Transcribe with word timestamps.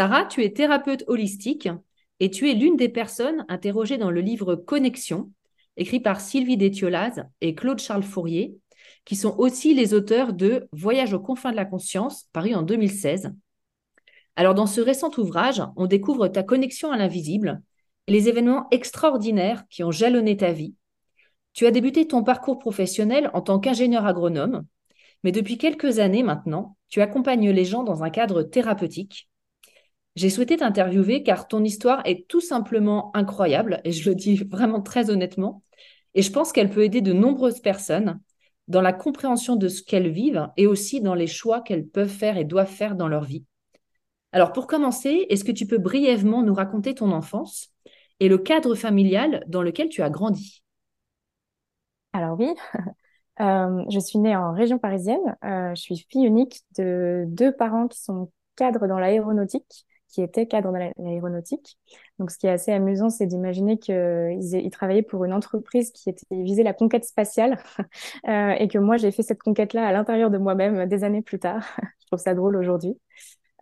Sarah, 0.00 0.24
tu 0.24 0.42
es 0.42 0.52
thérapeute 0.52 1.04
holistique 1.08 1.68
et 2.20 2.30
tu 2.30 2.48
es 2.48 2.54
l'une 2.54 2.76
des 2.76 2.88
personnes 2.88 3.44
interrogées 3.48 3.98
dans 3.98 4.10
le 4.10 4.22
livre 4.22 4.54
Connexion, 4.54 5.30
écrit 5.76 6.00
par 6.00 6.22
Sylvie 6.22 6.56
Détiolaz 6.56 7.24
et 7.42 7.54
Claude 7.54 7.80
Charles 7.80 8.02
Fourier, 8.02 8.56
qui 9.04 9.14
sont 9.14 9.34
aussi 9.36 9.74
les 9.74 9.92
auteurs 9.92 10.32
de 10.32 10.68
Voyage 10.72 11.12
aux 11.12 11.20
confins 11.20 11.50
de 11.50 11.56
la 11.56 11.66
conscience, 11.66 12.28
paru 12.32 12.54
en 12.54 12.62
2016. 12.62 13.34
Alors, 14.36 14.54
dans 14.54 14.66
ce 14.66 14.80
récent 14.80 15.10
ouvrage, 15.18 15.62
on 15.76 15.86
découvre 15.86 16.28
ta 16.28 16.42
connexion 16.42 16.92
à 16.92 16.96
l'invisible 16.96 17.60
les 18.10 18.28
événements 18.28 18.66
extraordinaires 18.72 19.62
qui 19.70 19.84
ont 19.84 19.92
jalonné 19.92 20.36
ta 20.36 20.50
vie. 20.50 20.74
Tu 21.52 21.66
as 21.66 21.70
débuté 21.70 22.08
ton 22.08 22.24
parcours 22.24 22.58
professionnel 22.58 23.30
en 23.34 23.40
tant 23.40 23.60
qu'ingénieur 23.60 24.04
agronome, 24.04 24.66
mais 25.22 25.30
depuis 25.30 25.58
quelques 25.58 26.00
années 26.00 26.24
maintenant, 26.24 26.76
tu 26.88 27.00
accompagnes 27.02 27.50
les 27.50 27.64
gens 27.64 27.84
dans 27.84 28.02
un 28.02 28.10
cadre 28.10 28.42
thérapeutique. 28.42 29.28
J'ai 30.16 30.28
souhaité 30.28 30.56
t'interviewer 30.56 31.22
car 31.22 31.46
ton 31.46 31.62
histoire 31.62 32.02
est 32.04 32.26
tout 32.26 32.40
simplement 32.40 33.12
incroyable, 33.14 33.80
et 33.84 33.92
je 33.92 34.08
le 34.08 34.16
dis 34.16 34.36
vraiment 34.50 34.82
très 34.82 35.08
honnêtement, 35.08 35.62
et 36.14 36.22
je 36.22 36.32
pense 36.32 36.52
qu'elle 36.52 36.70
peut 36.70 36.82
aider 36.82 37.02
de 37.02 37.12
nombreuses 37.12 37.60
personnes 37.60 38.20
dans 38.66 38.82
la 38.82 38.92
compréhension 38.92 39.54
de 39.54 39.68
ce 39.68 39.84
qu'elles 39.84 40.10
vivent 40.10 40.48
et 40.56 40.66
aussi 40.66 41.00
dans 41.00 41.14
les 41.14 41.28
choix 41.28 41.60
qu'elles 41.60 41.86
peuvent 41.86 42.08
faire 42.08 42.38
et 42.38 42.44
doivent 42.44 42.66
faire 42.66 42.96
dans 42.96 43.08
leur 43.08 43.22
vie. 43.22 43.44
Alors 44.32 44.52
pour 44.52 44.66
commencer, 44.66 45.26
est-ce 45.28 45.44
que 45.44 45.52
tu 45.52 45.68
peux 45.68 45.78
brièvement 45.78 46.42
nous 46.42 46.54
raconter 46.54 46.94
ton 46.94 47.12
enfance? 47.12 47.72
Et 48.20 48.28
le 48.28 48.38
cadre 48.38 48.74
familial 48.74 49.44
dans 49.48 49.62
lequel 49.62 49.88
tu 49.88 50.02
as 50.02 50.10
grandi 50.10 50.62
Alors 52.12 52.38
oui, 52.38 52.54
euh, 53.40 53.84
je 53.90 53.98
suis 53.98 54.18
née 54.18 54.36
en 54.36 54.52
région 54.52 54.78
parisienne. 54.78 55.36
Euh, 55.44 55.74
je 55.74 55.80
suis 55.80 56.06
fille 56.08 56.24
unique 56.24 56.60
de 56.78 57.24
deux 57.26 57.52
parents 57.52 57.88
qui 57.88 58.00
sont 58.00 58.30
cadres 58.56 58.86
dans 58.86 58.98
l'aéronautique 58.98 59.86
qui 60.10 60.22
étaient 60.22 60.46
cadres 60.46 60.72
dans 60.72 60.78
l'aéronautique. 60.98 61.78
Donc, 62.18 62.30
ce 62.30 62.38
qui 62.38 62.46
est 62.46 62.50
assez 62.50 62.72
amusant, 62.72 63.10
c'est 63.10 63.26
d'imaginer 63.26 63.78
qu'ils 63.78 64.40
ils 64.40 64.70
travaillaient 64.70 65.02
pour 65.02 65.24
une 65.24 65.32
entreprise 65.32 65.92
qui 65.92 66.12
visée 66.30 66.62
la 66.62 66.74
conquête 66.74 67.04
spatiale 67.04 67.58
euh, 68.28 68.50
et 68.50 68.68
que 68.68 68.78
moi, 68.78 68.96
j'ai 68.96 69.12
fait 69.12 69.22
cette 69.22 69.42
conquête-là 69.42 69.86
à 69.86 69.92
l'intérieur 69.92 70.30
de 70.30 70.38
moi-même 70.38 70.86
des 70.86 71.04
années 71.04 71.22
plus 71.22 71.38
tard. 71.38 71.64
Je 72.00 72.06
trouve 72.06 72.18
ça 72.18 72.34
drôle 72.34 72.56
aujourd'hui. 72.56 72.98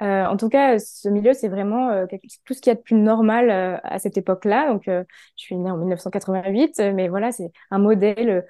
Euh, 0.02 0.24
en 0.26 0.36
tout 0.36 0.48
cas, 0.48 0.78
ce 0.78 1.08
milieu, 1.08 1.32
c'est 1.32 1.48
vraiment 1.48 1.90
euh, 1.90 2.06
tout 2.44 2.54
ce 2.54 2.60
qu'il 2.60 2.70
y 2.70 2.72
a 2.72 2.76
de 2.76 2.80
plus 2.80 2.96
normal 2.96 3.50
euh, 3.50 3.76
à 3.82 3.98
cette 3.98 4.16
époque-là. 4.16 4.68
Donc, 4.72 4.84
je 4.86 5.04
suis 5.36 5.56
née 5.56 5.70
en 5.70 5.76
1988, 5.76 6.80
mais 6.94 7.08
voilà, 7.08 7.32
c'est 7.32 7.50
un 7.70 7.78
modèle 7.78 8.44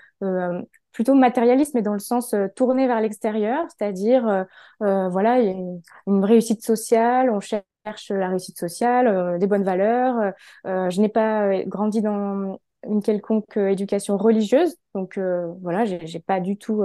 plutôt 0.92 1.14
matérialiste, 1.14 1.74
mais 1.74 1.82
dans 1.82 1.92
le 1.92 1.98
sens 2.00 2.34
tourné 2.56 2.86
vers 2.86 3.00
l'extérieur, 3.00 3.64
c'est-à-dire, 3.68 4.46
voilà, 4.80 5.40
une, 5.40 5.80
une, 6.06 6.24
réussite 6.24 6.64
sociale, 6.64 7.30
on 7.30 7.40
cherche 7.40 8.10
la 8.10 8.28
réussite 8.28 8.58
sociale, 8.58 9.38
des 9.38 9.46
bonnes 9.46 9.64
valeurs. 9.64 10.33
je 10.64 11.00
n'ai 11.00 11.08
pas 11.08 11.64
grandi 11.64 12.02
dans 12.02 12.58
une 12.86 13.02
quelconque 13.02 13.56
éducation 13.56 14.16
religieuse, 14.16 14.77
donc 14.94 15.18
voilà, 15.62 15.84
j'ai 15.84 16.20
pas 16.20 16.40
du 16.40 16.56
tout 16.58 16.84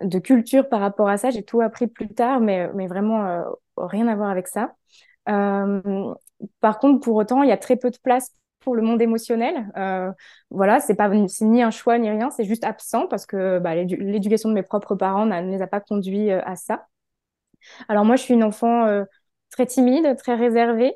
de 0.00 0.18
culture 0.18 0.68
par 0.68 0.80
rapport 0.80 1.08
à 1.08 1.16
ça. 1.16 1.30
J'ai 1.30 1.42
tout 1.42 1.60
appris 1.60 1.86
plus 1.86 2.08
tard, 2.08 2.40
mais, 2.40 2.70
mais 2.74 2.86
vraiment 2.86 3.24
euh, 3.26 3.42
rien 3.76 4.08
à 4.08 4.14
voir 4.16 4.30
avec 4.30 4.48
ça. 4.48 4.74
Euh, 5.28 6.14
par 6.60 6.78
contre, 6.78 7.00
pour 7.00 7.16
autant, 7.16 7.42
il 7.42 7.48
y 7.48 7.52
a 7.52 7.56
très 7.56 7.76
peu 7.76 7.90
de 7.90 7.98
place 8.02 8.30
pour 8.60 8.76
le 8.76 8.82
monde 8.82 9.02
émotionnel. 9.02 9.72
Euh, 9.76 10.10
voilà, 10.50 10.80
c'est 10.80 10.94
pas 10.94 11.08
ni 11.08 11.62
un 11.62 11.70
choix 11.70 11.98
ni 11.98 12.10
rien, 12.10 12.30
c'est 12.30 12.44
juste 12.44 12.64
absent 12.64 13.06
parce 13.08 13.26
que 13.26 13.58
bah, 13.58 13.74
l'éducation 13.74 14.48
de 14.48 14.54
mes 14.54 14.62
propres 14.62 14.94
parents 14.94 15.26
ne 15.26 15.50
les 15.50 15.62
a 15.62 15.66
pas 15.66 15.80
conduits 15.80 16.30
à 16.30 16.56
ça. 16.56 16.86
Alors 17.88 18.04
moi, 18.04 18.16
je 18.16 18.22
suis 18.22 18.34
une 18.34 18.44
enfant 18.44 19.04
très 19.50 19.66
timide, 19.66 20.16
très 20.16 20.34
réservée, 20.34 20.94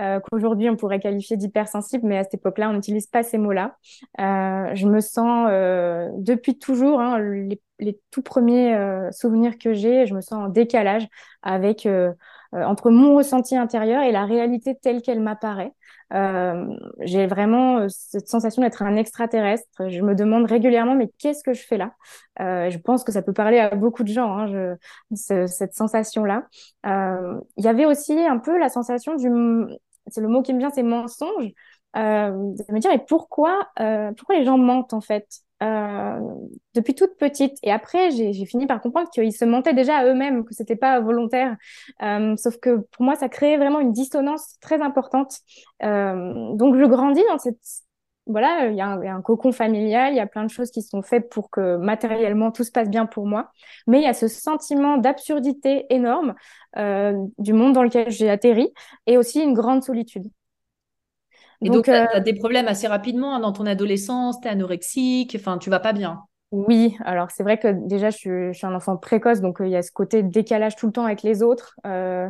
euh, 0.00 0.20
qu'aujourd'hui 0.20 0.68
on 0.70 0.76
pourrait 0.76 1.00
qualifier 1.00 1.36
d'hypersensible, 1.36 2.06
mais 2.06 2.18
à 2.18 2.24
cette 2.24 2.34
époque-là, 2.34 2.70
on 2.70 2.74
n'utilise 2.74 3.06
pas 3.06 3.22
ces 3.22 3.38
mots-là. 3.38 3.76
Euh, 4.20 4.74
je 4.74 4.86
me 4.86 5.00
sens, 5.00 5.48
euh, 5.50 6.08
depuis 6.18 6.58
toujours, 6.58 7.00
hein, 7.00 7.18
les, 7.18 7.60
les, 7.78 8.00
tout 8.10 8.22
premiers 8.22 8.74
euh, 8.74 9.10
souvenirs 9.12 9.58
que 9.58 9.72
j'ai, 9.72 10.06
je 10.06 10.14
me 10.14 10.20
sens 10.20 10.34
en 10.46 10.48
décalage 10.48 11.06
avec 11.42 11.86
euh, 11.86 12.12
entre 12.52 12.90
mon 12.90 13.16
ressenti 13.16 13.56
intérieur 13.56 14.02
et 14.02 14.12
la 14.12 14.24
réalité 14.24 14.74
telle 14.80 15.02
qu'elle 15.02 15.20
m'apparaît. 15.20 15.72
Euh, 16.12 16.66
j'ai 17.00 17.26
vraiment 17.26 17.78
euh, 17.78 17.86
cette 17.88 18.28
sensation 18.28 18.62
d'être 18.62 18.82
un 18.82 18.94
extraterrestre. 18.94 19.88
Je 19.88 20.00
me 20.02 20.14
demande 20.14 20.46
régulièrement, 20.46 20.94
mais 20.94 21.10
qu'est-ce 21.18 21.42
que 21.42 21.52
je 21.52 21.66
fais 21.66 21.76
là? 21.76 21.92
Euh, 22.40 22.70
Je 22.70 22.78
pense 22.78 23.02
que 23.02 23.10
ça 23.12 23.22
peut 23.22 23.32
parler 23.32 23.58
à 23.58 23.74
beaucoup 23.74 24.04
de 24.04 24.08
gens, 24.08 24.32
hein, 24.38 24.46
je, 24.46 25.46
cette 25.46 25.74
sensation-là. 25.74 26.44
Euh, 26.86 27.40
il 27.56 27.64
y 27.64 27.68
avait 27.68 27.86
aussi 27.86 28.18
un 28.18 28.38
peu 28.38 28.56
la 28.58 28.68
sensation 28.68 29.16
du... 29.16 29.28
C'est 30.08 30.20
le 30.20 30.28
mot 30.28 30.42
qui 30.42 30.54
me 30.54 30.58
vient, 30.58 30.70
c'est 30.70 30.82
mensonge. 30.82 31.50
Euh, 31.96 32.30
de 32.30 32.72
me 32.72 32.78
dire, 32.78 32.90
et 32.92 32.98
pourquoi, 32.98 33.68
pourquoi 33.76 34.36
les 34.36 34.44
gens 34.44 34.58
mentent 34.58 34.92
en 34.92 35.00
fait? 35.00 35.26
Euh, 35.62 36.20
depuis 36.74 36.94
toute 36.94 37.16
petite. 37.16 37.56
Et 37.62 37.72
après, 37.72 38.10
j'ai 38.10 38.44
fini 38.44 38.66
par 38.66 38.80
comprendre 38.82 39.08
qu'ils 39.10 39.32
se 39.32 39.46
mentaient 39.46 39.72
déjà 39.72 39.96
à 39.96 40.04
eux-mêmes, 40.04 40.44
que 40.44 40.52
c'était 40.52 40.76
pas 40.76 41.00
volontaire. 41.00 41.56
Euh, 42.02 42.36
sauf 42.36 42.58
que 42.58 42.76
pour 42.92 43.04
moi, 43.04 43.16
ça 43.16 43.30
créait 43.30 43.56
vraiment 43.56 43.80
une 43.80 43.92
dissonance 43.92 44.58
très 44.60 44.82
importante. 44.82 45.38
Euh, 45.82 46.52
donc, 46.54 46.76
je 46.76 46.84
grandis 46.84 47.22
dans 47.30 47.38
cette 47.38 47.58
voilà, 48.26 48.66
il 48.66 48.76
y, 48.76 48.80
a 48.80 48.88
un, 48.88 49.00
un 49.00 49.22
cocon 49.22 49.52
familial, 49.52 50.12
il 50.12 50.16
y 50.16 50.20
a 50.20 50.26
plein 50.26 50.44
de 50.44 50.50
choses 50.50 50.70
qui 50.70 50.82
sont 50.82 51.02
faites 51.02 51.30
pour 51.30 51.50
que 51.50 51.76
matériellement 51.76 52.50
tout 52.50 52.64
se 52.64 52.72
passe 52.72 52.90
bien 52.90 53.06
pour 53.06 53.26
moi, 53.26 53.50
mais 53.86 53.98
il 53.98 54.04
y 54.04 54.08
a 54.08 54.14
ce 54.14 54.28
sentiment 54.28 54.96
d'absurdité 54.96 55.86
énorme 55.90 56.34
euh, 56.76 57.14
du 57.38 57.52
monde 57.52 57.72
dans 57.72 57.82
lequel 57.82 58.10
j'ai 58.10 58.28
atterri 58.28 58.72
et 59.06 59.16
aussi 59.16 59.40
une 59.40 59.54
grande 59.54 59.82
solitude. 59.82 60.28
Et 61.62 61.70
donc, 61.70 61.84
tu 61.84 61.90
as, 61.90 62.16
euh, 62.16 62.20
des 62.20 62.34
problèmes 62.34 62.68
assez 62.68 62.86
rapidement 62.86 63.34
hein, 63.34 63.40
dans 63.40 63.52
ton 63.52 63.64
adolescence, 63.66 64.40
tu 64.40 64.48
es 64.48 64.50
anorexique, 64.50 65.36
enfin, 65.38 65.58
tu 65.58 65.70
vas 65.70 65.80
pas 65.80 65.92
bien. 65.92 66.22
Oui, 66.52 66.96
alors 67.04 67.30
c'est 67.30 67.42
vrai 67.42 67.58
que 67.58 67.68
déjà, 67.68 68.10
je 68.10 68.16
suis, 68.16 68.30
je 68.30 68.52
suis 68.52 68.66
un 68.66 68.74
enfant 68.74 68.96
précoce, 68.96 69.40
donc 69.40 69.60
euh, 69.60 69.66
il 69.66 69.72
y 69.72 69.76
a 69.76 69.82
ce 69.82 69.90
côté 69.90 70.22
décalage 70.22 70.76
tout 70.76 70.86
le 70.86 70.92
temps 70.92 71.04
avec 71.04 71.22
les 71.22 71.42
autres 71.42 71.76
euh, 71.86 72.28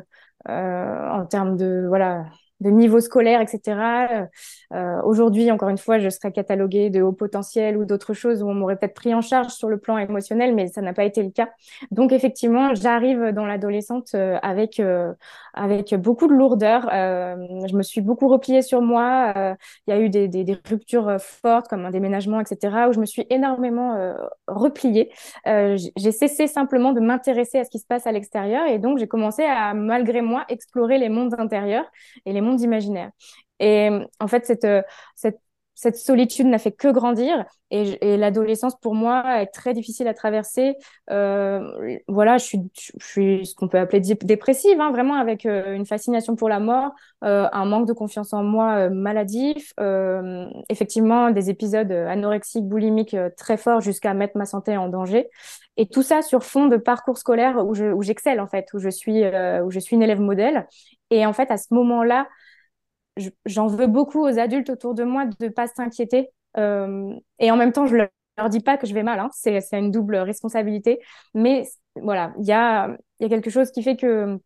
euh 0.49 1.11
en 1.11 1.27
termes 1.27 1.57
de, 1.57 1.85
voilà, 1.89 2.25
de 2.61 2.71
niveau 2.71 3.01
scolaire, 3.01 3.41
etc. 3.41 4.29
Euh, 4.73 5.03
Aujourd'hui, 5.05 5.51
encore 5.51 5.69
une 5.69 5.79
fois, 5.79 5.99
je 5.99 6.09
serais 6.09 6.33
cataloguée 6.33 6.91
de 6.91 7.03
haut 7.03 7.13
potentiel 7.13 7.77
ou 7.77 7.85
d'autres 7.85 8.15
choses 8.15 8.43
où 8.43 8.49
on 8.49 8.55
m'aurait 8.55 8.77
peut-être 8.77 8.95
pris 8.95 9.15
en 9.15 9.21
charge 9.21 9.53
sur 9.53 9.69
le 9.69 9.79
plan 9.79 9.99
émotionnel, 9.99 10.55
mais 10.55 10.69
ça 10.69 10.81
n'a 10.81 10.93
pas 10.93 11.05
été 11.05 11.23
le 11.23 11.31
cas. 11.31 11.51
Donc, 11.91 12.13
effectivement, 12.13 12.75
j'arrive 12.75 13.33
dans 13.33 13.47
l'adolescente 13.47 14.09
euh, 14.15 14.39
avec 14.43 14.81
euh, 14.81 15.13
avec 15.55 15.95
beaucoup 15.95 16.27
de 16.29 16.35
lourdeur. 16.35 16.89
Euh, 16.93 17.35
je 17.67 17.75
me 17.77 17.83
suis 17.83 18.01
beaucoup 18.01 18.29
repliée 18.29 18.63
sur 18.63 18.83
moi. 18.83 19.33
Euh, 19.37 19.55
il 19.87 19.95
y 19.95 19.97
a 19.97 20.01
eu 20.01 20.11
des, 20.11 20.29
des, 20.29 20.45
des, 20.45 20.59
ruptures 20.69 21.17
fortes, 21.19 21.69
comme 21.69 21.85
un 21.87 21.91
déménagement, 21.91 22.41
etc., 22.41 22.89
où 22.89 22.93
je 22.93 23.01
me 23.01 23.07
suis 23.07 23.27
énormément 23.31 24.15
repliée. 24.47 25.11
j'ai 25.45 26.13
cessé 26.13 26.47
simplement 26.47 26.93
de 26.93 27.01
m'intéresser 27.01 27.59
à 27.59 27.65
ce 27.65 27.71
qui 27.71 27.79
se 27.79 27.87
passe 27.87 28.07
à 28.07 28.13
l'extérieur, 28.13 28.67
et 28.67 28.79
donc 28.79 28.99
j'ai 28.99 29.09
commencé 29.09 29.45
à, 29.45 29.75
malgré 29.75 30.21
moi, 30.21 30.45
explorer 30.49 30.99
les 30.99 31.09
mondes 31.09 31.35
intérieurs 31.39 31.87
et 32.27 32.33
les 32.33 32.41
mondes. 32.47 33.11
Et 33.59 33.89
en 34.21 34.29
fait, 34.29 34.47
cette, 34.47 34.67
cette 35.15 35.39
cette 35.77 35.97
solitude 35.97 36.47
n'a 36.47 36.59
fait 36.59 36.73
que 36.73 36.89
grandir 36.89 37.45
et, 37.71 38.17
l'adolescence 38.17 38.77
pour 38.81 38.95
moi 38.95 39.43
est 39.43 39.49
très 39.49 39.75
difficile 39.75 40.09
à 40.09 40.15
traverser. 40.15 40.75
Euh, 41.11 41.99
voilà, 42.09 42.39
je 42.39 42.57
suis, 42.99 43.47
ce 43.47 43.55
qu'on 43.55 43.69
peut 43.69 43.79
appeler 43.79 44.01
dépressive, 44.01 44.81
hein, 44.81 44.91
vraiment 44.91 45.17
avec 45.17 45.45
euh, 45.45 45.75
une 45.75 45.85
fascination 45.85 46.35
pour 46.35 46.49
la 46.49 46.61
mort, 46.61 46.93
euh, 47.25 47.47
un 47.53 47.67
manque 47.67 47.87
de 47.87 47.93
confiance 47.93 48.33
en 48.33 48.43
moi 48.43 48.77
euh, 48.77 48.91
maladif, 48.91 49.75
euh, 49.79 50.47
effectivement 50.71 51.31
des 51.31 51.51
épisodes 51.51 51.93
anorexiques, 51.93 52.67
boulimiques 52.67 53.17
très 53.37 53.59
forts 53.59 53.83
jusqu'à 53.83 54.15
mettre 54.15 54.39
ma 54.39 54.47
santé 54.47 54.79
en 54.79 54.89
danger. 54.89 55.29
Et 55.77 55.87
tout 55.87 56.03
ça 56.03 56.23
sur 56.23 56.43
fond 56.43 56.67
de 56.67 56.77
parcours 56.77 57.19
scolaire 57.19 57.67
où 57.67 57.75
je, 57.75 57.87
où 57.87 58.03
j'excelle 58.03 58.41
en 58.41 58.47
fait, 58.47 58.67
où 58.73 58.79
je 58.79 58.89
suis 58.89 59.25
où 59.27 59.71
je 59.71 59.79
suis 59.79 59.97
une 59.97 60.03
élève 60.03 60.21
modèle. 60.21 60.67
Et 61.11 61.27
en 61.27 61.33
fait 61.33 61.51
à 61.51 61.57
ce 61.57 61.73
moment-là 61.75 62.27
j'en 63.47 63.67
veux 63.67 63.87
beaucoup 63.87 64.23
aux 64.23 64.39
adultes 64.39 64.71
autour 64.71 64.95
de 64.95 65.05
moi 65.05 65.27
de 65.41 65.49
pas 65.49 65.67
s'inquiéter. 65.67 66.31
Euh, 66.57 67.15
et 67.39 67.51
en 67.51 67.57
même 67.57 67.73
temps, 67.73 67.87
je 67.87 67.97
leur 67.97 68.49
dis 68.49 68.61
pas 68.61 68.77
que 68.77 68.87
je 68.87 68.95
vais 68.95 69.03
mal. 69.03 69.19
Hein. 69.19 69.29
C'est 69.33 69.61
une 69.73 69.91
double 69.91 70.17
responsabilité. 70.17 71.01
Mais 71.35 71.65
voilà, 71.97 72.33
il 72.39 72.47
y 72.47 72.53
a, 72.53 72.97
quelque 73.19 73.51
chose 73.51 73.71
qui 73.71 73.83
fait 73.83 73.97
que 73.97 74.39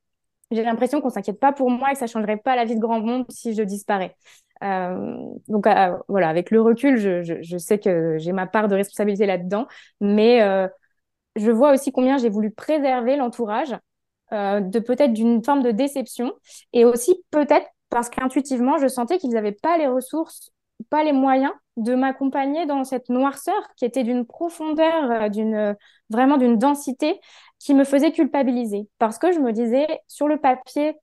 j'ai 0.51 0.63
l'impression 0.63 1.01
qu'on 1.01 1.11
s'inquiète 1.11 1.41
pas 1.41 1.53
pour 1.53 1.71
moi 1.71 1.91
et 1.91 1.93
que 1.93 1.99
ça 1.99 2.07
changerait 2.07 2.37
pas 2.37 2.57
la 2.57 2.65
vie 2.65 2.75
de 2.75 2.81
grand 2.81 3.01
monde 3.01 3.25
si 3.31 3.55
je 3.55 3.63
disparais. 3.63 4.17
Euh, 4.63 5.17
donc 5.49 5.67
euh, 5.67 5.97
voilà, 6.09 6.29
avec 6.29 6.51
le 6.51 6.61
recul, 6.61 6.97
je, 6.99 7.59
sais 7.59 7.79
que 7.79 8.19
j'ai 8.19 8.33
ma 8.33 8.47
part 8.47 8.69
de 8.69 8.75
responsabilité 8.75 9.27
là-dedans, 9.27 9.67
mais 10.01 10.43
euh, 10.43 10.69
je 11.37 11.51
vois 11.51 11.73
aussi 11.73 11.93
combien 11.93 12.19
j'ai 12.19 12.29
voulu 12.29 12.51
préserver 12.51 13.17
l'entourage 13.17 13.77
euh, 14.33 14.61
de 14.61 14.79
peut-être 14.79 15.13
d'une 15.13 15.43
forme 15.45 15.63
de 15.63 15.71
déception 15.71 16.33
et 16.73 16.85
aussi 16.85 17.25
peut-être 17.31 17.67
parce 17.89 18.09
qu'intuitivement, 18.09 18.79
je 18.79 18.87
sentais 18.87 19.19
qu'ils 19.19 19.31
n'avaient 19.31 19.53
pas 19.53 19.77
les 19.77 19.89
ressources, 19.89 20.51
pas 20.91 21.03
les 21.03 21.13
moyens 21.13 21.53
de 21.77 21.95
m'accompagner 21.95 22.67
dans 22.67 22.85
cette 22.85 23.09
noirceur 23.09 23.61
qui 23.77 23.85
était 23.85 24.05
d'une 24.05 24.25
profondeur, 24.25 25.11
euh, 25.11 25.29
d'une 25.29 25.77
vraiment 26.09 26.37
d'une 26.37 26.59
densité 26.59 27.21
qui 27.59 27.75
me 27.75 27.85
faisait 27.85 28.13
culpabiliser. 28.13 28.89
Parce 28.99 29.19
que 29.19 29.33
je 29.33 29.39
me 29.41 29.53
disais, 29.53 29.87
sur 30.07 30.29
le 30.29 30.39
papier, 30.39 30.95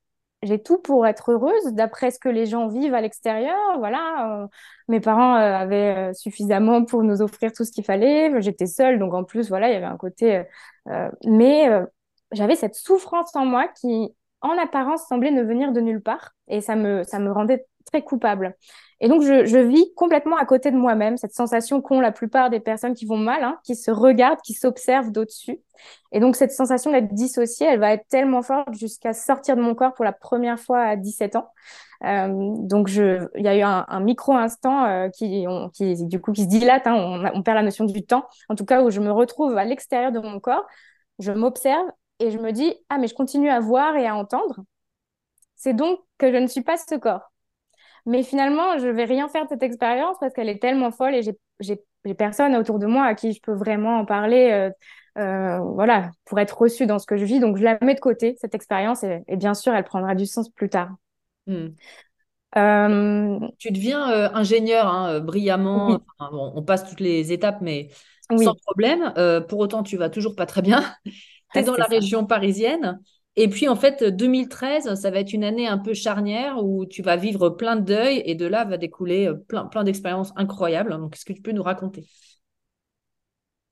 j'ai 0.44 0.62
tout 0.62 0.78
pour 0.80 1.08
être 1.08 1.32
heureuse 1.32 1.74
d'après 1.74 2.12
ce 2.12 2.20
que 2.20 2.30
les 2.30 2.46
gens 2.46 2.68
vivent 2.68 2.94
à 2.94 3.02
l'extérieur. 3.02 3.58
Voilà, 3.80 4.44
euh, 4.44 4.48
mes 4.88 5.00
parents 5.00 5.36
euh, 5.36 5.56
avaient 5.56 6.14
suffisamment 6.14 6.86
pour 6.86 7.04
nous 7.04 7.22
offrir 7.22 7.52
tout 7.54 7.66
ce 7.66 7.72
qu'il 7.72 7.84
fallait. 7.84 8.42
J'étais 8.42 8.68
seule, 8.68 9.00
donc 9.00 9.14
en 9.14 9.24
plus, 9.24 9.50
voilà, 9.50 9.70
il 9.70 9.74
y 9.74 9.76
avait 9.78 9.86
un 9.86 9.98
côté. 9.98 10.44
mais 11.26 11.70
j'avais 12.32 12.56
cette 12.56 12.76
souffrance 12.76 13.36
en 13.36 13.46
moi 13.46 13.68
qui, 13.68 14.16
en 14.42 14.58
apparence, 14.58 15.08
semblait 15.08 15.32
ne 15.32 15.44
venir 15.44 15.72
de 15.72 15.82
nulle 15.82 16.02
part, 16.02 16.32
et 16.48 16.62
ça 16.62 16.76
me 16.76 17.04
ça 17.04 17.20
me 17.20 17.32
rendait 17.32 17.66
très 17.92 18.04
coupable. 18.04 18.56
Et 19.00 19.10
donc, 19.10 19.22
je, 19.22 19.58
vis 19.60 19.94
complètement 19.96 20.38
à 20.38 20.46
côté 20.46 20.72
de 20.72 20.76
moi-même, 20.76 21.18
cette 21.18 21.34
sensation 21.34 21.82
qu'ont 21.82 22.00
la 22.00 22.12
plupart 22.12 22.50
des 22.50 22.60
personnes 22.60 22.96
qui 22.96 23.06
vont 23.06 23.18
mal, 23.18 23.44
hein, 23.44 23.60
qui 23.64 23.76
se 23.76 23.92
regardent, 23.92 24.42
qui 24.42 24.54
s'observent 24.54 25.12
d'au-dessus. 25.12 25.60
Et 26.12 26.20
donc, 26.20 26.36
cette 26.36 26.52
sensation 26.52 26.92
d'être 26.92 27.14
dissociée, 27.14 27.68
elle 27.68 27.80
va 27.80 27.94
être 27.94 28.08
tellement 28.08 28.42
forte 28.42 28.74
jusqu'à 28.74 29.14
sortir 29.14 29.56
de 29.56 29.62
mon 29.62 29.76
corps 29.76 29.94
pour 29.94 30.04
la 30.04 30.14
première 30.14 30.60
fois 30.60 30.82
à 30.82 30.96
17 30.96 31.36
ans. 31.36 31.50
Euh, 32.04 32.28
donc, 32.32 32.90
il 32.92 33.30
y 33.36 33.48
a 33.48 33.56
eu 33.56 33.62
un, 33.62 34.00
micro-instant 34.00 34.86
euh, 34.86 35.10
qui, 35.10 35.46
du 36.06 36.20
coup, 36.20 36.32
qui 36.32 36.44
se 36.44 36.48
dilate. 36.48 36.88
Hein, 36.88 37.32
on 37.36 37.44
perd 37.44 37.56
la 37.56 37.64
notion 37.64 37.86
du 37.86 38.04
temps. 38.04 38.26
En 38.50 38.56
tout 38.56 38.66
cas, 38.66 38.82
où 38.82 38.90
je 38.90 39.00
me 39.00 39.12
retrouve 39.12 39.58
à 39.58 39.66
l'extérieur 39.66 40.12
de 40.12 40.20
mon 40.20 40.40
corps, 40.40 40.66
je 41.20 41.32
m'observe 41.32 41.88
et 42.20 42.32
je 42.32 42.40
me 42.40 42.52
dis, 42.52 42.74
ah, 42.90 42.98
mais 42.98 43.08
je 43.08 43.14
continue 43.14 43.50
à 43.50 43.60
voir 43.60 43.96
et 43.96 44.08
à 44.08 44.16
entendre. 44.16 44.62
C'est 45.56 45.74
donc 45.74 46.00
que 46.18 46.32
je 46.32 46.38
ne 46.38 46.48
suis 46.48 46.62
pas 46.62 46.78
ce 46.78 46.96
corps. 46.96 47.32
Mais 48.08 48.24
finalement, 48.24 48.80
je 48.80 48.88
vais 48.88 49.04
rien 49.04 49.28
faire 49.28 49.44
de 49.44 49.50
cette 49.50 49.64
expérience 49.64 50.16
parce 50.22 50.34
qu'elle 50.34 50.48
est 50.48 50.62
tellement 50.62 50.92
folle 50.92 51.14
et 51.14 51.22
j'ai 51.60 52.16
personne 52.16 52.56
autour 52.56 52.80
de 52.80 52.86
moi 52.86 53.04
à 53.04 53.16
qui 53.16 53.34
je 53.34 53.42
peux 53.42 53.54
vraiment 53.54 54.00
en 54.00 54.06
parler, 54.06 54.50
euh, 54.50 54.70
euh, 55.22 55.60
voilà, 55.60 56.12
pour 56.24 56.40
être 56.40 56.58
reçue 56.58 56.86
dans 56.86 57.00
ce 57.00 57.06
que 57.06 57.18
je 57.18 57.26
vis. 57.26 57.42
Donc, 57.42 57.58
je 57.58 57.64
la 57.64 57.78
mets 57.82 57.96
de 57.96 58.00
côté, 58.00 58.38
cette 58.40 58.56
expérience, 58.56 59.04
et, 59.04 59.24
bien 59.36 59.54
sûr, 59.54 59.74
elle 59.74 59.84
prendra 59.84 60.16
du 60.16 60.26
sens 60.26 60.50
plus 60.50 60.70
tard. 60.70 60.92
Hmm. 61.48 61.68
Euh, 62.56 63.40
tu 63.60 63.72
deviens 63.72 64.06
ingénieur 64.34 64.88
hein, 64.88 65.20
brillamment. 65.20 66.00
on 66.20 66.64
passe 66.64 66.90
toutes 66.90 67.02
les 67.02 67.34
étapes, 67.34 67.58
mais 67.60 67.90
sans 68.30 68.56
problème. 68.56 69.14
pour 69.50 69.60
autant, 69.60 69.84
tu 69.84 69.98
vas 69.98 70.10
toujours 70.10 70.34
pas 70.34 70.46
très 70.46 70.62
bien. 70.62 70.82
tu 71.06 71.60
es 71.60 71.64
dans 71.64 71.76
la 71.76 71.86
région 71.86 72.26
parisienne. 72.26 73.02
Et 73.40 73.48
puis, 73.50 73.70
en 73.70 73.76
fait, 73.76 74.04
2013, 74.04 74.96
ça 74.96 75.12
va 75.12 75.20
être 75.20 75.32
une 75.32 75.44
année 75.44 75.68
un 75.68 75.78
peu 75.78 75.94
charnière 75.94 76.64
où 76.64 76.88
tu 76.88 77.04
vas 77.04 77.18
vivre 77.18 77.52
plein 77.52 77.76
de 77.76 77.82
deuil 77.82 78.24
et 78.26 78.34
de 78.34 78.48
là 78.48 78.66
va 78.66 78.78
découler 78.78 79.28
euh, 79.28 79.36
plein, 79.36 79.84
d'expériences 79.84 80.34
incroyables. 80.36 80.90
Donc, 80.90 81.16
est-ce 81.16 81.24
que 81.24 81.34
tu 81.34 81.44
peux 81.44 81.52
nous 81.52 81.62
raconter? 81.62 82.04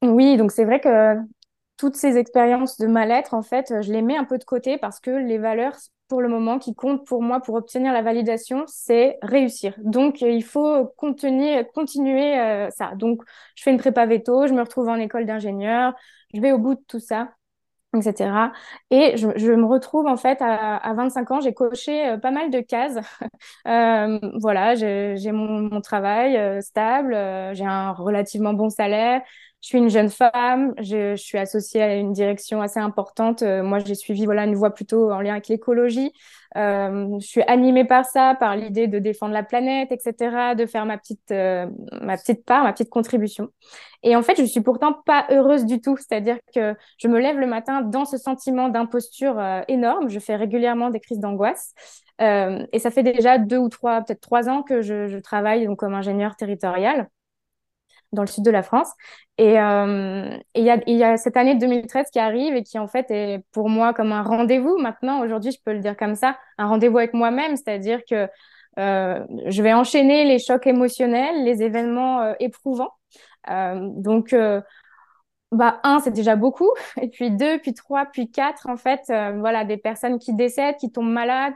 Oui, 0.03 0.37
donc 0.37 0.51
c'est 0.51 0.65
vrai 0.65 0.79
que 0.79 1.15
toutes 1.77 1.95
ces 1.95 2.15
expériences 2.17 2.77
de 2.77 2.85
mal-être, 2.85 3.33
en 3.33 3.41
fait, 3.41 3.73
je 3.81 3.91
les 3.91 4.03
mets 4.03 4.15
un 4.15 4.23
peu 4.23 4.37
de 4.37 4.43
côté 4.43 4.77
parce 4.77 4.99
que 4.99 5.09
les 5.09 5.39
valeurs, 5.39 5.75
pour 6.09 6.21
le 6.21 6.29
moment, 6.29 6.59
qui 6.59 6.75
comptent 6.75 7.07
pour 7.07 7.23
moi 7.23 7.39
pour 7.39 7.55
obtenir 7.55 7.91
la 7.91 8.03
validation, 8.03 8.65
c'est 8.67 9.17
réussir. 9.23 9.73
Donc, 9.79 10.21
il 10.21 10.43
faut 10.43 10.85
continuer, 10.95 11.65
continuer 11.73 12.39
euh, 12.39 12.69
ça. 12.69 12.91
Donc, 12.93 13.23
je 13.55 13.63
fais 13.63 13.71
une 13.71 13.79
prépa 13.79 14.05
veto, 14.05 14.45
je 14.45 14.53
me 14.53 14.61
retrouve 14.61 14.89
en 14.89 14.97
école 14.97 15.25
d'ingénieur, 15.25 15.95
je 16.35 16.39
vais 16.39 16.51
au 16.51 16.59
bout 16.59 16.75
de 16.75 16.83
tout 16.87 16.99
ça 16.99 17.29
etc. 17.95 18.51
Et 18.91 19.17
je, 19.17 19.27
je, 19.37 19.51
me 19.51 19.65
retrouve 19.65 20.07
en 20.07 20.17
fait 20.17 20.41
à, 20.41 20.75
à 20.77 20.93
25 20.93 21.31
ans, 21.31 21.41
j'ai 21.41 21.53
coché 21.53 22.09
euh, 22.09 22.17
pas 22.17 22.31
mal 22.31 22.49
de 22.51 22.59
cases. 22.59 22.97
euh, 23.67 24.19
voilà, 24.39 24.75
j'ai 24.75 25.31
mon, 25.31 25.61
mon, 25.69 25.81
travail 25.81 26.37
euh, 26.37 26.61
stable, 26.61 27.13
euh, 27.13 27.53
j'ai 27.53 27.65
un 27.65 27.91
relativement 27.91 28.53
bon 28.53 28.69
salaire, 28.69 29.21
je 29.65 29.69
suis 29.69 29.77
une 29.79 29.89
jeune 29.89 30.11
femme, 30.11 30.75
je, 30.77 31.15
je, 31.15 31.23
suis 31.23 31.39
associée 31.39 31.81
à 31.81 31.95
une 31.95 32.13
direction 32.13 32.61
assez 32.61 32.79
importante. 32.79 33.41
moi, 33.41 33.79
j'ai 33.79 33.95
suivi 33.95 34.25
voilà 34.25 34.43
une 34.43 34.53
voie 34.53 34.75
plutôt 34.75 35.11
en 35.11 35.21
lien 35.21 35.31
avec 35.31 35.47
l'écologie. 35.47 36.11
je 36.55 37.17
suis 37.19 37.41
animée 37.41 37.83
par 37.83 38.05
ça, 38.05 38.35
par 38.39 38.55
l'idée 38.55 38.87
de 38.87 38.99
défendre 38.99 39.33
la 39.33 39.41
planète, 39.41 39.91
etc., 39.91 40.53
de 40.55 40.67
faire 40.67 40.85
ma 40.85 40.99
petite 40.99 41.31
ma 41.31 42.17
petite 42.17 42.45
part, 42.45 42.63
ma 42.63 42.73
petite 42.73 42.89
contribution. 42.91 43.49
Et 44.05 44.15
en 44.15 44.21
fait, 44.21 44.35
je 44.37 44.43
suis 44.45 44.61
pourtant 44.61 44.93
pas 44.93 45.25
heureuse 45.31 45.65
du 45.65 45.81
tout. 45.81 45.97
C'est-à-dire 45.97 46.37
que 46.53 46.75
je 46.99 47.07
me 47.07 47.19
lève 47.19 47.39
le 47.39 47.47
matin 47.47 47.81
dans 47.81 48.05
ce 48.05 48.17
sentiment 48.17 48.69
d'imposture 48.69 49.39
euh, 49.39 49.61
énorme. 49.67 50.09
Je 50.09 50.19
fais 50.19 50.35
régulièrement 50.35 50.91
des 50.91 50.99
crises 50.99 51.19
d'angoisse. 51.19 51.73
Euh, 52.21 52.65
et 52.71 52.79
ça 52.79 52.91
fait 52.91 53.03
déjà 53.03 53.39
deux 53.39 53.57
ou 53.57 53.67
trois, 53.67 54.01
peut-être 54.01 54.21
trois 54.21 54.47
ans 54.47 54.61
que 54.61 54.81
je, 54.81 55.07
je 55.07 55.17
travaille 55.17 55.65
donc 55.65 55.79
comme 55.79 55.95
ingénieur 55.95 56.35
territorial 56.35 57.09
dans 58.15 58.23
le 58.23 58.27
sud 58.27 58.43
de 58.43 58.51
la 58.51 58.63
France. 58.63 58.91
Et 59.37 59.59
euh, 59.59 60.37
il 60.55 60.63
y, 60.63 61.03
a, 61.03 61.17
cette 61.17 61.35
année 61.35 61.55
2013 61.55 62.05
qui 62.11 62.19
arrive 62.19 62.55
et 62.55 62.63
qui 62.63 62.79
en 62.79 62.87
fait 62.87 63.11
est 63.11 63.43
pour 63.51 63.69
moi 63.69 63.93
comme 63.93 64.13
un 64.13 64.23
rendez-vous. 64.23 64.77
Maintenant, 64.77 65.21
aujourd'hui, 65.21 65.51
je 65.51 65.59
peux 65.63 65.73
le 65.73 65.79
dire 65.79 65.97
comme 65.97 66.15
ça, 66.15 66.37
un 66.57 66.67
rendez-vous 66.67 66.97
avec 66.99 67.13
moi-même, 67.13 67.57
c'est-à-dire 67.57 67.99
que 68.09 68.29
euh, 68.79 69.25
je 69.47 69.61
vais 69.61 69.73
enchaîner 69.73 70.23
les 70.25 70.39
chocs 70.39 70.65
émotionnels, 70.67 71.43
les 71.43 71.63
événements 71.63 72.21
euh, 72.21 72.33
éprouvants 72.39 72.91
donc, 73.47 74.35
bah, 75.51 75.79
un, 75.83 75.99
c'est 75.99 76.11
déjà 76.11 76.35
beaucoup. 76.35 76.71
Et 77.01 77.09
puis 77.09 77.29
deux, 77.29 77.59
puis 77.59 77.73
trois, 77.75 78.05
puis 78.07 78.31
quatre, 78.31 78.67
en 78.67 78.77
fait, 78.77 79.01
voilà, 79.07 79.65
des 79.65 79.77
personnes 79.77 80.17
qui 80.17 80.33
décèdent, 80.33 80.77
qui 80.77 80.91
tombent 80.91 81.11
malades, 81.11 81.53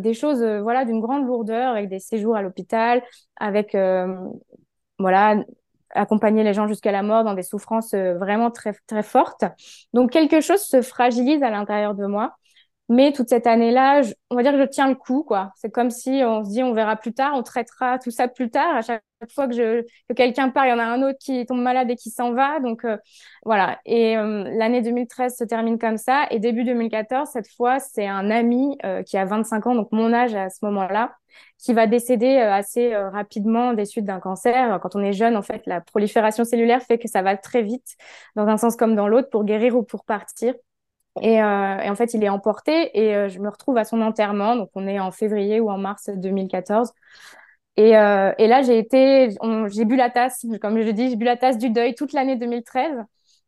des 0.00 0.14
choses, 0.14 0.44
voilà, 0.62 0.84
d'une 0.84 1.00
grande 1.00 1.26
lourdeur, 1.26 1.72
avec 1.72 1.88
des 1.88 1.98
séjours 1.98 2.36
à 2.36 2.42
l'hôpital, 2.42 3.02
avec, 3.36 3.76
voilà, 5.00 5.42
accompagner 5.90 6.44
les 6.44 6.54
gens 6.54 6.68
jusqu'à 6.68 6.92
la 6.92 7.02
mort 7.02 7.24
dans 7.24 7.34
des 7.34 7.42
souffrances 7.42 7.94
vraiment 7.94 8.50
très 8.50 8.72
très 8.86 9.02
fortes. 9.02 9.44
Donc 9.92 10.10
quelque 10.10 10.40
chose 10.40 10.60
se 10.62 10.82
fragilise 10.82 11.42
à 11.42 11.50
l'intérieur 11.50 11.94
de 11.94 12.06
moi. 12.06 12.36
Mais 12.90 13.12
toute 13.12 13.28
cette 13.28 13.46
année-là, 13.46 14.00
on 14.30 14.36
va 14.36 14.42
dire 14.42 14.52
que 14.52 14.60
je 14.60 14.64
tiens 14.64 14.88
le 14.88 14.94
coup, 14.94 15.22
quoi. 15.22 15.52
C'est 15.56 15.70
comme 15.70 15.90
si 15.90 16.22
on 16.24 16.42
se 16.42 16.50
dit, 16.50 16.62
on 16.62 16.72
verra 16.72 16.96
plus 16.96 17.12
tard, 17.12 17.32
on 17.34 17.42
traitera 17.42 17.98
tout 17.98 18.10
ça 18.10 18.28
plus 18.28 18.48
tard. 18.50 18.76
À 18.76 18.80
chaque 18.82 19.02
fois 19.34 19.46
que, 19.46 19.82
que 19.82 20.14
quelqu'un 20.14 20.48
part, 20.48 20.64
il 20.64 20.70
y 20.70 20.72
en 20.72 20.78
a 20.78 20.84
un 20.84 21.02
autre 21.02 21.18
qui 21.20 21.44
tombe 21.44 21.60
malade 21.60 21.90
et 21.90 21.96
qui 21.96 22.08
s'en 22.08 22.32
va. 22.32 22.60
Donc 22.60 22.86
euh, 22.86 22.96
voilà. 23.44 23.78
Et 23.84 24.16
euh, 24.16 24.44
l'année 24.56 24.80
2013 24.80 25.36
se 25.36 25.44
termine 25.44 25.78
comme 25.78 25.98
ça. 25.98 26.26
Et 26.30 26.38
début 26.38 26.64
2014, 26.64 27.28
cette 27.30 27.48
fois, 27.54 27.78
c'est 27.78 28.06
un 28.06 28.30
ami 28.30 28.78
euh, 28.86 29.02
qui 29.02 29.18
a 29.18 29.26
25 29.26 29.66
ans, 29.66 29.74
donc 29.74 29.92
mon 29.92 30.14
âge 30.14 30.34
à 30.34 30.48
ce 30.48 30.64
moment-là, 30.64 31.14
qui 31.58 31.74
va 31.74 31.86
décéder 31.86 32.38
assez 32.38 32.96
rapidement 32.96 33.74
des 33.74 33.84
suites 33.84 34.06
d'un 34.06 34.18
cancer. 34.18 34.80
Quand 34.80 34.96
on 34.96 35.02
est 35.02 35.12
jeune, 35.12 35.36
en 35.36 35.42
fait, 35.42 35.62
la 35.66 35.82
prolifération 35.82 36.44
cellulaire 36.44 36.82
fait 36.82 36.98
que 36.98 37.08
ça 37.08 37.20
va 37.20 37.36
très 37.36 37.62
vite, 37.62 37.96
dans 38.34 38.46
un 38.46 38.56
sens 38.56 38.76
comme 38.76 38.94
dans 38.96 39.08
l'autre, 39.08 39.28
pour 39.28 39.44
guérir 39.44 39.76
ou 39.76 39.82
pour 39.82 40.04
partir. 40.04 40.54
Et, 41.22 41.42
euh, 41.42 41.78
et, 41.80 41.90
en 41.90 41.94
fait, 41.94 42.14
il 42.14 42.24
est 42.24 42.28
emporté 42.28 42.90
et 42.98 43.14
euh, 43.14 43.28
je 43.28 43.38
me 43.38 43.48
retrouve 43.48 43.76
à 43.76 43.84
son 43.84 44.00
enterrement. 44.00 44.56
Donc, 44.56 44.70
on 44.74 44.86
est 44.86 45.00
en 45.00 45.10
février 45.10 45.60
ou 45.60 45.70
en 45.70 45.78
mars 45.78 46.10
2014. 46.14 46.92
Et, 47.76 47.96
euh, 47.96 48.32
et 48.38 48.48
là, 48.48 48.62
j'ai 48.62 48.78
été, 48.78 49.30
j'ai 49.68 49.84
bu 49.84 49.96
la 49.96 50.10
tasse, 50.10 50.44
comme 50.60 50.80
je 50.80 50.90
dit, 50.90 51.10
j'ai 51.10 51.16
bu 51.16 51.24
la 51.24 51.36
tasse 51.36 51.58
du 51.58 51.70
deuil 51.70 51.94
toute 51.94 52.12
l'année 52.12 52.36
2013. 52.36 53.04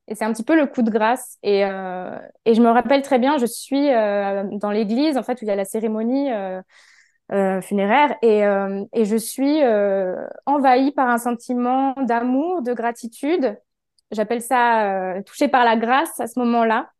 Et 0.08 0.14
c'est 0.14 0.24
un 0.24 0.32
petit 0.32 0.44
peu 0.44 0.56
le 0.56 0.66
coup 0.66 0.82
de 0.82 0.90
grâce. 0.90 1.38
Et, 1.42 1.60
je 1.62 2.60
me 2.60 2.68
rappelle 2.70 3.02
très 3.02 3.18
bien, 3.18 3.38
je 3.38 3.46
suis 3.46 3.88
dans 3.88 4.70
l'église, 4.72 5.16
en 5.16 5.22
fait, 5.22 5.40
où 5.40 5.44
il 5.44 5.48
y 5.48 5.50
a 5.50 5.56
la 5.56 5.64
cérémonie 5.64 6.30
funéraire. 7.62 8.16
Et, 8.22 8.40
et 8.92 9.04
je 9.04 9.16
suis 9.16 9.60
envahie 10.46 10.92
par 10.92 11.08
un 11.08 11.18
sentiment 11.18 11.94
d'amour, 12.02 12.62
de 12.62 12.72
gratitude. 12.72 13.56
J'appelle 14.12 14.42
ça 14.42 15.14
touchée 15.26 15.48
par 15.48 15.64
la 15.64 15.76
grâce 15.76 16.18
à 16.20 16.26
ce 16.26 16.38
moment-là 16.40 16.90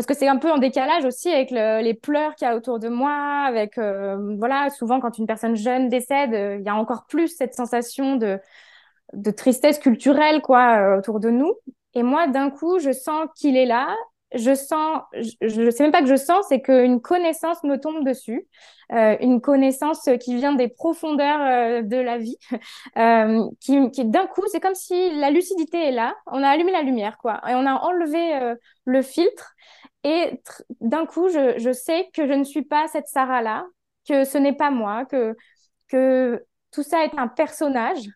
parce 0.00 0.06
que 0.06 0.14
c'est 0.14 0.28
un 0.28 0.38
peu 0.38 0.50
en 0.50 0.56
décalage 0.56 1.04
aussi 1.04 1.28
avec 1.28 1.50
les 1.50 1.92
pleurs 1.92 2.34
qu'il 2.34 2.48
y 2.48 2.50
a 2.50 2.56
autour 2.56 2.78
de 2.78 2.88
moi, 2.88 3.44
avec 3.46 3.76
euh, 3.76 4.34
voilà, 4.38 4.70
souvent 4.70 4.98
quand 4.98 5.18
une 5.18 5.26
personne 5.26 5.56
jeune 5.56 5.90
décède, 5.90 6.32
euh, 6.32 6.56
il 6.58 6.64
y 6.64 6.70
a 6.70 6.74
encore 6.74 7.04
plus 7.06 7.28
cette 7.28 7.52
sensation 7.52 8.16
de 8.16 8.40
tristesse 9.32 9.78
culturelle 9.78 10.40
quoi 10.40 10.78
euh, 10.78 10.98
autour 10.98 11.20
de 11.20 11.28
nous. 11.28 11.52
Et 11.92 12.02
moi, 12.02 12.28
d'un 12.28 12.48
coup, 12.48 12.78
je 12.78 12.92
sens 12.92 13.28
qu'il 13.36 13.58
est 13.58 13.66
là. 13.66 13.94
Je 14.34 14.54
sens, 14.54 15.02
je 15.12 15.60
ne 15.60 15.70
sais 15.70 15.82
même 15.82 15.92
pas 15.92 16.00
que 16.00 16.08
je 16.08 16.16
sens, 16.16 16.46
c'est 16.48 16.62
qu'une 16.62 17.02
connaissance 17.02 17.62
me 17.62 17.76
tombe 17.76 18.02
dessus, 18.02 18.46
une 18.90 19.40
connaissance 19.40 20.08
qui 20.20 20.36
vient 20.36 20.54
des 20.54 20.68
profondeurs 20.68 21.82
de 21.82 21.96
la 21.96 22.16
vie, 22.16 22.38
qui 23.60 24.04
d'un 24.04 24.26
coup, 24.28 24.44
c'est 24.46 24.60
comme 24.60 24.76
si 24.76 25.10
la 25.18 25.30
lucidité 25.30 25.88
est 25.88 25.90
là. 25.90 26.14
On 26.28 26.44
a 26.44 26.48
allumé 26.48 26.70
la 26.70 26.82
lumière, 26.82 27.18
quoi, 27.18 27.40
et 27.48 27.54
on 27.56 27.66
a 27.66 27.74
enlevé 27.74 28.54
le 28.84 29.02
filtre. 29.02 29.56
Et 30.04 30.40
d'un 30.80 31.06
coup, 31.06 31.28
je, 31.28 31.58
je, 31.58 31.72
sais 31.72 32.08
que 32.14 32.26
je 32.26 32.32
ne 32.32 32.44
suis 32.44 32.62
pas 32.62 32.88
cette 32.88 33.06
Sarah-là, 33.08 33.66
que 34.08 34.24
ce 34.24 34.38
n'est 34.38 34.54
pas 34.54 34.70
moi, 34.70 35.04
que, 35.04 35.36
que 35.88 36.44
tout 36.70 36.82
ça 36.82 37.04
est 37.04 37.18
un 37.18 37.28
personnage 37.28 38.08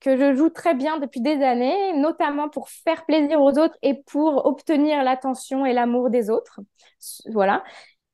que 0.00 0.16
je 0.16 0.34
joue 0.34 0.50
très 0.50 0.74
bien 0.74 0.98
depuis 0.98 1.20
des 1.20 1.42
années, 1.42 1.92
notamment 1.94 2.48
pour 2.48 2.68
faire 2.68 3.06
plaisir 3.06 3.40
aux 3.40 3.58
autres 3.58 3.76
et 3.82 4.02
pour 4.04 4.46
obtenir 4.46 5.02
l'attention 5.02 5.66
et 5.66 5.72
l'amour 5.72 6.10
des 6.10 6.30
autres. 6.30 6.60
Voilà. 7.32 7.64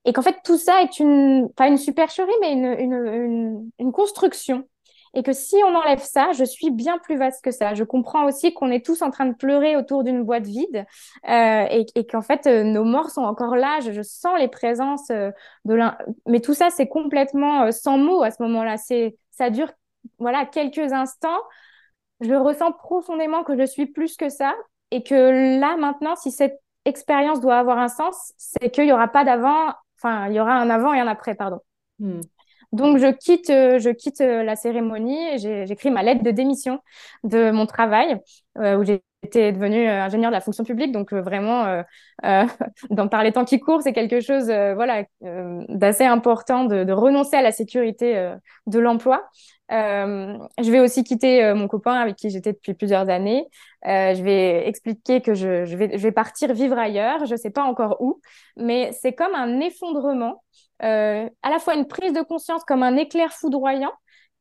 et 0.05 0.13
qu'en 0.13 0.21
fait 0.21 0.37
tout 0.43 0.57
ça 0.57 0.81
est 0.81 0.99
une 0.99 1.49
pas 1.55 1.67
une 1.67 1.77
supercherie 1.77 2.31
mais 2.41 2.53
une, 2.53 2.65
une, 2.65 2.93
une, 2.93 3.71
une 3.79 3.91
construction 3.91 4.67
et 5.13 5.23
que 5.23 5.33
si 5.33 5.55
on 5.65 5.75
enlève 5.75 6.01
ça, 6.01 6.31
je 6.33 6.43
suis 6.43 6.71
bien 6.71 6.97
plus 6.97 7.17
vaste 7.17 7.43
que 7.43 7.51
ça. 7.51 7.73
Je 7.75 7.83
comprends 7.83 8.25
aussi 8.25 8.53
qu'on 8.53 8.71
est 8.71 8.85
tous 8.85 9.01
en 9.01 9.11
train 9.11 9.25
de 9.25 9.35
pleurer 9.35 9.75
autour 9.75 10.03
d'une 10.03 10.23
boîte 10.23 10.45
vide 10.45 10.85
euh, 11.29 11.65
et, 11.69 11.85
et 11.95 12.05
qu'en 12.07 12.21
fait 12.21 12.47
euh, 12.47 12.63
nos 12.63 12.83
morts 12.83 13.11
sont 13.11 13.21
encore 13.23 13.55
là. 13.55 13.79
Je, 13.81 13.91
je 13.91 14.01
sens 14.01 14.37
les 14.39 14.47
présences 14.47 15.09
euh, 15.11 15.31
de 15.65 15.73
l'un, 15.75 15.97
mais 16.27 16.39
tout 16.41 16.53
ça 16.53 16.69
c'est 16.69 16.87
complètement 16.87 17.63
euh, 17.63 17.71
sans 17.71 17.97
mots 17.97 18.23
à 18.23 18.31
ce 18.31 18.41
moment-là. 18.43 18.77
C'est 18.77 19.17
ça 19.31 19.49
dure 19.49 19.71
voilà 20.17 20.45
quelques 20.45 20.91
instants. 20.93 21.39
Je 22.21 22.33
ressens 22.33 22.71
profondément 22.71 23.43
que 23.43 23.57
je 23.57 23.65
suis 23.65 23.85
plus 23.85 24.15
que 24.17 24.29
ça 24.29 24.53
et 24.91 25.03
que 25.03 25.59
là 25.59 25.75
maintenant, 25.77 26.15
si 26.15 26.31
cette 26.31 26.59
expérience 26.85 27.39
doit 27.41 27.57
avoir 27.57 27.77
un 27.79 27.87
sens, 27.87 28.33
c'est 28.37 28.69
qu'il 28.71 28.85
y 28.85 28.93
aura 28.93 29.07
pas 29.07 29.23
d'avant, 29.25 29.73
enfin 29.97 30.27
il 30.29 30.35
y 30.35 30.39
aura 30.39 30.53
un 30.53 30.69
avant 30.69 30.93
et 30.93 30.99
un 30.99 31.07
après, 31.07 31.35
pardon. 31.35 31.59
Hmm. 31.99 32.21
Donc, 32.73 32.97
je 32.97 33.11
quitte, 33.11 33.49
euh, 33.51 33.79
je 33.79 33.89
quitte 33.91 34.21
euh, 34.21 34.43
la 34.43 34.55
cérémonie 34.55 35.17
et 35.35 35.37
j'écris 35.67 35.91
ma 35.91 36.01
lettre 36.03 36.23
de 36.23 36.31
démission 36.31 36.79
de 37.23 37.51
mon 37.51 37.67
travail, 37.67 38.19
où 38.57 38.83
j'étais 38.83 39.51
devenue 39.51 39.87
ingénieure 39.87 40.31
de 40.31 40.35
la 40.35 40.41
fonction 40.41 40.63
publique. 40.63 40.91
Donc, 40.91 41.13
vraiment, 41.13 41.65
euh, 42.23 42.45
dans, 42.89 43.07
par 43.07 43.23
les 43.23 43.31
temps 43.31 43.45
qui 43.45 43.59
courent, 43.59 43.81
c'est 43.81 43.93
quelque 43.93 44.19
chose 44.19 44.45
voilà, 44.45 45.05
d'assez 45.21 46.05
important 46.05 46.65
de, 46.65 46.83
de, 46.83 46.93
renoncer 46.93 47.35
à 47.37 47.41
la 47.41 47.51
sécurité 47.51 48.33
de 48.67 48.79
l'emploi. 48.79 49.27
je 49.69 50.71
vais 50.71 50.79
aussi 50.79 51.03
quitter 51.03 51.53
mon 51.53 51.67
copain 51.67 51.93
avec 51.93 52.15
qui 52.15 52.29
j'étais 52.29 52.53
depuis 52.53 52.73
plusieurs 52.73 53.09
années. 53.09 53.45
je 53.83 54.21
vais 54.21 54.67
expliquer 54.67 55.21
que 55.21 55.33
je, 55.33 55.65
je, 55.65 55.75
vais, 55.77 55.97
je 55.97 56.03
vais 56.03 56.11
partir 56.11 56.53
vivre 56.53 56.77
ailleurs. 56.77 57.25
Je 57.25 57.33
ne 57.33 57.37
sais 57.37 57.51
pas 57.51 57.63
encore 57.63 57.97
où, 58.01 58.21
mais 58.57 58.91
c'est 58.93 59.13
comme 59.13 59.33
un 59.35 59.59
effondrement 59.61 60.43
euh, 60.83 61.29
à 61.43 61.49
la 61.49 61.59
fois 61.59 61.75
une 61.75 61.87
prise 61.87 62.13
de 62.13 62.21
conscience 62.21 62.63
comme 62.65 62.83
un 62.83 62.97
éclair 62.97 63.31
foudroyant 63.31 63.93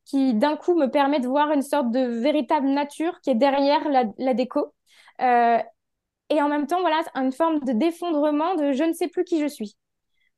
qui 0.05 0.35
d'un 0.35 0.57
coup 0.57 0.75
me 0.75 0.87
permet 0.87 1.21
de 1.21 1.29
voir 1.29 1.53
une 1.53 1.63
sorte 1.63 1.91
de 1.91 2.01
véritable 2.21 2.69
nature 2.69 3.21
qui 3.21 3.31
est 3.31 3.35
derrière 3.35 3.89
la, 3.89 4.35
déco. 4.35 4.75
Euh, 5.21 5.59
et 6.31 6.43
en 6.43 6.49
même 6.49 6.67
temps, 6.67 6.81
voilà, 6.81 7.01
une 7.15 7.33
forme 7.33 7.61
de 7.61 7.73
d'effondrement 7.73 8.55
de 8.55 8.73
je 8.73 8.85
ne 8.85 8.93
sais 8.93 9.09
plus 9.09 9.25
qui 9.25 9.41
je 9.41 9.47
suis. 9.47 9.77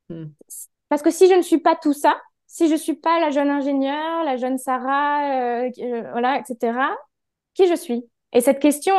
Hmm. 0.09 0.25
Parce 0.89 1.01
que 1.01 1.09
si 1.09 1.27
je 1.27 1.33
ne 1.33 1.41
suis 1.41 1.57
pas 1.57 1.75
tout 1.75 1.93
ça, 1.93 2.21
si 2.47 2.69
je 2.69 2.75
suis 2.75 2.95
pas 2.95 3.19
la 3.19 3.31
jeune 3.31 3.49
ingénieure, 3.49 4.23
la 4.23 4.37
jeune 4.37 4.57
Sarah, 4.57 5.63
euh, 5.63 5.69
voilà, 6.11 6.39
etc., 6.39 6.95
qui 7.53 7.67
je 7.67 7.75
suis? 7.75 8.05
Et 8.33 8.41
cette 8.41 8.59
question 8.59 8.95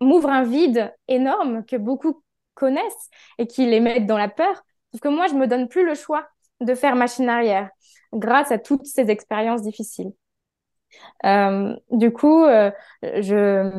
m'ouvre 0.00 0.30
un 0.30 0.42
vide 0.42 0.92
énorme 1.08 1.64
que 1.64 1.76
beaucoup 1.76 2.22
connaissent 2.54 3.10
et 3.38 3.46
qui 3.46 3.66
les 3.66 3.80
mettent 3.80 4.06
dans 4.06 4.18
la 4.18 4.28
peur. 4.28 4.62
Sauf 4.92 5.00
que 5.00 5.08
moi, 5.08 5.26
je 5.28 5.34
me 5.34 5.46
donne 5.46 5.68
plus 5.68 5.84
le 5.84 5.94
choix 5.94 6.26
de 6.60 6.74
faire 6.74 6.96
machine 6.96 7.28
arrière 7.28 7.70
grâce 8.12 8.50
à 8.52 8.58
toutes 8.58 8.86
ces 8.86 9.10
expériences 9.10 9.62
difficiles. 9.62 10.12
Euh, 11.24 11.74
du 11.90 12.12
coup, 12.12 12.44
euh, 12.44 12.70
je, 13.02 13.70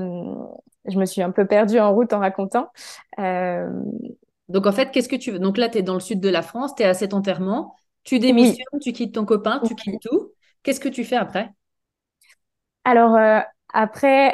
je 0.85 0.97
me 0.97 1.05
suis 1.05 1.21
un 1.21 1.31
peu 1.31 1.45
perdue 1.45 1.79
en 1.79 1.93
route 1.93 2.13
en 2.13 2.19
racontant. 2.19 2.69
Euh, 3.19 3.69
Donc, 4.49 4.65
en 4.67 4.71
fait, 4.71 4.91
qu'est-ce 4.91 5.09
que 5.09 5.15
tu 5.15 5.31
veux? 5.31 5.39
Donc 5.39 5.57
là, 5.57 5.69
tu 5.69 5.77
es 5.79 5.83
dans 5.83 5.93
le 5.93 5.99
sud 5.99 6.19
de 6.19 6.29
la 6.29 6.41
France, 6.41 6.75
tu 6.75 6.83
es 6.83 6.85
à 6.85 6.93
cet 6.93 7.13
enterrement, 7.13 7.75
tu 8.03 8.19
démissionnes, 8.19 8.79
tu 8.81 8.93
quittes 8.93 9.15
ton 9.15 9.25
copain, 9.25 9.61
tu 9.65 9.75
quittes 9.75 10.01
tout. 10.01 10.31
Qu'est-ce 10.63 10.79
que 10.79 10.89
tu 10.89 11.03
fais 11.03 11.15
après? 11.17 11.51
Alors, 12.85 13.17
après, 13.73 14.33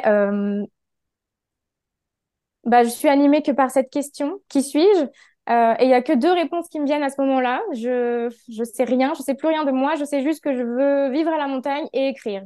bah, 2.64 2.84
je 2.84 2.88
suis 2.88 3.08
animée 3.08 3.42
que 3.42 3.52
par 3.52 3.70
cette 3.70 3.90
question. 3.90 4.40
Qui 4.48 4.62
suis-je? 4.62 5.06
Euh, 5.50 5.74
et 5.78 5.84
il 5.84 5.90
y 5.90 5.94
a 5.94 6.02
que 6.02 6.12
deux 6.12 6.32
réponses 6.32 6.68
qui 6.68 6.80
me 6.80 6.86
viennent 6.86 7.02
à 7.02 7.10
ce 7.10 7.20
moment-là. 7.20 7.62
Je 7.72 8.34
je 8.48 8.64
sais 8.64 8.84
rien, 8.84 9.12
je 9.14 9.22
sais 9.22 9.34
plus 9.34 9.48
rien 9.48 9.64
de 9.64 9.70
moi. 9.72 9.94
Je 9.96 10.04
sais 10.04 10.22
juste 10.22 10.42
que 10.42 10.54
je 10.54 10.62
veux 10.62 11.10
vivre 11.10 11.30
à 11.30 11.38
la 11.38 11.46
montagne 11.46 11.86
et 11.92 12.08
écrire. 12.08 12.42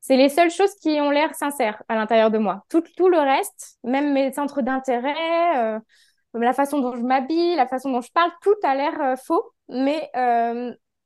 C'est 0.00 0.16
les 0.16 0.28
seules 0.28 0.50
choses 0.50 0.74
qui 0.76 1.00
ont 1.00 1.10
l'air 1.10 1.34
sincères 1.34 1.82
à 1.88 1.94
l'intérieur 1.96 2.30
de 2.30 2.38
moi. 2.38 2.64
Tout 2.70 2.82
tout 2.96 3.08
le 3.08 3.18
reste, 3.18 3.78
même 3.84 4.12
mes 4.12 4.32
centres 4.32 4.62
d'intérêt, 4.62 5.76
euh, 5.76 5.80
la 6.34 6.52
façon 6.54 6.78
dont 6.80 6.96
je 6.96 7.02
m'habille, 7.02 7.56
la 7.56 7.66
façon 7.66 7.90
dont 7.90 8.00
je 8.00 8.10
parle, 8.12 8.30
tout 8.42 8.54
a 8.62 8.74
l'air 8.74 9.00
euh, 9.00 9.16
faux. 9.16 9.42
Mais 9.68 10.10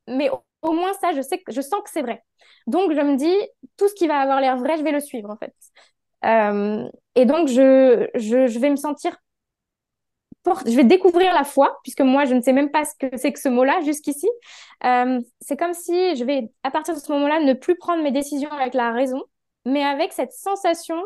mais 0.08 0.30
au 0.62 0.72
moins 0.72 0.92
ça, 1.00 1.12
je 1.12 1.22
sais 1.22 1.42
je 1.48 1.60
sens 1.60 1.80
que 1.84 1.90
c'est 1.90 2.02
vrai. 2.02 2.22
Donc 2.68 2.92
je 2.92 3.00
me 3.00 3.16
dis 3.16 3.34
tout 3.76 3.88
ce 3.88 3.94
qui 3.94 4.06
va 4.06 4.20
avoir 4.20 4.40
l'air 4.40 4.56
vrai, 4.56 4.78
je 4.78 4.84
vais 4.84 4.92
le 4.92 5.00
suivre 5.00 5.30
en 5.30 5.36
fait. 5.36 5.54
Et 7.16 7.24
donc 7.26 7.48
je 7.48 8.08
je 8.14 8.58
vais 8.58 8.70
me 8.70 8.76
sentir 8.76 9.16
je 10.44 10.76
vais 10.76 10.84
découvrir 10.84 11.32
la 11.32 11.44
foi, 11.44 11.78
puisque 11.82 12.00
moi, 12.00 12.24
je 12.24 12.34
ne 12.34 12.40
sais 12.40 12.52
même 12.52 12.70
pas 12.70 12.84
ce 12.84 12.94
que 12.98 13.16
c'est 13.16 13.32
que 13.32 13.38
ce 13.38 13.48
mot-là 13.48 13.80
jusqu'ici. 13.82 14.28
Euh, 14.84 15.20
c'est 15.40 15.56
comme 15.56 15.74
si 15.74 16.16
je 16.16 16.24
vais, 16.24 16.50
à 16.62 16.70
partir 16.70 16.94
de 16.94 17.00
ce 17.00 17.10
moment-là, 17.12 17.40
ne 17.40 17.52
plus 17.52 17.76
prendre 17.76 18.02
mes 18.02 18.10
décisions 18.10 18.50
avec 18.50 18.74
la 18.74 18.92
raison, 18.92 19.22
mais 19.64 19.84
avec 19.84 20.12
cette 20.12 20.32
sensation. 20.32 21.00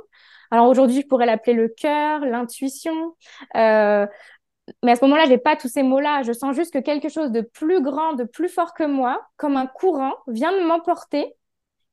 Alors 0.50 0.68
aujourd'hui, 0.68 1.02
je 1.02 1.06
pourrais 1.06 1.26
l'appeler 1.26 1.54
le 1.54 1.68
cœur, 1.68 2.20
l'intuition. 2.20 3.14
Euh, 3.56 4.06
mais 4.82 4.92
à 4.92 4.96
ce 4.96 5.04
moment-là, 5.04 5.26
j'ai 5.26 5.38
pas 5.38 5.56
tous 5.56 5.68
ces 5.68 5.82
mots-là. 5.82 6.22
Je 6.22 6.32
sens 6.32 6.54
juste 6.56 6.72
que 6.72 6.78
quelque 6.78 7.08
chose 7.08 7.30
de 7.30 7.40
plus 7.40 7.82
grand, 7.82 8.14
de 8.14 8.24
plus 8.24 8.48
fort 8.48 8.74
que 8.74 8.84
moi, 8.84 9.26
comme 9.36 9.56
un 9.56 9.66
courant, 9.66 10.14
vient 10.26 10.52
de 10.52 10.66
m'emporter, 10.66 11.34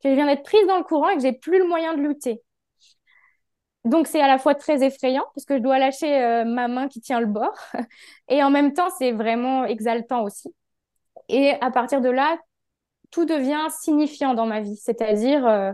que 0.01 0.09
je 0.09 0.15
viens 0.15 0.27
d'être 0.27 0.43
prise 0.43 0.65
dans 0.67 0.77
le 0.77 0.83
courant 0.83 1.09
et 1.09 1.15
que 1.15 1.21
j'ai 1.21 1.33
plus 1.33 1.59
le 1.59 1.67
moyen 1.67 1.93
de 1.93 2.01
lutter. 2.01 2.41
Donc 3.85 4.07
c'est 4.07 4.21
à 4.21 4.27
la 4.27 4.37
fois 4.37 4.55
très 4.55 4.83
effrayant 4.83 5.25
parce 5.35 5.45
que 5.45 5.57
je 5.57 5.61
dois 5.61 5.77
lâcher 5.77 6.21
euh, 6.21 6.45
ma 6.45 6.67
main 6.67 6.87
qui 6.87 7.01
tient 7.01 7.19
le 7.19 7.25
bord 7.25 7.55
et 8.29 8.41
en 8.41 8.49
même 8.49 8.73
temps 8.73 8.89
c'est 8.97 9.11
vraiment 9.11 9.65
exaltant 9.65 10.23
aussi. 10.23 10.53
Et 11.29 11.51
à 11.61 11.71
partir 11.71 12.01
de 12.01 12.09
là, 12.09 12.37
tout 13.11 13.25
devient 13.25 13.67
signifiant 13.81 14.33
dans 14.33 14.45
ma 14.45 14.61
vie, 14.61 14.77
c'est-à-dire 14.77 15.45
euh, 15.47 15.71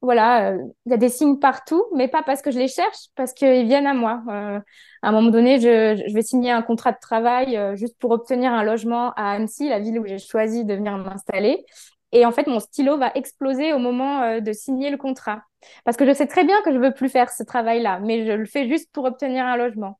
voilà, 0.00 0.52
euh, 0.52 0.58
il 0.86 0.90
y 0.92 0.94
a 0.94 0.98
des 0.98 1.08
signes 1.08 1.38
partout, 1.38 1.84
mais 1.94 2.08
pas 2.08 2.22
parce 2.22 2.42
que 2.42 2.50
je 2.50 2.58
les 2.58 2.68
cherche, 2.68 3.08
parce 3.16 3.32
qu'ils 3.34 3.66
viennent 3.66 3.86
à 3.86 3.94
moi. 3.94 4.22
à 4.28 4.62
un 5.02 5.12
moment 5.12 5.30
donné, 5.30 5.60
je, 5.60 6.02
je, 6.08 6.14
vais 6.14 6.22
signer 6.22 6.52
un 6.52 6.62
contrat 6.62 6.92
de 6.92 6.98
travail 7.00 7.58
juste 7.76 7.98
pour 7.98 8.12
obtenir 8.12 8.52
un 8.52 8.62
logement 8.62 9.12
à 9.16 9.32
Annecy, 9.32 9.68
la 9.68 9.80
ville 9.80 9.98
où 9.98 10.06
j'ai 10.06 10.18
choisi 10.18 10.64
de 10.64 10.74
venir 10.74 10.96
m'installer. 10.98 11.64
Et 12.12 12.24
en 12.24 12.32
fait, 12.32 12.46
mon 12.46 12.60
stylo 12.60 12.96
va 12.96 13.12
exploser 13.14 13.72
au 13.72 13.78
moment 13.78 14.40
de 14.40 14.52
signer 14.52 14.90
le 14.90 14.96
contrat. 14.96 15.42
Parce 15.84 15.96
que 15.96 16.06
je 16.06 16.12
sais 16.12 16.26
très 16.26 16.44
bien 16.44 16.60
que 16.62 16.72
je 16.72 16.78
veux 16.78 16.92
plus 16.92 17.08
faire 17.08 17.30
ce 17.30 17.42
travail-là, 17.42 18.00
mais 18.00 18.26
je 18.26 18.32
le 18.32 18.46
fais 18.46 18.68
juste 18.68 18.90
pour 18.92 19.04
obtenir 19.04 19.44
un 19.44 19.56
logement. 19.56 19.98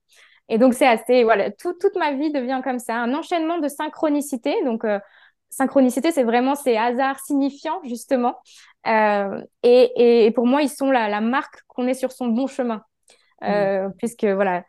Et 0.48 0.58
donc, 0.58 0.74
c'est 0.74 0.86
assez, 0.86 1.24
voilà, 1.24 1.50
toute 1.50 1.94
ma 1.96 2.12
vie 2.12 2.32
devient 2.32 2.60
comme 2.64 2.78
ça, 2.78 2.96
un 2.96 3.14
enchaînement 3.14 3.58
de 3.58 3.68
synchronicité. 3.68 4.54
Donc, 4.64 4.84
euh, 4.84 4.98
synchronicité, 5.50 6.10
c'est 6.10 6.24
vraiment 6.24 6.54
ces 6.54 6.76
hasards 6.76 7.20
signifiants, 7.20 7.80
justement. 7.84 8.36
Euh, 8.86 9.42
et, 9.62 10.26
et, 10.26 10.30
pour 10.30 10.46
moi, 10.46 10.62
ils 10.62 10.70
sont 10.70 10.90
la, 10.90 11.08
la 11.08 11.20
marque 11.20 11.62
qu'on 11.68 11.86
est 11.86 11.94
sur 11.94 12.12
son 12.12 12.28
bon 12.28 12.46
chemin. 12.46 12.82
Euh, 13.44 13.88
mmh. 13.88 13.92
Puisque, 13.98 14.24
voilà, 14.24 14.64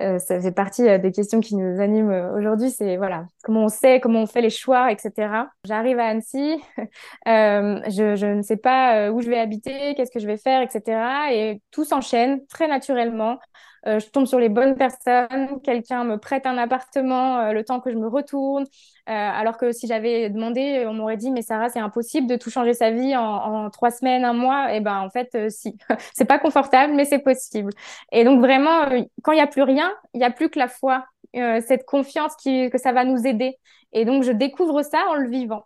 euh, 0.00 0.18
ça 0.18 0.40
fait 0.40 0.52
partie 0.52 0.88
euh, 0.88 0.98
des 0.98 1.10
questions 1.10 1.40
qui 1.40 1.56
nous 1.56 1.80
animent 1.80 2.10
euh, 2.10 2.36
aujourd'hui. 2.36 2.70
C'est 2.70 2.96
voilà 2.96 3.26
comment 3.42 3.64
on 3.64 3.68
sait, 3.68 4.00
comment 4.00 4.22
on 4.22 4.26
fait 4.26 4.40
les 4.40 4.50
choix, 4.50 4.92
etc. 4.92 5.50
J'arrive 5.64 5.98
à 5.98 6.06
Annecy, 6.06 6.56
je, 7.26 8.34
ne 8.34 8.42
sais 8.42 8.56
pas 8.56 9.10
où 9.10 9.20
je 9.20 9.28
vais 9.28 9.38
habiter, 9.38 9.94
qu'est-ce 9.94 10.12
que 10.12 10.20
je 10.20 10.26
vais 10.26 10.36
faire, 10.36 10.62
etc. 10.62 11.32
Et 11.32 11.62
tout 11.70 11.84
s'enchaîne 11.84 12.46
très 12.46 12.68
naturellement. 12.68 13.38
Je 13.86 14.06
tombe 14.10 14.26
sur 14.26 14.38
les 14.38 14.50
bonnes 14.50 14.76
personnes, 14.76 15.62
quelqu'un 15.62 16.04
me 16.04 16.18
prête 16.18 16.46
un 16.46 16.58
appartement 16.58 17.52
le 17.52 17.64
temps 17.64 17.80
que 17.80 17.90
je 17.90 17.96
me 17.96 18.06
retourne, 18.08 18.66
alors 19.12 19.56
que 19.56 19.72
si 19.72 19.86
j'avais 19.86 20.30
demandé, 20.30 20.84
on 20.86 20.92
m'aurait 20.94 21.16
dit 21.16 21.30
mais 21.30 21.42
Sarah 21.42 21.68
c'est 21.68 21.78
impossible 21.78 22.26
de 22.26 22.36
tout 22.36 22.50
changer 22.50 22.74
sa 22.74 22.90
vie 22.90 23.16
en, 23.16 23.70
trois 23.70 23.90
semaines, 23.90 24.24
un 24.24 24.32
mois. 24.32 24.74
Et 24.74 24.80
ben 24.80 25.00
en 25.00 25.10
fait 25.10 25.50
si, 25.50 25.76
c'est 26.14 26.26
pas 26.26 26.38
confortable 26.38 26.94
mais 26.94 27.04
c'est 27.04 27.20
possible. 27.20 27.72
Et 28.12 28.24
donc 28.24 28.40
vraiment 28.40 28.84
quand 29.22 29.32
il 29.32 29.36
n'y 29.36 29.40
a 29.40 29.46
plus 29.46 29.62
rien, 29.62 29.92
il 30.14 30.18
n'y 30.18 30.24
a 30.24 30.30
plus 30.30 30.50
que 30.50 30.58
la 30.58 30.68
foi, 30.68 31.04
cette 31.34 31.84
confiance 31.86 32.34
qui, 32.36 32.70
que 32.70 32.78
ça 32.78 32.92
va 32.92 33.04
nous 33.04 33.26
aider. 33.26 33.58
Et 33.92 34.04
donc 34.04 34.22
je 34.22 34.32
découvre 34.32 34.82
ça 34.82 35.04
en 35.08 35.14
le 35.14 35.28
vivant. 35.28 35.64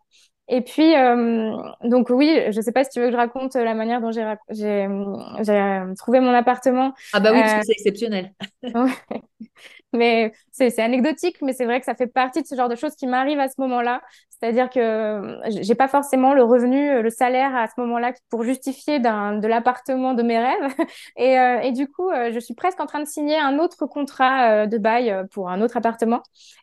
Et 0.48 0.60
puis, 0.60 0.96
euh, 0.96 1.56
donc 1.84 2.10
oui, 2.10 2.38
je 2.50 2.56
ne 2.56 2.62
sais 2.62 2.72
pas 2.72 2.84
si 2.84 2.90
tu 2.90 3.00
veux 3.00 3.06
que 3.06 3.12
je 3.12 3.16
raconte 3.16 3.54
la 3.54 3.74
manière 3.74 4.00
dont 4.00 4.10
j'ai 4.10 4.22
euh, 4.24 5.94
trouvé 5.96 6.20
mon 6.20 6.32
appartement. 6.34 6.92
Ah 7.12 7.20
bah 7.20 7.32
oui, 7.32 7.40
parce 7.40 7.52
que 7.54 7.58
euh, 7.58 7.62
c'est 7.64 7.72
exceptionnel. 7.72 8.32
mais 9.92 10.32
c'est 10.50 10.78
anecdotique, 10.80 11.36
mais 11.42 11.52
c'est 11.52 11.64
vrai 11.64 11.78
que 11.80 11.86
ça 11.86 11.94
fait 11.94 12.06
partie 12.06 12.42
de 12.42 12.46
ce 12.46 12.54
genre 12.54 12.68
de 12.68 12.74
choses 12.76 12.96
qui 12.96 13.06
m'arrivent 13.06 13.40
à 13.40 13.48
ce 13.48 13.54
moment-là. 13.58 14.02
C'est-à-dire 14.42 14.70
que 14.70 15.38
j'ai 15.46 15.76
pas 15.76 15.86
forcément 15.86 16.34
le 16.34 16.42
revenu, 16.42 17.00
le 17.00 17.10
salaire 17.10 17.54
à 17.54 17.68
ce 17.68 17.80
moment-là 17.80 18.12
pour 18.28 18.42
justifier 18.42 18.98
de 18.98 19.46
l'appartement 19.46 20.14
de 20.14 20.24
mes 20.24 20.36
rêves. 20.36 20.74
Et, 21.16 21.38
euh, 21.38 21.60
et 21.60 21.70
du 21.70 21.86
coup, 21.86 22.08
euh, 22.10 22.32
je 22.32 22.40
suis 22.40 22.54
presque 22.54 22.80
en 22.80 22.86
train 22.86 23.00
de 23.00 23.06
signer 23.06 23.38
un 23.38 23.58
autre 23.58 23.86
contrat 23.86 24.62
euh, 24.62 24.66
de 24.66 24.78
bail 24.78 25.14
pour 25.32 25.48
un 25.48 25.60
autre 25.60 25.76
appartement. 25.76 26.22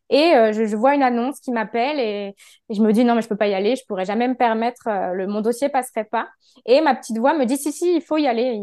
Et 0.10 0.34
je, 0.54 0.66
je, 0.66 0.76
vois 0.76 0.96
une 0.96 1.04
annonce 1.04 1.40
qui 1.40 1.52
m'appelle 1.52 2.00
et, 2.00 2.36
et, 2.70 2.74
je 2.74 2.82
me 2.82 2.92
dis 2.92 3.06
non 3.06 3.14
mais 3.14 3.22
je 3.22 3.28
peux 3.28 3.38
pas 3.38 3.48
y 3.48 3.54
aller, 3.54 3.76
je 3.76 3.86
pourrais 3.88 4.06
jamais 4.06 4.28
me 4.28 4.34
permettre, 4.34 4.90
le, 5.14 5.28
mon 5.28 5.42
dossier 5.42 5.70
passerait 5.70 6.06
pas. 6.06 6.28
Et 6.66 6.82
ma 6.82 6.96
petite 6.96 7.20
voix 7.20 7.36
me 7.38 7.46
dit 7.46 7.58
si 7.58 7.72
si 7.72 7.96
il 7.96 8.02
faut 8.02 8.18
y 8.18 8.26
aller, 8.28 8.60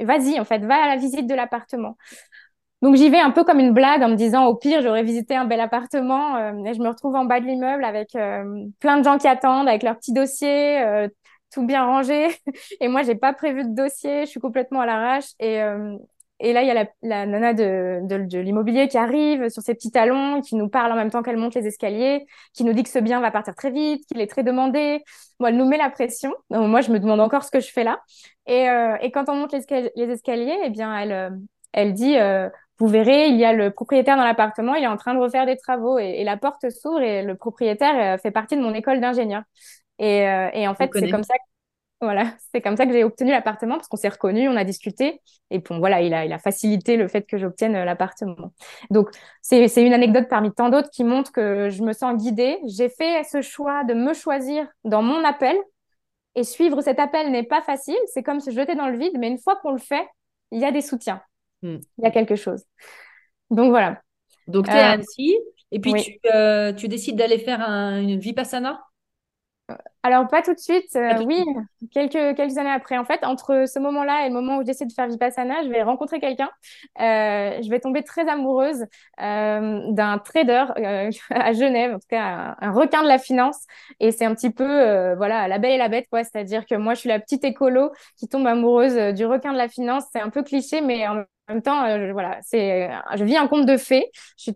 vas-y 0.00 0.40
en 0.40 0.44
fait, 0.46 0.60
va 0.64 0.76
à 0.76 0.88
la 0.88 0.96
visite 0.96 1.26
de 1.26 1.34
l'appartement. 1.34 1.96
Donc 2.86 2.94
j'y 2.94 3.10
vais 3.10 3.18
un 3.18 3.32
peu 3.32 3.42
comme 3.42 3.58
une 3.58 3.72
blague 3.72 4.04
en 4.04 4.08
me 4.08 4.14
disant 4.14 4.46
au 4.46 4.54
pire 4.54 4.80
j'aurais 4.80 5.02
visité 5.02 5.34
un 5.34 5.44
bel 5.44 5.58
appartement 5.58 6.36
euh, 6.36 6.64
et 6.64 6.72
je 6.72 6.80
me 6.80 6.86
retrouve 6.86 7.16
en 7.16 7.24
bas 7.24 7.40
de 7.40 7.44
l'immeuble 7.44 7.84
avec 7.84 8.14
euh, 8.14 8.44
plein 8.78 8.98
de 8.98 9.02
gens 9.02 9.18
qui 9.18 9.26
attendent 9.26 9.68
avec 9.68 9.82
leurs 9.82 9.96
petits 9.96 10.12
dossiers 10.12 10.80
euh, 10.84 11.08
tout 11.52 11.66
bien 11.66 11.84
rangé. 11.84 12.28
Et 12.80 12.86
moi 12.86 13.02
j'ai 13.02 13.16
pas 13.16 13.32
prévu 13.32 13.64
de 13.64 13.74
dossier 13.74 14.20
je 14.20 14.30
suis 14.30 14.38
complètement 14.38 14.82
à 14.82 14.86
l'arrache. 14.86 15.24
Et 15.40 15.58
et 16.38 16.52
là 16.52 16.62
il 16.62 16.68
y 16.68 16.70
a 16.70 16.74
la, 16.74 16.86
la 17.02 17.26
nana 17.26 17.54
de, 17.54 18.02
de, 18.04 18.18
de 18.18 18.38
l'immobilier 18.38 18.86
qui 18.86 18.98
arrive 18.98 19.48
sur 19.48 19.62
ses 19.62 19.74
petits 19.74 19.90
talons 19.90 20.40
qui 20.40 20.54
nous 20.54 20.68
parle 20.68 20.92
en 20.92 20.96
même 20.96 21.10
temps 21.10 21.24
qu'elle 21.24 21.38
monte 21.38 21.56
les 21.56 21.66
escaliers 21.66 22.24
qui 22.54 22.62
nous 22.62 22.72
dit 22.72 22.84
que 22.84 22.90
ce 22.90 23.00
bien 23.00 23.20
va 23.20 23.32
partir 23.32 23.56
très 23.56 23.72
vite 23.72 24.06
qu'il 24.06 24.20
est 24.20 24.28
très 24.28 24.44
demandé. 24.44 25.02
Moi 25.40 25.48
elle 25.48 25.56
nous 25.56 25.66
met 25.66 25.76
la 25.76 25.90
pression. 25.90 26.32
Moi 26.50 26.82
je 26.82 26.92
me 26.92 27.00
demande 27.00 27.18
encore 27.18 27.42
ce 27.42 27.50
que 27.50 27.58
je 27.58 27.72
fais 27.72 27.82
là. 27.82 27.98
Et, 28.46 28.68
et 29.00 29.10
quand 29.10 29.28
on 29.28 29.34
monte 29.34 29.52
les, 29.52 30.04
escaliers, 30.08 30.58
eh 30.62 30.70
bien 30.70 30.96
elle 30.96 31.36
elle 31.72 31.92
dit 31.92 32.16
vous 32.78 32.88
verrez, 32.88 33.28
il 33.28 33.36
y 33.36 33.44
a 33.44 33.52
le 33.52 33.70
propriétaire 33.70 34.16
dans 34.16 34.24
l'appartement, 34.24 34.74
il 34.74 34.84
est 34.84 34.88
en 34.88 34.96
train 34.96 35.14
de 35.14 35.20
refaire 35.20 35.46
des 35.46 35.56
travaux 35.56 35.98
et, 35.98 36.24
la 36.24 36.36
porte 36.36 36.68
s'ouvre 36.70 37.00
et 37.00 37.22
le 37.22 37.34
propriétaire 37.34 38.14
euh, 38.14 38.18
fait 38.18 38.30
partie 38.30 38.56
de 38.56 38.62
mon 38.62 38.74
école 38.74 39.00
d'ingénieur. 39.00 39.42
Et, 39.98 40.28
euh, 40.28 40.50
et, 40.52 40.68
en 40.68 40.74
fait, 40.74 40.90
c'est 40.92 41.08
comme 41.10 41.22
ça 41.22 41.34
que, 41.34 41.42
voilà, 42.02 42.24
c'est 42.52 42.60
comme 42.60 42.76
ça 42.76 42.84
que 42.86 42.92
j'ai 42.92 43.04
obtenu 43.04 43.30
l'appartement 43.30 43.76
parce 43.76 43.88
qu'on 43.88 43.96
s'est 43.96 44.08
reconnus, 44.08 44.50
on 44.50 44.56
a 44.56 44.64
discuté 44.64 45.22
et 45.50 45.60
bon 45.60 45.78
voilà, 45.78 46.02
il 46.02 46.12
a, 46.12 46.26
il 46.26 46.32
a 46.32 46.38
facilité 46.38 46.96
le 46.96 47.08
fait 47.08 47.22
que 47.22 47.38
j'obtienne 47.38 47.76
euh, 47.76 47.84
l'appartement. 47.84 48.52
Donc 48.90 49.08
c'est 49.40 49.64
une 49.76 49.94
anecdote 49.94 50.28
parmi 50.28 50.52
tant 50.52 50.68
d'autres 50.68 50.90
qui 50.90 51.04
montre 51.04 51.32
que 51.32 51.70
je 51.70 51.82
me 51.82 51.94
sens 51.94 52.22
guidée. 52.22 52.58
J'ai 52.66 52.90
fait 52.90 53.22
ce 53.24 53.40
choix 53.40 53.84
de 53.84 53.94
me 53.94 54.12
choisir 54.12 54.66
dans 54.84 55.02
mon 55.02 55.24
appel 55.24 55.56
et 56.34 56.44
suivre 56.44 56.82
cet 56.82 56.98
appel 56.98 57.30
n'est 57.30 57.42
pas 57.42 57.62
facile. 57.62 57.96
C'est 58.12 58.22
comme 58.22 58.40
se 58.40 58.50
jeter 58.50 58.74
dans 58.74 58.88
le 58.88 58.98
vide, 58.98 59.14
mais 59.18 59.28
une 59.28 59.38
fois 59.38 59.56
qu'on 59.56 59.72
le 59.72 59.78
fait, 59.78 60.06
il 60.50 60.60
y 60.60 60.64
a 60.66 60.72
des 60.72 60.82
soutiens. 60.82 61.22
Hmm. 61.62 61.78
Il 61.98 62.04
y 62.04 62.06
a 62.06 62.10
quelque 62.10 62.36
chose. 62.36 62.64
Donc 63.50 63.70
voilà. 63.70 64.02
Donc 64.46 64.66
tu 64.66 64.72
es 64.72 64.74
à 64.74 64.90
euh, 64.90 64.94
Annecy 64.94 65.36
et 65.72 65.80
puis 65.80 65.94
tu, 65.94 66.18
euh, 66.32 66.72
tu, 66.72 66.88
décides 66.88 67.16
d'aller 67.16 67.38
faire 67.38 67.60
un, 67.60 68.00
une 68.00 68.18
Vipassana? 68.18 68.80
Alors, 70.02 70.28
pas 70.28 70.40
tout 70.40 70.54
de 70.54 70.58
suite. 70.60 70.94
Euh, 70.94 71.24
oui, 71.24 71.44
quelques, 71.90 72.36
quelques 72.36 72.58
années 72.58 72.70
après. 72.70 72.96
En 72.96 73.04
fait, 73.04 73.24
entre 73.24 73.64
ce 73.66 73.80
moment-là 73.80 74.24
et 74.24 74.28
le 74.28 74.34
moment 74.34 74.58
où 74.58 74.64
j'essaie 74.64 74.86
de 74.86 74.92
faire 74.92 75.08
Vipassana, 75.08 75.64
je 75.64 75.68
vais 75.68 75.82
rencontrer 75.82 76.20
quelqu'un. 76.20 76.48
Euh, 77.00 77.60
je 77.60 77.68
vais 77.68 77.80
tomber 77.80 78.04
très 78.04 78.28
amoureuse 78.28 78.84
euh, 79.20 79.80
d'un 79.90 80.18
trader 80.18 80.66
à 81.30 81.52
Genève, 81.52 81.94
en 81.96 81.98
tout 81.98 82.06
cas 82.08 82.54
un, 82.60 82.70
requin 82.70 83.02
de 83.02 83.08
la 83.08 83.18
finance. 83.18 83.64
Et 83.98 84.12
c'est 84.12 84.24
un 84.24 84.34
petit 84.34 84.50
peu, 84.50 85.14
voilà, 85.14 85.48
la 85.48 85.58
belle 85.58 85.72
et 85.72 85.78
la 85.78 85.88
bête, 85.88 86.06
quoi. 86.08 86.22
C'est-à-dire 86.22 86.66
que 86.66 86.76
moi, 86.76 86.94
je 86.94 87.00
suis 87.00 87.08
la 87.08 87.18
petite 87.18 87.44
écolo 87.44 87.90
qui 88.16 88.28
tombe 88.28 88.46
amoureuse 88.46 89.14
du 89.14 89.26
requin 89.26 89.52
de 89.52 89.58
la 89.58 89.68
finance. 89.68 90.04
C'est 90.12 90.20
un 90.20 90.30
peu 90.30 90.44
cliché, 90.44 90.82
mais 90.82 91.08
en 91.08 91.24
même 91.48 91.62
temps, 91.62 91.82
voilà, 92.12 92.38
c'est, 92.42 92.88
je 93.16 93.24
vis 93.24 93.36
un 93.36 93.48
conte 93.48 93.66
de 93.66 93.76
fées. 93.76 94.08
Je 94.38 94.52
suis, 94.52 94.54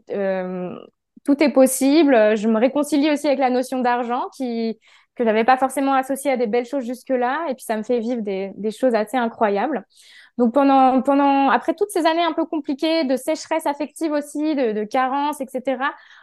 tout 1.24 1.42
est 1.42 1.52
possible. 1.52 2.36
Je 2.36 2.48
me 2.48 2.58
réconcilie 2.58 3.10
aussi 3.10 3.26
avec 3.26 3.38
la 3.38 3.50
notion 3.50 3.80
d'argent 3.80 4.28
qui 4.36 4.78
que 5.20 5.26
j'avais 5.26 5.44
pas 5.44 5.58
forcément 5.58 5.92
associé 5.92 6.30
à 6.30 6.38
des 6.38 6.46
belles 6.46 6.64
choses 6.64 6.84
jusque-là. 6.84 7.44
Et 7.50 7.54
puis, 7.54 7.64
ça 7.64 7.76
me 7.76 7.82
fait 7.82 8.00
vivre 8.00 8.22
des, 8.22 8.70
choses 8.70 8.94
assez 8.94 9.18
incroyables. 9.18 9.84
Donc, 10.38 10.54
pendant, 10.54 11.02
pendant, 11.02 11.50
après 11.50 11.74
toutes 11.74 11.90
ces 11.90 12.06
années 12.06 12.22
un 12.22 12.32
peu 12.32 12.46
compliquées 12.46 13.04
de 13.04 13.16
sécheresse 13.16 13.66
affective 13.66 14.12
aussi, 14.12 14.54
de, 14.54 14.84
carence, 14.84 15.42
etc., 15.42 15.82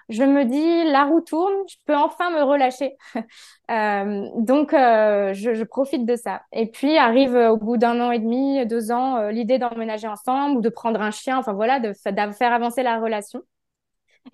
je 0.10 0.24
me 0.24 0.46
dis, 0.46 0.92
la 0.92 1.04
roue 1.04 1.22
tourne, 1.22 1.54
je 1.70 1.76
peux 1.86 1.96
enfin 1.96 2.32
me 2.32 2.42
relâcher. 2.42 2.98
euh, 3.72 4.26
donc, 4.38 4.74
euh, 4.74 5.36
je, 5.36 5.64
profite 5.64 6.08
de 6.08 6.16
ça. 6.16 6.42
Et 6.52 6.72
puis, 6.72 6.98
arrive 6.98 7.36
euh, 7.36 7.52
au 7.52 7.58
bout 7.58 7.78
d'un 7.78 8.02
an 8.02 8.10
et 8.10 8.18
demi, 8.18 8.66
deux 8.66 8.92
ans, 8.92 9.30
l'idée 9.30 9.60
d'emménager 9.60 10.08
ensemble 10.08 10.58
ou 10.58 10.62
de 10.62 10.70
prendre 10.70 11.00
un 11.02 11.12
chien, 11.12 11.38
enfin 11.38 11.54
voilà, 11.54 11.80
de, 11.80 11.94
faire 11.94 12.52
avancer 12.52 12.82
la 12.82 13.00
relation. 13.00 13.44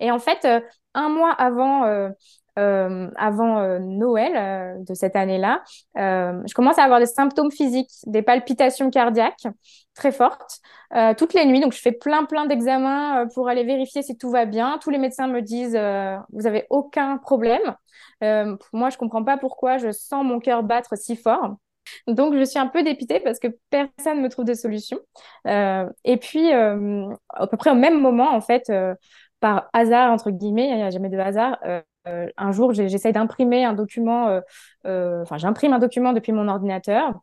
Et 0.00 0.10
en 0.10 0.18
fait, 0.18 0.48
un 0.94 1.08
mois 1.10 1.32
avant, 1.32 2.10
euh, 2.58 2.84
euh, 2.84 3.10
avant 3.16 3.58
euh, 3.58 3.78
Noël 3.78 4.32
euh, 4.36 4.82
de 4.84 4.94
cette 4.94 5.16
année-là, 5.16 5.62
je 5.96 6.54
commence 6.54 6.78
à 6.78 6.84
avoir 6.84 7.00
des 7.00 7.06
symptômes 7.06 7.50
physiques, 7.50 7.90
des 8.06 8.22
palpitations 8.22 8.90
cardiaques 8.90 9.46
très 9.94 10.12
fortes 10.12 10.60
toutes 11.18 11.34
les 11.34 11.44
nuits. 11.44 11.60
Donc, 11.60 11.72
je 11.72 11.80
fais 11.80 11.92
plein, 11.92 12.24
plein 12.24 12.46
d'examens 12.46 13.26
pour 13.34 13.48
aller 13.48 13.64
vérifier 13.64 14.02
si 14.02 14.16
tout 14.16 14.30
va 14.30 14.44
bien. 14.44 14.78
Tous 14.80 14.90
les 14.90 14.98
médecins 14.98 15.26
me 15.26 15.40
disent, 15.40 15.78
vous 16.32 16.46
avez 16.46 16.66
aucun 16.70 17.18
problème. 17.18 17.74
moi, 18.72 18.90
je 18.90 18.96
comprends 18.96 19.24
pas 19.24 19.36
pourquoi 19.36 19.78
je 19.78 19.90
sens 19.90 20.24
mon 20.24 20.38
cœur 20.40 20.62
battre 20.62 20.96
si 20.96 21.16
fort. 21.16 21.56
Donc, 22.06 22.34
je 22.34 22.44
suis 22.44 22.58
un 22.58 22.66
peu 22.66 22.82
dépitée 22.82 23.20
parce 23.20 23.38
que 23.38 23.48
personne 23.70 24.18
ne 24.18 24.22
me 24.22 24.28
trouve 24.28 24.44
de 24.44 24.54
solution. 24.54 24.98
Euh, 25.46 25.88
et 26.04 26.16
puis, 26.16 26.52
euh, 26.52 27.08
à 27.30 27.46
peu 27.46 27.56
près 27.56 27.70
au 27.70 27.74
même 27.74 28.00
moment, 28.00 28.34
en 28.34 28.40
fait, 28.40 28.70
euh, 28.70 28.94
par 29.40 29.68
hasard, 29.72 30.12
entre 30.12 30.30
guillemets, 30.30 30.68
il 30.68 30.76
n'y 30.76 30.82
a 30.82 30.90
jamais 30.90 31.10
de 31.10 31.18
hasard, 31.18 31.58
euh, 31.66 31.82
un 32.06 32.52
jour, 32.52 32.72
j'essaye 32.72 33.12
d'imprimer 33.12 33.64
un 33.64 33.72
document, 33.72 34.28
euh, 34.28 34.40
euh, 34.86 35.22
enfin, 35.22 35.38
j'imprime 35.38 35.72
un 35.72 35.78
document 35.78 36.12
depuis 36.12 36.32
mon 36.32 36.48
ordinateur. 36.48 37.20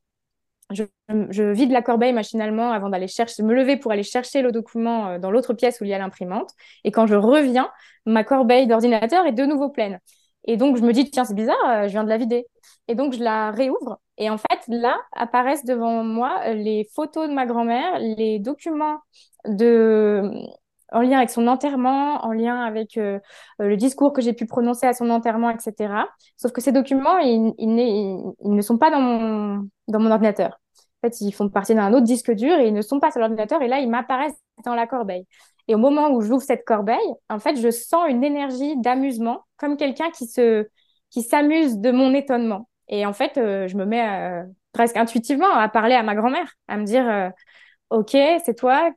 Je, 0.72 1.52
vide 1.52 1.72
la 1.72 1.82
corbeille 1.82 2.14
machinalement 2.14 2.72
avant 2.72 2.90
d'aller 2.90 3.08
me 3.40 3.54
lever 3.54 3.76
pour 3.76 3.92
aller 3.92 4.04
chercher 4.04 4.42
le 4.42 4.54
document 4.54 5.20
dans 5.20 5.30
l'autre 5.30 5.54
pièce 5.54 5.82
où 5.82 5.84
il 5.84 5.90
y 5.90 5.94
a 5.94 5.98
l'imprimante. 5.98 6.52
Et 6.86 6.92
quand 6.92 7.08
je 7.08 7.16
reviens, 7.16 7.70
ma 8.06 8.24
corbeille 8.24 8.68
d'ordinateur 8.68 9.26
est 9.26 9.34
de 9.34 9.44
nouveau 9.46 9.70
pleine. 9.70 10.00
Et 10.46 10.56
donc, 10.56 10.78
je 10.78 10.82
me 10.82 10.94
dis, 10.94 11.10
tiens, 11.12 11.26
c'est 11.26 11.36
bizarre, 11.36 11.84
je 11.84 11.90
viens 11.90 12.06
de 12.06 12.10
la 12.10 12.18
vider. 12.18 12.48
Et 12.88 12.96
donc, 12.96 13.14
je 13.14 13.20
la 13.22 13.52
réouvre. 13.52 14.00
Et 14.18 14.30
en 14.30 14.38
fait, 14.38 14.62
là, 14.70 14.98
apparaissent 15.12 15.66
devant 15.66 16.04
moi 16.06 16.54
les 16.54 16.88
photos 16.96 17.28
de 17.28 17.34
ma 17.34 17.46
grand-mère, 17.46 18.00
les 18.00 18.40
documents 18.40 19.00
de, 19.46 20.32
en 20.92 21.02
lien 21.02 21.18
avec 21.18 21.30
son 21.30 21.48
enterrement, 21.48 22.26
en 22.26 22.34
lien 22.34 22.62
avec 22.62 22.98
euh, 22.98 23.20
euh, 23.62 23.70
le 23.70 23.78
discours 23.78 24.14
que 24.14 24.22
j'ai 24.22 24.34
pu 24.34 24.46
prononcer 24.46 24.86
à 24.86 24.94
son 24.94 25.10
enterrement, 25.10 25.50
etc. 25.50 25.94
Sauf 26.38 26.52
que 26.52 26.62
ces 26.62 26.72
documents, 26.72 27.18
ils, 27.20 27.54
ne 27.58 28.62
sont 28.62 28.78
pas 28.78 28.92
dans 28.92 29.00
mon, 29.00 30.12
ordinateur. 30.12 30.60
En 31.04 31.08
fait, 31.08 31.22
ils 31.22 31.32
font 31.32 31.50
partie 31.50 31.74
d'un 31.74 31.94
autre 31.94 32.06
disque 32.06 32.32
dur 32.32 32.60
et 32.60 32.68
ils 32.68 32.74
ne 32.74 32.82
sont 32.82 33.00
pas 33.00 33.12
sur 33.12 33.20
l'ordinateur. 33.20 33.62
Et 33.62 33.68
là, 33.68 33.80
ils 33.80 33.90
m'apparaissent 33.90 34.40
dans 34.66 34.76
la 34.76 34.86
corbeille. 34.86 35.26
Et 35.68 35.76
au 35.76 35.78
moment 35.78 36.10
où 36.12 36.22
j'ouvre 36.22 36.44
cette 36.44 36.66
corbeille, 36.66 36.98
en 37.30 37.40
fait, 37.40 37.56
je 37.56 37.72
sens 37.72 38.10
une 38.10 38.24
énergie 38.24 38.76
d'amusement, 38.78 39.46
comme 39.58 39.78
quelqu'un 39.78 40.10
qui 40.12 41.24
s'amuse 41.24 41.78
de 41.78 41.92
mon 41.92 42.14
étonnement. 42.14 42.68
Et 42.90 43.06
en 43.06 43.14
fait, 43.14 43.38
euh, 43.38 43.68
je 43.68 43.78
me 43.78 43.86
mets 43.86 44.44
presque 44.74 44.98
intuitivement 44.98 45.54
à 45.54 45.70
parler 45.70 45.96
à 45.96 46.04
ma 46.04 46.16
grand-mère, 46.16 46.54
à 46.68 46.78
me 46.78 46.84
dire, 46.84 47.32
OK, 47.90 48.12
c'est 48.12 48.56
toi, 48.58 48.92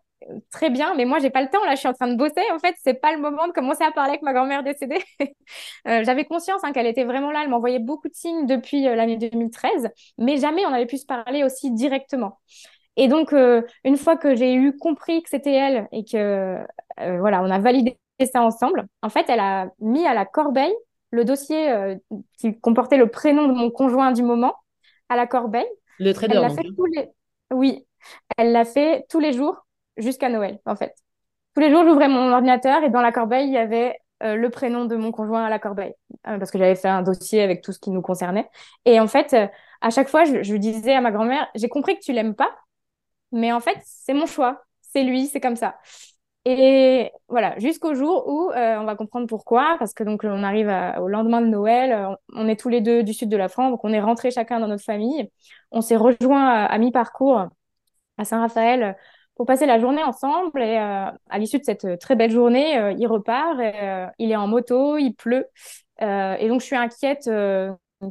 très 0.51 0.71
bien, 0.71 0.95
mais 0.95 1.05
moi 1.05 1.19
j'ai 1.19 1.31
pas 1.31 1.43
le 1.43 1.49
temps. 1.49 1.65
Là, 1.65 1.75
je 1.75 1.81
suis 1.81 1.89
en 1.89 1.93
train 1.93 2.09
de 2.09 2.17
bosser. 2.17 2.43
En 2.53 2.59
fait, 2.59 2.75
c'est 2.83 2.95
pas 2.95 3.13
le 3.13 3.21
moment 3.21 3.47
de 3.47 3.53
commencer 3.53 3.85
à 3.85 3.93
parler 3.93 4.11
avec 4.11 4.23
ma 4.23 4.33
grand-mère 4.33 4.63
décédée. 4.63 5.03
euh, 5.89 6.05
J'avais 6.05 6.25
conscience 6.25 6.63
hein, 6.65 6.73
qu'elle 6.73 6.87
était 6.87 7.05
vraiment 7.05 7.31
là. 7.31 7.41
Elle 7.43 7.51
m'envoyait 7.51 7.79
beaucoup 7.79 8.09
de 8.09 8.15
signes 8.15 8.47
depuis 8.47 8.87
euh, 8.87 8.95
l'année 8.95 9.17
2013, 9.17 9.89
mais 10.19 10.37
jamais 10.37 10.65
on 10.67 10.73
avait 10.73 10.87
pu 10.87 10.99
se 10.99 11.07
parler 11.07 11.45
aussi 11.45 11.71
directement. 11.71 12.39
Et 12.97 13.09
donc, 13.09 13.33
euh, 13.33 13.63
une 13.85 13.97
fois 13.97 14.17
que 14.17 14.35
j'ai 14.35 14.55
eu 14.55 14.77
compris 14.77 15.23
que 15.23 15.31
c'était 15.31 15.55
elle 15.55 15.89
et 15.91 16.05
que 16.05 16.59
voilà, 16.97 17.43
on 17.43 17.51
a 17.51 17.59
validé 17.59 17.99
ça 18.33 18.43
ensemble, 18.43 18.87
en 19.03 19.09
fait, 19.09 19.25
elle 19.29 19.41
a 19.41 19.69
mis 19.81 20.07
à 20.07 20.15
la 20.15 20.25
corbeille 20.25 20.75
le 21.11 21.25
dossier 21.25 21.97
qui 22.39 22.59
comportait 22.61 22.97
le 22.97 23.09
prénom 23.09 23.49
de 23.49 23.53
mon 23.53 23.71
conjoint 23.71 24.13
du 24.13 24.23
moment 24.23 24.55
à 25.09 25.17
la 25.17 25.27
corbeille. 25.27 25.67
Le 25.99 26.13
trader. 26.13 26.41
Elle 26.43 26.51
fait 26.53 26.63
tous 26.77 26.87
les... 26.87 27.09
Oui, 27.53 27.85
elle 28.37 28.53
l'a 28.53 28.65
fait 28.65 29.07
tous 29.09 29.21
les 29.21 29.33
jours 29.33 29.65
jusqu'à 29.97 30.29
Noël, 30.29 30.59
en 30.67 30.77
fait. 30.77 30.95
Tous 31.55 31.61
les 31.61 31.71
jours, 31.71 31.85
j'ouvrais 31.85 32.09
mon 32.09 32.33
ordinateur 32.33 32.83
et 32.83 32.91
dans 32.91 33.01
la 33.01 33.13
corbeille, 33.13 33.47
il 33.47 33.53
y 33.53 33.59
avait 33.59 33.97
euh, 34.23 34.37
le 34.37 34.49
prénom 34.49 34.85
de 34.85 34.97
mon 34.97 35.13
conjoint 35.13 35.45
à 35.45 35.51
la 35.51 35.59
corbeille, 35.59 35.95
euh, 36.29 36.39
parce 36.39 36.51
que 36.51 36.59
j'avais 36.59 36.77
fait 36.77 36.89
un 36.89 37.03
dossier 37.03 37.43
avec 37.43 37.63
tout 37.63 37.73
ce 37.73 37.79
qui 37.79 37.91
nous 37.91 38.01
concernait. 38.01 38.49
Et 38.85 39.01
en 39.01 39.07
fait, 39.07 39.35
euh, 39.35 39.47
à 39.81 39.91
chaque 39.91 40.09
fois, 40.09 40.25
je, 40.25 40.57
disais 40.57 40.95
à 40.95 41.01
ma 41.01 41.11
grand-mère, 41.11 41.49
j'ai 41.55 41.69
compris 41.69 41.97
que 41.99 42.05
tu 42.05 42.13
l'aimes 42.13 42.35
pas, 42.35 42.51
mais 43.33 43.53
en 43.53 43.61
fait, 43.61 43.77
c'est 43.85 44.15
mon 44.15 44.27
choix, 44.27 44.65
c'est 44.81 45.03
lui, 45.03 45.27
c'est 45.27 45.41
comme 45.41 45.57
ça. 45.57 45.77
Et 46.47 47.11
voilà, 47.29 47.59
jusqu'au 47.59 47.95
jour 47.95 48.25
où 48.29 48.51
on 48.53 48.85
va 48.85 48.97
comprendre 48.97 49.27
pourquoi, 49.27 49.77
parce 49.79 49.95
que 49.95 50.05
donc 50.05 50.25
on 50.25 50.43
arrive 50.43 50.69
au 51.01 51.09
lendemain 51.09 51.41
de 51.41 51.47
Noël, 51.47 52.17
on, 52.35 52.49
est 52.49 52.61
tous 52.61 52.69
les 52.69 52.81
deux 52.83 53.03
du 53.03 53.15
sud 53.15 53.31
de 53.31 53.37
la 53.37 53.49
France, 53.49 53.71
donc 53.71 53.85
on 53.85 53.93
est 53.93 54.01
rentrés 54.01 54.31
chacun 54.31 54.61
dans 54.61 54.69
notre 54.69 54.85
famille. 54.85 55.31
On 55.71 55.81
s'est 55.81 55.97
rejoints 55.97 56.65
à 56.65 56.79
mi-parcours 56.79 57.49
à 58.19 58.25
Saint-Raphaël 58.25 58.97
pour 59.35 59.47
passer 59.47 59.67
la 59.67 59.79
journée 59.79 60.03
ensemble. 60.03 60.63
Et 60.63 60.79
euh, 60.79 61.11
à 61.29 61.39
l'issue 61.39 61.59
de 61.59 61.65
cette 61.65 61.99
très 61.99 62.17
belle 62.17 62.31
journée, 62.31 62.79
euh, 62.79 62.93
il 62.93 63.07
repart. 63.07 63.59
Euh, 63.59 64.07
il 64.19 64.31
est 64.31 64.37
en 64.37 64.47
moto, 64.47 64.97
il 64.99 65.15
pleut. 65.15 65.47
et 66.01 66.49
donc, 66.49 66.61
je 66.61 66.67
suis 66.67 66.77
inquiète 66.77 67.31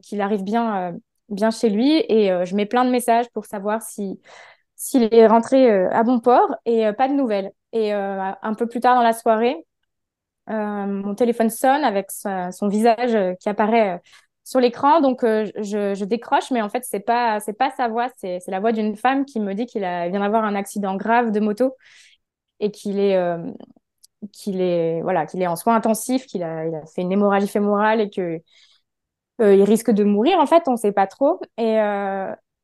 qu'il 0.02 0.22
arrive 0.22 0.44
bien, 0.44 0.96
bien 1.30 1.52
chez 1.52 1.70
lui. 1.70 2.04
Et 2.10 2.30
je 2.46 2.56
mets 2.56 2.66
plein 2.66 2.86
de 2.86 2.90
messages 2.92 3.30
pour 3.34 3.46
savoir 3.46 3.82
si 3.82 4.20
s'il 4.76 5.14
est 5.14 5.28
rentré 5.28 5.70
à 5.70 6.04
bon 6.04 6.20
port 6.20 6.56
et 6.66 6.92
pas 6.94 7.08
de 7.08 7.14
nouvelles. 7.14 7.52
Et 7.72 7.94
un 7.94 8.54
peu 8.58 8.68
plus 8.68 8.80
tard 8.80 8.96
dans 8.96 9.02
la 9.04 9.14
soirée, 9.14 9.66
mon 10.48 11.16
téléphone 11.16 11.50
sonne 11.50 11.84
avec 11.84 12.12
son 12.12 12.68
visage 12.68 13.18
qui 13.40 13.50
apparaît 13.50 14.02
sur 14.54 14.60
l'écran, 14.60 15.02
donc 15.02 15.24
euh, 15.24 15.48
je, 15.56 16.06
décroche, 16.06 16.52
mais 16.52 16.62
en 16.62 16.70
fait 16.70 16.84
c'est 16.86 17.00
pas 17.00 17.40
c'est 17.40 17.58
pas 17.58 17.72
sa 17.72 17.88
voix, 17.88 18.10
c'est 18.18 18.40
la 18.48 18.60
voix 18.60 18.72
d'une 18.72 18.96
femme 18.96 19.26
qui 19.26 19.40
me 19.40 19.54
dit 19.56 19.66
qu'il 19.66 19.82
vient 19.82 20.20
d'avoir 20.20 20.44
un 20.44 20.54
accident 20.54 20.96
grave 20.96 21.32
de 21.32 21.40
moto 21.40 21.76
et 22.60 22.70
qu'il 22.70 23.00
est, 23.00 23.18
qu'il 24.32 24.62
est, 24.62 25.02
voilà, 25.02 25.26
qu'il 25.26 25.42
est 25.42 25.48
en 25.48 25.56
soins 25.56 25.76
intensifs, 25.76 26.28
qu'il 26.28 26.44
a, 26.44 26.86
fait 26.86 27.02
une 27.02 27.12
hémorragie 27.12 27.48
fémorale 27.48 28.00
et 28.00 28.12
que 28.12 28.40
il 29.40 29.64
risque 29.64 29.90
de 29.90 30.04
mourir. 30.04 30.38
En 30.38 30.46
fait, 30.46 30.64
on 30.68 30.78
sait 30.78 30.92
pas 30.92 31.08
trop. 31.08 31.42
Et, 31.58 31.78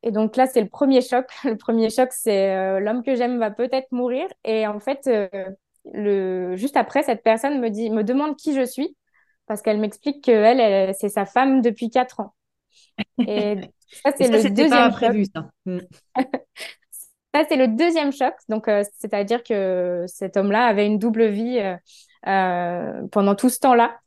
et 0.04 0.12
donc 0.12 0.36
là, 0.36 0.46
c'est 0.46 0.62
le 0.62 0.68
premier 0.68 1.00
choc. 1.00 1.26
Le 1.44 1.56
premier 1.56 1.90
choc, 1.90 2.10
c'est 2.12 2.80
l'homme 2.80 3.02
que 3.02 3.16
j'aime 3.16 3.40
va 3.40 3.50
peut-être 3.50 3.88
mourir. 3.90 4.28
Et 4.44 4.68
en 4.68 4.78
fait, 4.78 5.10
le, 5.92 6.54
juste 6.56 6.76
après, 6.76 7.02
cette 7.02 7.24
personne 7.24 7.60
me 7.60 7.68
dit, 7.68 7.90
me 7.90 8.04
demande 8.04 8.36
qui 8.36 8.54
je 8.54 8.64
suis 8.64 8.96
parce 9.50 9.62
qu'elle 9.62 9.80
m'explique 9.80 10.22
qu'elle, 10.22 10.60
elle, 10.60 10.94
c'est 10.94 11.08
sa 11.08 11.26
femme 11.26 11.60
depuis 11.60 11.90
quatre 11.90 12.20
ans. 12.20 12.34
Et 13.18 13.56
ça, 14.04 14.12
c'est 14.16 14.28
le 14.28 14.48
deuxième 14.48 14.70
pas 14.70 14.90
prévu, 14.90 15.24
ça. 15.24 15.50
Mm. 15.66 15.78
ça, 17.34 17.42
c'est 17.48 17.56
le 17.56 17.66
deuxième 17.66 18.12
choc. 18.12 18.32
Donc, 18.48 18.68
euh, 18.68 18.84
c'est-à-dire 19.00 19.42
que 19.42 20.04
cet 20.06 20.36
homme-là 20.36 20.66
avait 20.66 20.86
une 20.86 21.00
double 21.00 21.26
vie 21.26 21.58
euh, 21.58 21.74
euh, 22.28 23.02
pendant 23.10 23.34
tout 23.34 23.48
ce 23.48 23.58
temps-là. 23.58 23.98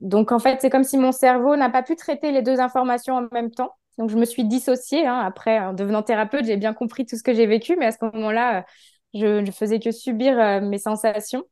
donc, 0.00 0.32
en 0.32 0.40
fait, 0.40 0.60
c'est 0.60 0.70
comme 0.70 0.82
si 0.82 0.98
mon 0.98 1.12
cerveau 1.12 1.54
n'a 1.54 1.70
pas 1.70 1.84
pu 1.84 1.94
traiter 1.94 2.32
les 2.32 2.42
deux 2.42 2.58
informations 2.58 3.14
en 3.14 3.28
même 3.30 3.52
temps. 3.52 3.76
Donc, 3.96 4.10
je 4.10 4.16
me 4.16 4.24
suis 4.24 4.42
dissociée. 4.42 5.06
Hein. 5.06 5.20
Après, 5.20 5.60
en 5.60 5.72
devenant 5.72 6.02
thérapeute, 6.02 6.46
j'ai 6.46 6.56
bien 6.56 6.74
compris 6.74 7.06
tout 7.06 7.16
ce 7.16 7.22
que 7.22 7.32
j'ai 7.32 7.46
vécu, 7.46 7.76
mais 7.78 7.86
à 7.86 7.92
ce 7.92 8.04
moment-là, 8.06 8.66
je 9.14 9.38
ne 9.38 9.50
faisais 9.52 9.78
que 9.78 9.92
subir 9.92 10.60
mes 10.62 10.78
sensations. 10.78 11.44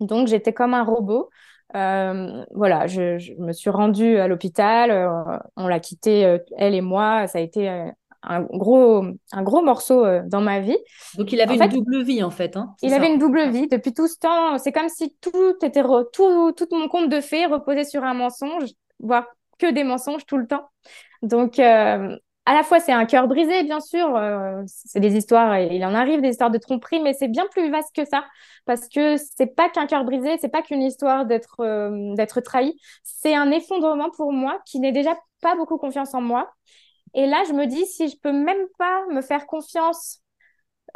Donc, 0.00 0.28
j'étais 0.28 0.52
comme 0.52 0.74
un 0.74 0.84
robot. 0.84 1.30
Euh, 1.74 2.44
voilà, 2.52 2.86
je, 2.86 3.18
je, 3.18 3.34
me 3.34 3.52
suis 3.52 3.70
rendue 3.70 4.16
à 4.18 4.28
l'hôpital. 4.28 4.90
Euh, 4.90 5.38
on 5.56 5.68
l'a 5.68 5.80
quitté, 5.80 6.24
euh, 6.24 6.38
elle 6.56 6.74
et 6.74 6.80
moi. 6.80 7.26
Ça 7.26 7.38
a 7.38 7.40
été 7.40 7.68
un 8.22 8.42
gros, 8.42 9.04
un 9.32 9.42
gros 9.42 9.62
morceau 9.62 10.04
dans 10.26 10.40
ma 10.40 10.60
vie. 10.60 10.78
Donc, 11.16 11.32
il 11.32 11.40
avait 11.40 11.56
une 11.56 11.68
double 11.68 12.02
vie, 12.02 12.22
en 12.22 12.30
fait. 12.30 12.56
Hein, 12.56 12.74
il 12.82 12.92
avait 12.92 13.12
une 13.12 13.18
double 13.18 13.48
vie. 13.50 13.68
Depuis 13.68 13.94
tout 13.94 14.08
ce 14.08 14.18
temps, 14.18 14.58
c'est 14.58 14.72
comme 14.72 14.88
si 14.88 15.14
tout 15.20 15.54
était, 15.62 15.82
tout, 16.12 16.52
tout 16.52 16.68
mon 16.72 16.88
compte 16.88 17.08
de 17.08 17.20
fées 17.20 17.46
reposait 17.46 17.84
sur 17.84 18.04
un 18.04 18.14
mensonge, 18.14 18.70
voire 18.98 19.26
que 19.58 19.70
des 19.70 19.84
mensonges 19.84 20.26
tout 20.26 20.38
le 20.38 20.46
temps. 20.46 20.68
Donc, 21.22 21.60
à 22.46 22.54
la 22.54 22.62
fois, 22.62 22.80
c'est 22.80 22.92
un 22.92 23.04
cœur 23.04 23.28
brisé, 23.28 23.62
bien 23.64 23.80
sûr. 23.80 24.16
Euh, 24.16 24.62
c'est 24.66 25.00
des 25.00 25.14
histoires, 25.16 25.58
il 25.60 25.84
en 25.84 25.94
arrive 25.94 26.20
des 26.20 26.30
histoires 26.30 26.50
de 26.50 26.58
tromperie, 26.58 27.00
mais 27.00 27.12
c'est 27.12 27.28
bien 27.28 27.46
plus 27.48 27.70
vaste 27.70 27.94
que 27.94 28.04
ça. 28.04 28.24
Parce 28.64 28.88
que 28.88 29.16
c'est 29.16 29.54
pas 29.54 29.68
qu'un 29.68 29.86
cœur 29.86 30.04
brisé, 30.04 30.36
c'est 30.40 30.48
pas 30.48 30.62
qu'une 30.62 30.82
histoire 30.82 31.26
d'être 31.26 31.60
euh, 31.60 32.40
trahi. 32.44 32.76
C'est 33.02 33.34
un 33.34 33.50
effondrement 33.50 34.10
pour 34.10 34.32
moi 34.32 34.60
qui 34.66 34.80
n'ai 34.80 34.92
déjà 34.92 35.16
pas 35.42 35.54
beaucoup 35.54 35.78
confiance 35.78 36.14
en 36.14 36.22
moi. 36.22 36.50
Et 37.14 37.26
là, 37.26 37.42
je 37.46 37.52
me 37.52 37.66
dis, 37.66 37.86
si 37.86 38.08
je 38.08 38.16
peux 38.18 38.32
même 38.32 38.66
pas 38.78 39.04
me 39.12 39.20
faire 39.20 39.46
confiance 39.46 40.20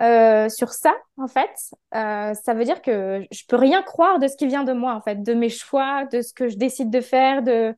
euh, 0.00 0.48
sur 0.48 0.72
ça, 0.72 0.94
en 1.18 1.28
fait, 1.28 1.50
ça 1.92 2.54
veut 2.54 2.64
dire 2.64 2.82
que 2.82 3.24
je 3.30 3.42
peux 3.46 3.56
rien 3.56 3.82
croire 3.82 4.18
de 4.18 4.28
ce 4.28 4.36
qui 4.36 4.46
vient 4.46 4.64
de 4.64 4.72
moi, 4.72 4.94
en 4.94 5.00
fait, 5.00 5.22
de 5.22 5.34
mes 5.34 5.50
choix, 5.50 6.04
de 6.06 6.22
ce 6.22 6.32
que 6.32 6.48
je 6.48 6.56
décide 6.56 6.90
de 6.90 7.00
faire, 7.00 7.42
de 7.42 7.76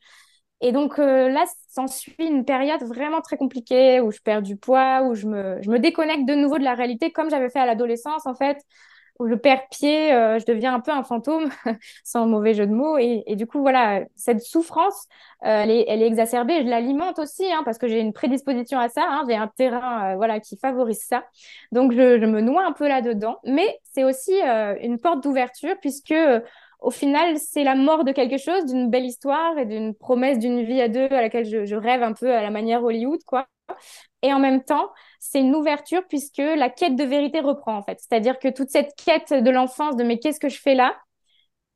et 0.61 0.73
donc 0.73 0.99
euh, 0.99 1.29
là, 1.29 1.45
s'ensuit 1.69 2.15
une 2.19 2.45
période 2.45 2.83
vraiment 2.83 3.21
très 3.21 3.37
compliquée 3.37 4.01
où 4.01 4.11
je 4.11 4.21
perds 4.21 4.43
du 4.43 4.57
poids, 4.57 5.03
où 5.03 5.15
je 5.15 5.27
me, 5.27 5.61
je 5.63 5.71
me 5.71 5.79
déconnecte 5.79 6.27
de 6.27 6.35
nouveau 6.35 6.59
de 6.59 6.65
la 6.65 6.75
réalité 6.75 7.13
comme 7.13 7.29
j'avais 7.31 7.51
fait 7.51 7.59
à 7.59 7.67
l'adolescence 7.67 8.27
en 8.27 8.35
fait, 8.35 8.59
où 9.19 9.29
je 9.29 9.35
perds 9.35 9.69
pied, 9.71 10.13
euh, 10.15 10.39
je 10.39 10.47
deviens 10.47 10.75
un 10.75 10.81
peu 10.81 10.93
un 10.93 11.03
fantôme, 11.03 11.51
sans 12.05 12.27
mauvais 12.27 12.55
jeu 12.55 12.67
de 12.67 12.73
mots. 12.73 12.97
Et, 12.99 13.25
du 13.37 13.47
coup, 13.47 13.61
voilà, 13.61 14.03
cette 14.15 14.41
souffrance, 14.43 15.07
euh, 15.45 15.65
elle, 15.65 15.71
est, 15.71 16.07
exacerbée. 16.07 16.63
Je 16.63 16.69
l'alimente 16.69 17.19
aussi 17.19 17.51
hein, 17.53 17.63
parce 17.65 17.79
que 17.79 17.89
j'ai 17.89 18.01
une 18.01 18.13
prédisposition 18.13 18.79
à 18.79 18.89
ça. 18.89 19.07
Hein, 19.09 19.25
j'ai 19.29 19.37
un 19.37 19.49
terrain 19.49 20.17
voilà, 20.17 20.41
qui 20.41 20.59
favorise 20.59 21.03
ça. 21.03 21.25
Donc, 21.73 21.93
je 21.93 22.25
me 22.25 22.41
noie 22.41 22.65
un 22.67 22.73
peu 22.73 22.89
là-dedans. 22.89 23.39
Mais 23.45 23.79
c'est 23.85 24.05
aussi 24.05 24.35
une 24.83 24.99
porte 24.99 25.23
d'ouverture 25.23 25.77
puisque 25.81 26.15
au 26.81 26.91
final, 26.91 27.39
c'est 27.39 27.65
la 27.65 27.75
mort 27.75 28.05
de 28.05 28.13
quelque 28.13 28.39
chose, 28.39 28.67
d'une 28.67 28.91
belle 28.91 29.05
histoire 29.05 29.59
et 29.59 29.67
d'une 29.67 29.95
promesse 29.95 30.39
d'une 30.39 30.63
vie 30.63 30.81
à 30.81 30.89
deux 30.89 31.07
à 31.07 31.23
laquelle 31.23 31.45
je, 31.45 31.75
rêve 31.75 32.03
un 32.03 32.13
peu 32.13 32.33
à 32.33 32.43
la 32.43 32.51
manière 32.51 32.85
Hollywood, 32.85 33.21
quoi. 33.27 33.47
Et 34.23 34.33
en 34.33 34.39
même 34.39 34.63
temps, 34.63 34.91
c'est 35.19 35.41
une 35.41 35.55
ouverture 35.55 36.03
puisque 36.09 36.39
la 36.39 36.71
quête 36.71 36.97
de 36.97 37.05
vérité 37.05 37.41
reprend, 37.41 37.77
en 37.77 37.83
fait. 37.83 37.99
C'est-à-dire 38.01 38.39
que 38.39 38.49
toute 38.49 38.71
cette 38.71 38.95
quête 38.97 39.33
de 39.33 39.51
l'enfance, 39.51 39.97
de 39.97 40.05
mais 40.05 40.19
qu'est-ce 40.19 40.41
que 40.41 40.49
je 40.49 40.61
fais 40.61 40.75
là? 40.75 40.95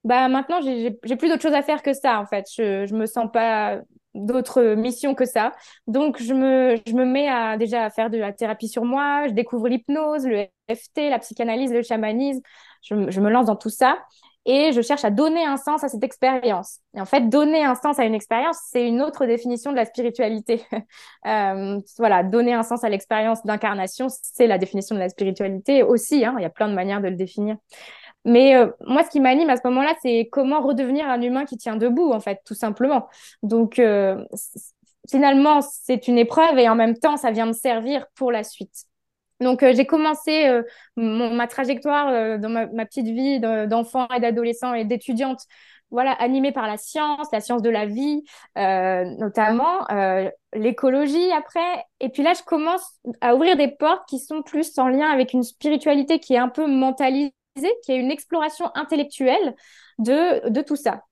Bah 0.04 0.28
maintenant, 0.28 0.60
j'ai 0.62 1.16
plus 1.16 1.28
d'autre 1.28 1.42
chose 1.42 1.52
à 1.54 1.62
faire 1.62 1.82
que 1.82 1.92
ça, 1.92 2.20
en 2.20 2.26
fait. 2.26 2.46
Je, 2.56 2.86
je 2.86 2.94
me 2.94 3.06
sens 3.06 3.28
pas 3.32 3.80
d'autres 4.14 4.74
missions 4.74 5.14
que 5.14 5.24
ça. 5.24 5.52
Donc, 5.86 6.20
je 6.22 6.34
me, 6.34 6.76
je 6.86 6.94
me 6.94 7.04
mets 7.04 7.28
à, 7.28 7.56
déjà 7.56 7.84
à 7.84 7.90
faire 7.90 8.10
de 8.10 8.18
la 8.18 8.32
thérapie 8.32 8.68
sur 8.68 8.84
moi, 8.84 9.28
je 9.28 9.32
découvre 9.32 9.68
l'hypnose, 9.68 10.26
le 10.26 10.46
FT, 10.70 11.10
la 11.10 11.18
psychanalyse, 11.18 11.72
le 11.72 11.82
chamanisme, 11.82 12.40
je, 12.82 13.10
je, 13.10 13.20
me 13.20 13.30
lance 13.30 13.46
dans 13.46 13.56
tout 13.56 13.70
ça 13.70 13.98
et 14.46 14.72
je 14.72 14.80
cherche 14.80 15.04
à 15.04 15.10
donner 15.10 15.44
un 15.44 15.56
sens 15.56 15.84
à 15.84 15.88
cette 15.88 16.02
expérience. 16.02 16.78
Et 16.94 17.00
en 17.00 17.04
fait, 17.04 17.28
donner 17.28 17.62
un 17.64 17.74
sens 17.74 17.98
à 17.98 18.04
une 18.04 18.14
expérience, 18.14 18.58
c'est 18.70 18.86
une 18.86 19.02
autre 19.02 19.26
définition 19.26 19.70
de 19.70 19.76
la 19.76 19.84
spiritualité. 19.84 20.64
euh, 21.26 21.78
voilà, 21.98 22.22
donner 22.22 22.54
un 22.54 22.62
sens 22.62 22.82
à 22.82 22.88
l'expérience 22.88 23.44
d'incarnation, 23.44 24.06
c'est 24.08 24.46
la 24.46 24.58
définition 24.58 24.94
de 24.94 25.00
la 25.00 25.08
spiritualité 25.08 25.82
aussi. 25.82 26.24
Hein, 26.24 26.34
il 26.38 26.42
y 26.42 26.46
a 26.46 26.50
plein 26.50 26.68
de 26.68 26.74
manières 26.74 27.00
de 27.00 27.08
le 27.08 27.16
définir. 27.16 27.56
Mais 28.24 28.54
euh, 28.56 28.70
moi, 28.86 29.04
ce 29.04 29.10
qui 29.10 29.20
m'anime 29.20 29.50
à 29.50 29.56
ce 29.56 29.62
moment-là, 29.64 29.94
c'est 30.02 30.28
comment 30.30 30.60
redevenir 30.60 31.08
un 31.08 31.20
humain 31.22 31.44
qui 31.44 31.56
tient 31.56 31.76
debout, 31.76 32.12
en 32.12 32.20
fait, 32.20 32.40
tout 32.44 32.54
simplement. 32.54 33.08
Donc, 33.42 33.78
euh, 33.78 34.24
finalement, 35.10 35.60
c'est 35.62 36.08
une 36.08 36.18
épreuve 36.18 36.58
et 36.58 36.68
en 36.68 36.74
même 36.74 36.96
temps, 36.98 37.16
ça 37.16 37.30
vient 37.30 37.46
me 37.46 37.52
servir 37.52 38.06
pour 38.14 38.32
la 38.32 38.44
suite. 38.44 38.89
Donc, 39.40 39.62
euh, 39.62 39.72
j'ai 39.74 39.86
commencé 39.86 40.46
euh, 40.46 40.62
ma 40.96 41.46
trajectoire 41.46 42.08
euh, 42.08 42.38
dans 42.38 42.50
ma, 42.50 42.66
petite 42.84 43.06
vie 43.06 43.40
d'enfant 43.40 44.06
et 44.14 44.20
d'adolescent 44.20 44.74
et 44.74 44.84
d'étudiante, 44.84 45.40
voilà, 45.90 46.12
animée 46.12 46.52
par 46.52 46.66
la 46.66 46.76
science, 46.76 47.26
la 47.32 47.40
science 47.40 47.62
de 47.62 47.70
la 47.70 47.86
vie, 47.86 48.22
notamment 48.56 49.86
l'écologie 50.54 51.32
après. 51.32 51.84
Et 51.98 52.10
puis 52.10 52.22
là, 52.22 52.32
je 52.34 52.44
commence 52.44 53.00
à 53.20 53.34
ouvrir 53.34 53.56
des 53.56 53.68
portes 53.68 54.08
qui 54.08 54.20
sont 54.20 54.42
plus 54.42 54.78
en 54.78 54.88
lien 54.88 55.08
avec 55.08 55.32
une 55.32 55.42
spiritualité 55.42 56.20
qui 56.20 56.34
est 56.34 56.38
un 56.38 56.48
peu 56.48 56.68
mentalisée, 57.56 57.74
qui 57.84 57.92
est 57.92 57.96
une 57.96 58.10
exploration 58.10 58.70
intellectuelle 58.74 59.54
de, 59.98 60.48
de 60.48 60.60
tout 60.62 60.76
ça. 60.76 61.02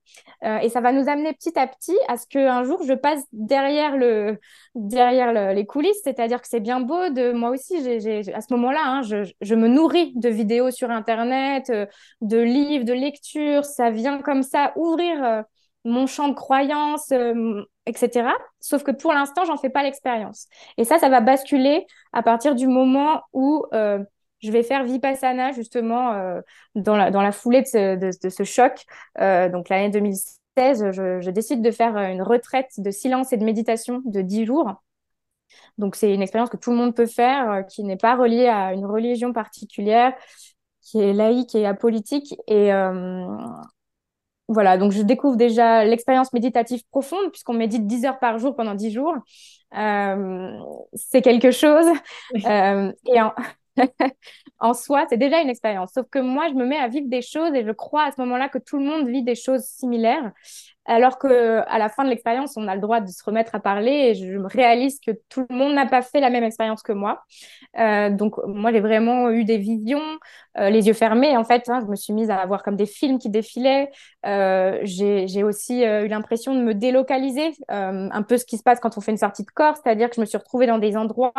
Euh, 0.43 0.57
et 0.59 0.69
ça 0.69 0.81
va 0.81 0.91
nous 0.91 1.07
amener 1.09 1.33
petit 1.33 1.57
à 1.57 1.67
petit 1.67 1.97
à 2.07 2.17
ce 2.17 2.25
qu'un 2.27 2.63
jour, 2.63 2.81
je 2.83 2.93
passe 2.93 3.23
derrière, 3.31 3.97
le, 3.97 4.37
derrière 4.75 5.53
les 5.53 5.65
coulisses, 5.65 5.99
c'est-à-dire 6.03 6.41
que 6.41 6.47
c'est 6.47 6.59
bien 6.59 6.79
beau 6.79 7.09
de 7.09 7.31
moi 7.31 7.49
aussi, 7.51 7.81
j'ai, 7.83 8.33
à 8.33 8.41
ce 8.41 8.53
moment-là, 8.53 8.81
hein, 8.83 9.01
je, 9.03 9.31
je, 9.41 9.55
me 9.55 9.67
nourris 9.67 10.13
de 10.15 10.29
vidéos 10.29 10.71
sur 10.71 10.89
Internet, 10.89 11.69
euh, 11.69 11.85
de 12.21 12.39
livres, 12.39 12.85
de 12.85 12.93
lectures, 12.93 13.65
ça 13.65 13.91
vient 13.91 14.21
comme 14.21 14.43
ça 14.43 14.73
ouvrir 14.75 15.23
euh, 15.23 15.41
mon 15.85 16.07
champ 16.07 16.27
de 16.27 16.33
croyances, 16.33 17.13
etc. 17.85 18.31
Sauf 18.59 18.83
que 18.83 18.91
pour 18.91 19.13
l'instant, 19.13 19.45
j'en 19.45 19.55
fais 19.55 19.69
pas 19.69 19.81
l'expérience. 19.81 20.47
Et 20.77 20.83
ça, 20.83 20.99
ça 20.99 21.07
va 21.07 21.21
basculer 21.21 21.87
à 22.11 22.21
partir 22.21 22.53
du 22.53 22.67
moment 22.67 23.21
où 23.31 23.65
je 24.41 24.51
vais 24.51 24.63
faire 24.63 24.83
Vipassana 24.83 25.51
justement 25.51 26.13
euh, 26.13 26.41
dans, 26.75 26.95
la, 26.95 27.11
dans 27.11 27.21
la 27.21 27.31
foulée 27.31 27.61
de 27.61 27.67
ce, 27.67 27.95
de, 27.95 28.29
ce 28.29 28.43
choc. 28.43 28.85
Euh, 29.19 29.49
donc 29.49 29.69
l'année 29.69 29.89
2016, 29.89 30.91
je, 30.91 31.21
je, 31.21 31.29
décide 31.29 31.61
de 31.61 31.71
faire 31.71 31.97
une 31.97 32.21
retraite 32.21 32.71
de 32.77 32.91
silence 32.91 33.33
et 33.33 33.37
de 33.37 33.45
méditation 33.45 34.01
de 34.05 34.21
10 34.21 34.45
jours. 34.45 34.81
Donc 35.77 35.95
c'est 35.95 36.13
une 36.13 36.21
expérience 36.21 36.49
que 36.49 36.57
tout 36.57 36.71
le 36.71 36.77
monde 36.77 36.95
peut 36.95 37.05
faire, 37.05 37.51
euh, 37.51 37.61
qui 37.63 37.83
n'est 37.83 37.97
pas 37.97 38.15
reliée 38.15 38.47
à 38.47 38.73
une 38.73 38.85
religion 38.85 39.33
particulière, 39.33 40.13
qui 40.81 40.99
est 40.99 41.13
laïque 41.13 41.55
et 41.55 41.65
apolitique. 41.65 42.35
Et 42.47 42.73
euh, 42.73 43.27
voilà, 44.47 44.77
donc 44.77 44.91
je 44.91 45.03
découvre 45.03 45.37
déjà 45.37 45.85
l'expérience 45.85 46.33
méditative 46.33 46.81
profonde, 46.89 47.29
puisqu'on 47.31 47.53
médite 47.53 47.85
10 47.85 48.05
heures 48.05 48.19
par 48.19 48.39
jour 48.39 48.55
pendant 48.55 48.73
10 48.73 48.91
jours. 48.91 49.13
Euh, 49.77 50.59
c'est 50.93 51.21
quelque 51.21 51.51
chose. 51.51 51.85
Euh, 52.45 52.91
et 53.13 53.21
en, 53.21 53.33
en 54.59 54.73
soi, 54.73 55.05
c'est 55.09 55.17
déjà 55.17 55.41
une 55.41 55.49
expérience. 55.49 55.91
Sauf 55.93 56.07
que 56.09 56.19
moi, 56.19 56.47
je 56.49 56.53
me 56.53 56.65
mets 56.65 56.77
à 56.77 56.87
vivre 56.87 57.07
des 57.07 57.21
choses 57.21 57.53
et 57.53 57.65
je 57.65 57.71
crois 57.71 58.05
à 58.05 58.11
ce 58.11 58.21
moment-là 58.21 58.49
que 58.49 58.57
tout 58.57 58.77
le 58.77 58.85
monde 58.85 59.07
vit 59.07 59.23
des 59.23 59.35
choses 59.35 59.63
similaires. 59.63 60.31
Alors 60.85 61.19
que 61.19 61.61
à 61.67 61.77
la 61.77 61.87
fin 61.87 62.03
de 62.03 62.09
l'expérience, 62.09 62.57
on 62.57 62.67
a 62.67 62.73
le 62.73 62.81
droit 62.81 62.99
de 62.99 63.07
se 63.07 63.23
remettre 63.23 63.53
à 63.53 63.59
parler 63.59 63.91
et 63.91 64.15
je 64.15 64.25
me 64.25 64.47
réalise 64.47 64.99
que 64.99 65.11
tout 65.29 65.45
le 65.47 65.55
monde 65.55 65.73
n'a 65.75 65.85
pas 65.85 66.01
fait 66.01 66.19
la 66.19 66.31
même 66.31 66.43
expérience 66.43 66.81
que 66.81 66.93
moi. 66.93 67.23
Euh, 67.77 68.09
donc 68.09 68.37
moi, 68.47 68.71
j'ai 68.71 68.79
vraiment 68.79 69.29
eu 69.29 69.43
des 69.43 69.59
visions, 69.59 70.01
euh, 70.57 70.71
les 70.71 70.87
yeux 70.87 70.93
fermés. 70.93 71.37
En 71.37 71.43
fait, 71.43 71.69
hein, 71.69 71.79
je 71.81 71.85
me 71.85 71.95
suis 71.95 72.11
mise 72.11 72.31
à 72.31 72.37
avoir 72.37 72.63
comme 72.63 72.75
des 72.75 72.87
films 72.87 73.19
qui 73.19 73.29
défilaient. 73.29 73.91
Euh, 74.25 74.79
j'ai 74.81 75.43
aussi 75.43 75.83
eu 75.83 76.07
l'impression 76.07 76.55
de 76.55 76.61
me 76.61 76.73
délocaliser, 76.73 77.51
un 77.67 78.23
peu 78.23 78.37
ce 78.37 78.45
qui 78.45 78.57
se 78.57 78.63
passe 78.63 78.79
quand 78.79 78.97
on 78.97 79.01
fait 79.01 79.11
une 79.11 79.17
sortie 79.17 79.43
de 79.43 79.51
corps, 79.51 79.75
c'est-à-dire 79.77 80.09
que 80.09 80.15
je 80.15 80.21
me 80.21 80.25
suis 80.25 80.37
retrouvée 80.39 80.65
dans 80.65 80.79
des 80.79 80.97
endroits 80.97 81.33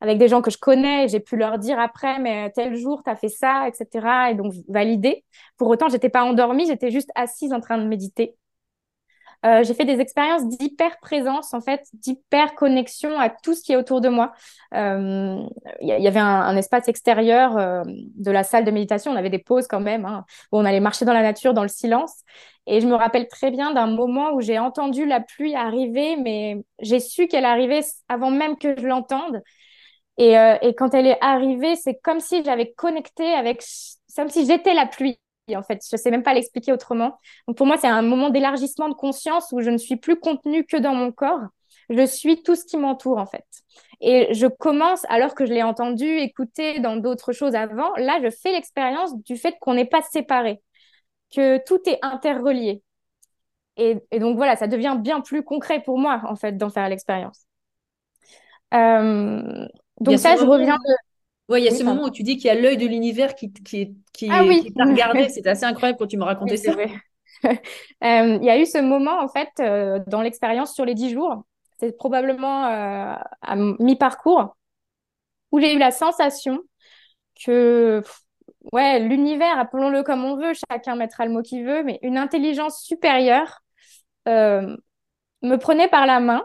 avec 0.00 0.18
des 0.18 0.28
gens 0.28 0.42
que 0.42 0.50
je 0.50 0.58
connais, 0.58 1.08
j'ai 1.08 1.20
pu 1.20 1.36
leur 1.36 1.58
dire 1.58 1.78
après, 1.78 2.18
mais 2.18 2.50
tel 2.52 2.76
jour, 2.76 3.02
tu 3.04 3.10
as 3.10 3.16
fait 3.16 3.28
ça, 3.28 3.68
etc. 3.68 4.30
Et 4.30 4.34
donc, 4.34 4.52
valider. 4.68 5.24
Pour 5.56 5.68
autant, 5.68 5.88
j'étais 5.88 6.08
pas 6.08 6.24
endormie, 6.24 6.66
j'étais 6.66 6.90
juste 6.90 7.10
assise 7.14 7.52
en 7.52 7.60
train 7.60 7.78
de 7.78 7.84
méditer. 7.86 8.36
euh, 9.46 9.64
j'ai 9.64 9.72
fait 9.72 9.86
des 9.86 10.00
expériences 10.00 10.46
d'hyper 10.46 10.98
présence, 11.00 11.54
en 11.54 11.60
fait, 11.62 11.82
d'hyper 11.94 12.54
connexion 12.54 13.18
à 13.18 13.30
tout 13.30 13.54
ce 13.54 13.62
qui 13.62 13.72
est 13.72 13.76
autour 13.76 14.00
de 14.02 14.08
moi. 14.08 14.32
Euh, 14.74 15.42
il 15.80 15.88
y, 15.88 16.08
avait 16.08 16.20
un, 16.20 16.56
espace 16.56 16.88
extérieur 16.88 17.56
euh, 17.56 17.82
de 17.86 18.30
la 18.30 18.42
salle 18.42 18.64
de 18.64 18.70
méditation. 18.70 19.12
On 19.12 19.16
avait 19.16 19.30
des 19.30 19.38
pauses 19.38 19.66
quand 19.66 19.80
même, 19.80 20.04
hein, 20.04 20.24
où 20.52 20.58
on 20.58 20.64
allait 20.64 20.80
marcher 20.80 21.04
dans 21.06 21.14
la 21.14 21.22
nature, 21.22 21.54
dans 21.54 21.62
le 21.62 21.68
silence. 21.68 22.22
Et 22.66 22.80
je 22.80 22.86
me 22.86 22.94
rappelle 22.94 23.28
très 23.28 23.50
bien 23.50 23.72
d'un 23.72 23.86
moment 23.86 24.32
où 24.32 24.40
j'ai 24.40 24.58
entendu 24.58 25.06
la 25.06 25.20
pluie 25.20 25.54
arriver, 25.54 26.16
mais 26.16 26.62
j'ai 26.80 27.00
su 27.00 27.26
qu'elle 27.26 27.46
arrivait 27.46 27.80
avant 28.08 28.30
même 28.30 28.56
que 28.58 28.78
je 28.78 28.86
l'entende. 28.86 29.42
Et, 30.20 30.34
et 30.62 30.74
quand 30.74 30.92
elle 30.92 31.06
est 31.06 31.18
arrivée, 31.22 31.76
c'est 31.76 31.98
comme 32.02 32.20
si 32.20 32.44
j'avais 32.44 32.72
connecté 32.72 33.32
avec, 33.32 33.64
comme 34.14 34.28
si 34.28 34.46
j'étais 34.46 34.74
la 34.74 34.86
pluie 34.86 35.18
en 35.54 35.62
fait. 35.62 35.82
Je 35.90 35.96
sais 35.96 36.10
même 36.10 36.22
pas 36.22 36.34
l'expliquer 36.34 36.72
autrement. 36.72 37.18
Donc 37.46 37.56
pour 37.56 37.66
moi, 37.66 37.76
c'est 37.78 37.88
un 37.88 38.02
moment 38.02 38.30
d'élargissement 38.30 38.88
de 38.88 38.94
conscience 38.94 39.52
où 39.52 39.60
je 39.60 39.70
ne 39.70 39.78
suis 39.78 39.96
plus 39.96 40.18
contenue 40.18 40.64
que 40.64 40.76
dans 40.76 40.94
mon 40.94 41.12
corps. 41.12 41.40
Je 41.88 42.06
suis 42.06 42.42
tout 42.42 42.54
ce 42.54 42.64
qui 42.64 42.76
m'entoure 42.76 43.18
en 43.18 43.26
fait. 43.26 43.44
Et 44.00 44.32
je 44.32 44.46
commence, 44.46 45.04
alors 45.08 45.34
que 45.34 45.44
je 45.44 45.52
l'ai 45.52 45.62
entendu, 45.62 46.06
écouté 46.06 46.80
dans 46.80 46.96
d'autres 46.96 47.32
choses 47.32 47.54
avant, 47.54 47.94
là, 47.96 48.18
je 48.22 48.30
fais 48.30 48.52
l'expérience 48.52 49.14
du 49.24 49.36
fait 49.36 49.56
qu'on 49.60 49.74
n'est 49.74 49.84
pas 49.84 50.02
séparés, 50.02 50.62
que 51.34 51.62
tout 51.64 51.80
est 51.86 51.98
interrelié. 52.02 52.82
Et, 53.76 53.96
donc 54.18 54.36
voilà, 54.36 54.56
ça 54.56 54.66
devient 54.66 54.96
bien 55.00 55.20
plus 55.20 55.42
concret 55.42 55.82
pour 55.82 55.98
moi 55.98 56.20
en 56.26 56.36
fait 56.36 56.56
d'en 56.56 56.70
faire 56.70 56.88
l'expérience. 56.88 57.46
Euh, 58.74 59.66
donc 60.00 60.18
ça, 60.18 60.36
je 60.36 60.44
reviens 60.44 60.76
de... 60.76 60.94
Oui, 61.50 61.62
il 61.62 61.64
y 61.64 61.68
a 61.68 61.74
ce 61.74 61.82
moment 61.82 62.04
où 62.04 62.10
tu 62.10 62.22
dis 62.22 62.36
qu'il 62.36 62.46
y 62.46 62.50
a 62.50 62.54
l'œil 62.54 62.76
de 62.76 62.86
l'univers 62.86 63.34
qui, 63.34 63.52
qui, 63.52 63.96
qui, 64.12 64.28
ah 64.30 64.44
t'a 64.76 64.84
regardé. 64.84 65.28
C'est 65.30 65.46
assez 65.48 65.64
incroyable 65.64 65.98
quand 65.98 66.06
tu 66.06 66.16
me 66.16 66.24
racontais 66.24 66.56
ça. 66.56 66.72
Euh, 67.42 68.38
il 68.38 68.44
y 68.44 68.50
a 68.50 68.58
eu 68.58 68.66
ce 68.66 68.76
moment, 68.78 69.18
en 69.18 69.28
fait, 69.28 69.48
euh, 69.60 69.98
dans 70.08 70.20
l'expérience 70.20 70.74
sur 70.74 70.84
les 70.84 70.94
dix 70.94 71.10
jours. 71.10 71.44
C'est 71.78 71.96
probablement 71.96 72.66
euh, 72.66 73.14
à 73.40 73.56
mi-parcours 73.56 74.56
où 75.50 75.58
j'ai 75.58 75.74
eu 75.74 75.78
la 75.78 75.90
sensation 75.90 76.58
que, 77.42 78.02
ouais, 78.72 78.98
l'univers, 78.98 79.58
appelons-le 79.58 80.02
comme 80.02 80.24
on 80.26 80.36
veut, 80.36 80.52
chacun 80.70 80.96
mettra 80.96 81.24
le 81.24 81.32
mot 81.32 81.40
qu'il 81.40 81.64
veut, 81.64 81.82
mais 81.82 81.98
une 82.02 82.18
intelligence 82.18 82.82
supérieure 82.82 83.62
me 84.26 85.56
prenait 85.56 85.88
par 85.88 86.06
la 86.06 86.20
main 86.20 86.44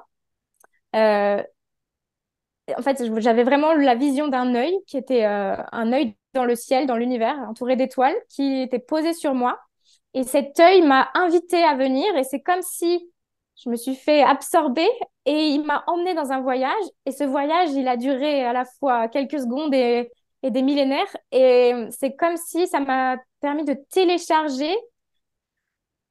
en 2.78 2.82
fait, 2.82 3.04
j'avais 3.20 3.44
vraiment 3.44 3.74
la 3.74 3.96
vision 3.96 4.28
d'un 4.28 4.56
œil 4.56 4.76
qui 4.88 4.98
était 4.98 5.26
euh, 5.26 5.56
un 5.72 5.94
œil 5.94 6.16
dans 6.34 6.46
le 6.46 6.56
ciel, 6.56 6.88
dans 6.88 6.96
l'univers, 6.96 7.38
entouré 7.48 7.76
d'étoiles, 7.76 8.16
qui 8.30 8.62
était 8.62 8.80
posé 8.80 9.14
sur 9.14 9.34
moi. 9.34 9.60
Et 10.14 10.24
cet 10.24 10.60
œil 10.60 10.82
m'a 10.82 11.10
invité 11.14 11.64
à 11.64 11.76
venir 11.76 12.16
et 12.16 12.24
c'est 12.24 12.42
comme 12.42 12.62
si 12.62 13.12
je 13.64 13.70
me 13.70 13.76
suis 13.76 13.96
fait 13.96 14.24
absorber 14.24 14.88
et 15.26 15.50
il 15.50 15.64
m'a 15.64 15.84
emmené 15.88 16.14
dans 16.14 16.32
un 16.32 16.42
voyage. 16.42 16.84
Et 17.06 17.12
ce 17.12 17.24
voyage, 17.24 17.72
il 17.74 17.88
a 17.88 17.98
duré 17.98 18.44
à 18.44 18.54
la 18.54 18.66
fois 18.66 19.08
quelques 19.08 19.40
secondes 19.40 19.74
et, 19.74 20.12
des 20.44 20.62
millénaires. 20.62 21.18
Et 21.32 21.74
c'est 21.90 22.16
comme 22.16 22.38
si 22.38 22.68
ça 22.68 22.80
m'a 22.80 23.18
permis 23.42 23.66
de 23.66 23.74
télécharger. 23.90 24.76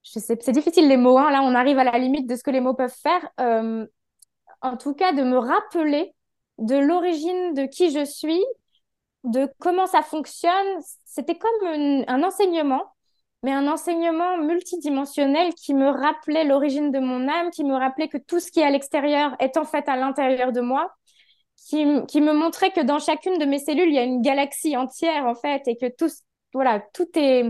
Je 0.02 0.18
sais, 0.18 0.36
c'est 0.40 0.52
difficile 0.52 0.88
les 0.88 0.96
mots. 0.96 1.18
Hein. 1.18 1.30
Là, 1.30 1.42
on 1.42 1.54
arrive 1.54 1.78
à 1.78 1.84
la 1.84 1.98
limite 1.98 2.28
de 2.28 2.34
ce 2.34 2.42
que 2.42 2.50
les 2.50 2.60
mots 2.60 2.74
peuvent 2.74 2.94
faire. 2.94 3.30
Euh, 3.40 3.86
en 4.60 4.76
tout 4.76 4.94
cas, 4.94 5.12
de 5.12 5.22
me 5.22 5.38
rappeler 5.38 6.14
de 6.58 6.76
l'origine 6.76 7.54
de 7.54 7.66
qui 7.66 7.90
je 7.90 8.04
suis, 8.04 8.42
de 9.24 9.48
comment 9.58 9.86
ça 9.86 10.02
fonctionne. 10.02 10.80
C'était 11.04 11.36
comme 11.36 12.04
un 12.06 12.22
enseignement, 12.22 12.84
mais 13.42 13.52
un 13.52 13.68
enseignement 13.68 14.38
multidimensionnel 14.38 15.54
qui 15.54 15.74
me 15.74 15.88
rappelait 15.88 16.44
l'origine 16.44 16.90
de 16.90 16.98
mon 16.98 17.28
âme, 17.28 17.50
qui 17.50 17.64
me 17.64 17.74
rappelait 17.74 18.08
que 18.08 18.18
tout 18.18 18.40
ce 18.40 18.50
qui 18.50 18.60
est 18.60 18.64
à 18.64 18.70
l'extérieur 18.70 19.36
est 19.38 19.56
en 19.56 19.64
fait 19.64 19.88
à 19.88 19.96
l'intérieur 19.96 20.52
de 20.52 20.60
moi, 20.60 20.90
qui, 21.56 21.84
qui, 22.06 22.20
me 22.20 22.32
montrait 22.32 22.72
que 22.72 22.80
dans 22.80 22.98
chacune 22.98 23.38
de 23.38 23.44
mes 23.44 23.58
cellules, 23.58 23.88
il 23.88 23.94
y 23.94 23.98
a 23.98 24.04
une 24.04 24.22
galaxie 24.22 24.76
entière 24.76 25.26
en 25.26 25.34
fait, 25.34 25.62
et 25.66 25.76
que 25.76 25.86
tout, 25.86 26.10
voilà, 26.52 26.80
tout 26.92 27.08
est 27.14 27.44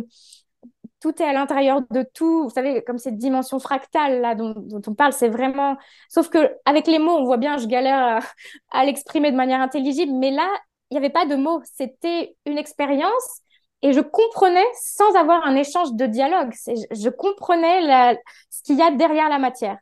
tout 1.04 1.22
est 1.22 1.26
à 1.26 1.34
l'intérieur 1.34 1.82
de 1.90 2.02
tout. 2.14 2.44
Vous 2.44 2.50
savez, 2.50 2.82
comme 2.82 2.96
cette 2.96 3.18
dimension 3.18 3.58
fractale 3.58 4.22
là 4.22 4.34
dont, 4.34 4.54
on 4.86 4.94
parle, 4.94 5.12
c'est 5.12 5.28
vraiment. 5.28 5.76
Sauf 6.08 6.30
que 6.30 6.50
avec 6.64 6.86
les 6.86 6.98
mots, 6.98 7.12
on 7.18 7.24
voit 7.26 7.36
bien, 7.36 7.58
je 7.58 7.66
galère 7.66 8.26
à, 8.70 8.84
l'exprimer 8.86 9.30
de 9.30 9.36
manière 9.36 9.60
intelligible, 9.60 10.12
mais 10.14 10.30
là, 10.30 10.48
il 10.90 10.94
n'y 10.94 10.98
avait 10.98 11.12
pas 11.12 11.26
de 11.26 11.36
mots. 11.36 11.60
C'était 11.64 12.34
une 12.46 12.56
expérience 12.56 13.40
et 13.82 13.92
je 13.92 14.00
comprenais 14.00 14.64
sans 14.80 15.14
avoir 15.14 15.46
un 15.46 15.56
échange 15.56 15.92
de 15.92 16.06
dialogue. 16.06 16.54
Je 16.66 17.10
comprenais 17.10 17.82
la, 17.82 18.16
ce 18.48 18.62
qu'il 18.62 18.78
y 18.78 18.82
a 18.82 18.90
derrière 18.90 19.28
la 19.28 19.38
matière. 19.38 19.76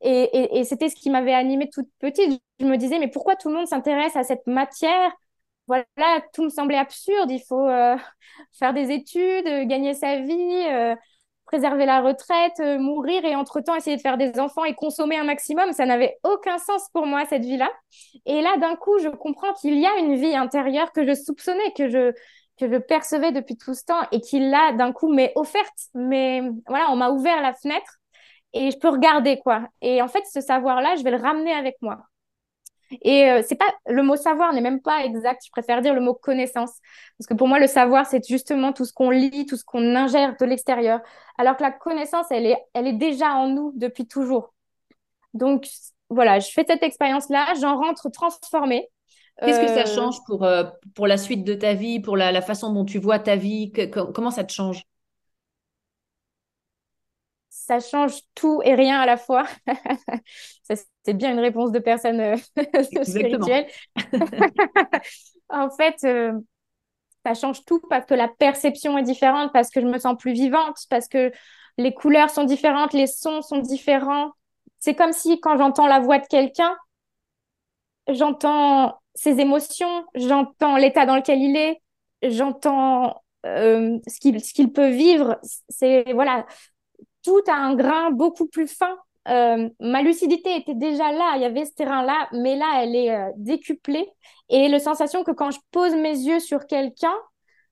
Et, 0.00 0.58
et 0.58 0.64
c'était 0.64 0.88
ce 0.88 0.96
qui 0.96 1.08
m'avait 1.10 1.34
animée 1.34 1.70
toute 1.72 1.88
petite. 2.00 2.42
Je 2.58 2.66
me 2.66 2.76
disais, 2.76 2.98
mais 2.98 3.06
pourquoi 3.06 3.36
tout 3.36 3.48
le 3.48 3.54
monde 3.54 3.68
s'intéresse 3.68 4.16
à 4.16 4.24
cette 4.24 4.48
matière 4.48 5.12
voilà, 5.66 6.20
tout 6.32 6.44
me 6.44 6.48
semblait 6.50 6.76
absurde. 6.78 7.30
Il 7.30 7.42
faut 7.46 7.66
euh, 7.66 7.96
faire 8.58 8.72
des 8.74 8.90
études, 8.90 9.46
euh, 9.46 9.64
gagner 9.64 9.94
sa 9.94 10.20
vie, 10.20 10.66
euh, 10.68 10.94
préserver 11.46 11.86
la 11.86 12.00
retraite, 12.00 12.58
mourir 12.80 13.24
et 13.24 13.36
entre-temps 13.36 13.74
essayer 13.74 13.96
de 13.96 14.00
faire 14.00 14.16
des 14.18 14.38
enfants 14.40 14.64
et 14.64 14.74
consommer 14.74 15.16
un 15.16 15.24
maximum. 15.24 15.72
Ça 15.72 15.86
n'avait 15.86 16.18
aucun 16.24 16.58
sens 16.58 16.88
pour 16.92 17.06
moi, 17.06 17.24
cette 17.28 17.44
vie-là. 17.44 17.70
Et 18.26 18.40
là, 18.42 18.56
d'un 18.58 18.76
coup, 18.76 18.98
je 18.98 19.08
comprends 19.08 19.52
qu'il 19.54 19.78
y 19.78 19.86
a 19.86 19.98
une 19.98 20.16
vie 20.16 20.34
intérieure 20.34 20.92
que 20.92 21.06
je 21.06 21.14
soupçonnais, 21.14 21.72
que 21.76 21.88
je, 21.88 22.12
que 22.58 22.72
je 22.72 22.78
percevais 22.78 23.32
depuis 23.32 23.56
tout 23.56 23.74
ce 23.74 23.84
temps 23.84 24.00
et 24.12 24.20
qui, 24.20 24.40
là, 24.40 24.72
d'un 24.72 24.92
coup, 24.92 25.12
m'est 25.12 25.32
offerte. 25.36 25.88
Mais 25.94 26.42
voilà, 26.66 26.90
on 26.90 26.96
m'a 26.96 27.10
ouvert 27.10 27.42
la 27.42 27.52
fenêtre 27.54 27.98
et 28.54 28.70
je 28.70 28.78
peux 28.78 28.88
regarder, 28.88 29.38
quoi. 29.38 29.68
Et 29.82 30.00
en 30.02 30.08
fait, 30.08 30.24
ce 30.32 30.40
savoir-là, 30.40 30.96
je 30.96 31.04
vais 31.04 31.10
le 31.10 31.18
ramener 31.18 31.52
avec 31.52 31.76
moi. 31.82 31.98
Et 33.00 33.30
euh, 33.30 33.42
c'est 33.46 33.56
pas 33.56 33.72
le 33.86 34.02
mot 34.02 34.16
savoir 34.16 34.52
n'est 34.52 34.60
même 34.60 34.82
pas 34.82 35.04
exact. 35.04 35.42
Je 35.44 35.50
préfère 35.50 35.80
dire 35.80 35.94
le 35.94 36.00
mot 36.00 36.14
connaissance 36.14 36.72
parce 37.18 37.26
que 37.26 37.34
pour 37.34 37.48
moi 37.48 37.58
le 37.58 37.66
savoir 37.66 38.06
c'est 38.06 38.26
justement 38.26 38.72
tout 38.72 38.84
ce 38.84 38.92
qu'on 38.92 39.10
lit, 39.10 39.46
tout 39.46 39.56
ce 39.56 39.64
qu'on 39.64 39.96
ingère 39.96 40.36
de 40.38 40.44
l'extérieur, 40.44 41.00
alors 41.38 41.56
que 41.56 41.62
la 41.62 41.70
connaissance 41.70 42.26
elle 42.30 42.46
est 42.46 42.58
elle 42.74 42.86
est 42.86 42.92
déjà 42.92 43.34
en 43.34 43.48
nous 43.48 43.72
depuis 43.76 44.06
toujours. 44.06 44.52
Donc 45.34 45.66
voilà, 46.10 46.40
je 46.40 46.50
fais 46.50 46.64
cette 46.68 46.82
expérience 46.82 47.28
là, 47.30 47.54
j'en 47.60 47.78
rentre 47.78 48.10
transformée. 48.10 48.88
Qu'est-ce 49.44 49.60
que 49.60 49.68
ça 49.68 49.82
euh, 49.82 49.86
change 49.86 50.16
pour, 50.26 50.44
euh, 50.44 50.64
pour 50.94 51.06
la 51.06 51.16
suite 51.16 51.42
de 51.44 51.54
ta 51.54 51.74
vie, 51.74 52.00
pour 52.00 52.16
la, 52.16 52.32
la 52.32 52.42
façon 52.42 52.72
dont 52.72 52.84
tu 52.84 52.98
vois 52.98 53.18
ta 53.18 53.34
vie? 53.34 53.72
Comment 54.14 54.30
ça 54.30 54.44
te 54.44 54.52
change? 54.52 54.82
Ça 57.66 57.78
change 57.78 58.14
tout 58.34 58.60
et 58.64 58.74
rien 58.74 59.00
à 59.00 59.06
la 59.06 59.16
fois. 59.16 59.46
c'est 61.04 61.14
bien 61.14 61.32
une 61.32 61.38
réponse 61.38 61.70
de 61.70 61.78
personne 61.78 62.20
euh, 62.20 62.36
spirituelle. 63.04 63.66
en 65.48 65.70
fait, 65.70 65.96
euh, 66.04 66.32
ça 67.24 67.34
change 67.34 67.64
tout 67.64 67.80
parce 67.88 68.04
que 68.06 68.14
la 68.14 68.26
perception 68.26 68.98
est 68.98 69.04
différente, 69.04 69.52
parce 69.52 69.70
que 69.70 69.80
je 69.80 69.86
me 69.86 69.98
sens 69.98 70.16
plus 70.18 70.32
vivante, 70.32 70.76
parce 70.90 71.06
que 71.06 71.30
les 71.78 71.94
couleurs 71.94 72.30
sont 72.30 72.44
différentes, 72.44 72.92
les 72.94 73.06
sons 73.06 73.42
sont 73.42 73.58
différents. 73.58 74.32
C'est 74.80 74.94
comme 74.94 75.12
si 75.12 75.38
quand 75.40 75.56
j'entends 75.56 75.86
la 75.86 76.00
voix 76.00 76.18
de 76.18 76.26
quelqu'un, 76.26 76.76
j'entends 78.08 78.98
ses 79.14 79.38
émotions, 79.38 80.04
j'entends 80.16 80.76
l'état 80.76 81.06
dans 81.06 81.16
lequel 81.16 81.40
il 81.40 81.56
est, 81.56 81.80
j'entends 82.22 83.22
euh, 83.46 83.98
ce 84.08 84.52
qu'il 84.52 84.72
peut 84.72 84.90
vivre. 84.90 85.38
C'est 85.68 86.12
voilà, 86.12 86.44
tout 87.22 87.40
a 87.48 87.54
un 87.54 87.74
grain 87.74 88.10
beaucoup 88.10 88.46
plus 88.46 88.68
fin. 88.68 88.96
Euh, 89.28 89.68
ma 89.80 90.02
lucidité 90.02 90.56
était 90.56 90.74
déjà 90.74 91.12
là, 91.12 91.34
il 91.36 91.42
y 91.42 91.44
avait 91.44 91.64
ce 91.64 91.72
terrain-là, 91.74 92.28
mais 92.32 92.56
là, 92.56 92.82
elle 92.82 92.96
est 92.96 93.14
euh, 93.14 93.30
décuplée. 93.36 94.08
Et 94.48 94.68
la 94.68 94.80
sensation 94.80 95.22
que 95.22 95.30
quand 95.30 95.50
je 95.50 95.60
pose 95.70 95.94
mes 95.94 96.10
yeux 96.10 96.40
sur 96.40 96.66
quelqu'un, 96.66 97.14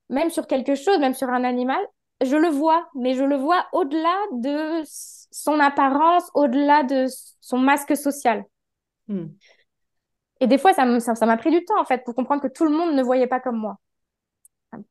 même 0.08 0.30
sur 0.30 0.46
quelque 0.46 0.74
chose, 0.74 0.98
même 0.98 1.14
sur 1.14 1.28
un 1.28 1.44
animal, 1.44 1.80
je 2.22 2.36
le 2.36 2.48
vois, 2.48 2.88
mais 2.94 3.14
je 3.14 3.24
le 3.24 3.36
vois 3.36 3.66
au-delà 3.72 4.16
de 4.32 4.82
son 4.84 5.58
apparence, 5.58 6.30
au-delà 6.34 6.82
de 6.82 7.06
son 7.40 7.58
masque 7.58 7.96
social. 7.96 8.44
Hmm. 9.08 9.26
Et 10.40 10.46
des 10.46 10.58
fois, 10.58 10.72
ça 10.72 10.84
m'a 10.84 11.00
ça, 11.00 11.26
m'a 11.26 11.36
pris 11.36 11.50
du 11.50 11.64
temps, 11.64 11.80
en 11.80 11.84
fait, 11.84 12.04
pour 12.04 12.14
comprendre 12.14 12.42
que 12.42 12.48
tout 12.48 12.64
le 12.64 12.70
monde 12.70 12.94
ne 12.94 13.02
voyait 13.02 13.26
pas 13.26 13.40
comme 13.40 13.56
moi. 13.56 13.76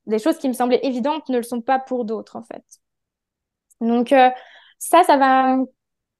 Des 0.06 0.20
choses 0.20 0.38
qui 0.38 0.48
me 0.48 0.54
semblaient 0.54 0.82
évidentes 0.84 1.30
ne 1.30 1.38
le 1.38 1.44
sont 1.44 1.62
pas 1.62 1.80
pour 1.80 2.06
d'autres, 2.06 2.36
en 2.36 2.44
fait. 2.44 2.64
Donc, 3.82 4.12
euh, 4.12 4.30
ça, 4.78 5.04
ça 5.04 5.18
va 5.18 5.58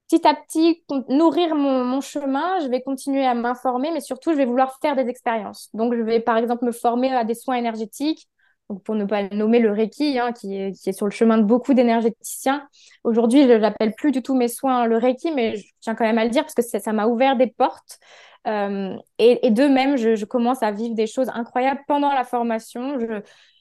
petit 0.10 0.28
à 0.28 0.34
petit 0.34 0.84
nourrir 1.08 1.56
mon, 1.56 2.02
chemin. 2.02 2.60
Je 2.62 2.68
vais 2.68 2.82
continuer 2.82 3.26
à 3.26 3.34
m'informer, 3.34 3.92
mais 3.92 4.02
surtout, 4.02 4.32
je 4.32 4.38
vais 4.38 4.46
vouloir 4.46 4.78
faire 4.82 4.96
des 4.96 5.08
expériences. 5.08 5.70
Donc, 5.74 5.94
je 5.94 6.02
vais, 6.02 6.20
par 6.20 6.38
exemple, 6.38 6.66
me 6.66 6.72
former 6.72 7.14
à 7.14 7.24
des 7.24 7.36
soins 7.36 7.56
énergétiques. 7.56 8.28
Donc, 8.70 8.84
pour 8.84 8.96
ne 8.96 9.06
pas 9.06 9.24
nommer 9.30 9.60
le 9.60 9.72
Reiki, 9.72 10.20
hein, 10.20 10.32
qui, 10.32 10.56
est, 10.56 10.92
sur 10.92 11.06
le 11.06 11.12
chemin 11.12 11.38
de 11.38 11.44
beaucoup 11.44 11.74
d'énergéticiens. 11.74 12.68
Aujourd'hui, 13.04 13.48
je 13.48 13.54
n'appelle 13.54 13.94
plus 13.96 14.12
du 14.12 14.22
tout 14.22 14.36
mes 14.36 14.48
soins 14.48 14.86
le 14.86 14.98
Reiki, 14.98 15.32
mais 15.32 15.56
je 15.56 15.66
tiens 15.80 15.96
quand 15.96 16.06
même 16.06 16.20
à 16.20 16.24
le 16.24 16.30
dire 16.30 16.44
parce 16.44 16.54
que 16.54 16.62
ça 16.62 16.94
m'a 16.94 17.08
ouvert 17.08 17.36
des 17.36 17.48
portes. 17.48 18.00
Euh, 18.48 18.96
et, 19.18 19.50
de 19.50 19.68
même, 19.68 19.98
je, 19.98 20.24
commence 20.26 20.64
à 20.64 20.72
vivre 20.72 20.96
des 20.96 21.08
choses 21.08 21.30
incroyables 21.34 21.82
pendant 21.88 22.14
la 22.14 22.24
formation. 22.24 22.98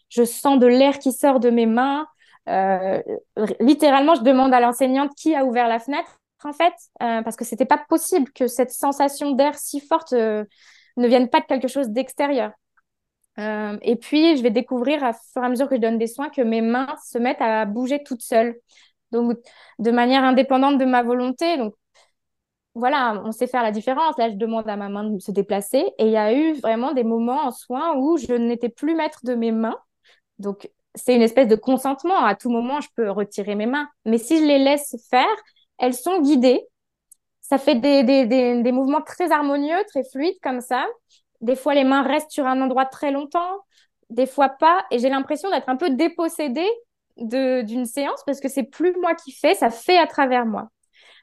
Je 0.08 0.24
sens 0.24 0.58
de 0.58 0.66
l'air 0.66 0.98
qui 0.98 1.12
sort 1.12 1.40
de 1.40 1.50
mes 1.50 1.66
mains. 1.66 2.06
Littéralement, 2.46 4.14
je 4.14 4.22
demande 4.22 4.55
à 4.55 4.61
l'enseignante 4.61 5.14
qui 5.14 5.35
a 5.35 5.44
ouvert 5.44 5.68
la 5.68 5.79
fenêtre, 5.79 6.20
en 6.44 6.53
fait, 6.53 6.74
parce 6.98 7.37
que 7.37 7.44
c'était 7.44 7.66
pas 7.66 7.83
possible 7.88 8.31
que 8.33 8.46
cette 8.46 8.70
sensation 8.70 9.33
d'air 9.33 9.57
si 9.57 9.81
forte 9.81 10.12
ne 10.12 10.46
vienne 10.96 11.29
pas 11.29 11.40
de 11.40 11.46
quelque 11.46 11.68
chose 11.68 11.88
d'extérieur. 11.88 12.53
et 13.38 13.96
puis, 13.96 14.37
je 14.37 14.42
vais 14.42 14.51
découvrir, 14.51 15.05
à 15.05 15.12
fur 15.12 15.42
et 15.42 15.46
à 15.46 15.48
mesure 15.48 15.68
que 15.68 15.77
je 15.77 15.81
donne 15.81 15.98
des 15.98 16.07
soins, 16.07 16.29
que 16.29 16.42
mes 16.42 16.61
mains 16.61 16.94
se 17.05 17.18
mettent 17.18 17.40
à 17.40 17.64
bouger 17.66 18.03
toutes 18.03 18.22
seules. 18.22 18.57
Donc, 19.11 19.38
de 19.79 19.90
manière 19.90 20.24
indépendante 20.24 20.79
de 20.79 20.85
ma 20.85 21.03
volonté. 21.03 21.57
Donc, 21.57 21.74
voilà, 22.74 23.20
on 23.24 23.33
sait 23.33 23.46
faire 23.46 23.62
la 23.62 23.72
différence. 23.72 24.16
Là, 24.18 24.31
je 24.31 24.37
demande 24.37 24.68
à 24.68 24.77
ma 24.77 24.88
main 24.88 25.05
de 25.05 25.18
se 25.18 25.31
déplacer. 25.31 25.79
Et 25.98 26.07
il 26.07 26.11
y 26.11 26.16
a 26.16 26.33
eu 26.33 26.55
vraiment 26.61 26.92
des 26.92 27.05
moments 27.05 27.46
en 27.46 27.51
soins 27.51 27.96
où 27.96 28.16
je 28.18 28.33
n'étais 28.35 28.68
plus 28.68 28.94
maître 28.94 29.20
de 29.24 29.35
mes 29.35 29.53
mains. 29.53 29.79
Donc, 30.38 30.70
c'est 30.98 31.14
une 31.14 31.22
espèce 31.22 31.48
de 31.48 31.56
consentement. 31.56 32.24
À 32.24 32.34
tout 32.34 32.50
moment, 32.50 32.80
je 32.80 32.88
peux 32.94 33.11
retirer 33.11 33.54
mes 33.54 33.66
mains. 33.66 33.88
Mais 34.04 34.18
si 34.18 34.38
je 34.38 34.44
les 34.44 34.58
laisse 34.58 34.96
faire, 35.11 35.26
elles 35.78 35.94
sont 35.94 36.20
guidées. 36.20 36.61
Ça 37.40 37.58
fait 37.58 37.76
des, 37.76 38.02
des, 38.04 38.26
des, 38.26 38.62
des 38.62 38.72
mouvements 38.72 39.00
très 39.00 39.32
harmonieux, 39.32 39.78
très 39.88 40.04
fluides 40.04 40.38
comme 40.42 40.61
ça. 40.61 40.87
Des 41.40 41.56
fois, 41.56 41.74
les 41.74 41.84
mains 41.84 42.02
restent 42.02 42.30
sur 42.30 42.46
un 42.46 42.61
endroit 42.61 42.87
très 42.87 43.11
longtemps. 43.11 43.61
Des 44.11 44.26
fois 44.26 44.50
pas. 44.50 44.84
Et 44.90 44.98
j'ai 44.98 45.08
l'impression 45.08 45.50
d'être 45.50 45.68
un 45.68 45.76
peu 45.76 45.90
dépossédée 45.90 46.68
d'une 47.16 47.87
séance 47.87 48.22
parce 48.26 48.40
que 48.40 48.48
c'est 48.48 48.64
plus 48.64 48.94
moi 49.00 49.14
qui 49.14 49.32
fais, 49.32 49.54
ça 49.54 49.70
fait 49.70 49.98
à 49.98 50.06
travers 50.06 50.46
moi. 50.46 50.68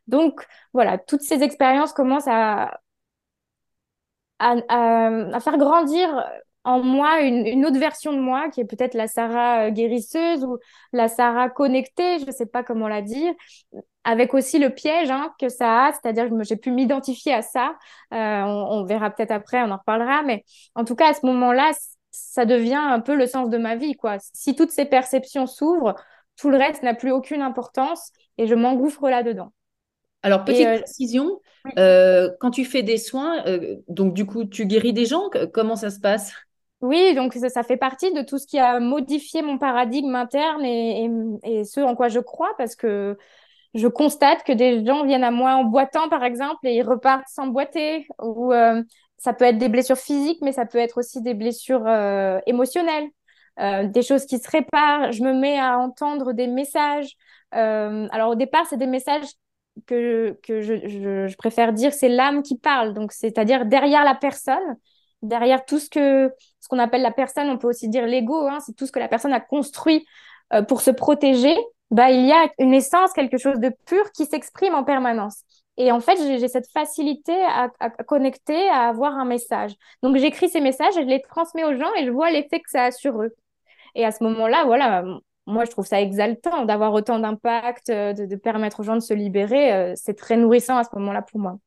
Donc 0.08 0.46
voilà, 0.74 0.98
toutes 0.98 1.22
ces 1.22 1.42
expériences 1.42 1.94
commencent 1.94 2.28
à, 2.28 2.80
à, 4.40 5.40
faire 5.40 5.58
grandir 5.58 6.24
en 6.66 6.82
moi 6.82 7.22
une, 7.22 7.66
autre 7.66 7.80
version 7.80 8.12
de 8.12 8.20
moi 8.20 8.50
qui 8.50 8.60
est 8.60 8.66
peut-être 8.66 8.94
la 8.94 9.08
Sarah 9.08 9.68
euh, 9.68 9.70
guérisseuse 9.70 10.44
ou 10.44 10.58
la 10.92 11.08
Sarah 11.08 11.50
connectée, 11.50 12.20
je 12.20 12.26
ne 12.26 12.32
sais 12.32 12.46
pas 12.46 12.64
comment 12.64 12.88
la 12.88 13.02
dire, 13.02 13.34
avec 14.04 14.34
aussi 14.34 14.60
le 14.60 14.72
piège 14.72 15.10
hein, 15.10 15.34
que 15.40 15.48
ça 15.48 15.86
a, 15.86 15.94
c'est-à-dire 15.94 16.30
que 16.30 16.44
j'ai 16.44 16.58
pu 16.58 16.72
m'identifier 16.72 17.34
à 17.34 17.42
ça. 17.42 17.76
Euh, 18.14 18.42
on, 18.44 18.82
on, 18.82 18.84
verra 18.84 19.12
peut-être 19.12 19.32
après, 19.32 19.62
on 19.62 19.72
en 19.72 19.78
reparlera, 19.78 20.24
mais 20.24 20.44
en 20.76 20.84
tout 20.84 20.96
cas 20.96 21.12
à 21.12 21.14
ce 21.14 21.26
moment-là, 21.26 21.72
ça 22.12 22.46
devient 22.46 22.76
un 22.76 23.00
peu 23.00 23.16
le 23.16 23.28
sens 23.28 23.50
de 23.50 23.58
ma 23.58 23.76
vie, 23.76 23.96
quoi. 23.96 24.18
Si 24.34 24.56
toutes 24.56 24.72
ces 24.72 24.86
perceptions 24.86 25.48
s'ouvrent, 25.48 25.96
tout 26.38 26.50
le 26.50 26.58
reste 26.58 26.84
n'a 26.84 26.94
plus 26.94 27.12
aucune 27.12 27.42
importance 27.42 28.12
et 28.38 28.48
je 28.48 28.56
m'engouffre 28.56 29.10
là-dedans. 29.10 29.52
Alors, 30.26 30.44
petite 30.44 30.66
euh, 30.66 30.80
précision, 30.80 31.40
euh, 31.78 32.32
quand 32.40 32.50
tu 32.50 32.66
fais 32.66 32.82
des 32.82 32.98
soins, 32.98 33.46
euh, 33.46 33.76
donc 33.88 34.16
du 34.16 34.26
coup, 34.26 34.46
tu 34.46 34.66
guéris 34.66 34.92
des 34.92 35.06
gens, 35.06 35.30
comment 35.54 35.76
ça 35.76 35.92
se 35.92 36.00
passe? 36.00 36.34
Oui, 36.82 37.16
donc 37.16 37.34
ça, 37.34 37.64
fait 37.64 37.78
partie 37.78 38.14
de 38.14 38.22
tout 38.22 38.38
ce 38.38 38.46
qui 38.46 38.60
a 38.60 38.80
modifié 38.80 39.42
mon 39.42 39.58
paradigme 39.58 40.14
interne 40.14 40.64
et, 40.64 41.64
ce 41.64 41.80
en 41.80 41.96
quoi 41.96 42.10
je 42.10 42.20
crois, 42.20 42.54
parce 42.58 42.76
que 42.76 43.18
je 43.74 43.88
constate 43.88 44.44
que 44.44 44.52
des 44.54 44.86
gens 44.86 45.06
viennent 45.06 45.24
à 45.24 45.32
moi 45.32 45.56
en 45.56 45.64
boitant, 45.64 46.10
par 46.10 46.24
exemple, 46.24 46.68
et 46.68 46.76
ils 46.76 46.84
repartent 46.84 47.28
sans 47.28 47.48
boiter, 47.48 48.08
ou 48.22 48.54
ça 49.18 49.34
peut 49.34 49.46
être 49.46 49.58
des 49.58 49.70
blessures 49.70 49.98
physiques, 49.98 50.40
mais 50.42 50.52
ça 50.52 50.66
peut 50.66 50.78
être 50.78 51.00
aussi 51.00 51.22
des 51.22 51.34
blessures 51.34 51.88
émotionnelles. 52.46 53.10
des 53.58 54.02
choses 54.04 54.26
qui 54.26 54.38
se 54.38 54.50
réparent, 54.50 55.12
je 55.12 55.24
me 55.24 55.34
mets 55.34 55.58
à 55.60 55.80
entendre 55.80 56.34
des 56.34 56.48
messages. 56.48 57.16
alors 57.52 58.32
au 58.32 58.36
départ, 58.36 58.66
c'est 58.70 58.78
des 58.78 58.88
messages 58.88 59.26
que, 59.88 60.38
que 60.44 60.62
je, 60.62 61.28
je, 61.28 61.36
préfère 61.36 61.74
dire, 61.74 61.94
c'est 61.94 62.10
l'âme 62.10 62.44
qui 62.44 62.58
parle. 62.58 62.94
Donc, 62.94 63.12
c'est-à-dire 63.12 63.66
derrière 63.66 64.04
la 64.04 64.16
personne, 64.16 64.78
derrière 65.28 65.66
tout 65.66 65.80
ce 65.80 65.90
que 65.90 66.32
ce 66.60 66.68
qu'on 66.68 66.80
appelle 66.80 67.02
la 67.02 67.12
personne, 67.12 67.50
on 67.50 67.58
peut 67.58 67.68
aussi 67.68 67.90
dire 67.90 68.06
l'ego, 68.06 68.48
hein, 68.48 68.60
c'est 68.66 68.76
tout 68.76 68.88
ce 68.88 68.92
que 68.92 69.00
la 69.00 69.08
personne 69.08 69.34
a 69.34 69.40
construit 69.40 70.06
euh, 70.54 70.64
pour 70.64 70.82
se 70.82 70.92
protéger. 70.92 71.56
Bah, 71.92 72.10
il 72.12 72.26
y 72.26 72.32
a 72.32 72.50
une 72.60 72.74
essence, 72.74 73.14
quelque 73.14 73.38
chose 73.38 73.60
de 73.60 73.72
pur 73.86 74.12
qui 74.12 74.26
s'exprime 74.26 74.74
en 74.74 74.84
permanence. 74.84 75.44
Et 75.78 75.92
en 75.92 76.00
fait, 76.00 76.18
j'ai 76.18 76.48
cette 76.48 76.70
facilité 76.72 77.34
à, 77.34 77.70
connecter, 78.08 78.70
à 78.70 78.88
avoir 78.88 79.14
un 79.18 79.26
message. 79.26 79.74
Donc, 80.02 80.16
j'écris 80.18 80.50
ces 80.50 80.62
messages 80.62 80.96
je 80.96 81.02
les 81.02 81.22
transmets 81.22 81.66
aux 81.66 81.76
gens 81.76 81.94
et 81.98 82.06
je 82.06 82.12
vois 82.12 82.32
l'effet 82.32 82.60
que 82.60 82.70
ça 82.70 82.86
a 82.86 82.92
sur 82.92 83.22
eux. 83.22 83.36
Et 83.94 84.06
à 84.06 84.12
ce 84.12 84.24
moment-là, 84.24 84.64
voilà, 84.66 85.04
moi, 85.48 85.66
je 85.66 85.72
trouve 85.72 85.86
ça 85.86 86.02
exaltant 86.02 86.66
d'avoir 86.66 86.94
autant 86.94 87.20
d'impact, 87.20 87.90
euh, 87.90 88.14
de, 88.14 88.36
permettre 88.36 88.80
aux 88.80 88.84
gens 88.84 88.96
de 88.96 89.02
se 89.02 89.14
libérer. 89.14 89.74
Euh, 89.74 89.94
c'est 89.96 90.16
très 90.16 90.38
nourrissant 90.38 90.78
à 90.78 90.84
ce 90.84 90.90
moment-là 90.96 91.22
pour 91.22 91.40
moi. 91.40 91.58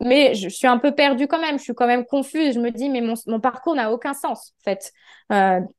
Mais 0.00 0.34
je, 0.34 0.48
suis 0.48 0.66
un 0.66 0.78
peu 0.78 0.92
perdue 0.92 1.26
quand 1.26 1.40
même. 1.40 1.58
Je 1.58 1.64
suis 1.64 1.74
quand 1.74 1.86
même 1.86 2.04
confuse. 2.04 2.54
Je 2.54 2.60
me 2.60 2.70
dis, 2.70 2.88
mais 2.88 3.00
mon, 3.00 3.40
parcours 3.40 3.74
n'a 3.74 3.92
aucun 3.92 4.14
sens, 4.14 4.52
en 4.60 4.70
fait. 4.70 4.92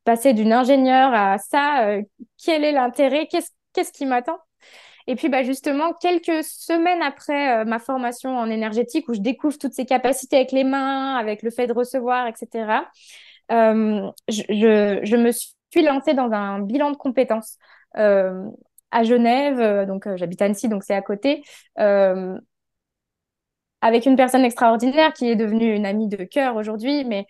passer 0.04 0.34
d'une 0.34 0.54
ingénieure 0.54 1.14
à 1.14 1.38
ça, 1.38 1.98
quel 2.44 2.64
est 2.64 2.72
l'intérêt? 2.72 3.28
Qu'est-ce 3.28 3.52
qu'est-ce 3.74 3.92
qui 3.92 4.06
m'attend? 4.06 4.38
Et 5.08 5.16
puis, 5.16 5.30
bah, 5.30 5.44
justement, 5.44 5.94
quelques 5.94 6.44
semaines 6.44 7.02
après 7.04 7.66
ma 7.66 7.78
formation 7.80 8.38
en 8.38 8.50
énergétique, 8.50 9.08
où 9.10 9.14
je 9.14 9.20
découvre 9.20 9.58
toutes 9.58 9.74
ces 9.74 9.86
capacités 9.86 10.38
avec 10.38 10.52
les 10.52 10.64
mains, 10.64 11.16
avec 11.16 11.44
le 11.44 11.52
fait 11.52 11.68
de 11.68 11.74
recevoir, 11.74 12.28
etc., 12.28 12.84
je, 13.50 15.16
me 15.18 15.32
suis 15.32 15.84
lancée 15.84 16.14
dans 16.14 16.32
un 16.32 16.60
bilan 16.60 16.92
de 16.92 16.98
compétences 16.98 17.58
euh, 17.98 18.46
à 18.92 19.04
Genève, 19.04 19.60
euh, 19.60 19.86
donc 19.86 20.08
euh, 20.08 20.16
j'habite 20.18 20.42
Annecy, 20.42 20.70
donc 20.70 20.84
c'est 20.84 20.94
à 20.94 21.02
côté, 21.02 21.44
avec 23.86 24.06
une 24.06 24.16
personne 24.16 24.44
extraordinaire 24.44 25.14
qui 25.14 25.30
est 25.30 25.36
devenue 25.36 25.76
une 25.76 25.86
amie 25.86 26.08
de 26.08 26.24
cœur 26.24 26.56
aujourd'hui, 26.56 27.06
mais 27.06 27.28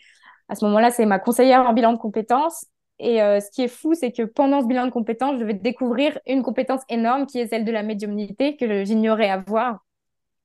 à 0.47 0.55
ce 0.55 0.63
moment-là, 0.65 0.91
c'est 0.91 1.05
ma 1.05 1.19
conseillère 1.19 1.67
en 1.67 1.73
bilan 1.73 1.93
de 1.93 1.97
compétences. 1.97 2.65
Et 2.99 3.17
ce 3.17 3.51
qui 3.51 3.63
est 3.63 3.67
fou, 3.67 3.93
c'est 3.93 4.13
que 4.13 4.23
pendant 4.23 4.61
ce 4.61 4.67
bilan 4.67 4.85
de 4.85 4.91
compétences, 4.91 5.37
je 5.37 5.43
vais 5.43 5.53
découvrir 5.53 6.17
une 6.25 6.43
compétence 6.43 6.81
énorme 6.87 7.25
qui 7.25 7.39
est 7.39 7.47
celle 7.47 7.65
de 7.65 7.71
la 7.71 7.83
médiumnité 7.83 8.55
que 8.55 8.85
j'ignorais 8.85 9.29
avoir. 9.29 9.83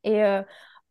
Et 0.02 0.20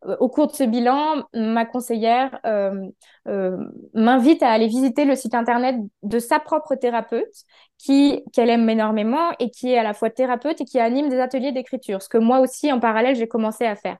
au 0.02 0.28
cours 0.28 0.46
de 0.46 0.52
ce 0.52 0.64
bilan, 0.64 1.24
ma 1.34 1.66
conseillère 1.66 2.38
euh, 2.46 2.88
euh, 3.28 3.58
m'invite 3.92 4.42
à 4.42 4.50
aller 4.50 4.66
visiter 4.66 5.04
le 5.04 5.14
site 5.14 5.34
internet 5.34 5.76
de 6.02 6.18
sa 6.18 6.38
propre 6.38 6.74
thérapeute, 6.74 7.44
qui 7.78 8.22
qu'elle 8.32 8.48
aime 8.48 8.68
énormément 8.68 9.30
et 9.38 9.50
qui 9.50 9.72
est 9.72 9.78
à 9.78 9.82
la 9.82 9.92
fois 9.92 10.08
thérapeute 10.10 10.60
et 10.60 10.64
qui 10.64 10.80
anime 10.80 11.10
des 11.10 11.20
ateliers 11.20 11.52
d'écriture, 11.52 12.02
ce 12.02 12.08
que 12.08 12.18
moi 12.18 12.40
aussi 12.40 12.72
en 12.72 12.80
parallèle 12.80 13.14
j'ai 13.16 13.28
commencé 13.28 13.66
à 13.66 13.76
faire. 13.76 13.98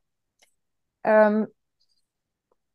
Euh, 1.06 1.46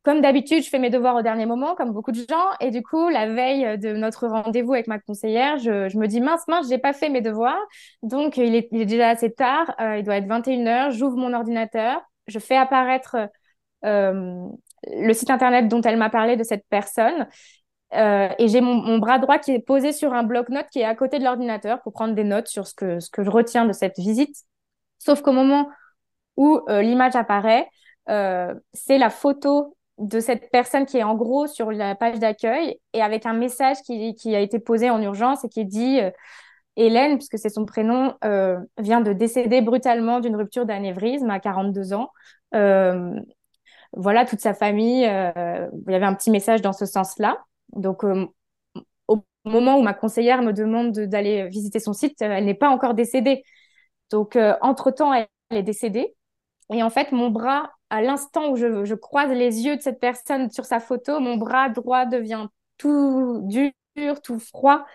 comme 0.04 0.22
d'habitude, 0.22 0.64
je 0.64 0.70
fais 0.70 0.78
mes 0.78 0.92
devoirs 0.92 1.16
au 1.16 1.24
dernier 1.24 1.48
moment, 1.48 1.74
comme 1.76 1.92
beaucoup 1.92 2.12
de 2.12 2.24
gens, 2.30 2.50
et 2.60 2.70
du 2.70 2.84
coup, 2.84 3.10
la 3.10 3.28
veille 3.28 3.80
de 3.80 3.94
notre 3.94 4.28
rendez-vous 4.28 4.74
avec 4.74 4.88
ma 4.88 5.00
conseillère, 5.00 5.58
je, 5.58 5.98
me 5.98 6.06
dis 6.08 6.22
mince, 6.22 6.48
mince, 6.48 6.70
j'ai 6.70 6.78
pas 6.78 6.94
fait 6.94 7.10
mes 7.10 7.22
devoirs, 7.22 7.60
donc 8.04 8.38
il 8.38 8.54
est, 8.56 8.68
déjà 8.86 9.10
assez 9.10 9.34
tard, 9.34 9.74
il 9.98 10.04
doit 10.04 10.18
être 10.18 10.28
21h, 10.28 10.92
j'ouvre 10.92 11.18
mon 11.18 11.34
ordinateur, 11.34 12.02
je 12.28 12.38
fais 12.38 12.56
apparaître 12.56 13.18
euh, 13.86 14.48
le 14.88 15.14
site 15.14 15.30
internet 15.30 15.68
dont 15.68 15.82
elle 15.82 15.98
m'a 15.98 16.10
parlé 16.10 16.38
de 16.38 16.44
cette 16.44 16.66
personne. 16.70 17.28
Euh, 17.94 18.30
et 18.40 18.48
j'ai 18.48 18.62
mon, 18.62 18.98
bras 18.98 19.20
droit 19.20 19.40
qui 19.40 19.52
est 19.52 19.60
posé 19.60 19.94
sur 19.94 20.14
un 20.14 20.24
bloc-notes 20.24 20.68
qui 20.72 20.80
est 20.80 20.86
à 20.86 20.96
côté 20.96 21.20
de 21.20 21.24
l'ordinateur 21.24 21.82
pour 21.82 21.94
prendre 21.94 22.14
des 22.14 22.24
notes 22.24 22.48
sur 22.48 22.68
ce 22.68 22.74
que, 22.74 23.00
je 23.00 23.30
retiens 23.30 23.66
de 23.66 23.74
cette 23.74 23.98
visite. 23.98 24.36
Sauf 25.00 25.22
qu'au 25.22 25.32
moment 25.32 25.70
où 26.36 26.60
euh, 26.70 26.82
l'image 26.82 27.16
apparaît, 27.16 27.68
c'est 28.08 28.98
la 28.98 29.10
photo 29.10 29.76
de 29.98 30.20
cette 30.20 30.52
personne 30.52 30.86
qui 30.86 30.98
est 30.98 31.04
en 31.04 31.15
gros 31.15 31.48
sur 31.48 31.72
la 31.72 31.96
page 31.96 32.20
d'accueil 32.20 32.78
et 32.94 33.02
avec 33.02 33.26
un 33.26 33.34
message 33.34 33.78
qui, 33.86 34.13
qui, 34.15 34.36
a 34.36 34.39
été 34.41 34.60
posé 34.60 34.89
en 34.89 35.02
urgence 35.02 35.46
et 35.46 35.50
qui 35.50 35.65
dit 35.65 36.02
Hélène, 36.78 37.18
puisque 37.18 37.38
c'est 37.38 37.50
son 37.50 37.65
prénom, 37.65 38.15
euh, 38.24 38.60
vient 38.78 39.02
de 39.02 39.13
décéder 39.13 39.62
brutalement 39.62 40.20
d'une 40.20 40.36
rupture 40.36 40.65
d'anévrisme 40.65 41.30
à 41.30 41.39
42 41.39 41.94
ans. 41.94 42.10
Euh, 42.54 43.13
voilà, 43.94 44.26
toute 44.26 44.41
sa 44.41 44.54
famille, 44.54 45.06
euh, 45.06 45.68
il 45.88 45.91
y 45.91 45.96
avait 45.96 46.06
un 46.06 46.15
petit 46.15 46.32
message 46.32 46.62
dans 46.62 46.74
ce 46.74 46.86
sens-là. 46.86 47.38
Donc, 47.74 48.04
au 49.08 49.24
moment 49.46 49.78
où 49.78 49.82
ma 49.82 49.94
conseillère 49.94 50.41
me 50.41 50.52
demande 50.52 50.91
d'aller 50.91 51.48
visiter 51.48 51.80
son 51.80 51.94
site, 51.94 52.22
elle 52.22 52.46
n'est 52.46 52.54
pas 52.54 52.70
encore 52.70 52.94
décédée. 52.94 53.44
Donc, 54.12 54.38
entre-temps, 54.62 55.13
elle, 55.13 55.28
est 55.52 55.63
décédée. 55.63 56.15
Et 56.74 56.84
en 56.84 56.89
fait, 56.89 57.12
mon 57.12 57.30
bras, 57.30 57.72
à 57.89 58.02
l'instant 58.02 58.50
où 58.50 58.56
je, 58.56 58.93
croise 58.95 59.32
les 59.32 59.62
yeux 59.65 59.78
de 59.78 59.82
cette 59.82 60.00
personne 60.00 60.50
sur 60.50 60.65
sa 60.65 60.80
photo, 60.80 61.19
mon 61.19 61.38
bras 61.38 61.69
droit 61.69 62.06
devient 62.06 62.48
tout 62.78 63.41
dur, 63.43 64.21
tout 64.21 64.39
froid 64.39 64.86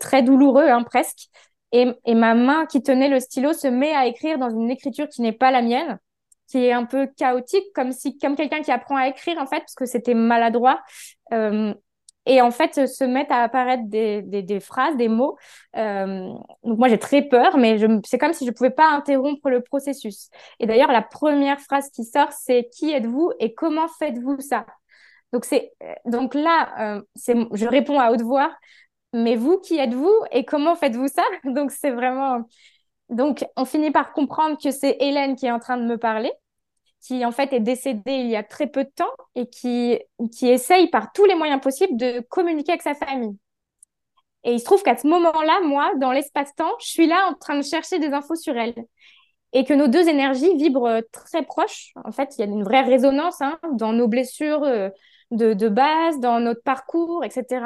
très 0.00 0.22
douloureux 0.22 0.68
hein, 0.68 0.82
presque. 0.82 1.28
Et, 1.72 1.92
et, 2.04 2.14
ma 2.14 2.34
main 2.34 2.66
qui 2.66 2.82
tenait 2.82 3.08
le 3.08 3.18
stylo 3.18 3.52
se 3.52 3.66
met 3.66 3.94
à 3.94 4.06
écrire 4.06 4.38
dans 4.38 4.50
une 4.50 4.70
écriture 4.70 5.08
qui 5.08 5.22
n'est 5.22 5.32
pas 5.32 5.50
la 5.50 5.62
mienne, 5.62 5.98
qui 6.48 6.58
est 6.58 6.72
un 6.72 6.84
peu 6.84 7.06
chaotique, 7.16 7.64
comme 7.74 7.92
si 7.92 8.18
comme 8.18 8.36
quelqu'un 8.36 8.60
qui 8.60 8.70
apprend 8.70 8.96
à 8.96 9.08
écrire 9.08 9.38
en 9.38 9.46
fait, 9.46 9.60
parce 9.60 9.74
que 9.74 9.86
c'était 9.86 10.14
maladroit. 10.14 10.82
Euh, 11.32 11.72
et 12.26 12.40
en 12.40 12.50
fait, 12.50 12.86
se 12.86 13.04
mettent 13.04 13.32
à 13.32 13.42
apparaître 13.42 13.84
des, 13.86 14.22
des, 14.22 14.42
des 14.42 14.60
phrases, 14.60 14.96
des 14.96 15.08
mots. 15.08 15.36
Euh, 15.76 16.28
donc 16.64 16.78
moi, 16.78 16.88
j'ai 16.88 16.98
très 16.98 17.22
peur, 17.22 17.56
mais 17.56 17.78
c'est 18.04 18.18
comme 18.18 18.32
si 18.32 18.46
je 18.46 18.50
pouvais 18.52 18.70
pas 18.70 18.88
interrompre 18.90 19.50
le 19.50 19.60
processus. 19.62 20.28
Et 20.60 20.66
d'ailleurs, 20.66 20.92
la 20.92 21.02
première 21.02 21.60
phrase 21.60 21.90
qui 21.90 22.04
sort, 22.04 22.30
c'est 22.32 22.68
qui 22.72 22.92
êtes-vous 22.92 23.32
et 23.40 23.54
comment 23.54 23.88
faites-vous 23.98 24.40
ça? 24.40 24.66
Donc 25.32 25.44
c'est 25.46 25.72
donc 26.04 26.34
là, 26.34 26.96
euh, 26.96 27.02
c'est 27.14 27.34
je 27.54 27.66
réponds 27.66 27.98
à 27.98 28.10
haute 28.10 28.20
voix 28.22 28.52
mais 29.12 29.36
vous, 29.36 29.58
qui 29.58 29.78
êtes-vous 29.78 30.12
et 30.30 30.44
comment 30.44 30.74
faites-vous 30.74 31.08
ça? 31.08 31.22
Donc, 31.44 31.70
c'est 31.70 31.90
vraiment. 31.90 32.48
Donc, 33.10 33.44
on 33.56 33.64
finit 33.64 33.90
par 33.90 34.12
comprendre 34.12 34.58
que 34.62 34.70
c'est 34.70 34.96
Hélène 35.00 35.36
qui 35.36 35.46
est 35.46 35.50
en 35.50 35.58
train 35.58 35.76
de 35.76 35.84
me 35.84 35.98
parler, 35.98 36.32
qui 37.02 37.24
en 37.24 37.32
fait 37.32 37.52
est 37.52 37.60
décédée 37.60 38.12
il 38.12 38.28
y 38.28 38.36
a 38.36 38.42
très 38.42 38.66
peu 38.66 38.84
de 38.84 38.90
temps 38.94 39.12
et 39.34 39.46
qui, 39.48 39.98
qui 40.32 40.48
essaye 40.48 40.88
par 40.88 41.12
tous 41.12 41.24
les 41.24 41.34
moyens 41.34 41.60
possibles 41.60 41.96
de 41.96 42.20
communiquer 42.28 42.72
avec 42.72 42.82
sa 42.82 42.94
famille. 42.94 43.36
Et 44.44 44.52
il 44.52 44.60
se 44.60 44.64
trouve 44.64 44.82
qu'à 44.82 44.96
ce 44.96 45.06
moment-là, 45.06 45.60
moi, 45.64 45.92
dans 45.98 46.12
l'espace-temps, 46.12 46.72
je 46.80 46.86
suis 46.86 47.06
là 47.06 47.28
en 47.30 47.34
train 47.34 47.56
de 47.56 47.62
chercher 47.62 47.98
des 47.98 48.08
infos 48.08 48.34
sur 48.34 48.56
elle. 48.56 48.74
Et 49.52 49.64
que 49.64 49.74
nos 49.74 49.86
deux 49.86 50.08
énergies 50.08 50.56
vibrent 50.56 51.02
très 51.12 51.42
proches. 51.42 51.92
En 52.04 52.10
fait, 52.10 52.34
il 52.36 52.40
y 52.40 52.44
a 52.44 52.50
une 52.50 52.64
vraie 52.64 52.82
résonance 52.82 53.40
hein, 53.40 53.58
dans 53.74 53.92
nos 53.92 54.08
blessures 54.08 54.64
euh, 54.64 54.88
de, 55.30 55.52
de 55.52 55.68
base, 55.68 56.18
dans 56.20 56.40
notre 56.40 56.62
parcours, 56.62 57.24
etc 57.24 57.60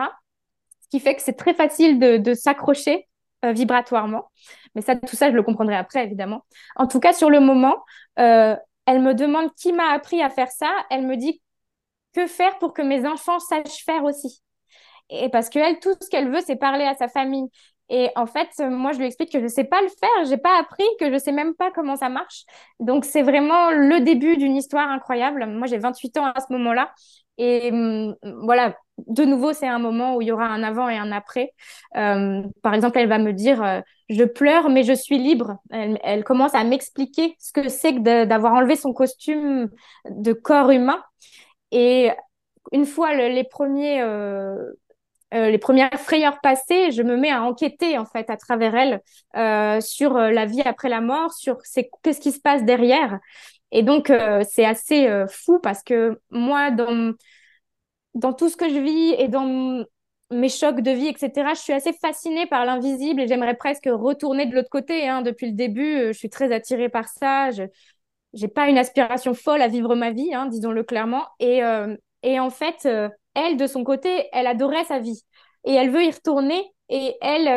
ce 0.87 0.97
qui 0.97 1.01
fait 1.01 1.17
que 1.17 1.23
c'est 1.23 1.37
très 1.37 1.55
facile 1.55 1.99
de, 1.99 2.35
s'accrocher 2.35 3.09
euh, 3.45 3.53
vibratoirement. 3.53 4.31
Mais 4.75 4.83
ça, 4.83 4.95
tout 4.95 5.17
ça, 5.17 5.31
je 5.31 5.37
le 5.37 5.43
comprendrai 5.43 5.75
après, 5.75 6.05
évidemment. 6.05 6.45
En 6.77 6.87
tout 6.87 7.01
cas, 7.01 7.13
sur 7.13 7.29
le 7.29 7.41
moment, 7.41 7.85
euh, 8.19 8.57
elle 8.87 9.03
me 9.03 9.15
demande 9.15 9.53
qui 9.55 9.73
m'a 9.73 9.91
appris 9.93 10.23
à 10.23 10.31
faire 10.31 10.51
ça. 10.51 10.71
Elle 10.91 11.07
me 11.07 11.17
dit 11.17 11.43
que 12.15 12.27
faire 12.27 12.59
pour 12.59 12.73
que 12.73 12.83
mes 12.83 13.07
enfants 13.07 13.39
sachent 13.39 13.85
faire 13.85 14.05
aussi. 14.05 14.43
Et 15.11 15.29
parce 15.29 15.49
qu'elle, 15.49 15.79
tout 15.81 15.95
ce 16.01 16.09
qu'elle 16.11 16.31
veut, 16.31 16.41
c'est 16.45 16.57
parler 16.57 16.85
à 16.85 16.95
sa 16.95 17.09
famille. 17.09 17.49
Et 17.89 18.11
en 18.17 18.27
fait, 18.27 18.49
moi, 18.59 18.93
je 18.93 18.99
lui 18.99 19.07
explique 19.07 19.31
que 19.31 19.39
je 19.39 19.45
ne 19.45 19.49
sais 19.49 19.65
pas 19.65 19.81
le 19.81 19.89
faire, 19.89 20.25
j'ai 20.29 20.39
pas 20.39 20.59
appris, 20.59 20.85
que 20.99 21.07
je 21.07 21.13
ne 21.13 21.19
sais 21.19 21.31
même 21.33 21.55
pas 21.55 21.71
comment 21.71 21.97
ça 21.97 22.09
marche. 22.09 22.45
Donc, 22.81 23.05
c'est 23.05 23.23
vraiment 23.23 23.71
le 23.71 24.01
début 24.01 24.37
d'une 24.37 24.57
histoire 24.57 24.89
incroyable. 24.91 25.47
Moi, 25.47 25.69
j'ai 25.69 25.79
28 25.79 26.17
ans 26.19 26.27
à 26.35 26.41
ce 26.41 26.53
moment-là. 26.53 26.93
Et 27.39 27.71
hum, 27.71 28.17
voilà, 28.43 28.77
de 28.99 29.25
nouveau, 29.25 29.53
c'est 29.53 29.69
un 29.69 29.79
moment 29.79 30.17
où 30.17 30.23
il 30.23 30.29
y 30.29 30.33
aura 30.33 30.47
un 30.47 30.63
avant 30.63 30.89
et 30.89 30.97
un 30.97 31.13
après. 31.13 31.53
Euh, 31.97 32.43
par 32.63 32.75
exemple, 32.75 32.99
elle 32.99 33.09
va 33.09 33.19
me 33.19 33.33
dire 33.33 33.63
euh, 33.63 33.81
Je 34.09 34.25
pleure, 34.25 34.71
mais 34.71 34.85
je 34.85 34.95
suis 34.95 35.19
libre. 35.19 35.59
Elle, 35.71 36.25
commence 36.25 36.55
à 36.55 36.65
m'expliquer 36.65 37.37
ce 37.39 37.53
que 37.53 37.69
c'est 37.69 37.95
que 37.95 38.25
d'avoir 38.25 38.55
enlevé 38.55 38.77
son 38.77 38.93
costume 38.93 39.69
de 40.09 40.33
corps 40.33 40.71
humain. 40.71 41.03
Et 41.73 42.11
une 42.73 42.87
fois 42.87 43.15
les 43.15 43.45
premiers. 43.45 44.01
Euh, 44.03 44.73
les 45.33 45.59
premières 45.59 45.91
frayeurs 45.99 46.41
passées, 46.41 46.93
je 46.93 47.03
me 47.03 47.17
mets 47.17 47.33
à 47.33 47.43
enquêter 47.43 47.99
en 47.99 48.07
fait 48.07 48.31
à 48.31 48.37
travers 48.37 48.75
elle 48.77 49.83
sur 49.83 50.15
la 50.15 50.47
vie 50.47 50.63
après 50.63 50.89
la 50.89 51.01
mort, 51.01 51.33
sur 51.33 51.59
qu'est-ce 52.03 52.21
qui 52.21 52.31
se 52.31 52.41
passe 52.41 52.65
derrière. 52.65 53.19
Et 53.73 53.83
donc 53.83 54.11
c'est 54.49 54.65
assez 54.65 55.25
fou 55.29 55.59
parce 55.59 55.83
que 55.83 56.21
moi 56.31 56.71
dans 56.71 57.13
dans 58.17 58.33
tout 58.33 58.49
ce 58.49 58.57
que 58.57 58.69
je 58.69 58.79
vis 58.79 59.15
et 59.19 59.29
dans 59.29 59.85
mes 60.33 60.49
chocs 60.49 60.81
de 60.81 60.91
vie, 60.91 61.07
etc., 61.07 61.51
je 61.55 61.61
suis 61.61 61.73
assez 61.73 61.93
fascinée 61.93 62.47
par 62.47 62.65
l'invisible 62.65 63.21
et 63.21 63.29
j'aimerais 63.29 63.55
presque 63.55 63.89
retourner 63.93 64.47
de 64.47 64.55
l'autre 64.55 64.71
côté. 64.71 65.07
Hein. 65.09 65.23
Depuis 65.23 65.47
le 65.47 65.53
début, 65.53 65.99
euh, 65.99 66.13
je 66.13 66.19
suis 66.19 66.31
très 66.31 66.53
attirée 66.53 66.89
par 66.89 67.09
ça. 67.09 67.51
Je 67.51 67.65
n'ai 68.35 68.49
pas 68.49 68.69
une 68.69 68.79
aspiration 68.79 69.35
folle 69.35 69.63
à 69.63 69.69
vivre 69.69 69.95
ma 69.95 70.11
vie, 70.11 70.35
hein, 70.35 70.47
disons-le 70.47 70.83
clairement. 70.83 71.27
Et, 71.39 71.63
euh, 71.63 71.95
en 72.25 72.51
fait, 72.51 72.87
euh, 72.87 73.09
elle, 73.35 73.57
de 73.57 73.67
son 73.67 73.85
côté, 73.85 74.27
elle 74.33 74.47
adorait 74.47 74.85
sa 74.85 74.99
vie. 74.99 75.23
Et 75.65 75.75
elle 75.75 75.91
veut 75.91 76.05
y 76.05 76.11
retourner 76.11 76.65
et 76.89 77.17
elle, 77.21 77.49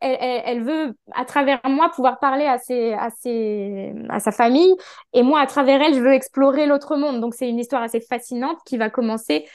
elle, 0.00 0.42
elle, 0.44 0.62
veut, 0.62 0.94
à 1.12 1.24
travers 1.24 1.60
moi, 1.64 1.90
pouvoir 1.94 2.18
parler 2.18 2.44
à, 2.44 2.58
ses, 2.58 2.92
à, 2.92 3.08
ses, 3.08 3.94
à 4.10 4.20
sa 4.20 4.30
famille. 4.30 4.74
Et 5.14 5.22
moi, 5.22 5.40
à 5.40 5.46
travers 5.46 5.80
elle, 5.80 5.94
je 5.94 6.00
veux 6.00 6.12
explorer 6.12 6.66
l'autre 6.66 6.96
monde. 6.96 7.20
Donc, 7.20 7.34
c'est 7.34 7.48
une 7.48 7.58
histoire 7.58 7.82
assez 7.82 8.00
fascinante 8.00 8.58
qui 8.66 8.76
va 8.76 8.90
commencer 8.90 9.46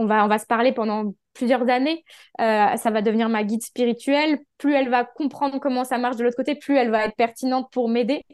on 0.00 0.06
va, 0.06 0.24
on 0.24 0.28
va 0.28 0.38
se 0.38 0.46
parler 0.46 0.72
pendant 0.72 1.12
plusieurs 1.34 1.68
années. 1.68 2.04
Euh, 2.40 2.76
ça 2.76 2.90
va 2.90 3.02
devenir 3.02 3.28
ma 3.28 3.44
guide 3.44 3.62
spirituelle. 3.62 4.38
Plus 4.56 4.74
elle 4.74 4.88
va 4.88 5.04
comprendre 5.04 5.58
comment 5.60 5.84
ça 5.84 5.98
marche 5.98 6.16
de 6.16 6.24
l'autre 6.24 6.36
côté, 6.36 6.54
plus 6.54 6.76
elle 6.76 6.90
va 6.90 7.04
être 7.04 7.16
pertinente 7.16 7.70
pour 7.70 7.88
m'aider. 7.88 8.24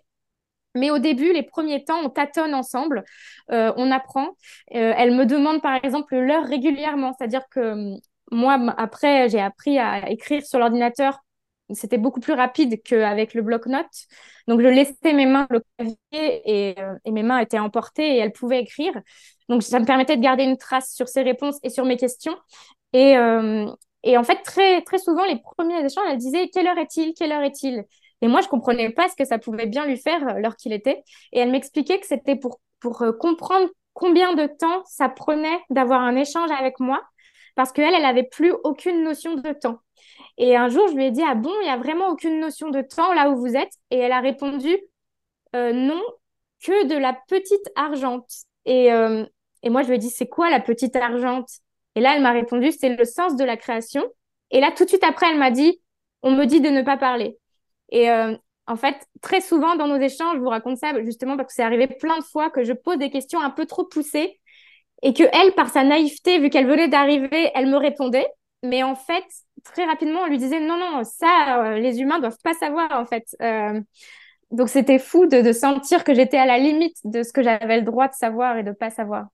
Mais 0.76 0.90
au 0.90 0.98
début, 0.98 1.32
les 1.32 1.42
premiers 1.42 1.84
temps, 1.84 1.98
on 2.04 2.10
tâtonne 2.10 2.54
ensemble, 2.54 3.02
euh, 3.50 3.72
on 3.76 3.90
apprend. 3.90 4.28
Euh, 4.74 4.92
elle 4.96 5.16
me 5.16 5.24
demande 5.26 5.60
par 5.60 5.82
exemple 5.84 6.16
l'heure 6.16 6.44
régulièrement, 6.44 7.14
c'est-à-dire 7.18 7.42
que 7.50 7.72
hum, 7.72 7.98
moi, 8.30 8.58
après, 8.76 9.28
j'ai 9.28 9.40
appris 9.40 9.78
à 9.78 10.10
écrire 10.10 10.44
sur 10.44 10.58
l'ordinateur 10.58 11.20
c'était 11.74 11.98
beaucoup 11.98 12.20
plus 12.20 12.32
rapide 12.32 12.82
qu'avec 12.82 13.34
le 13.34 13.42
bloc-notes. 13.42 14.06
Donc, 14.46 14.60
je 14.60 14.68
laissais 14.68 15.12
mes 15.12 15.26
mains 15.26 15.46
le 15.50 15.62
clavier 15.76 15.96
et, 16.12 16.80
euh, 16.80 16.94
et, 17.04 17.10
mes 17.10 17.22
mains 17.22 17.38
étaient 17.38 17.58
emportées 17.58 18.16
et 18.16 18.18
elle 18.18 18.32
pouvait 18.32 18.60
écrire. 18.60 18.92
Donc, 19.48 19.62
ça 19.62 19.80
me 19.80 19.84
permettait 19.84 20.16
de 20.16 20.22
garder 20.22 20.44
une 20.44 20.56
trace 20.56 20.92
sur 20.94 21.08
ses 21.08 21.22
réponses 21.22 21.58
et 21.62 21.70
sur 21.70 21.84
mes 21.84 21.96
questions. 21.96 22.36
Et, 22.92 23.16
euh, 23.16 23.66
et 24.04 24.16
en 24.16 24.22
fait, 24.22 24.42
très, 24.42 24.82
très 24.82 24.98
souvent, 24.98 25.24
les 25.24 25.40
premiers 25.40 25.84
échanges, 25.84 26.04
elle 26.10 26.18
disait 26.18 26.48
Quelle 26.52 26.68
heure 26.68 26.78
est-il? 26.78 27.14
Quelle 27.14 27.32
heure 27.32 27.42
est-il? 27.42 27.84
Et 28.22 28.28
moi, 28.28 28.40
je 28.40 28.48
comprenais 28.48 28.90
pas 28.90 29.08
ce 29.08 29.16
que 29.16 29.24
ça 29.24 29.38
pouvait 29.38 29.66
bien 29.66 29.86
lui 29.86 29.98
faire 29.98 30.26
euh, 30.28 30.40
l'heure 30.40 30.56
qu'il 30.56 30.72
était. 30.72 31.02
Et 31.32 31.40
elle 31.40 31.50
m'expliquait 31.50 31.98
que 31.98 32.06
c'était 32.06 32.36
pour, 32.36 32.60
pour 32.80 33.04
comprendre 33.20 33.68
combien 33.92 34.34
de 34.34 34.46
temps 34.46 34.82
ça 34.84 35.08
prenait 35.08 35.58
d'avoir 35.70 36.02
un 36.02 36.16
échange 36.16 36.50
avec 36.50 36.78
moi 36.80 37.02
parce 37.56 37.72
qu'elle, 37.72 37.94
elle 37.94 38.04
avait 38.04 38.22
plus 38.22 38.52
aucune 38.64 39.02
notion 39.02 39.34
de 39.34 39.52
temps. 39.52 39.80
Et 40.38 40.56
un 40.56 40.68
jour, 40.68 40.86
je 40.88 40.94
lui 40.94 41.06
ai 41.06 41.10
dit, 41.10 41.22
ah 41.26 41.34
bon, 41.34 41.52
il 41.62 41.64
n'y 41.64 41.70
a 41.70 41.78
vraiment 41.78 42.08
aucune 42.08 42.38
notion 42.38 42.70
de 42.70 42.82
temps 42.82 43.12
là 43.14 43.30
où 43.30 43.36
vous 43.36 43.56
êtes? 43.56 43.72
Et 43.90 43.98
elle 43.98 44.12
a 44.12 44.20
répondu, 44.20 44.76
euh, 45.56 45.72
non, 45.72 46.00
que 46.62 46.86
de 46.86 46.96
la 46.96 47.18
petite 47.26 47.68
argente. 47.74 48.30
Et, 48.66 48.92
euh, 48.92 49.24
et 49.62 49.70
moi, 49.70 49.82
je 49.82 49.88
lui 49.88 49.96
ai 49.96 49.98
dit, 49.98 50.10
c'est 50.10 50.28
quoi 50.28 50.50
la 50.50 50.60
petite 50.60 50.94
argente? 50.94 51.48
Et 51.94 52.00
là, 52.00 52.14
elle 52.14 52.22
m'a 52.22 52.32
répondu, 52.32 52.70
c'est 52.72 52.94
le 52.94 53.04
sens 53.04 53.36
de 53.36 53.44
la 53.44 53.56
création. 53.56 54.04
Et 54.50 54.60
là, 54.60 54.70
tout 54.70 54.84
de 54.84 54.90
suite 54.90 55.04
après, 55.04 55.26
elle 55.30 55.38
m'a 55.38 55.50
dit, 55.50 55.80
on 56.22 56.32
me 56.32 56.44
dit 56.44 56.60
de 56.60 56.68
ne 56.68 56.82
pas 56.82 56.98
parler. 56.98 57.38
Et 57.90 58.10
euh, 58.10 58.36
en 58.66 58.76
fait, 58.76 59.06
très 59.22 59.40
souvent 59.40 59.76
dans 59.76 59.86
nos 59.86 59.98
échanges, 59.98 60.36
je 60.36 60.40
vous 60.40 60.48
raconte 60.48 60.76
ça 60.76 60.92
justement 61.02 61.36
parce 61.36 61.48
que 61.48 61.54
c'est 61.54 61.62
arrivé 61.62 61.86
plein 61.86 62.18
de 62.18 62.24
fois 62.24 62.50
que 62.50 62.64
je 62.64 62.72
pose 62.72 62.98
des 62.98 63.10
questions 63.10 63.40
un 63.40 63.50
peu 63.50 63.64
trop 63.64 63.84
poussées 63.84 64.38
et 65.02 65.12
que 65.12 65.24
elle, 65.32 65.52
par 65.52 65.68
sa 65.68 65.84
naïveté, 65.84 66.38
vu 66.38 66.50
qu'elle 66.50 66.66
venait 66.66 66.88
d'arriver, 66.88 67.50
elle 67.54 67.66
me 67.66 67.76
répondait. 67.76 68.26
Mais 68.62 68.82
en 68.82 68.94
fait, 68.94 69.24
très 69.64 69.84
rapidement, 69.84 70.20
on 70.20 70.26
lui 70.26 70.38
disait 70.38 70.60
non, 70.60 70.78
non, 70.78 71.02
ça, 71.04 71.64
euh, 71.64 71.78
les 71.78 72.00
humains 72.00 72.18
doivent 72.18 72.38
pas 72.42 72.54
savoir 72.54 72.88
en 72.92 73.06
fait. 73.06 73.24
Euh, 73.42 73.80
donc 74.50 74.68
c'était 74.68 74.98
fou 74.98 75.26
de, 75.26 75.52
sentir 75.52 76.04
que 76.04 76.14
j'étais 76.14 76.38
à 76.38 76.46
la 76.46 76.58
limite 76.58 76.96
de 77.04 77.22
ce 77.22 77.32
que 77.32 77.42
j'avais 77.42 77.78
le 77.78 77.84
droit 77.84 78.08
de 78.08 78.14
savoir 78.14 78.56
et 78.56 78.62
de 78.62 78.72
pas 78.72 78.90
savoir. 78.90 79.26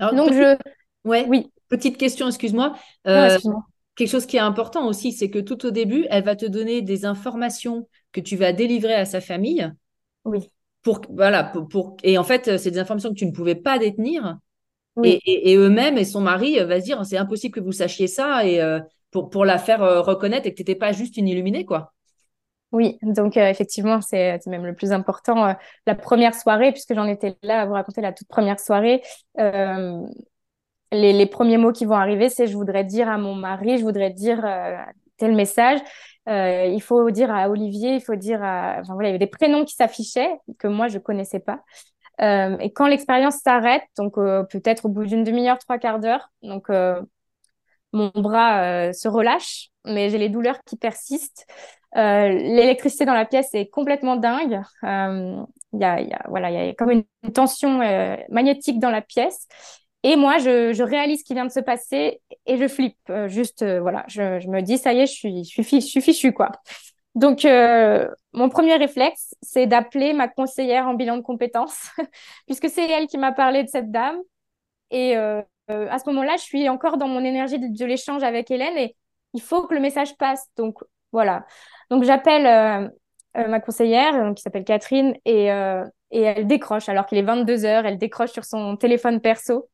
donc 0.00 0.32
je, 0.32 0.56
ouais, 1.04 1.26
oui. 1.28 1.50
Petite 1.68 1.98
question, 1.98 2.28
excuse-moi. 2.28 2.74
Euh, 3.06 3.34
excuse 3.34 3.52
quelque 3.98 4.08
chose 4.08 4.26
qui 4.26 4.36
est 4.36 4.40
important 4.40 4.86
aussi, 4.86 5.10
c'est 5.10 5.28
que 5.28 5.40
tout 5.40 5.66
au 5.66 5.72
début, 5.72 6.06
elle 6.08 6.22
va 6.22 6.36
te 6.36 6.46
donner 6.46 6.82
des 6.82 7.04
informations 7.04 7.88
que 8.12 8.20
tu 8.20 8.36
vas 8.36 8.52
délivrer 8.52 8.94
à 8.94 9.04
sa 9.04 9.20
famille. 9.20 9.70
Oui. 10.24 10.48
Pour 10.82 11.00
voilà, 11.10 11.42
pour, 11.42 11.96
et 12.04 12.16
en 12.16 12.22
fait, 12.22 12.58
c'est 12.58 12.70
des 12.70 12.78
informations 12.78 13.10
que 13.10 13.18
tu 13.18 13.26
ne 13.26 13.32
pouvais 13.32 13.56
pas 13.56 13.80
détenir. 13.80 14.38
Et, 15.04 15.54
eux-mêmes 15.56 15.98
et 15.98 16.04
son 16.04 16.20
mari 16.20 16.58
va 16.60 16.80
se 16.80 16.84
dire 16.84 17.04
c'est 17.04 17.18
impossible 17.18 17.54
que 17.54 17.60
vous 17.60 17.72
sachiez 17.72 18.06
ça 18.06 18.44
et 18.46 18.60
pour, 19.10 19.30
pour 19.30 19.44
la 19.44 19.58
faire 19.58 19.82
euh, 19.82 20.00
reconnaître 20.00 20.46
et 20.46 20.50
que 20.50 20.56
tu 20.56 20.62
n'étais 20.62 20.74
pas 20.74 20.92
juste 20.92 21.16
une 21.16 21.28
illuminée, 21.28 21.64
quoi. 21.64 21.92
Oui, 22.70 22.98
donc 23.00 23.38
euh, 23.38 23.48
effectivement, 23.48 24.02
c'est 24.02 24.44
même 24.46 24.66
le 24.66 24.74
plus 24.74 24.92
important. 24.92 25.46
Euh, 25.46 25.52
la 25.86 25.94
première 25.94 26.34
soirée, 26.34 26.70
puisque 26.72 26.94
j'en 26.94 27.06
étais 27.06 27.36
là 27.42 27.62
à 27.62 27.66
vous 27.66 27.72
raconter 27.72 28.02
la 28.02 28.12
toute 28.12 28.28
première 28.28 28.60
soirée, 28.60 29.02
les, 30.90 31.12
les, 31.12 31.26
premiers 31.26 31.58
mots 31.58 31.72
qui 31.72 31.84
vont 31.84 31.94
arriver, 31.94 32.28
c'est 32.28 32.46
je 32.46 32.56
voudrais 32.56 32.84
dire 32.84 33.08
à 33.08 33.18
mon 33.18 33.34
mari, 33.34 33.78
je 33.78 33.82
voudrais 33.82 34.10
dire 34.10 34.42
tel 35.16 35.34
message. 35.34 35.80
il 36.26 36.80
faut 36.82 37.10
dire 37.10 37.30
à 37.30 37.48
Olivier, 37.50 37.94
il 37.94 38.00
faut 38.00 38.16
dire 38.16 38.42
à... 38.42 38.78
Enfin 38.80 38.94
voilà, 38.94 39.08
il 39.08 39.12
y 39.12 39.14
avait 39.14 39.18
des 39.18 39.30
prénoms 39.30 39.64
qui 39.64 39.74
s'affichaient 39.74 40.30
que 40.58 40.66
moi, 40.66 40.88
je 40.88 40.98
connaissais 40.98 41.40
pas. 41.40 41.62
Et 42.20 42.72
quand 42.72 42.86
l'expérience 42.86 43.36
s'arrête, 43.36 43.84
donc 43.96 44.14
peut-être 44.14 44.86
au 44.86 44.88
bout 44.88 45.04
d'une 45.04 45.24
demi-heure, 45.24 45.58
trois 45.58 45.78
quarts 45.78 46.00
d'heure, 46.00 46.30
donc 46.42 46.68
mon 47.92 48.10
bras 48.14 48.62
euh, 48.62 48.92
se 48.92 49.08
relâche, 49.08 49.70
mais 49.84 50.10
j'ai 50.10 50.18
les 50.18 50.28
douleurs 50.28 50.62
qui 50.64 50.76
persistent. 50.76 51.46
Euh, 51.96 52.28
l'électricité 52.28 53.06
dans 53.06 53.14
la 53.14 53.24
pièce 53.24 53.48
est 53.54 53.68
complètement 53.68 54.16
dingue. 54.16 54.60
Euh, 54.84 55.42
il 55.72 55.80
y, 55.80 55.84
a, 55.84 56.22
voilà, 56.28 56.50
y 56.50 56.70
a 56.70 56.74
comme 56.74 56.90
une, 56.90 57.04
tension 57.32 57.78
magnétique 58.30 58.78
dans 58.78 58.90
la 58.90 59.02
pièce. 59.02 59.46
Et 60.02 60.16
moi, 60.16 60.38
je, 60.38 60.82
réalise 60.82 61.20
ce 61.20 61.24
qui 61.24 61.34
vient 61.34 61.44
de 61.44 61.50
se 61.52 61.60
passer 61.60 62.20
et 62.46 62.56
je 62.56 62.68
flippe. 62.68 62.96
juste, 63.26 63.64
voilà, 63.64 64.04
je, 64.08 64.48
me 64.48 64.60
dis, 64.60 64.78
ça 64.78 64.92
y 64.92 65.00
est, 65.00 65.06
je 65.06 65.12
suis, 65.12 65.44
je 65.44 65.62
je 65.62 65.80
suis 65.80 66.00
fichue, 66.00 66.32
quoi. 66.32 66.52
Donc, 67.14 67.44
mon 68.32 68.48
premier 68.48 68.76
réflexe, 68.76 69.34
c'est 69.42 69.66
d'appeler 69.66 70.12
ma 70.12 70.28
conseillère 70.28 70.86
en 70.86 70.94
bilan 70.94 71.16
de 71.16 71.22
compétences, 71.22 71.90
puisque 72.46 72.68
c'est 72.68 72.88
elle 72.88 73.06
qui 73.06 73.18
m'a 73.18 73.32
parlé 73.32 73.64
de 73.64 73.68
cette 73.68 73.90
dame. 73.90 74.18
Et 74.90 75.16
euh, 75.70 75.88
à 75.90 75.98
ce 75.98 76.08
moment-là, 76.10 76.36
je 76.36 76.42
suis 76.42 76.68
encore 76.68 76.96
dans 76.96 77.08
mon 77.08 77.24
énergie 77.24 77.58
de, 77.58 77.84
l'échange 77.84 78.22
avec 78.22 78.50
Hélène 78.50 78.76
et 78.76 78.96
il 79.34 79.42
faut 79.42 79.66
que 79.66 79.74
le 79.74 79.80
message 79.80 80.16
passe. 80.16 80.46
Donc 80.56 80.78
voilà. 81.12 81.44
Donc 81.90 82.04
j'appelle 82.04 82.46
euh, 82.46 82.88
euh, 83.36 83.48
ma 83.48 83.60
conseillère 83.60 84.32
qui 84.34 84.42
s'appelle 84.42 84.64
Catherine 84.64 85.14
et, 85.24 85.46
et 86.10 86.22
elle 86.22 86.46
décroche 86.46 86.88
alors 86.88 87.06
qu'il 87.06 87.18
est 87.18 87.22
22 87.22 87.64
heures. 87.64 87.86
Elle 87.86 87.98
décroche 87.98 88.32
sur 88.32 88.44
son 88.44 88.76
téléphone 88.76 89.20
perso. 89.20 89.68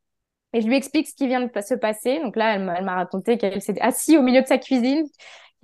Et 0.53 0.61
je 0.61 0.69
lui 0.69 0.77
explique 0.77 1.09
ce 1.09 1.15
qui 1.15 1.27
vient 1.27 1.41
de 1.41 1.61
se 1.61 1.75
passer. 1.75 2.21
Donc 2.21 2.37
là, 2.37 2.55
elle 2.55 2.85
m'a 2.85 2.95
raconté 2.95 3.39
qu'elle 3.39 3.61
s'était 3.61 3.81
assise 3.81 4.17
au 4.17 4.23
milieu 4.23 4.41
de 4.41 4.47
sa 4.47 4.59
cuisine, 4.59 5.05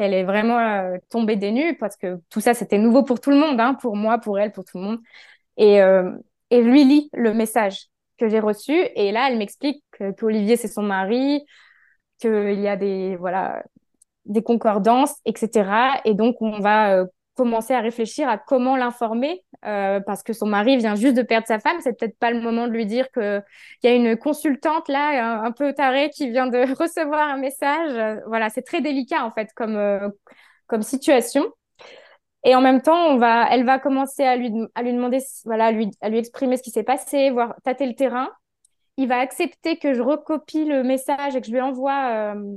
qu'elle 0.01 0.15
est 0.15 0.25
vraiment 0.25 0.59
euh, 0.59 0.97
tombée 1.11 1.37
des 1.37 1.53
nues 1.53 1.77
parce 1.77 1.95
que 1.97 2.21
tout 2.31 2.41
ça, 2.41 2.55
c'était 2.55 2.79
nouveau 2.79 3.03
pour 3.03 3.21
tout 3.21 3.31
le 3.31 3.37
monde, 3.37 3.61
hein, 3.61 3.75
pour 3.75 3.97
moi, 3.97 4.17
pour 4.19 4.39
elle, 4.39 4.51
pour 4.51 4.65
tout 4.65 4.79
le 4.79 4.85
monde. 4.85 4.99
Et, 5.59 5.83
euh, 5.83 6.11
et 6.49 6.63
lui 6.63 6.85
lit 6.85 7.11
le 7.13 7.35
message 7.35 7.89
que 8.19 8.27
j'ai 8.29 8.41
reçu. 8.41 8.73
Et 8.73 9.13
là, 9.13 9.29
elle 9.31 9.37
m'explique 9.37 9.85
qu'Olivier, 10.19 10.57
c'est 10.57 10.69
son 10.69 10.83
mari, 10.83 11.45
qu'il 12.19 12.61
y 12.61 12.69
a 12.69 12.77
des, 12.77 13.17
voilà, 13.17 13.63
des 14.25 14.43
concordances, 14.43 15.17
etc. 15.27 16.01
Et 16.07 16.15
donc, 16.15 16.37
on 16.41 16.61
va 16.61 16.97
euh, 16.97 17.07
commencer 17.37 17.75
à 17.75 17.81
réfléchir 17.81 18.29
à 18.29 18.39
comment 18.39 18.77
l'informer 18.77 19.43
euh, 19.65 20.01
parce 20.01 20.23
que 20.23 20.33
son 20.33 20.47
mari 20.47 20.77
vient 20.77 20.95
juste 20.95 21.17
de 21.17 21.23
perdre 21.23 21.47
sa 21.47 21.59
femme. 21.59 21.77
C'est 21.81 21.99
peut-être 21.99 22.19
pas 22.19 22.31
le 22.31 22.41
moment 22.41 22.67
de 22.67 22.73
lui 22.73 22.87
dire 22.87 23.11
qu'il 23.13 23.43
y 23.83 23.89
a 23.89 23.95
une 23.95 24.17
consultante 24.17 24.89
là, 24.89 25.43
un, 25.43 25.53
peu 25.53 25.73
tarée, 25.73 26.11
qui 26.11 26.31
vient 26.31 26.47
de 26.47 26.59
recevoir 26.79 27.29
un 27.29 27.39
message. 27.39 28.21
Voilà, 28.27 28.51
c'est 28.51 28.63
très 28.63 28.81
délicat 28.81 29.25
en 29.25 29.31
fait 29.31 29.51
comme, 29.55 29.77
euh, 29.77 30.09
comme 30.67 30.83
situation. 30.83 31.47
Et 32.45 32.55
en 32.55 32.61
même 32.63 32.81
temps, 32.81 33.09
on 33.09 33.19
va, 33.19 33.49
elle 33.51 33.65
va 33.65 33.79
commencer 33.79 34.25
à 34.25 34.37
lui, 34.37 34.51
à 34.75 34.83
lui 34.83 34.93
demander, 34.93 35.19
voilà, 35.45 35.67
à 35.67 35.73
lui, 35.73 35.91
à 36.01 36.09
lui 36.09 36.19
exprimer 36.19 36.57
ce 36.57 36.63
qui 36.63 36.71
s'est 36.71 36.83
passé, 36.85 37.31
voir 37.31 37.55
tâter 37.65 37.87
le 37.87 37.95
terrain. 37.95 38.31
Il 38.97 39.09
va 39.09 39.19
accepter 39.19 39.79
que 39.79 39.95
je 39.95 40.03
recopie 40.03 40.65
le 40.65 40.83
message 40.83 41.37
et 41.37 41.41
que 41.41 41.47
je 41.47 41.53
lui 41.53 41.61
envoie 41.61 42.35
euh, 42.35 42.57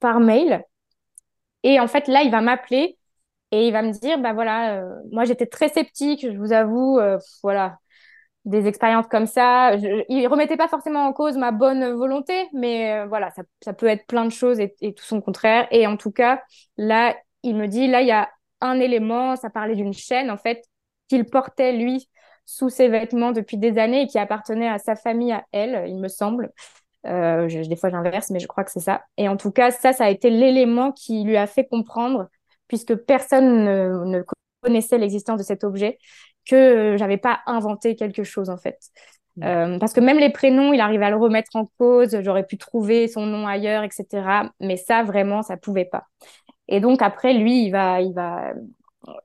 par 0.00 0.20
mail. 0.20 0.64
Et 1.62 1.80
en 1.80 1.88
fait, 1.88 2.08
là, 2.08 2.22
il 2.22 2.30
va 2.30 2.40
m'appeler 2.40 2.97
et 3.50 3.66
il 3.66 3.72
va 3.72 3.82
me 3.82 3.92
dire, 3.92 4.18
bah 4.18 4.32
voilà, 4.32 4.82
euh, 4.82 4.94
moi 5.10 5.24
j'étais 5.24 5.46
très 5.46 5.68
sceptique, 5.68 6.20
je 6.22 6.36
vous 6.36 6.52
avoue, 6.52 6.98
euh, 6.98 7.18
voilà, 7.42 7.78
des 8.44 8.66
expériences 8.66 9.06
comme 9.08 9.26
ça. 9.26 9.78
Je, 9.78 10.04
il 10.08 10.26
remettait 10.28 10.56
pas 10.56 10.68
forcément 10.68 11.06
en 11.06 11.12
cause 11.12 11.36
ma 11.38 11.52
bonne 11.52 11.92
volonté, 11.92 12.48
mais 12.52 12.92
euh, 12.92 13.06
voilà, 13.06 13.30
ça, 13.30 13.42
ça, 13.62 13.72
peut 13.72 13.86
être 13.86 14.06
plein 14.06 14.24
de 14.24 14.30
choses 14.30 14.60
et, 14.60 14.74
tout 14.94 15.04
son 15.04 15.20
contraire. 15.20 15.66
Et 15.70 15.86
en 15.86 15.96
tout 15.96 16.12
cas, 16.12 16.42
là, 16.76 17.16
il 17.42 17.56
me 17.56 17.68
dit, 17.68 17.86
là, 17.88 18.02
il 18.02 18.08
y 18.08 18.12
a 18.12 18.30
un 18.60 18.80
élément, 18.80 19.36
ça 19.36 19.50
parlait 19.50 19.76
d'une 19.76 19.94
chaîne, 19.94 20.30
en 20.30 20.38
fait, 20.38 20.64
qu'il 21.08 21.24
portait, 21.26 21.72
lui, 21.72 22.08
sous 22.44 22.70
ses 22.70 22.88
vêtements 22.88 23.32
depuis 23.32 23.58
des 23.58 23.78
années 23.78 24.02
et 24.02 24.06
qui 24.06 24.18
appartenait 24.18 24.68
à 24.68 24.78
sa 24.78 24.96
famille, 24.96 25.32
à 25.32 25.44
elle, 25.52 25.88
il 25.88 25.98
me 25.98 26.08
semble. 26.08 26.52
Des 27.04 27.76
fois, 27.76 27.90
j'inverse, 27.90 28.30
mais 28.30 28.40
je 28.40 28.46
crois 28.46 28.64
que 28.64 28.70
c'est 28.70 28.80
ça. 28.80 29.02
Et 29.16 29.28
en 29.28 29.36
tout 29.36 29.50
cas, 29.52 29.70
ça, 29.70 29.92
ça 29.92 30.04
a 30.04 30.10
été 30.10 30.30
l'élément 30.30 30.92
qui 30.92 31.24
lui 31.24 31.36
a 31.36 31.46
fait 31.46 31.66
comprendre 31.66 32.28
puisque 32.68 32.94
personne 32.94 33.64
ne, 33.64 34.22
connaissait 34.62 34.98
l'existence 34.98 35.38
de 35.38 35.44
cet 35.44 35.64
objet, 35.64 35.98
que 36.46 36.96
j'avais 36.98 37.16
pas 37.16 37.40
inventé 37.46 37.96
quelque 37.96 38.24
chose 38.24 38.50
en 38.50 38.56
fait. 38.56 38.78
Mm. 39.36 39.42
Euh, 39.44 39.78
parce 39.78 39.92
que 39.92 40.00
même 40.00 40.18
les 40.18 40.30
prénoms, 40.30 40.72
il 40.72 40.80
arrive 40.80 41.02
à 41.02 41.10
le 41.10 41.16
remettre 41.16 41.54
en 41.54 41.66
cause, 41.78 42.20
j'aurais 42.22 42.46
pu 42.46 42.58
trouver 42.58 43.08
son 43.08 43.26
nom 43.26 43.46
ailleurs, 43.46 43.84
etc. 43.84 44.50
Mais 44.60 44.76
ça, 44.76 45.02
vraiment, 45.02 45.42
ça 45.42 45.56
pouvait 45.56 45.84
pas. 45.84 46.04
Et 46.68 46.80
donc 46.80 47.02
après, 47.02 47.34
lui, 47.34 47.64
il 47.64 47.70
va, 47.70 48.00
il 48.00 48.12
va, 48.12 48.52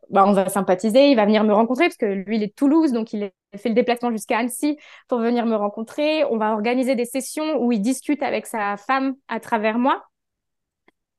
bah, 0.10 0.26
on 0.26 0.34
va 0.34 0.50
sympathiser, 0.50 1.10
il 1.10 1.16
va 1.16 1.26
venir 1.26 1.44
me 1.44 1.54
rencontrer 1.54 1.86
parce 1.86 1.98
que 1.98 2.06
lui, 2.06 2.38
il 2.38 2.44
est 2.44 2.48
de 2.48 2.54
Toulouse, 2.54 2.92
donc 2.92 3.14
il 3.14 3.26
a 3.26 3.58
fait 3.58 3.70
le 3.70 3.76
déplacement 3.76 4.12
jusqu'à 4.12 4.38
Annecy 4.38 4.78
pour 5.08 5.20
venir 5.20 5.46
me 5.46 5.56
rencontrer. 5.56 6.24
On 6.26 6.38
va 6.38 6.54
organiser 6.54 6.96
des 6.96 7.06
sessions 7.06 7.58
où 7.62 7.72
il 7.72 7.82
discute 7.82 8.24
avec 8.24 8.46
sa 8.46 8.78
femme 8.78 9.16
à 9.28 9.40
travers 9.40 9.78
moi 9.78 10.04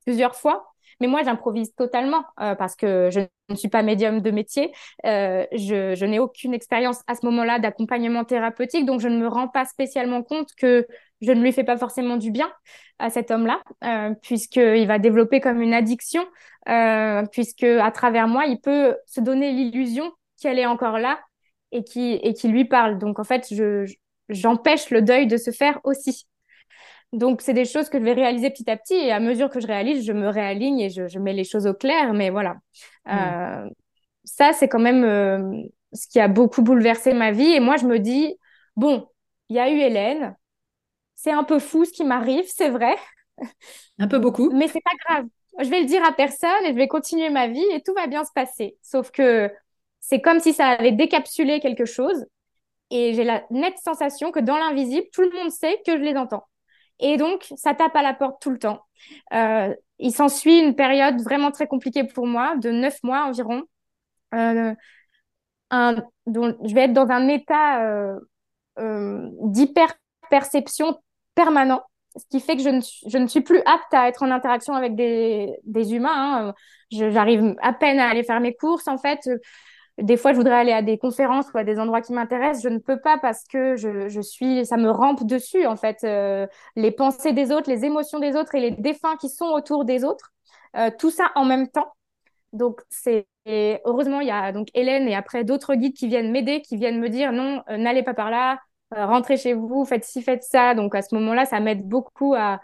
plusieurs 0.04 0.36
fois. 0.36 0.73
Mais 1.00 1.06
moi, 1.06 1.22
j'improvise 1.22 1.74
totalement 1.74 2.24
euh, 2.40 2.54
parce 2.54 2.76
que 2.76 3.10
je 3.10 3.20
ne 3.48 3.56
suis 3.56 3.68
pas 3.68 3.82
médium 3.82 4.20
de 4.20 4.30
métier. 4.30 4.72
Euh, 5.06 5.46
je, 5.52 6.04
n'ai 6.04 6.18
aucune 6.18 6.54
expérience 6.54 7.02
à 7.06 7.14
ce 7.14 7.24
moment-là 7.26 7.58
d'accompagnement 7.58 8.24
thérapeutique, 8.24 8.86
donc 8.86 9.00
je 9.00 9.08
ne 9.08 9.18
me 9.18 9.28
rends 9.28 9.48
pas 9.48 9.64
spécialement 9.64 10.22
compte 10.22 10.48
que 10.56 10.86
je 11.20 11.32
ne 11.32 11.40
lui 11.40 11.52
fais 11.52 11.64
pas 11.64 11.76
forcément 11.76 12.16
du 12.16 12.30
bien 12.30 12.52
à 12.98 13.10
cet 13.10 13.30
homme-là, 13.30 13.60
euh, 13.84 14.14
puisqu'il 14.22 14.86
va 14.86 14.98
développer 14.98 15.40
comme 15.40 15.60
une 15.60 15.74
addiction, 15.74 16.24
puisque 17.32 17.64
à 17.64 17.90
travers 17.90 18.28
moi, 18.28 18.46
il 18.46 18.60
peut 18.60 18.96
se 19.06 19.20
donner 19.20 19.52
l'illusion 19.52 20.12
qu'elle 20.40 20.58
est 20.58 20.66
encore 20.66 20.98
là 20.98 21.18
et 21.72 21.82
qui, 21.82 22.48
lui 22.48 22.64
parle. 22.64 22.98
Donc 22.98 23.18
en 23.18 23.24
fait, 23.24 23.46
je, 23.50 23.84
j'empêche 24.28 24.90
le 24.90 25.02
deuil 25.02 25.26
de 25.26 25.36
se 25.36 25.50
faire 25.50 25.80
aussi. 25.84 26.26
Donc, 27.14 27.42
c'est 27.42 27.54
des 27.54 27.64
choses 27.64 27.88
que 27.88 27.98
je 27.98 28.04
vais 28.04 28.12
réaliser 28.12 28.50
petit 28.50 28.68
à 28.70 28.76
petit 28.76 28.94
et 28.94 29.12
à 29.12 29.20
mesure 29.20 29.50
que 29.50 29.60
je 29.60 29.66
réalise, 29.66 30.04
je 30.04 30.12
me 30.12 30.28
réaligne 30.28 30.80
et 30.80 30.90
je, 30.90 31.18
mets 31.18 31.32
les 31.32 31.44
choses 31.44 31.66
au 31.66 31.74
clair. 31.74 32.12
Mais 32.12 32.30
voilà, 32.30 32.56
mm. 33.06 33.10
euh, 33.10 33.68
ça, 34.24 34.52
c'est 34.52 34.68
quand 34.68 34.80
même 34.80 35.04
euh, 35.04 35.62
ce 35.92 36.08
qui 36.08 36.20
a 36.20 36.28
beaucoup 36.28 36.62
bouleversé 36.62 37.14
ma 37.14 37.30
vie. 37.30 37.52
Et 37.52 37.60
moi, 37.60 37.76
je 37.76 37.86
me 37.86 37.98
dis, 37.98 38.36
bon, 38.76 39.08
il 39.48 39.56
y 39.56 39.60
a 39.60 39.70
eu 39.70 39.78
Hélène. 39.78 40.36
C'est 41.14 41.32
un 41.32 41.44
peu 41.44 41.58
fou 41.58 41.84
ce 41.84 41.92
qui 41.92 42.04
m'arrive, 42.04 42.44
c'est 42.48 42.70
vrai. 42.70 42.96
Un 43.98 44.08
peu 44.08 44.18
beaucoup. 44.18 44.50
Mais 44.50 44.68
c'est 44.68 44.82
pas 44.82 44.90
grave. 45.08 45.26
Je 45.60 45.68
vais 45.68 45.80
le 45.80 45.86
dire 45.86 46.04
à 46.04 46.12
personne 46.12 46.64
et 46.64 46.72
je 46.72 46.76
vais 46.76 46.88
continuer 46.88 47.30
ma 47.30 47.46
vie 47.46 47.64
et 47.72 47.80
tout 47.82 47.94
va 47.94 48.08
bien 48.08 48.24
se 48.24 48.32
passer. 48.34 48.76
Sauf 48.82 49.10
que 49.12 49.50
c'est 50.00 50.20
comme 50.20 50.40
si 50.40 50.52
ça 50.52 50.68
avait 50.68 50.92
décapsulé 50.92 51.60
quelque 51.60 51.84
chose. 51.84 52.26
Et 52.90 53.14
j'ai 53.14 53.24
la 53.24 53.44
nette 53.50 53.78
sensation 53.78 54.32
que 54.32 54.40
dans 54.40 54.58
l'invisible, 54.58 55.06
tout 55.12 55.22
le 55.22 55.30
monde 55.30 55.50
sait 55.50 55.80
que 55.86 55.96
je 55.96 56.02
les 56.02 56.16
entends. 56.16 56.44
Et 57.00 57.16
donc, 57.16 57.46
ça 57.56 57.74
tape 57.74 57.96
à 57.96 58.02
la 58.02 58.14
porte 58.14 58.40
tout 58.40 58.50
le 58.50 58.58
temps. 58.58 58.84
Euh, 59.32 59.74
il 59.98 60.12
s'ensuit 60.12 60.58
une 60.58 60.74
période 60.74 61.20
vraiment 61.20 61.50
très 61.50 61.66
compliquée 61.66 62.04
pour 62.04 62.26
moi, 62.26 62.56
de 62.56 62.70
neuf 62.70 63.02
mois 63.02 63.24
environ. 63.24 63.62
Euh, 64.34 64.74
dont 66.26 66.56
je 66.64 66.74
vais 66.74 66.82
être 66.82 66.92
dans 66.92 67.08
un 67.08 67.28
état 67.28 67.84
euh, 67.84 68.18
euh, 68.78 69.28
d'hyper-perception 69.42 70.98
permanent, 71.34 71.82
ce 72.16 72.24
qui 72.30 72.40
fait 72.40 72.56
que 72.56 72.62
je 72.62 72.68
ne, 72.68 72.80
je 72.80 73.18
ne, 73.18 73.26
suis 73.26 73.40
plus 73.40 73.60
apte 73.66 73.92
à 73.92 74.08
être 74.08 74.22
en 74.22 74.30
interaction 74.30 74.74
avec 74.74 74.94
des, 74.94 75.52
des 75.64 75.94
humains. 75.94 76.48
Hein. 76.48 76.54
J'arrive 76.90 77.56
à 77.60 77.72
peine 77.72 77.98
à 77.98 78.08
aller 78.08 78.22
faire 78.22 78.40
mes 78.40 78.54
courses, 78.54 78.86
en 78.86 78.98
fait 78.98 79.28
des 79.98 80.16
fois, 80.16 80.32
je 80.32 80.38
voudrais 80.38 80.56
aller 80.56 80.72
à 80.72 80.82
des 80.82 80.98
conférences 80.98 81.46
ou 81.52 81.58
à 81.58 81.64
des 81.64 81.78
endroits 81.78 82.00
qui 82.00 82.12
m'intéressent. 82.12 82.64
Je 82.64 82.68
ne 82.68 82.78
peux 82.78 83.00
pas 83.00 83.18
parce 83.18 83.44
que 83.44 83.76
je, 83.76 84.08
je, 84.08 84.20
suis, 84.20 84.66
ça 84.66 84.76
me 84.76 84.90
rampe 84.90 85.24
dessus, 85.24 85.66
en 85.66 85.76
fait. 85.76 86.02
Euh, 86.04 86.46
les 86.74 86.90
pensées 86.90 87.32
des 87.32 87.52
autres, 87.52 87.70
les 87.70 87.84
émotions 87.84 88.18
des 88.18 88.34
autres 88.34 88.54
et 88.56 88.60
les 88.60 88.72
défunts 88.72 89.16
qui 89.16 89.28
sont 89.28 89.46
autour 89.46 89.84
des 89.84 90.04
autres. 90.04 90.32
Euh, 90.76 90.90
tout 90.98 91.10
ça 91.10 91.30
en 91.36 91.44
même 91.44 91.68
temps. 91.68 91.92
Donc, 92.52 92.80
c'est, 92.90 93.26
heureusement, 93.46 94.20
il 94.20 94.28
y 94.28 94.30
a 94.32 94.52
donc 94.52 94.68
Hélène 94.74 95.08
et 95.08 95.14
après 95.14 95.44
d'autres 95.44 95.74
guides 95.74 95.94
qui 95.94 96.08
viennent 96.08 96.32
m'aider, 96.32 96.60
qui 96.62 96.76
viennent 96.76 97.00
me 97.00 97.08
dire 97.08 97.32
non, 97.32 97.62
euh, 97.68 97.76
n'allez 97.76 98.02
pas 98.02 98.14
par 98.14 98.30
là, 98.30 98.60
rentrez 98.90 99.36
chez 99.36 99.54
vous, 99.54 99.84
faites 99.84 100.04
ci, 100.04 100.22
faites 100.22 100.42
ça. 100.42 100.74
Donc, 100.74 100.94
à 100.96 101.02
ce 101.02 101.14
moment-là, 101.14 101.46
ça 101.46 101.60
m'aide 101.60 101.86
beaucoup 101.86 102.34
à, 102.34 102.60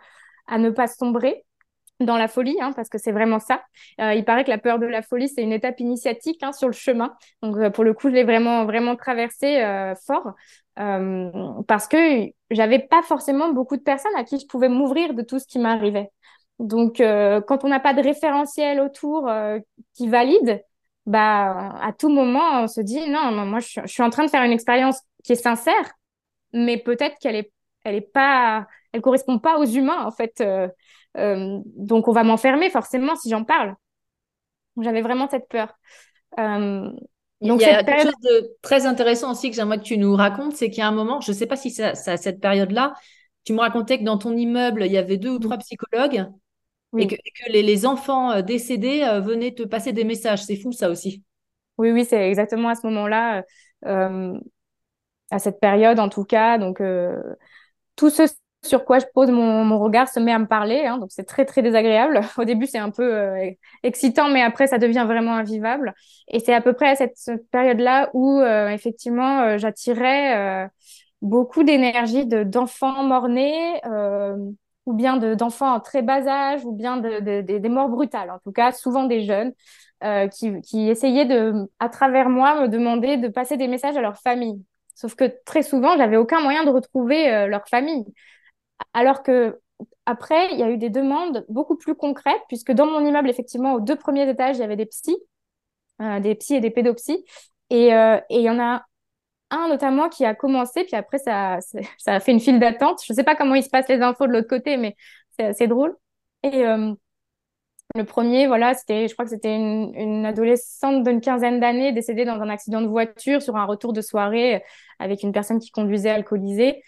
à 0.48 0.58
ne 0.58 0.70
pas 0.70 0.88
sombrer 0.88 1.44
dans 2.00 2.16
la 2.16 2.28
folie, 2.28 2.56
hein, 2.60 2.72
parce 2.74 2.88
que 2.88 2.98
c'est 2.98 3.12
vraiment 3.12 3.38
ça. 3.38 3.62
Euh, 4.00 4.14
il 4.14 4.24
paraît 4.24 4.44
que 4.44 4.50
la 4.50 4.58
peur 4.58 4.78
de 4.78 4.86
la 4.86 5.02
folie, 5.02 5.28
c'est 5.28 5.42
une 5.42 5.52
étape 5.52 5.80
initiatique 5.80 6.42
hein, 6.42 6.52
sur 6.52 6.68
le 6.68 6.72
chemin. 6.72 7.14
Donc, 7.42 7.56
euh, 7.56 7.70
pour 7.70 7.84
le 7.84 7.92
coup, 7.94 8.08
je 8.08 8.14
l'ai 8.14 8.24
vraiment, 8.24 8.64
vraiment 8.64 8.96
traversé 8.96 9.62
euh, 9.62 9.94
fort, 9.94 10.32
euh, 10.78 11.30
parce 11.68 11.86
que 11.86 12.26
j'avais 12.50 12.78
pas 12.78 13.02
forcément 13.02 13.52
beaucoup 13.52 13.76
de 13.76 13.82
personnes 13.82 14.14
à 14.16 14.24
qui 14.24 14.38
je 14.40 14.46
pouvais 14.46 14.68
m'ouvrir 14.68 15.14
de 15.14 15.22
tout 15.22 15.38
ce 15.38 15.46
qui 15.46 15.58
m'arrivait. 15.58 16.10
Donc, 16.58 16.96
quand 16.98 17.64
on 17.64 17.68
n'a 17.68 17.80
pas 17.80 17.94
de 17.94 18.02
référentiel 18.02 18.80
autour 18.80 19.30
qui 19.94 20.08
valide, 20.08 20.62
bah, 21.06 21.74
à 21.80 21.92
tout 21.94 22.10
moment, 22.10 22.62
on 22.62 22.66
se 22.66 22.82
dit 22.82 23.08
non, 23.08 23.30
non 23.30 23.46
moi, 23.46 23.60
je, 23.60 23.80
je 23.82 23.86
suis 23.86 24.02
en 24.02 24.10
train 24.10 24.26
de 24.26 24.30
faire 24.30 24.42
une 24.42 24.52
expérience 24.52 25.00
qui 25.24 25.32
est 25.32 25.36
sincère, 25.36 25.92
mais 26.52 26.76
peut-être 26.76 27.16
qu'elle 27.18 27.36
est, 27.36 27.52
elle 27.84 27.94
est 27.94 28.00
pas, 28.02 28.66
elle 28.92 29.00
correspond 29.00 29.38
pas 29.38 29.58
aux 29.58 29.64
humains 29.64 30.04
en 30.04 30.10
fait. 30.10 30.42
Euh, 31.16 31.60
donc, 31.64 32.08
on 32.08 32.12
va 32.12 32.22
m'enfermer 32.22 32.70
forcément 32.70 33.16
si 33.16 33.30
j'en 33.30 33.44
parle. 33.44 33.74
J'avais 34.80 35.02
vraiment 35.02 35.28
cette 35.28 35.48
peur. 35.48 35.74
Euh, 36.38 36.90
donc, 37.40 37.60
il 37.60 37.66
y 37.66 37.70
a 37.70 37.82
quelque 37.82 38.02
chose 38.02 38.20
de 38.22 38.56
très 38.62 38.86
intéressant 38.86 39.32
aussi 39.32 39.50
que 39.50 39.56
j'aimerais 39.56 39.78
que 39.78 39.84
tu 39.84 39.98
nous 39.98 40.14
racontes, 40.14 40.54
c'est 40.54 40.70
qu'il 40.70 40.78
y 40.78 40.82
a 40.82 40.88
un 40.88 40.92
moment, 40.92 41.20
je 41.20 41.32
ne 41.32 41.36
sais 41.36 41.46
pas 41.46 41.56
si 41.56 41.70
c'est 41.70 41.84
à 41.84 42.16
cette 42.16 42.40
période-là, 42.40 42.94
tu 43.44 43.52
me 43.54 43.60
racontais 43.60 43.98
que 43.98 44.04
dans 44.04 44.18
ton 44.18 44.36
immeuble, 44.36 44.84
il 44.84 44.92
y 44.92 44.98
avait 44.98 45.16
deux 45.16 45.30
ou 45.30 45.38
trois 45.38 45.56
psychologues 45.58 46.26
et 46.98 47.06
que, 47.06 47.16
les, 47.50 47.86
enfants 47.86 48.32
euh, 48.32 48.42
décédés 48.42 49.00
venaient 49.22 49.54
te 49.54 49.62
passer 49.62 49.92
des 49.92 50.04
messages. 50.04 50.42
C'est 50.42 50.56
fou 50.56 50.72
ça 50.72 50.90
aussi. 50.90 51.22
Oui, 51.78 51.92
oui, 51.92 52.04
c'est 52.04 52.28
exactement 52.28 52.68
à 52.68 52.74
ce 52.74 52.86
moment-là, 52.86 53.42
à 53.82 55.38
cette 55.38 55.60
période 55.60 55.98
en 55.98 56.10
tout 56.10 56.24
cas. 56.24 56.58
Donc, 56.58 56.82
tout 57.96 58.10
ce 58.10 58.26
sur 58.62 58.84
quoi 58.84 58.98
je 58.98 59.06
pose 59.14 59.30
mon, 59.30 59.64
mon, 59.64 59.78
regard 59.78 60.08
se 60.08 60.20
met 60.20 60.32
à 60.32 60.38
me 60.38 60.46
parler. 60.46 60.84
Hein, 60.84 60.98
donc 60.98 61.10
c'est 61.12 61.24
très 61.24 61.44
très 61.44 61.62
désagréable. 61.62 62.20
Au 62.38 62.44
début 62.44 62.66
c'est 62.66 62.78
un 62.78 62.90
peu 62.90 63.14
euh, 63.14 63.50
excitant, 63.82 64.28
mais 64.28 64.42
après 64.42 64.66
ça 64.66 64.78
devient 64.78 65.04
vraiment 65.06 65.34
invivable. 65.34 65.94
Et 66.28 66.40
c'est 66.40 66.54
à 66.54 66.60
peu 66.60 66.72
près 66.72 66.90
à 66.90 66.96
cette, 66.96 67.18
période-là 67.50 68.10
où 68.12 68.40
euh, 68.40 68.68
effectivement 68.68 69.40
euh, 69.40 69.58
j'attirais 69.58 70.68
beaucoup 71.22 71.64
d'énergie 71.64 72.26
de 72.26 72.42
d'enfants 72.42 73.02
morts-nés 73.02 73.80
ou 74.86 74.92
bien 74.94 75.16
de 75.16 75.34
d'enfants 75.34 75.74
en 75.74 75.80
très 75.80 76.02
bas 76.02 76.26
âge 76.26 76.64
ou 76.64 76.72
bien 76.72 76.96
de, 76.96 77.42
de, 77.42 77.58
des 77.58 77.68
morts 77.68 77.88
brutales. 77.88 78.30
En 78.30 78.38
tout 78.38 78.52
cas 78.52 78.72
souvent 78.72 79.04
des 79.04 79.22
jeunes 79.22 79.52
qui, 80.32 80.60
qui 80.62 80.88
essayaient 80.88 81.26
de 81.26 81.68
à 81.78 81.88
travers 81.88 82.28
moi 82.28 82.62
me 82.62 82.68
demander 82.68 83.16
de 83.16 83.28
passer 83.28 83.56
des 83.56 83.68
messages 83.68 83.96
à 83.96 84.00
leur 84.00 84.18
famille. 84.18 84.62
Sauf 84.94 85.14
que 85.14 85.24
très 85.46 85.62
souvent, 85.62 85.96
j'avais 85.96 86.18
aucun 86.18 86.40
moyen 86.40 86.64
de 86.64 86.70
retrouver 86.70 87.46
leur 87.46 87.66
famille 87.68 88.04
Alors 88.94 89.22
que 89.22 89.60
après, 90.06 90.52
il 90.52 90.58
y 90.58 90.62
a 90.62 90.70
eu 90.70 90.76
des 90.76 90.90
demandes 90.90 91.44
beaucoup 91.48 91.76
plus 91.76 91.94
concrètes, 91.94 92.42
puisque 92.48 92.72
dans 92.72 92.86
mon 92.86 93.04
immeuble, 93.04 93.30
effectivement, 93.30 93.74
aux 93.74 93.80
deux 93.80 93.96
premiers 93.96 94.28
étages, 94.28 94.56
il 94.56 94.60
y 94.60 94.64
avait 94.64 94.76
des 94.76 94.86
psys, 94.86 95.16
euh, 96.02 96.20
des 96.20 96.34
psys 96.34 96.56
et 96.56 96.60
des 96.60 96.70
pédopsies. 96.70 97.24
Et, 97.70 97.94
euh, 97.94 98.18
et 98.30 98.38
il 98.38 98.42
y 98.42 98.50
en 98.50 98.58
a 98.60 98.84
un 99.50 99.68
notamment 99.68 100.08
qui 100.08 100.24
a 100.24 100.34
commencé, 100.34 100.84
puis 100.84 100.96
après, 100.96 101.18
ça, 101.18 101.58
a 102.06 102.20
fait 102.20 102.32
une 102.32 102.40
file 102.40 102.60
d'attente. 102.60 103.02
Je 103.04 103.12
ne 103.12 103.16
sais 103.16 103.24
pas 103.24 103.36
comment 103.36 103.54
il 103.54 103.62
se 103.64 103.70
passe 103.70 103.88
les 103.88 104.00
infos 104.02 104.26
de 104.26 104.32
l'autre 104.32 104.48
côté, 104.48 104.76
mais 104.76 104.96
c'est 105.38 105.46
assez 105.46 105.66
drôle. 105.66 105.96
Et 106.42 106.66
euh, 106.66 106.94
le 107.96 108.04
premier, 108.04 108.46
voilà, 108.46 108.74
c'était, 108.74 109.08
je 109.08 109.14
crois 109.14 109.24
que 109.24 109.30
c'était 109.30 109.54
une, 109.56 110.24
adolescente 110.24 111.02
d'une 111.02 111.20
quinzaine 111.20 111.58
d'années 111.58 111.92
décédée 111.92 112.24
dans 112.24 112.40
un 112.40 112.48
accident 112.48 112.80
de 112.80 112.86
voiture 112.86 113.42
sur 113.42 113.56
un 113.56 113.64
retour 113.64 113.92
de 113.92 114.00
soirée 114.00 114.62
avec 115.00 115.22
une 115.24 115.32
personne 115.32 115.58
qui 115.58 115.70
conduisait 115.70 116.10
alcoolisée. 116.10 116.82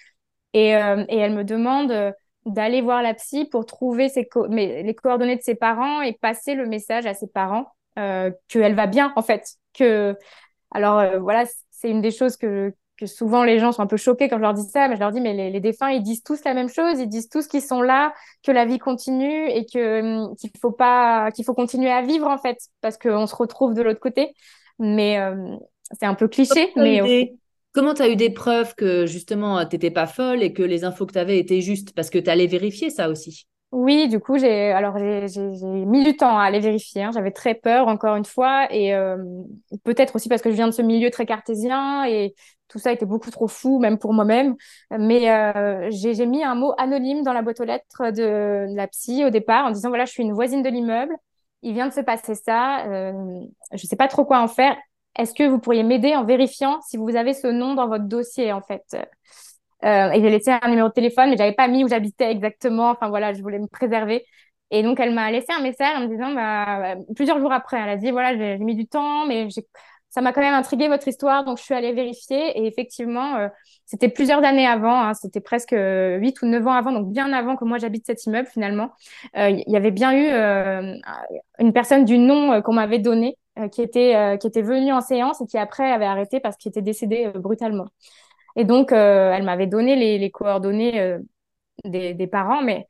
Et, 0.53 0.77
euh, 0.77 1.05
et 1.09 1.19
elle 1.19 1.35
me 1.35 1.45
demande 1.45 2.15
d'aller 2.45 2.81
voir 2.81 3.03
la 3.03 3.15
psy 3.15 3.45
pour 3.45 3.67
trouver 3.67 4.09
ses 4.09 4.29
mais, 4.49 4.83
les 4.83 4.95
coordonnées 4.95 5.37
de 5.37 5.43
ses 5.43 5.55
parents 5.55 6.03
et 6.03 6.13
passer 6.13 6.55
le 6.55 6.67
message 6.67 7.07
à 7.07 7.15
ses 7.15 7.29
parents 7.29 7.67
euh, 7.99 8.31
qu'elle 8.49 8.75
va 8.75 8.87
bien, 8.87 9.13
en 9.17 9.23
fait. 9.23 9.47
Que, 9.75 10.17
alors, 10.71 10.99
euh, 10.99 11.19
voilà, 11.19 11.45
c'est 11.71 11.91
une 11.91 12.01
des 12.01 12.11
choses 12.11 12.37
que, 12.37 12.75
que 12.97 13.07
souvent 13.07 13.45
les 13.45 13.59
gens 13.59 13.73
sont 13.73 13.83
un 13.83 13.87
peu 13.87 13.97
choqués 13.97 14.29
quand 14.29 14.37
je 14.37 14.43
leur 14.43 14.55
dis 14.55 14.69
ça, 14.69 14.89
mais 14.89 14.97
je 14.97 15.01
leur 15.01 15.13
dis, 15.13 15.21
mais 15.21 15.35
les, 15.35 15.51
les 15.51 15.61
défunts, 15.61 15.91
ils 15.91 16.03
disent 16.03 16.23
tous 16.23 16.43
la 16.45 16.55
même 16.55 16.69
chose, 16.69 16.99
ils 16.99 17.09
disent 17.09 17.29
tous 17.29 17.47
qu'ils 17.47 17.63
sont 17.63 17.83
là, 17.83 18.13
que 18.43 18.51
la 18.51 18.65
vie 18.65 18.79
continue 18.79 19.49
et 19.49 19.65
que 19.65 20.01
hum, 20.01 20.37
qu'il 20.37 20.51
faut 20.61 20.73
pas, 20.73 21.31
qu'il 21.31 21.45
faut 21.45 21.55
continuer 21.55 21.91
à 21.91 22.03
vivre 22.03 22.27
en 22.27 22.39
fait, 22.39 22.59
parce 22.81 22.99
qu'on 22.99 23.27
se 23.27 23.37
retrouve 23.37 23.75
de 23.75 23.83
l'autre 23.83 24.01
côté. 24.01 24.35
Mais 24.79 25.19
euh, 25.19 25.57
c'est 25.99 26.07
un 26.07 26.15
peu 26.15 26.27
cliché, 26.29 26.73
mais 26.77 27.01
Comment 27.73 27.95
tu 27.95 28.03
as 28.03 28.09
eu 28.09 28.17
des 28.17 28.31
preuves 28.31 28.75
que 28.75 29.07
justement 29.07 29.65
tu 29.65 29.75
n'étais 29.75 29.91
pas 29.91 30.07
folle 30.07 30.43
et 30.43 30.53
que 30.53 30.63
les 30.63 30.85
infos 30.85 31.07
que 31.07 31.13
tu 31.13 31.19
avais 31.19 31.39
étaient 31.39 31.61
justes? 31.63 31.95
Parce 31.95 32.11
que 32.11 32.19
tu 32.19 32.29
allais 32.29 32.47
vérifier 32.47 32.91
ça 32.91 33.09
aussi. 33.09 33.47
Oui, 33.73 34.07
du 34.07 34.21
coup, 34.21 34.37
j'ai 34.37 34.71
alors 34.71 34.99
j'ai 34.99 35.41
mis 35.87 36.05
du 36.05 36.15
temps 36.15 36.39
à 36.39 36.45
aller 36.45 36.61
vérifier. 36.61 37.05
Hein. 37.05 37.11
J'avais 37.15 37.31
très 37.31 37.55
peur, 37.55 37.89
encore 37.89 38.17
une 38.17 38.27
fois, 38.27 38.71
et 38.71 38.95
euh, 38.95 39.17
peut-être 39.85 40.15
aussi 40.17 40.29
parce 40.29 40.43
que 40.43 40.51
je 40.51 40.57
viens 40.57 40.67
de 40.67 40.73
ce 40.73 40.83
milieu 40.83 41.11
très 41.11 41.25
cartésien 41.25 42.05
et 42.05 42.35
tout 42.69 42.79
ça 42.79 42.93
était 42.93 43.07
beaucoup 43.07 43.31
trop 43.31 43.49
fou, 43.49 43.79
même 43.79 43.99
pour 43.99 44.13
moi-même. 44.13 44.57
Mais 44.91 45.31
euh, 45.31 45.89
j'ai 45.91 46.27
mis 46.27 46.45
un 46.45 46.55
mot 46.55 46.75
anonyme 46.77 47.23
dans 47.23 47.33
la 47.33 47.41
boîte 47.41 47.61
aux 47.61 47.65
lettres 47.65 48.11
de, 48.11 48.67
la 48.75 48.89
psy 48.89 49.25
au 49.25 49.31
départ 49.31 49.65
en 49.65 49.71
disant 49.71 49.89
voilà, 49.89 50.05
je 50.05 50.13
suis 50.13 50.23
une 50.23 50.35
voisine 50.35 50.63
de 50.63 50.69
l'immeuble. 50.69 51.17
Il 51.63 51.73
vient 51.73 51.89
de 51.89 51.95
se 51.95 52.01
passer 52.01 52.35
ça. 52.35 52.87
Euh, 52.87 53.13
je 53.73 53.87
sais 53.87 53.97
pas 53.97 54.09
trop 54.09 54.27
quoi 54.27 54.41
en 54.41 54.49
faire. 54.49 54.77
Est-ce 55.19 55.35
que 55.35 55.45
vous 55.49 55.59
pourriez 55.59 55.83
m'aider 55.83 56.15
en 56.17 56.25
vérifiant 56.25 56.81
si 56.83 56.97
vous 56.97 57.17
avez 57.17 57.35
ce 57.35 57.47
nom 57.47 57.75
dans 57.75 57.89
votre 57.89 58.05
dossier 58.05 58.53
en 58.53 58.63
fait? 58.63 58.85
Euh, 59.85 60.11
et 60.11 60.21
j'ai 60.21 60.31
laissé 60.31 60.51
un 60.51 60.69
numéro 60.69 60.89
de 60.89 60.93
téléphone, 60.93 61.31
mais 61.31 61.37
j'avais 61.37 61.55
pas 61.55 61.69
mis 61.69 61.85
où 61.85 61.89
j'habitais 61.89 62.31
exactement. 62.31 62.91
Enfin 62.91 63.09
voilà, 63.09 63.33
je 63.33 63.43
voulais 63.43 63.59
me 63.59 63.67
préserver. 63.67 64.25
Et 64.71 64.83
donc 64.83 65.01
elle 65.01 65.13
m'a 65.13 65.31
laissé 65.31 65.53
un 65.53 65.61
message 65.61 65.97
en 65.97 66.01
me 66.03 66.09
disant, 66.09 66.33
bah, 66.35 66.95
plusieurs 67.15 67.39
jours 67.41 67.53
après, 67.53 67.79
elle 67.79 67.91
a 67.91 67.97
dit 67.97 68.11
voilà, 68.11 68.37
j'ai 68.37 68.59
mis 68.59 68.75
du 68.75 68.87
temps, 68.87 69.27
mais 69.27 69.49
ça 70.09 70.21
m'a 70.21 70.33
quand 70.33 70.43
même 70.43 70.55
intrigué 70.55 70.89
votre 70.89 71.09
histoire, 71.09 71.43
donc 71.45 71.57
je 71.59 71.63
suis 71.63 71.75
allée 71.75 71.93
vérifier. 71.93 72.59
Et 72.59 72.67
effectivement, 72.67 73.37
euh, 73.37 73.49
c'était 73.87 74.11
plusieurs 74.11 74.45
années 74.45 74.67
avant, 74.67 75.01
hein, 75.03 75.15
c'était 75.15 75.41
presque 75.41 75.75
huit 75.75 76.41
ou 76.43 76.47
neuf 76.47 76.67
ans 76.67 76.73
avant, 76.73 76.93
donc 76.93 77.11
bien 77.11 77.33
avant 77.33 77.57
que 77.57 77.65
moi 77.65 77.79
j'habite 77.79 78.07
cet 78.07 78.25
immeuble 78.27 78.49
finalement. 78.49 78.91
Euh, 79.37 79.49
il 79.51 79.65
y 79.73 79.77
avait 79.77 79.91
bien 79.91 80.13
eu 80.13 80.27
euh, 80.31 80.95
une 81.59 81.73
personne 81.73 82.05
du 82.05 82.19
nom 82.19 82.61
qu'on 82.63 82.75
m'avait 82.75 82.99
donné, 82.99 83.39
qui 83.71 83.83
était 83.83 84.39
qui 84.41 84.47
était 84.47 84.63
venue 84.63 84.93
en 84.93 85.01
séance 85.01 85.41
et 85.41 85.47
qui 85.47 85.59
après 85.59 85.91
avait 85.91 86.07
arrêté 86.07 86.41
parce 86.41 86.57
qu'il 86.57 86.71
était 86.71 86.83
décédé 86.83 87.31
brutalement. 87.35 87.87
Et 88.57 88.65
donc, 88.65 88.93
euh, 88.93 89.33
elle 89.33 89.45
m'avait 89.45 89.67
donné 89.67 89.97
les, 89.97 90.19
les 90.19 90.31
coordonnées 90.31 91.01
euh, 91.01 91.19
des, 91.85 92.15
des, 92.15 92.27
parents, 92.27 92.63
mais 92.63 92.87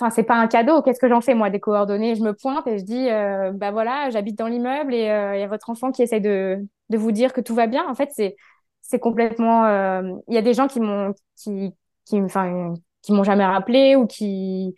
enfin, 0.00 0.10
c'est 0.10 0.24
pas 0.24 0.36
un 0.36 0.48
cadeau. 0.48 0.82
Qu'est-ce 0.82 1.00
que 1.00 1.08
j'en 1.08 1.20
fais, 1.20 1.34
moi, 1.34 1.50
des 1.50 1.60
coordonnées? 1.60 2.16
Je 2.16 2.22
me 2.22 2.34
pointe 2.34 2.66
et 2.66 2.78
je 2.78 2.84
dis, 2.84 3.10
euh, 3.10 3.52
bah 3.52 3.70
voilà, 3.72 4.10
j'habite 4.10 4.38
dans 4.38 4.48
l'immeuble 4.48 4.94
et 4.94 5.02
il 5.02 5.40
y 5.40 5.42
a 5.42 5.48
votre 5.48 5.70
enfant 5.70 5.92
qui 5.92 6.02
essaie 6.02 6.20
de, 6.20 6.58
de 6.90 6.98
vous 6.98 7.12
dire 7.12 7.32
que 7.32 7.40
tout 7.40 7.54
va 7.54 7.66
bien. 7.66 7.88
En 7.88 7.94
fait, 7.94 8.10
c'est 8.82 9.00
complètement. 9.00 9.66
Il 10.28 10.34
y 10.34 10.38
a 10.38 10.42
des 10.42 10.54
gens 10.54 10.68
qui 10.68 10.80
m'ont 10.80 11.14
qui 11.36 11.72
qui 12.06 12.20
qui 13.02 13.12
m'ont 13.12 13.24
jamais 13.24 13.46
rappelé 13.46 13.96
ou 13.96 14.06
qui 14.06 14.74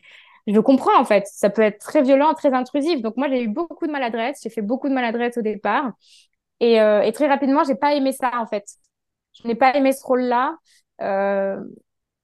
je 0.47 0.61
comprends 0.61 0.99
en 0.99 1.05
fait. 1.05 1.26
Ça 1.26 1.51
peut 1.51 1.62
être 1.62 1.78
très 1.78 2.03
violent, 2.03 2.34
très 2.34 2.53
intrusif. 2.53 3.03
Donc 3.03 3.16
moi, 3.16 3.28
j'ai 3.28 3.43
eu 3.43 3.49
beaucoup 3.49 3.86
de 3.86 3.93
maladresse. 3.93 4.40
J'ai 4.43 4.51
fait 4.51 4.62
beaucoup 4.62 4.88
de 4.88 4.95
maladresse 4.95 5.36
au 5.38 5.43
départ. 5.43 5.93
Et, 6.61 6.74
et 6.76 7.12
très 7.12 7.26
rapidement, 7.26 7.64
j'ai 7.64 7.74
pas 7.74 7.95
aimé 7.95 8.12
ça 8.12 8.30
en 8.38 8.47
fait. 8.47 8.64
Je 9.32 9.49
n'ai 9.49 9.55
pas 9.55 9.74
aimé 9.74 9.93
ce 9.93 10.05
rôle-là. 10.05 10.57
Euh, 11.01 11.61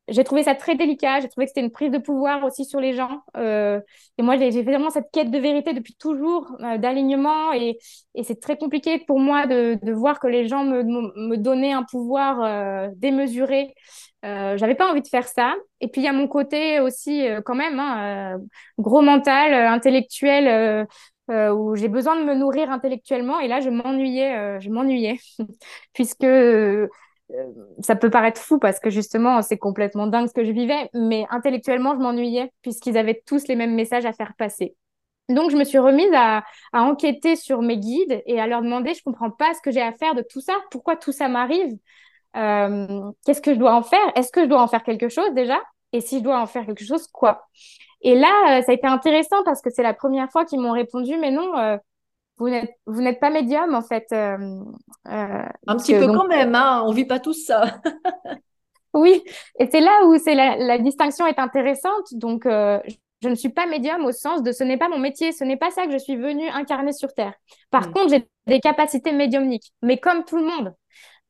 j'ai 0.08 0.24
trouvé 0.24 0.42
ça 0.42 0.54
très 0.54 0.74
délicat. 0.74 1.20
J'ai 1.20 1.28
trouvé 1.28 1.46
que 1.46 1.50
c'était 1.50 1.64
une 1.64 1.70
prise 1.70 1.90
de 1.90 1.98
pouvoir 1.98 2.44
aussi 2.44 2.64
sur 2.64 2.80
les 2.80 2.94
gens. 2.94 3.20
Euh, 3.36 3.80
et 4.16 4.22
moi, 4.22 4.36
j'ai 4.38 4.62
vraiment 4.62 4.90
cette 4.90 5.10
quête 5.12 5.30
de 5.30 5.38
vérité 5.38 5.74
depuis 5.74 5.94
toujours, 5.94 6.50
euh, 6.60 6.78
d'alignement. 6.78 7.52
Et, 7.52 7.78
c'est 8.22 8.40
très 8.40 8.56
compliqué 8.56 8.98
pour 8.98 9.20
moi 9.20 9.46
de, 9.46 9.92
voir 9.92 10.18
que 10.18 10.26
les 10.26 10.48
gens 10.48 10.64
me, 10.64 11.36
donnaient 11.36 11.72
un 11.72 11.84
pouvoir 11.84 12.42
euh, 12.42 12.88
démesuré. 12.96 13.74
Euh, 14.24 14.56
j'avais 14.56 14.74
pas 14.74 14.90
envie 14.90 15.02
de 15.02 15.08
faire 15.08 15.28
ça. 15.28 15.54
Et 15.80 15.88
puis 15.88 16.00
il 16.00 16.04
y 16.04 16.08
a 16.08 16.12
mon 16.12 16.28
côté 16.28 16.80
aussi 16.80 17.26
euh, 17.28 17.40
quand 17.40 17.54
même 17.54 17.78
hein, 17.78 18.38
gros 18.78 19.02
mental, 19.02 19.54
intellectuel. 19.54 20.86
où 21.28 21.76
j'ai 21.76 21.88
besoin 21.88 22.16
de 22.18 22.24
me 22.24 22.34
nourrir 22.34 22.70
intellectuellement 22.70 23.38
et 23.38 23.48
là 23.48 23.60
je 23.60 23.68
m'ennuyais 23.68 24.58
je 24.60 24.70
m'ennuyais 24.70 25.18
puisque 25.92 26.24
euh, 27.32 27.52
ça 27.82 27.96
peut 27.96 28.10
paraître 28.10 28.40
fou 28.40 28.58
parce 28.58 28.80
que 28.80 28.90
justement, 28.90 29.42
c'est 29.42 29.58
complètement 29.58 30.06
dingue 30.06 30.28
ce 30.28 30.32
que 30.34 30.44
je 30.44 30.52
vivais, 30.52 30.88
mais 30.94 31.26
intellectuellement, 31.30 31.94
je 31.94 32.00
m'ennuyais 32.00 32.52
puisqu'ils 32.62 32.96
avaient 32.96 33.22
tous 33.26 33.48
les 33.48 33.56
mêmes 33.56 33.74
messages 33.74 34.06
à 34.06 34.12
faire 34.12 34.34
passer. 34.36 34.76
Donc, 35.28 35.50
je 35.50 35.56
me 35.56 35.64
suis 35.64 35.78
remise 35.78 36.10
à, 36.14 36.42
à, 36.72 36.82
enquêter 36.82 37.36
sur 37.36 37.60
mes 37.60 37.76
guides 37.78 38.22
et 38.24 38.40
à 38.40 38.46
leur 38.46 38.62
demander, 38.62 38.94
je 38.94 39.02
comprends 39.02 39.30
pas 39.30 39.52
ce 39.52 39.60
que 39.60 39.70
j'ai 39.70 39.82
à 39.82 39.92
faire 39.92 40.14
de 40.14 40.22
tout 40.22 40.40
ça, 40.40 40.54
pourquoi 40.70 40.96
tout 40.96 41.12
ça 41.12 41.28
m'arrive, 41.28 41.76
euh, 42.38 43.10
qu'est-ce 43.26 43.42
que 43.42 43.52
je 43.54 43.58
dois 43.58 43.74
en 43.74 43.82
faire, 43.82 44.12
est-ce 44.14 44.32
que 44.32 44.42
je 44.42 44.46
dois 44.46 44.62
en 44.62 44.68
faire 44.68 44.82
quelque 44.82 45.08
chose 45.08 45.32
déjà, 45.34 45.58
et 45.92 46.00
si 46.00 46.18
je 46.18 46.24
dois 46.24 46.40
en 46.40 46.46
faire 46.46 46.66
quelque 46.66 46.84
chose, 46.84 47.06
quoi? 47.08 47.46
Et 48.00 48.14
là, 48.14 48.58
euh, 48.58 48.62
ça 48.62 48.72
a 48.72 48.74
été 48.74 48.86
intéressant 48.86 49.42
parce 49.44 49.60
que 49.60 49.70
c'est 49.70 49.82
la 49.82 49.94
première 49.94 50.30
fois 50.30 50.44
qu'ils 50.44 50.60
m'ont 50.60 50.72
répondu, 50.72 51.16
mais 51.18 51.30
non, 51.30 51.56
euh, 51.58 51.76
vous 52.36 52.48
n'êtes 52.48 53.20
pas 53.20 53.30
médium 53.30 53.74
en 53.74 53.82
fait. 53.82 54.06
Euh, 54.12 54.36
un 55.04 55.76
petit 55.76 55.94
peu 55.94 56.06
quand 56.06 56.28
même, 56.28 56.54
hein, 56.54 56.84
on 56.86 56.92
vit 56.92 57.06
pas 57.06 57.18
tous 57.18 57.44
ça. 57.44 57.80
oui, 58.94 59.22
et 59.58 59.68
c'est 59.70 59.80
là 59.80 60.04
où 60.06 60.16
c'est 60.18 60.34
la, 60.34 60.56
la, 60.56 60.78
distinction 60.78 61.26
est 61.26 61.40
intéressante. 61.40 62.06
Donc 62.12 62.44
je 62.44 63.28
ne 63.28 63.34
suis 63.34 63.48
pas 63.48 63.66
médium 63.66 64.04
au 64.04 64.12
sens 64.12 64.44
de 64.44 64.52
ce 64.52 64.62
n'est 64.62 64.78
pas 64.78 64.88
mon 64.88 64.98
métier, 64.98 65.32
ce 65.32 65.42
n'est 65.42 65.56
pas 65.56 65.72
ça 65.72 65.86
que 65.86 65.92
je 65.92 65.98
suis 65.98 66.16
venue 66.16 66.48
incarner 66.48 66.92
sur 66.92 67.12
terre. 67.12 67.34
Par 67.70 67.88
mm. 67.88 67.92
contre, 67.92 68.10
j'ai 68.10 68.28
des 68.46 68.60
capacités 68.60 69.12
médiumniques, 69.12 69.72
mais 69.82 69.98
comme 69.98 70.24
tout 70.24 70.36
le 70.36 70.44
monde. 70.44 70.74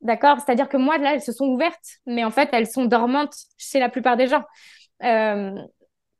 D'accord 0.00 0.38
C'est-à-dire 0.40 0.68
que 0.68 0.76
moi, 0.76 0.96
là, 0.98 1.14
elles 1.14 1.22
se 1.22 1.32
sont 1.32 1.46
ouvertes, 1.46 1.98
mais 2.06 2.24
en 2.24 2.30
fait, 2.30 2.48
elles 2.52 2.68
sont 2.68 2.84
dormantes 2.84 3.34
chez 3.56 3.80
la 3.80 3.88
plupart 3.88 4.16
des 4.16 4.28
gens. 4.28 4.44
Euh, 5.02 5.54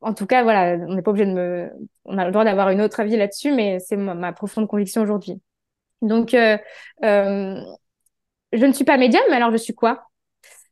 en 0.01 0.14
tout 0.14 0.26
cas, 0.26 0.43
voilà, 0.43 0.76
on 0.87 0.95
n'est 0.95 1.03
pas 1.03 1.11
obligé 1.11 1.26
de 1.26 1.33
me, 1.33 1.70
on 2.05 2.18
a 2.18 2.24
le 2.24 2.33
droit 2.33 2.45
d'avoir 2.45 2.70
une 2.70 2.81
autre 2.81 3.01
avis 3.01 3.16
là-dessus, 3.16 3.53
mais 3.53 3.79
c'est 3.81 3.97
ma, 3.97 4.33
profonde 4.33 4.68
conviction 4.68 5.03
aujourd'hui. 5.03 5.41
Donc, 6.03 6.35
euh, 6.35 6.59
euh, 7.05 7.61
je 8.53 8.64
ne 8.64 8.72
suis 8.72 8.85
pas 8.85 8.97
médium, 8.97 9.22
alors 9.33 9.53
je 9.53 9.57
suis 9.57 9.74
quoi? 9.74 10.05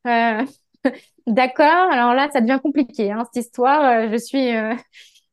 D'accord. 1.27 1.91
Alors 1.91 2.15
là, 2.15 2.29
ça 2.33 2.41
devient 2.41 2.61
compliqué, 2.63 3.11
hein, 3.11 3.25
cette 3.33 3.45
histoire. 3.45 4.09
Je 4.09 4.17
suis 4.17 4.53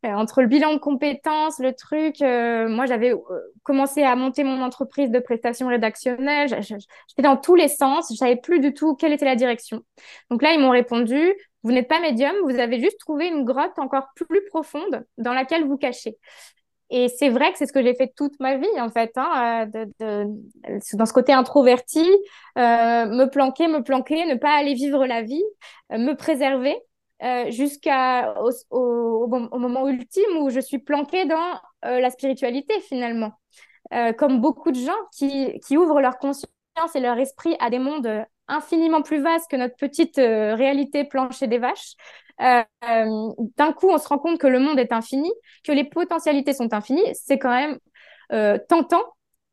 entre 0.04 0.42
le 0.42 0.48
bilan 0.48 0.74
de 0.74 0.80
compétences, 0.80 1.60
le 1.60 1.74
truc. 1.74 2.20
moi, 2.22 2.86
j'avais 2.86 3.14
commencé 3.64 4.04
à 4.04 4.16
monter 4.16 4.44
mon 4.44 4.62
entreprise 4.62 5.12
de 5.12 5.20
prestations 5.20 5.68
rédactionnelles. 5.68 6.62
J'étais 6.62 7.22
dans 7.22 7.38
tous 7.38 7.56
les 7.56 7.68
sens. 7.70 8.08
Je 8.12 8.18
savais 8.18 8.36
plus 8.36 8.60
du 8.60 8.74
tout 8.74 8.96
quelle 8.96 9.14
était 9.14 9.26
la 9.26 9.36
direction. 9.36 9.82
Donc 10.30 10.42
là, 10.42 10.54
ils 10.54 10.60
m'ont 10.60 10.72
répondu 10.72 11.34
vous 11.64 11.72
n'êtes 11.72 11.88
pas 11.88 12.02
médium, 12.02 12.36
vous 12.44 12.60
avez 12.60 12.80
juste 12.80 13.00
trouvé 13.00 13.28
une 13.28 13.46
grotte 13.46 13.80
encore 13.80 14.08
plus 14.16 14.46
profonde 14.48 15.06
dans 15.18 15.34
laquelle 15.34 15.66
vous 15.66 15.78
cachez. 15.78 16.18
Et 16.90 17.08
c'est 17.08 17.30
vrai 17.30 17.52
que 17.52 17.58
c'est 17.58 17.66
ce 17.66 17.74
que 17.74 17.82
j'ai 17.82 17.96
fait 17.96 18.14
toute 18.16 18.40
ma 18.40 18.58
vie, 18.58 18.80
en 18.80 18.90
fait, 18.90 19.12
hein, 19.16 19.66
euh, 19.74 19.86
de, 19.86 20.26
de, 20.28 20.98
dans 20.98 21.06
ce 21.06 21.14
côté 21.14 21.34
introverti, 21.34 22.06
euh, 22.58 23.06
me 23.08 23.26
planquer, 23.26 23.68
me 23.68 23.82
planquer, 23.82 24.26
ne 24.26 24.36
pas 24.36 24.52
aller 24.52 24.76
vivre 24.76 25.06
la 25.08 25.24
vie, 25.24 25.44
euh, 25.92 25.98
me 25.98 26.14
préserver, 26.14 26.78
euh, 27.22 27.52
jusqu'à 27.52 28.36
au, 28.42 28.52
au, 28.72 29.58
moment 29.58 29.88
ultime 29.88 30.38
où 30.40 30.50
je 30.50 30.60
suis 30.60 30.80
planquée 30.80 31.26
dans 31.26 31.60
euh, 31.86 32.00
la 32.00 32.10
spiritualité, 32.10 32.74
finalement. 32.82 33.34
comme 34.18 34.42
beaucoup 34.42 34.72
de 34.72 34.80
gens 34.80 35.02
qui, 35.16 35.60
qui 35.60 35.78
ouvrent 35.78 36.02
leur 36.02 36.18
conscience 36.18 36.50
et 36.96 37.00
leur 37.00 37.18
esprit 37.20 37.56
à 37.60 37.70
des 37.70 37.80
mondes 37.80 38.26
infiniment 38.48 39.02
plus 39.02 39.22
vaste 39.22 39.50
que 39.50 39.56
notre 39.56 39.76
petite 39.76 40.18
euh, 40.18 40.56
réalité 40.56 41.04
plancher 41.04 41.48
des 41.48 41.58
vaches. 41.58 41.94
Euh, 42.42 42.64
euh, 42.90 43.32
d'un 43.58 43.74
coup, 43.74 43.90
on 43.90 43.98
se 43.98 44.08
rend 44.08 44.18
compte 44.18 44.40
que 44.40 44.48
le 44.48 44.60
monde 44.60 44.80
est 44.80 44.92
infini, 44.92 45.32
que 45.64 45.72
les 45.72 45.84
potentialités 45.84 46.54
sont 46.54 46.74
infinies. 46.74 47.14
C'est 47.14 47.40
quand 47.40 47.52
même 47.52 47.78
tentant 48.68 49.04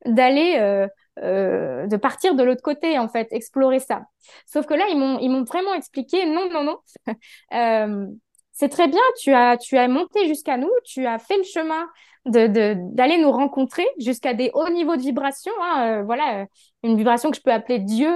d'aller 0.06 0.86
euh, 1.18 1.86
de 1.86 1.96
partir 1.96 2.34
de 2.34 2.42
l'autre 2.42 2.62
côté, 2.62 2.98
en 2.98 3.08
fait, 3.08 3.28
explorer 3.32 3.80
ça. 3.80 4.02
Sauf 4.46 4.66
que 4.66 4.74
là, 4.74 4.86
ils 4.90 4.96
m'ont, 4.96 5.44
vraiment 5.44 5.74
expliqué, 5.74 6.24
non, 6.24 6.48
non, 6.50 6.64
non, 6.64 6.78
euh, 7.52 8.06
c'est 8.52 8.68
très 8.68 8.88
bien, 8.88 9.02
tu 9.20 9.32
as, 9.32 9.56
tu 9.56 9.76
as 9.76 9.88
monté 9.88 10.28
jusqu'à 10.28 10.56
nous, 10.56 10.70
tu 10.84 11.06
as 11.06 11.18
fait 11.18 11.36
le 11.36 11.42
chemin 11.42 11.88
de, 12.26 12.46
de, 12.46 12.74
d'aller 12.94 13.18
nous 13.18 13.30
rencontrer 13.30 13.86
jusqu'à 13.98 14.34
des 14.34 14.50
hauts 14.54 14.68
niveaux 14.70 14.96
de 14.96 15.02
vibration, 15.02 15.52
hein, 15.60 16.00
euh, 16.00 16.02
voilà, 16.04 16.46
une 16.82 16.96
vibration 16.96 17.30
que 17.30 17.36
je 17.36 17.42
peux 17.42 17.52
appeler 17.52 17.80
Dieu, 17.80 18.10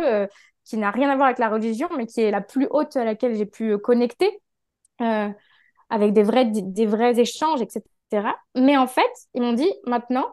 qui 0.64 0.76
n'a 0.78 0.90
rien 0.90 1.10
à 1.10 1.16
voir 1.16 1.26
avec 1.26 1.38
la 1.38 1.48
religion, 1.48 1.88
mais 1.96 2.06
qui 2.06 2.22
est 2.22 2.30
la 2.30 2.40
plus 2.40 2.68
haute 2.70 2.96
à 2.96 3.04
laquelle 3.04 3.34
j'ai 3.34 3.46
pu 3.46 3.76
connecter, 3.78 4.40
avec 4.98 6.12
des 6.12 6.22
vrais, 6.22 6.46
des 6.46 6.86
vrais 6.86 7.18
échanges, 7.18 7.60
etc. 7.60 7.84
Mais 8.54 8.76
en 8.76 8.86
fait, 8.86 9.02
ils 9.34 9.42
m'ont 9.42 9.52
dit, 9.52 9.70
maintenant, 9.84 10.26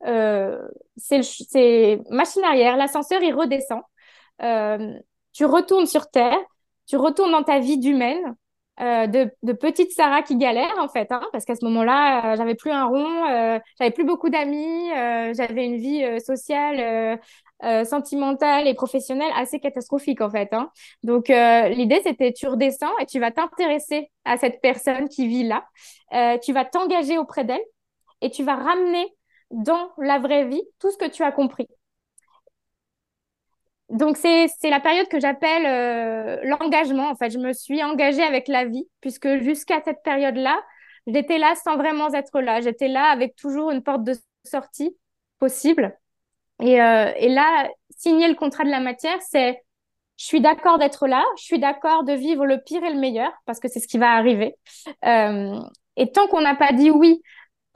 c'est 0.00 2.00
machine 2.10 2.44
arrière, 2.44 2.76
l'ascenseur, 2.76 3.22
il 3.22 3.34
redescend. 3.34 3.82
Euh, 4.42 4.94
tu 5.32 5.44
retournes 5.44 5.86
sur 5.86 6.10
Terre, 6.10 6.38
tu 6.86 6.96
retournes 6.96 7.32
dans 7.32 7.42
ta 7.42 7.58
vie 7.58 7.78
d'humaine, 7.78 8.36
euh, 8.80 9.06
de, 9.08 9.52
petite 9.52 9.92
Sarah 9.92 10.22
qui 10.22 10.36
galère 10.36 10.74
en 10.78 10.88
fait, 10.88 11.10
hein, 11.10 11.22
parce 11.32 11.44
qu'à 11.44 11.56
ce 11.56 11.64
moment-là, 11.64 12.32
euh, 12.32 12.36
j'avais 12.36 12.54
plus 12.54 12.70
un 12.70 12.86
rond, 12.86 13.26
euh, 13.28 13.58
j'avais 13.78 13.90
plus 13.90 14.04
beaucoup 14.04 14.30
d'amis, 14.30 14.92
euh, 14.92 15.34
j'avais 15.34 15.64
une 15.64 15.78
vie 15.78 16.20
sociale, 16.20 17.18
sentimentale 17.84 18.68
et 18.68 18.74
professionnelle 18.74 19.32
assez 19.34 19.58
catastrophique 19.58 20.20
en 20.20 20.30
fait. 20.30 20.52
Hein. 20.52 20.70
Donc 21.02 21.28
l'idée 21.28 22.00
c'était 22.04 22.32
tu 22.32 22.46
redescends 22.46 22.96
et 23.00 23.06
tu 23.06 23.18
vas 23.18 23.32
t'intéresser 23.32 24.12
à 24.24 24.36
cette 24.36 24.60
personne 24.60 25.08
qui 25.08 25.26
vit 25.26 25.42
là, 25.42 25.66
tu 26.38 26.52
vas 26.52 26.64
t'engager 26.64 27.18
auprès 27.18 27.44
d'elle 27.44 27.64
et 28.20 28.30
tu 28.30 28.44
vas 28.44 28.54
ramener 28.54 29.12
dans 29.50 29.90
la 29.98 30.18
vraie 30.18 30.46
vie 30.46 30.62
tout 30.78 30.90
ce 30.90 30.96
que 30.96 31.08
tu 31.10 31.22
as 31.22 31.32
compris. 31.32 31.68
Donc 33.88 34.18
c'est 34.18 34.48
la 34.64 34.80
période 34.80 35.08
que 35.08 35.18
j'appelle 35.18 35.64
euh, 35.66 36.40
l'engagement. 36.44 37.08
En 37.10 37.16
fait, 37.16 37.30
je 37.30 37.38
me 37.38 37.52
suis 37.52 37.82
engagée 37.82 38.22
avec 38.22 38.48
la 38.48 38.66
vie 38.66 38.86
puisque 39.00 39.38
jusqu'à 39.38 39.80
cette 39.82 40.02
période-là, 40.02 40.60
j'étais 41.06 41.38
là 41.38 41.54
sans 41.64 41.76
vraiment 41.76 42.12
être 42.12 42.40
là. 42.40 42.60
J'étais 42.60 42.88
là 42.88 43.04
avec 43.10 43.34
toujours 43.36 43.70
une 43.70 43.82
porte 43.82 44.04
de 44.04 44.14
sortie 44.44 44.94
possible. 45.38 45.96
Et, 46.60 46.82
euh, 46.82 47.12
et 47.16 47.28
là, 47.28 47.68
signer 47.96 48.28
le 48.28 48.34
contrat 48.34 48.64
de 48.64 48.70
la 48.70 48.80
matière, 48.80 49.18
c'est 49.22 49.62
je 50.18 50.24
suis 50.24 50.40
d'accord 50.40 50.78
d'être 50.78 51.06
là, 51.06 51.24
je 51.38 51.44
suis 51.44 51.60
d'accord 51.60 52.02
de 52.04 52.12
vivre 52.12 52.44
le 52.44 52.58
pire 52.60 52.82
et 52.84 52.92
le 52.92 52.98
meilleur 52.98 53.32
parce 53.46 53.60
que 53.60 53.68
c'est 53.68 53.80
ce 53.80 53.86
qui 53.86 53.98
va 53.98 54.12
arriver. 54.12 54.56
Euh, 55.04 55.60
et 55.96 56.10
tant 56.10 56.26
qu'on 56.26 56.40
n'a 56.40 56.56
pas 56.56 56.72
dit 56.72 56.90
oui 56.90 57.22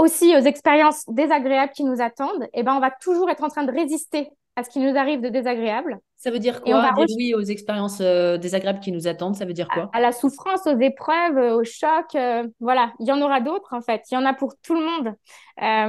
aussi 0.02 0.36
aux 0.36 0.40
expériences 0.40 1.04
désagréables 1.08 1.72
qui 1.72 1.84
nous 1.84 2.00
attendent, 2.00 2.48
eh 2.52 2.62
ben, 2.62 2.74
on 2.74 2.80
va 2.80 2.90
toujours 2.90 3.30
être 3.30 3.44
en 3.44 3.48
train 3.48 3.62
de 3.62 3.72
résister 3.72 4.30
à 4.56 4.64
ce 4.64 4.70
qui 4.70 4.80
nous 4.80 4.96
arrive 4.98 5.20
de 5.20 5.28
désagréable. 5.28 5.98
Ça 6.16 6.30
veut 6.30 6.38
dire 6.38 6.60
quoi 6.60 6.92
Dire 6.92 7.16
oui 7.16 7.34
aux 7.34 7.42
expériences 7.42 8.00
euh, 8.00 8.36
désagréables 8.36 8.80
qui 8.80 8.92
nous 8.92 9.06
attendent, 9.06 9.36
ça 9.36 9.44
veut 9.44 9.54
dire 9.54 9.68
quoi? 9.68 9.88
à, 9.92 10.00
la 10.00 10.12
souffrance, 10.12 10.66
aux 10.66 10.78
épreuves, 10.78 11.38
euh, 11.38 11.56
aux 11.56 11.64
chocs, 11.64 12.14
euh, 12.16 12.46
voilà. 12.60 12.92
Il 13.00 13.06
y 13.06 13.12
en 13.12 13.22
aura 13.22 13.40
d'autres 13.40 13.72
en 13.72 13.80
fait. 13.80 14.02
Il 14.10 14.14
y 14.14 14.16
en 14.16 14.26
a 14.26 14.34
pour 14.34 14.54
tout 14.62 14.74
le 14.74 14.84
monde. 14.84 15.14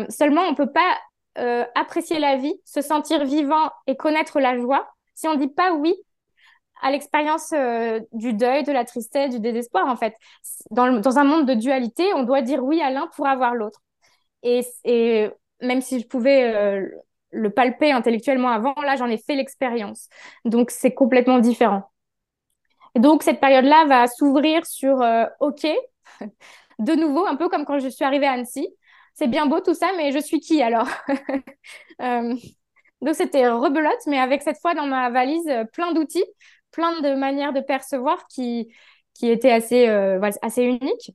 seulement, 0.10 0.44
on 0.50 0.56
peut 0.56 0.72
pas 0.72 0.98
apprécier 1.76 2.20
la 2.20 2.38
vie, 2.38 2.54
se 2.64 2.82
sentir 2.82 3.26
vivant 3.26 3.72
et 3.88 3.96
connaître 3.96 4.40
la 4.40 4.58
joie 4.60 4.88
si 5.16 5.28
on 5.28 5.36
dit 5.36 5.48
pas 5.48 5.74
oui 5.74 5.96
à 6.84 6.92
l'expérience 6.92 7.52
du 8.12 8.34
deuil, 8.34 8.64
de 8.64 8.72
la 8.72 8.86
tristesse, 8.86 9.32
du 9.32 9.40
désespoir 9.40 9.88
en 9.88 9.96
fait. 9.96 10.16
Dans, 10.70 11.00
dans 11.00 11.18
un 11.18 11.24
monde 11.24 11.48
de 11.48 11.56
dualité, 11.56 12.14
on 12.14 12.24
doit 12.24 12.42
dire 12.42 12.64
oui 12.64 12.82
à 12.82 12.92
l'un 12.92 13.08
pour 13.16 13.26
avoir 13.26 13.56
l'autre. 13.56 13.82
Et, 14.44 15.30
même 15.62 15.82
si 15.82 16.00
je 16.00 16.08
pouvais 16.08 16.54
euh, 16.54 16.90
le 17.32 17.50
palper 17.50 17.92
intellectuellement 17.92 18.50
avant, 18.50 18.76
là, 18.82 18.96
j'en 18.96 19.08
ai 19.08 19.18
fait 19.18 19.36
l'expérience. 19.36 20.10
Donc, 20.46 20.72
c'est 20.72 20.94
complètement 20.94 21.40
différent. 21.40 21.90
Et 22.96 23.00
donc, 23.00 23.24
cette 23.24 23.40
période-là 23.40 23.86
va 23.86 24.08
s'ouvrir 24.08 24.66
sur 24.66 25.02
euh, 25.02 25.26
OK, 25.40 25.66
de 26.80 26.94
nouveau, 26.94 27.26
un 27.26 27.36
peu 27.36 27.50
comme 27.50 27.66
quand 27.66 27.80
je 27.80 27.88
suis 27.90 28.06
arrivée 28.06 28.28
à 28.28 28.34
Annecy. 28.34 28.68
C'est 29.16 29.28
bien 29.28 29.46
beau 29.46 29.60
tout 29.62 29.74
ça, 29.76 29.92
mais 29.96 30.12
je 30.12 30.20
suis 30.20 30.40
qui 30.40 30.62
alors? 30.62 30.88
Euh, 32.02 32.36
Donc, 33.02 33.16
c'était 33.16 33.48
rebelote, 33.48 34.00
mais 34.08 34.20
avec 34.20 34.42
cette 34.42 34.60
fois 34.60 34.74
dans 34.74 34.88
ma 34.88 35.10
valise 35.12 35.50
plein 35.74 35.94
d'outils, 35.94 36.26
plein 36.72 37.00
de 37.02 37.14
manières 37.16 37.54
de 37.54 37.62
percevoir 37.62 38.28
qui, 38.28 38.74
qui 39.14 39.30
étaient 39.30 39.52
assez, 39.52 39.88
assez 40.42 40.64
uniques. 40.64 41.14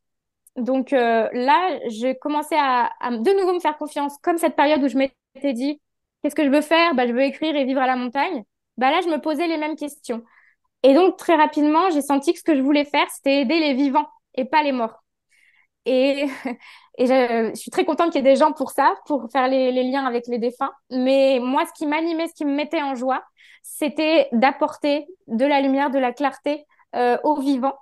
Donc 0.59 0.93
euh, 0.93 1.29
là, 1.33 1.79
j'ai 1.89 2.17
commencé 2.17 2.57
à, 2.59 2.91
de 3.11 3.41
nouveau 3.41 3.55
me 3.55 3.61
faire 3.61 3.79
confiance, 3.79 4.17
comme 4.23 4.39
cette 4.39 4.57
période 4.57 4.83
où 4.83 4.89
je 4.89 4.97
m'étais 4.97 5.53
dit, 5.53 5.81
qu'est-ce 6.23 6.35
que 6.35 6.45
je 6.45 6.51
veux 6.51 6.61
faire? 6.61 6.95
Bah, 6.95 7.07
Je 7.07 7.13
veux 7.13 7.23
écrire 7.23 7.55
et 7.57 7.65
vivre 7.65 7.81
à 7.81 7.87
la 7.87 7.97
montagne. 7.97 8.45
Bah, 8.77 8.91
là, 8.91 9.01
je 9.03 9.09
me 9.09 9.21
posais 9.21 9.47
les 9.47 9.57
mêmes 9.57 9.77
questions. 9.77 10.23
Et 10.83 10.95
donc, 10.95 11.17
très 11.17 11.37
rapidement, 11.37 11.91
j'ai 11.91 12.03
senti 12.03 12.33
que 12.33 12.39
ce 12.39 12.45
que 12.45 12.57
je 12.57 12.63
voulais 12.63 12.85
faire, 12.85 13.09
c'était 13.11 13.43
aider 13.43 13.59
les 13.61 13.75
vivants 13.75 14.07
et 14.35 14.45
pas 14.45 14.63
les 14.63 14.73
morts. 14.73 15.03
Et, 15.87 16.27
et 16.99 17.07
je, 17.07 17.53
suis 17.55 17.71
très 17.71 17.85
contente 17.85 18.13
qu'il 18.13 18.25
y 18.25 18.29
ait 18.29 18.33
des 18.33 18.37
gens 18.39 18.53
pour 18.53 18.71
ça, 18.73 18.95
pour 19.07 19.29
faire 19.33 19.49
les, 19.49 19.73
liens 19.85 20.07
avec 20.07 20.27
les 20.27 20.39
défunts. 20.39 20.73
Mais 20.91 21.39
moi, 21.41 21.65
ce 21.67 21.73
qui 21.73 21.87
m'animait, 21.87 22.29
ce 22.29 22.35
qui 22.35 22.45
me 22.45 22.55
mettait 22.55 22.83
en 22.83 22.95
joie, 22.95 23.25
c'était 23.63 24.29
d'apporter 24.33 25.07
de 25.29 25.45
la 25.47 25.61
lumière, 25.61 25.91
de 25.91 25.99
la 25.99 26.13
clarté 26.13 26.67
euh, 26.97 27.19
aux 27.25 27.41
vivants 27.41 27.79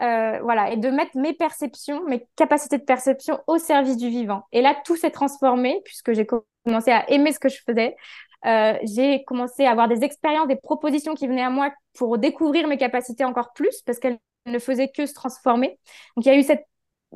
euh, 0.00 0.38
voilà, 0.42 0.70
et 0.70 0.76
de 0.76 0.90
mettre 0.90 1.16
mes 1.16 1.32
perceptions, 1.32 2.04
mes 2.04 2.26
capacités 2.36 2.78
de 2.78 2.84
perception 2.84 3.40
au 3.46 3.58
service 3.58 3.96
du 3.96 4.08
vivant. 4.08 4.44
Et 4.52 4.62
là, 4.62 4.76
tout 4.84 4.96
s'est 4.96 5.10
transformé 5.10 5.80
puisque 5.84 6.12
j'ai 6.12 6.26
commencé 6.26 6.90
à 6.90 7.08
aimer 7.10 7.32
ce 7.32 7.38
que 7.38 7.48
je 7.48 7.58
faisais. 7.66 7.96
Euh, 8.46 8.78
j'ai 8.82 9.24
commencé 9.24 9.64
à 9.64 9.72
avoir 9.72 9.88
des 9.88 10.04
expériences, 10.04 10.46
des 10.46 10.56
propositions 10.56 11.14
qui 11.14 11.26
venaient 11.26 11.42
à 11.42 11.50
moi 11.50 11.72
pour 11.94 12.18
découvrir 12.18 12.68
mes 12.68 12.76
capacités 12.76 13.24
encore 13.24 13.52
plus 13.52 13.82
parce 13.82 13.98
qu'elles 13.98 14.18
ne 14.46 14.58
faisaient 14.58 14.88
que 14.88 15.06
se 15.06 15.14
transformer. 15.14 15.78
Donc, 16.16 16.26
il 16.26 16.28
y 16.28 16.32
a 16.32 16.38
eu 16.38 16.42
cette 16.42 16.64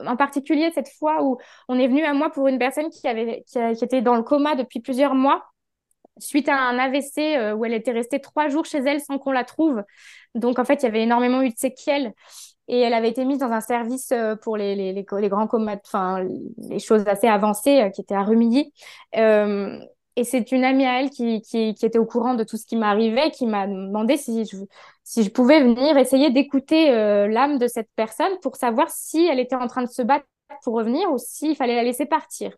en 0.00 0.16
particulier 0.16 0.70
cette 0.74 0.88
fois 0.88 1.22
où 1.22 1.36
on 1.68 1.78
est 1.78 1.86
venu 1.86 2.02
à 2.02 2.14
moi 2.14 2.30
pour 2.30 2.48
une 2.48 2.58
personne 2.58 2.88
qui 2.88 3.06
avait 3.06 3.44
qui, 3.46 3.58
était 3.58 4.00
dans 4.00 4.16
le 4.16 4.22
coma 4.22 4.54
depuis 4.54 4.80
plusieurs 4.80 5.14
mois 5.14 5.44
suite 6.18 6.48
à 6.48 6.56
un 6.56 6.78
AVC 6.78 7.18
euh, 7.18 7.54
où 7.54 7.64
elle 7.64 7.74
était 7.74 7.92
restée 7.92 8.20
trois 8.20 8.48
jours 8.48 8.64
chez 8.64 8.78
elle 8.78 9.00
sans 9.00 9.18
qu'on 9.18 9.32
la 9.32 9.44
trouve. 9.44 9.82
Donc 10.34 10.58
en 10.58 10.64
fait, 10.64 10.82
il 10.82 10.82
y 10.84 10.86
avait 10.86 11.02
énormément 11.02 11.42
eu 11.42 11.50
de 11.50 11.58
séquelles 11.58 12.12
et 12.68 12.80
elle 12.80 12.94
avait 12.94 13.10
été 13.10 13.24
mise 13.24 13.38
dans 13.38 13.50
un 13.50 13.60
service 13.60 14.12
euh, 14.12 14.36
pour 14.36 14.56
les, 14.56 14.74
les, 14.74 14.92
les, 14.92 15.04
les 15.18 15.28
grands 15.28 15.46
comas, 15.46 15.76
enfin 15.84 16.24
les 16.58 16.78
choses 16.78 17.04
assez 17.06 17.26
avancées 17.26 17.82
euh, 17.82 17.90
qui 17.90 18.00
étaient 18.00 18.14
à 18.14 18.22
Remilly. 18.22 18.72
Euh, 19.16 19.78
et 20.16 20.24
c'est 20.24 20.52
une 20.52 20.64
amie 20.64 20.84
à 20.84 21.00
elle 21.00 21.10
qui, 21.10 21.40
qui, 21.40 21.74
qui, 21.74 21.86
était 21.86 21.98
au 21.98 22.04
courant 22.04 22.34
de 22.34 22.44
tout 22.44 22.56
ce 22.56 22.66
qui 22.66 22.76
m'arrivait, 22.76 23.30
qui 23.30 23.46
m'a 23.46 23.66
demandé 23.66 24.16
si 24.18 24.44
je, 24.44 24.56
si 25.04 25.22
je 25.22 25.30
pouvais 25.30 25.62
venir 25.62 25.96
essayer 25.96 26.30
d'écouter 26.30 26.90
euh, 26.90 27.28
l'âme 27.28 27.58
de 27.58 27.66
cette 27.66 27.88
personne 27.96 28.32
pour 28.42 28.56
savoir 28.56 28.90
si 28.90 29.26
elle 29.26 29.40
était 29.40 29.56
en 29.56 29.66
train 29.68 29.82
de 29.82 29.88
se 29.88 30.02
battre 30.02 30.26
pour 30.64 30.74
revenir 30.74 31.10
ou 31.10 31.16
s'il 31.16 31.56
fallait 31.56 31.76
la 31.76 31.82
laisser 31.82 32.04
partir. 32.04 32.52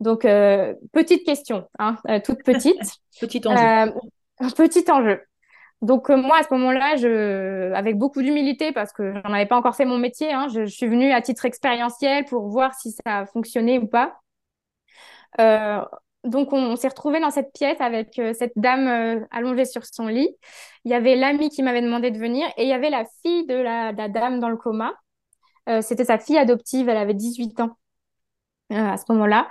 Donc, 0.00 0.24
euh, 0.24 0.74
petite 0.92 1.24
question, 1.24 1.68
hein, 1.78 1.96
toute 2.24 2.42
petite. 2.42 2.80
petit 3.20 3.40
enjeu. 3.46 3.92
petit 4.56 4.90
enjeu. 4.90 5.20
Donc 5.82 6.10
euh, 6.10 6.16
moi 6.16 6.38
à 6.38 6.42
ce 6.42 6.52
moment-là, 6.52 6.96
je, 6.96 7.72
avec 7.72 7.96
beaucoup 7.96 8.22
d'humilité 8.22 8.72
parce 8.72 8.92
que 8.92 9.14
j'en 9.14 9.32
avais 9.32 9.46
pas 9.46 9.56
encore 9.56 9.76
fait 9.76 9.86
mon 9.86 9.98
métier, 9.98 10.32
hein, 10.32 10.48
je, 10.48 10.66
suis 10.66 10.86
venue 10.86 11.10
à 11.12 11.22
titre 11.22 11.46
expérientiel 11.46 12.24
pour 12.26 12.48
voir 12.48 12.74
si 12.74 12.92
ça 12.92 13.20
a 13.20 13.26
fonctionné 13.26 13.78
ou 13.78 13.86
pas. 13.86 14.20
Euh, 15.40 15.84
donc 16.24 16.52
on, 16.52 16.76
s'est 16.76 16.88
retrouvé 16.88 17.20
dans 17.20 17.30
cette 17.30 17.52
pièce 17.52 17.80
avec 17.80 18.18
euh, 18.18 18.34
cette 18.34 18.52
dame 18.56 18.88
euh, 18.88 19.26
allongée 19.30 19.64
sur 19.64 19.84
son 19.86 20.06
lit. 20.06 20.28
Il 20.84 20.90
y 20.90 20.94
avait 20.94 21.16
l'ami 21.16 21.48
qui 21.48 21.62
m'avait 21.62 21.82
demandé 21.82 22.10
de 22.10 22.18
venir 22.18 22.46
et 22.56 22.64
il 22.64 22.68
y 22.68 22.72
avait 22.72 22.90
la 22.90 23.04
fille 23.22 23.46
de 23.46 23.54
la, 23.54 23.92
dame 23.92 24.40
dans 24.40 24.48
le 24.48 24.56
coma. 24.56 24.92
C'était 25.82 26.04
sa 26.04 26.18
fille 26.18 26.36
adoptive, 26.36 26.88
elle 26.88 26.96
avait 26.96 27.14
18 27.14 27.60
ans 27.60 27.76
à 28.70 28.96
ce 28.96 29.04
moment-là. 29.12 29.48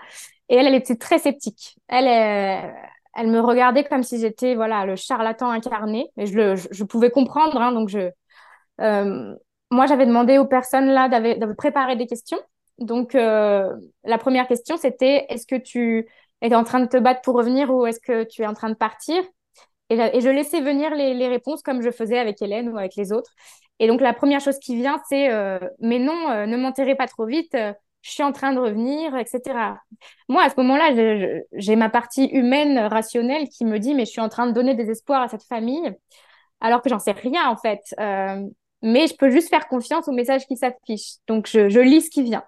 Et 0.49 0.55
elle, 0.55 0.67
elle 0.67 0.75
était 0.75 0.97
très 0.97 1.17
sceptique. 1.17 1.77
Elle, 1.87 2.07
elle 3.15 3.27
me 3.27 3.39
regardait 3.39 3.83
comme 3.83 4.03
si 4.03 4.19
j'étais 4.19 4.55
voilà 4.55 4.85
le 4.85 4.95
charlatan 4.95 5.49
incarné. 5.49 6.09
Et 6.17 6.25
je, 6.25 6.35
le, 6.35 6.55
je, 6.55 6.83
pouvais 6.83 7.09
comprendre. 7.09 7.59
Hein, 7.61 7.71
donc 7.71 7.89
je, 7.89 8.11
euh, 8.81 9.35
moi 9.71 9.85
j'avais 9.87 10.05
demandé 10.05 10.37
aux 10.37 10.45
personnes 10.45 10.87
là 10.87 11.09
de 11.09 11.53
préparer 11.53 11.95
des 11.95 12.05
questions. 12.05 12.39
Donc 12.77 13.15
euh, 13.15 13.75
la 14.03 14.17
première 14.17 14.47
question 14.47 14.77
c'était 14.77 15.25
est-ce 15.29 15.45
que 15.45 15.55
tu 15.55 16.07
es 16.41 16.55
en 16.55 16.63
train 16.63 16.79
de 16.79 16.87
te 16.87 16.97
battre 16.97 17.21
pour 17.21 17.35
revenir 17.35 17.69
ou 17.73 17.85
est-ce 17.85 17.99
que 17.99 18.23
tu 18.23 18.43
es 18.43 18.47
en 18.47 18.53
train 18.53 18.69
de 18.69 18.75
partir? 18.75 19.21
Et, 19.89 19.95
et, 19.95 20.21
je 20.21 20.29
laissais 20.29 20.61
venir 20.61 20.93
les, 20.93 21.15
les, 21.15 21.27
réponses 21.27 21.63
comme 21.63 21.81
je 21.81 21.89
faisais 21.89 22.19
avec 22.19 22.41
Hélène 22.43 22.69
ou 22.69 22.77
avec 22.77 22.95
les 22.95 23.11
autres. 23.11 23.31
Et 23.79 23.87
donc 23.87 24.01
la 24.01 24.13
première 24.13 24.39
chose 24.39 24.59
qui 24.59 24.75
vient 24.75 25.01
c'est 25.09 25.31
euh, 25.31 25.59
mais 25.79 25.99
non 25.99 26.45
ne 26.45 26.57
m'enterrez 26.57 26.95
pas 26.95 27.07
trop 27.07 27.25
vite 27.25 27.55
je 28.01 28.11
suis 28.11 28.23
en 28.23 28.31
train 28.31 28.53
de 28.53 28.59
revenir, 28.59 29.15
etc. 29.17 29.41
Moi, 30.29 30.43
à 30.43 30.49
ce 30.49 30.55
moment-là, 30.57 31.39
j'ai 31.53 31.75
ma 31.75 31.89
partie 31.89 32.25
humaine, 32.25 32.79
rationnelle, 32.79 33.49
qui 33.49 33.65
me 33.65 33.77
dit, 33.79 33.93
mais 33.93 34.05
je 34.05 34.11
suis 34.11 34.21
en 34.21 34.29
train 34.29 34.47
de 34.47 34.51
donner 34.51 34.75
des 34.75 34.89
espoirs 34.89 35.21
à 35.21 35.27
cette 35.27 35.43
famille, 35.43 35.93
alors 36.61 36.81
que 36.81 36.89
j'en 36.89 36.99
sais 36.99 37.11
rien, 37.11 37.49
en 37.49 37.57
fait. 37.57 37.81
Euh, 37.99 38.45
mais 38.81 39.07
je 39.07 39.15
peux 39.15 39.29
juste 39.29 39.49
faire 39.49 39.67
confiance 39.67 40.07
au 40.07 40.11
message 40.13 40.47
qui 40.47 40.55
s'affiche. 40.55 41.15
Donc, 41.27 41.47
je, 41.47 41.79
lis 41.79 42.01
ce 42.01 42.09
qui 42.09 42.23
vient. 42.23 42.43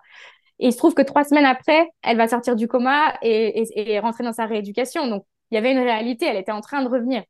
Et 0.59 0.67
il 0.67 0.71
se 0.71 0.77
trouve 0.77 0.93
que 0.93 1.01
trois 1.01 1.23
semaines 1.23 1.45
après, 1.45 1.89
elle 2.03 2.17
va 2.17 2.27
sortir 2.27 2.55
du 2.55 2.67
coma 2.67 3.13
et, 3.21 3.61
et, 3.61 3.93
et 3.93 3.99
rentrer 3.99 4.23
dans 4.23 4.33
sa 4.33 4.45
rééducation. 4.45 5.07
Donc, 5.07 5.25
il 5.49 5.55
y 5.55 5.57
avait 5.57 5.71
une 5.71 5.79
réalité, 5.79 6.25
elle 6.25 6.37
était 6.37 6.51
en 6.51 6.61
train 6.61 6.83
de 6.83 6.87
revenir. 6.89 7.23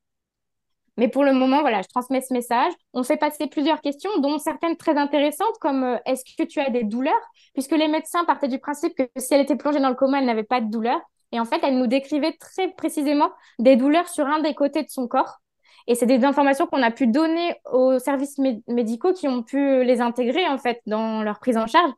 Mais 1.02 1.08
pour 1.08 1.24
le 1.24 1.34
moment, 1.34 1.62
voilà, 1.62 1.82
je 1.82 1.88
transmets 1.88 2.22
ce 2.22 2.32
message. 2.32 2.72
On 2.94 3.02
fait 3.02 3.18
passer 3.18 3.48
plusieurs 3.48 3.82
questions, 3.82 4.12
dont 4.20 4.38
certaines 4.38 4.78
très 4.78 5.00
intéressantes, 5.00 5.58
comme 5.60 5.84
euh, 5.84 5.98
est-ce 6.06 6.24
que 6.38 6.44
tu 6.44 6.60
as 6.60 6.70
des 6.70 6.84
douleurs? 6.84 7.32
Puisque 7.54 7.72
les 7.72 7.88
médecins 7.88 8.24
partaient 8.24 8.48
du 8.48 8.60
principe 8.60 8.94
que 8.96 9.10
si 9.18 9.34
elle 9.34 9.42
était 9.42 9.56
plongée 9.56 9.80
dans 9.80 9.90
le 9.90 9.96
coma, 9.96 10.20
elle 10.20 10.28
n'avait 10.28 10.44
pas 10.44 10.62
de 10.62 10.70
douleur. 10.70 11.02
Et 11.32 11.40
en 11.40 11.46
fait, 11.46 11.60
elle 11.64 11.80
nous 11.80 11.88
décrivait 11.88 12.34
très 12.40 12.68
précisément 12.74 13.32
des 13.58 13.78
douleurs 13.78 14.08
sur 14.10 14.28
un 14.28 14.42
des 14.42 14.54
côtés 14.54 14.84
de 14.84 14.90
son 14.90 15.08
corps. 15.08 15.40
Et 15.88 15.96
c'est 15.96 16.06
des 16.06 16.24
informations 16.24 16.68
qu'on 16.68 16.84
a 16.84 16.92
pu 16.92 17.08
donner 17.08 17.56
aux 17.72 17.98
services 17.98 18.38
médicaux 18.68 19.14
qui 19.14 19.28
ont 19.28 19.42
pu 19.42 19.84
les 19.84 20.02
intégrer, 20.02 20.48
en 20.50 20.60
fait, 20.60 20.82
dans 20.86 21.24
leur 21.24 21.40
prise 21.40 21.58
en 21.58 21.66
charge, 21.66 21.92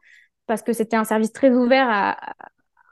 parce 0.47 0.61
que 0.61 0.71
c'était 0.71 0.95
un 0.95 1.03
service 1.03 1.33
très 1.33 1.51
ouvert 1.51 1.89
à, 1.89 2.17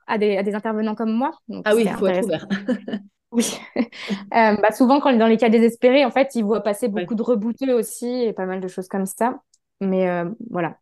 à, 0.08 0.18
des, 0.18 0.36
à 0.36 0.44
des, 0.44 0.56
intervenants 0.56 0.96
comme 0.96 1.14
moi. 1.14 1.32
ah 1.64 1.74
oui, 1.74 1.84
il 1.86 1.94
faut 1.94 2.08
être 2.08 2.26
ouvert. 2.26 2.48
Oui. 3.32 3.46
euh, 3.78 4.56
bah 4.58 4.72
souvent, 4.72 5.00
quand 5.00 5.14
dans 5.18 5.28
les 5.28 5.38
cas 5.38 5.50
désespérés, 5.50 6.04
en 6.06 6.12
fait, 6.12 6.36
ils 6.36 6.44
voient 6.44 6.62
passer 6.62 6.88
beaucoup 6.90 7.16
de 7.16 7.22
rebouteux 7.22 7.74
aussi 7.74 8.08
et 8.08 8.34
pas 8.34 8.46
mal 8.46 8.60
de 8.60 8.68
choses 8.68 8.88
comme 8.90 9.06
ça. 9.06 9.42
Mais 9.80 10.10
euh, 10.10 10.30
voilà. 10.50 10.78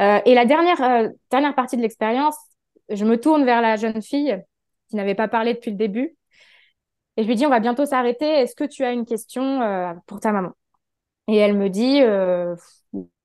Euh, 0.00 0.20
et 0.24 0.34
la 0.34 0.44
dernière, 0.44 0.82
euh, 0.82 1.08
dernière 1.30 1.54
partie 1.54 1.76
de 1.76 1.82
l'expérience, 1.82 2.36
je 2.90 3.04
me 3.04 3.18
tourne 3.20 3.44
vers 3.44 3.60
la 3.62 3.76
jeune 3.76 4.02
fille 4.02 4.36
qui 4.88 4.96
n'avait 4.96 5.14
pas 5.14 5.28
parlé 5.28 5.54
depuis 5.54 5.70
le 5.70 5.76
début. 5.76 6.16
Et 7.16 7.22
je 7.22 7.28
lui 7.28 7.34
dis, 7.36 7.46
on 7.46 7.50
va 7.50 7.60
bientôt 7.60 7.84
s'arrêter. 7.86 8.26
Est-ce 8.26 8.56
que 8.56 8.64
tu 8.64 8.84
as 8.84 8.92
une 8.92 9.04
question 9.04 9.60
pour 10.06 10.20
ta 10.20 10.32
maman? 10.32 10.52
Et 11.28 11.36
elle 11.36 11.56
me 11.56 11.70
dit, 11.70 12.00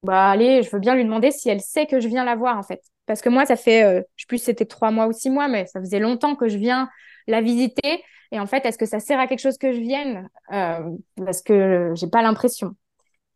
bah 0.03 0.29
allez, 0.31 0.63
je 0.63 0.69
veux 0.71 0.79
bien 0.79 0.95
lui 0.95 1.03
demander 1.03 1.31
si 1.31 1.49
elle 1.49 1.61
sait 1.61 1.85
que 1.87 1.99
je 1.99 2.07
viens 2.07 2.23
la 2.23 2.35
voir 2.35 2.57
en 2.57 2.63
fait. 2.63 2.81
Parce 3.05 3.21
que 3.21 3.29
moi, 3.29 3.45
ça 3.45 3.55
fait, 3.55 4.03
je 4.15 4.23
sais 4.23 4.27
plus 4.27 4.37
si 4.39 4.45
c'était 4.45 4.65
trois 4.65 4.91
mois 4.91 5.07
ou 5.07 5.13
six 5.13 5.29
mois, 5.29 5.47
mais 5.47 5.65
ça 5.67 5.79
faisait 5.79 5.99
longtemps 5.99 6.35
que 6.35 6.47
je 6.49 6.57
viens 6.57 6.89
la 7.27 7.41
visiter. 7.41 8.03
Et 8.31 8.39
en 8.39 8.45
fait, 8.45 8.65
est-ce 8.65 8.77
que 8.77 8.85
ça 8.85 8.99
sert 8.99 9.19
à 9.19 9.27
quelque 9.27 9.39
chose 9.39 9.57
que 9.57 9.71
je 9.71 9.79
vienne? 9.79 10.29
Euh, 10.51 10.89
Parce 11.17 11.41
que 11.41 11.91
j'ai 11.95 12.07
pas 12.07 12.21
l'impression. 12.21 12.75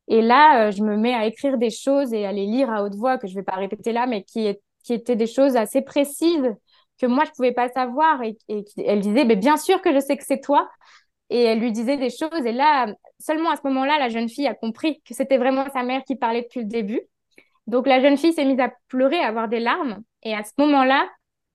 Et 0.07 0.21
là, 0.21 0.67
euh, 0.67 0.71
je 0.71 0.83
me 0.83 0.97
mets 0.97 1.13
à 1.13 1.25
écrire 1.25 1.57
des 1.57 1.69
choses 1.69 2.13
et 2.13 2.25
à 2.25 2.31
les 2.31 2.45
lire 2.45 2.69
à 2.69 2.83
haute 2.83 2.95
voix, 2.95 3.17
que 3.17 3.27
je 3.27 3.35
vais 3.35 3.43
pas 3.43 3.55
répéter 3.55 3.93
là, 3.93 4.07
mais 4.07 4.23
qui, 4.23 4.47
étaient 4.89 5.15
des 5.15 5.27
choses 5.27 5.55
assez 5.55 5.81
précises 5.81 6.53
que 6.99 7.05
moi, 7.05 7.23
je 7.25 7.31
pouvais 7.31 7.53
pas 7.53 7.69
savoir. 7.69 8.21
Et, 8.23 8.37
et 8.49 8.65
elle 8.85 8.99
disait, 8.99 9.25
mais 9.25 9.35
bien 9.35 9.57
sûr 9.57 9.81
que 9.81 9.93
je 9.93 9.99
sais 9.99 10.17
que 10.17 10.25
c'est 10.25 10.41
toi. 10.41 10.69
Et 11.29 11.43
elle 11.43 11.59
lui 11.59 11.71
disait 11.71 11.97
des 11.97 12.09
choses. 12.09 12.45
Et 12.45 12.51
là, 12.51 12.93
seulement 13.19 13.51
à 13.51 13.55
ce 13.55 13.61
moment-là, 13.65 13.97
la 13.99 14.09
jeune 14.09 14.27
fille 14.27 14.47
a 14.47 14.53
compris 14.53 15.01
que 15.03 15.13
c'était 15.13 15.37
vraiment 15.37 15.65
sa 15.71 15.83
mère 15.83 16.03
qui 16.03 16.15
parlait 16.17 16.41
depuis 16.41 16.59
le 16.59 16.65
début. 16.65 17.01
Donc 17.67 17.87
la 17.87 18.01
jeune 18.01 18.17
fille 18.17 18.33
s'est 18.33 18.45
mise 18.45 18.59
à 18.59 18.73
pleurer, 18.89 19.19
à 19.19 19.27
avoir 19.27 19.47
des 19.47 19.59
larmes. 19.59 20.01
Et 20.23 20.35
à 20.35 20.43
ce 20.43 20.51
moment-là, 20.57 21.07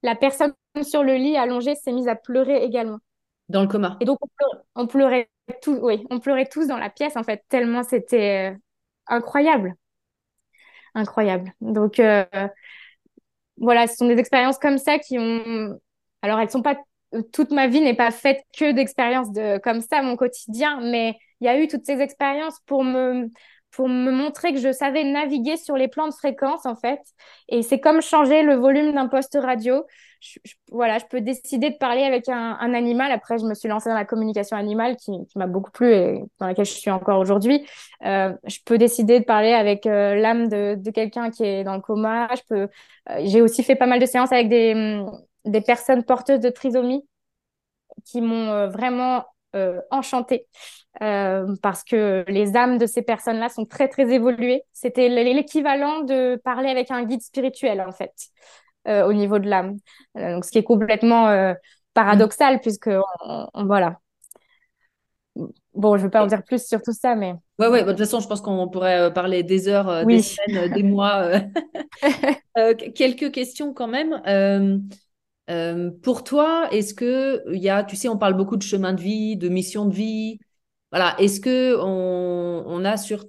la 0.02 0.14
personne 0.14 0.54
sur 0.82 1.02
le 1.02 1.14
lit 1.14 1.36
allongée 1.36 1.74
s'est 1.74 1.92
mise 1.92 2.08
à 2.08 2.16
pleurer 2.16 2.64
également. 2.64 2.98
Dans 3.48 3.62
le 3.62 3.68
coma. 3.68 3.96
Et 4.00 4.04
donc, 4.04 4.18
on 4.74 4.86
pleurait, 4.86 5.30
tous, 5.62 5.78
oui, 5.80 6.04
on 6.10 6.18
pleurait 6.18 6.46
tous 6.46 6.66
dans 6.66 6.78
la 6.78 6.90
pièce, 6.90 7.16
en 7.16 7.22
fait, 7.22 7.44
tellement 7.48 7.82
c'était 7.82 8.52
euh, 8.52 8.56
incroyable. 9.06 9.74
Incroyable. 10.94 11.52
Donc, 11.60 12.00
euh, 12.00 12.24
voilà, 13.58 13.86
ce 13.86 13.96
sont 13.96 14.08
des 14.08 14.18
expériences 14.18 14.58
comme 14.58 14.78
ça 14.78 14.98
qui 14.98 15.18
ont. 15.18 15.78
Alors, 16.22 16.38
elles 16.40 16.50
sont 16.50 16.62
pas. 16.62 16.76
Toute 17.32 17.50
ma 17.52 17.68
vie 17.68 17.80
n'est 17.80 17.94
pas 17.94 18.10
faite 18.10 18.40
que 18.58 18.72
d'expériences 18.72 19.32
de... 19.32 19.58
comme 19.58 19.80
ça, 19.80 20.02
mon 20.02 20.16
quotidien, 20.16 20.80
mais 20.82 21.16
il 21.40 21.46
y 21.46 21.48
a 21.48 21.58
eu 21.58 21.68
toutes 21.68 21.86
ces 21.86 22.00
expériences 22.00 22.58
pour 22.66 22.82
me 22.84 23.30
pour 23.76 23.90
me 23.90 24.10
montrer 24.10 24.54
que 24.54 24.58
je 24.58 24.72
savais 24.72 25.04
naviguer 25.04 25.58
sur 25.58 25.76
les 25.76 25.86
plans 25.86 26.08
de 26.08 26.14
fréquence, 26.14 26.64
en 26.64 26.76
fait. 26.76 26.98
Et 27.50 27.62
c'est 27.62 27.78
comme 27.78 28.00
changer 28.00 28.42
le 28.42 28.54
volume 28.54 28.94
d'un 28.94 29.06
poste 29.06 29.36
radio. 29.38 29.84
Je, 30.20 30.38
voilà, 30.72 30.96
je 30.96 31.04
peux 31.04 31.20
décider 31.20 31.68
de 31.68 31.76
parler 31.76 32.02
avec 32.02 32.26
un, 32.30 32.72
animal. 32.72 33.12
Après, 33.12 33.36
je 33.36 33.44
me 33.44 33.52
suis 33.52 33.68
lancée 33.68 33.90
dans 33.90 33.94
la 33.94 34.06
communication 34.06 34.56
animale 34.56 34.96
qui, 34.96 35.12
m'a 35.36 35.46
beaucoup 35.46 35.70
plu 35.70 35.92
et 35.92 36.24
dans 36.40 36.46
laquelle 36.46 36.64
je 36.64 36.70
suis 36.70 36.90
encore 36.90 37.18
aujourd'hui. 37.18 37.66
Euh, 38.06 38.32
je 38.46 38.60
peux 38.64 38.78
décider 38.78 39.20
de 39.20 39.26
parler 39.26 39.52
avec 39.52 39.86
euh, 39.86 40.14
l'âme 40.14 40.48
de, 40.48 40.90
quelqu'un 40.90 41.28
qui 41.30 41.44
est 41.44 41.62
dans 41.62 41.74
le 41.74 41.82
coma. 41.82 42.28
Je. 42.34 42.54
Euh, 42.54 42.66
j'ai 43.24 43.42
aussi 43.42 43.62
fait 43.62 43.76
pas 43.76 43.86
mal 43.86 44.00
de 44.00 44.06
séances 44.06 44.32
avec 44.32 44.48
des, 44.48 45.04
des 45.44 45.60
personnes 45.60 46.02
porteuses 46.02 46.40
de 46.40 46.48
trisomie 46.48 47.06
qui 48.06 48.22
m'ont 48.22 48.68
vraiment 48.68 49.26
euh, 49.56 49.80
enchantée 49.90 50.46
euh, 51.02 51.54
parce 51.62 51.84
que 51.84 52.24
les 52.28 52.56
âmes 52.56 52.78
de 52.78 52.86
ces 52.86 53.02
personnes-là 53.02 53.48
sont 53.48 53.66
très 53.66 53.88
très 53.88 54.10
évoluées. 54.12 54.62
C'était 54.72 55.08
l'équivalent 55.08 56.00
de 56.00 56.40
parler 56.42 56.68
avec 56.70 56.90
un 56.90 57.04
guide 57.04 57.22
spirituel 57.22 57.80
en 57.86 57.92
fait 57.92 58.12
euh, 58.88 59.06
au 59.06 59.12
niveau 59.12 59.38
de 59.38 59.48
l'âme. 59.48 59.76
Euh, 60.16 60.34
donc 60.34 60.44
ce 60.44 60.50
qui 60.50 60.58
est 60.58 60.64
complètement 60.64 61.54
paradoxal 61.92 62.56
mm. 62.56 62.60
puisque 62.60 62.90
on, 63.20 63.46
on, 63.52 63.66
voilà. 63.66 63.98
Bon, 65.74 65.96
je 65.96 66.00
ne 66.00 66.04
veux 66.04 66.10
pas 66.10 66.22
en 66.22 66.26
dire 66.26 66.42
plus 66.42 66.66
sur 66.66 66.80
tout 66.80 66.94
ça, 66.94 67.14
mais. 67.14 67.34
Ouais, 67.58 67.68
ouais. 67.68 67.84
Bah, 67.84 67.92
de 67.92 67.98
toute 67.98 67.98
façon, 67.98 68.20
je 68.20 68.26
pense 68.26 68.40
qu'on 68.40 68.68
pourrait 68.68 69.12
parler 69.12 69.42
des 69.42 69.68
heures, 69.68 70.04
oui. 70.06 70.16
des 70.16 70.22
semaines, 70.22 70.72
des 70.72 70.82
mois. 70.82 71.30
quelques 72.94 73.30
questions 73.32 73.74
quand 73.74 73.88
même. 73.88 74.22
Euh, 75.50 75.90
pour 76.02 76.24
toi, 76.24 76.68
est-ce 76.72 76.94
que 76.94 77.42
il 77.52 77.62
y 77.62 77.68
a, 77.68 77.84
tu 77.84 77.96
sais, 77.96 78.08
on 78.08 78.18
parle 78.18 78.34
beaucoup 78.34 78.56
de 78.56 78.62
chemin 78.62 78.92
de 78.92 79.00
vie, 79.00 79.36
de 79.36 79.48
mission 79.48 79.86
de 79.86 79.94
vie. 79.94 80.40
Voilà, 80.90 81.14
est-ce 81.18 81.40
que 81.40 81.76
on, 81.80 82.84
a 82.84 82.96
sur, 82.96 83.26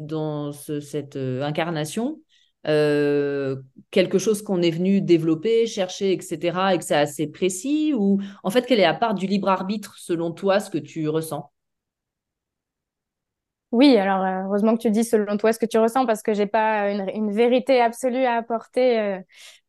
dans 0.00 0.52
ce, 0.52 0.80
cette 0.80 1.16
euh, 1.16 1.42
incarnation 1.42 2.20
euh, 2.68 3.56
quelque 3.90 4.18
chose 4.18 4.40
qu'on 4.42 4.62
est 4.62 4.70
venu 4.70 5.00
développer, 5.00 5.66
chercher, 5.66 6.12
etc., 6.12 6.74
et 6.74 6.78
que 6.78 6.84
c'est 6.84 6.94
assez 6.94 7.26
précis 7.26 7.92
ou 7.94 8.20
en 8.44 8.50
fait, 8.50 8.66
quelle 8.66 8.78
est 8.78 8.82
la 8.82 8.94
part 8.94 9.14
du 9.14 9.26
libre 9.26 9.48
arbitre 9.48 9.98
selon 9.98 10.30
toi, 10.32 10.60
ce 10.60 10.70
que 10.70 10.78
tu 10.78 11.08
ressens? 11.08 11.50
Oui, 13.72 13.96
alors 13.96 14.22
heureusement 14.46 14.76
que 14.76 14.82
tu 14.82 14.90
dis 14.90 15.02
selon 15.02 15.38
toi 15.38 15.52
ce 15.52 15.58
que 15.58 15.66
tu 15.66 15.78
ressens 15.78 16.04
parce 16.04 16.22
que 16.22 16.34
j'ai 16.34 16.46
pas 16.46 16.90
une, 16.90 17.32
vérité 17.32 17.80
absolue 17.80 18.24
à 18.24 18.34
apporter 18.34 19.22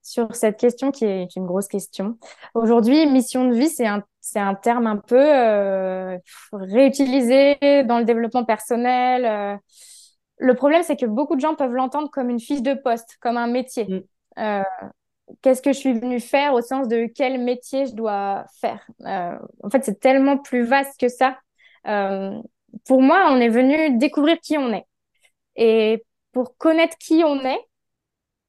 sur 0.04 0.36
cette 0.36 0.58
question 0.58 0.92
qui 0.92 1.06
est, 1.06 1.36
une 1.36 1.46
grosse 1.46 1.68
question. 1.68 2.18
Aujourd'hui, 2.54 3.08
mission 3.08 3.48
de 3.48 3.56
vie, 3.56 3.70
c'est 3.70 3.88
un, 3.88 4.04
c'est 4.20 4.40
un 4.40 4.54
terme 4.54 4.86
un 4.86 4.98
peu 4.98 5.18
euh, 5.18 6.18
réutilisé 6.52 7.58
dans 7.86 8.00
le 8.00 8.04
développement 8.04 8.44
personnel. 8.44 9.26
Euh. 9.26 9.58
Le 10.38 10.54
problème, 10.56 10.84
c'est 10.84 10.98
que 10.98 11.06
beaucoup 11.06 11.36
de 11.36 11.42
gens 11.42 11.56
peuvent 11.56 11.74
l'entendre 11.74 12.10
comme 12.12 12.30
une 12.30 12.42
fiche 12.42 12.62
de 12.62 12.74
poste, 12.74 13.18
comme 13.22 13.38
un 13.38 13.48
métier. 13.48 13.86
Mm. 13.86 14.02
Euh, 14.40 14.64
qu'est-ce 15.42 15.62
que 15.62 15.72
je 15.72 15.78
suis 15.78 15.94
venue 15.94 16.20
faire 16.20 16.54
au 16.54 16.62
sens 16.62 16.90
de 16.90 17.08
quel 17.16 17.42
métier 17.42 17.86
je 17.86 17.94
dois 17.94 18.44
faire? 18.60 18.86
En 19.06 19.70
fait, 19.72 19.86
c'est 19.86 20.02
tellement 20.02 20.38
plus 20.38 20.66
vaste 20.66 21.00
que 21.00 21.08
ça. 21.08 21.38
Pour 22.86 23.02
moi, 23.02 23.28
on 23.30 23.40
est 23.40 23.50
venu 23.50 23.98
découvrir 23.98 24.38
qui 24.42 24.58
on 24.58 24.74
est. 24.74 24.86
Et 25.56 26.04
pour 26.34 26.58
connaître 26.58 26.98
qui 26.98 27.24
on 27.24 27.40
est, 27.46 27.60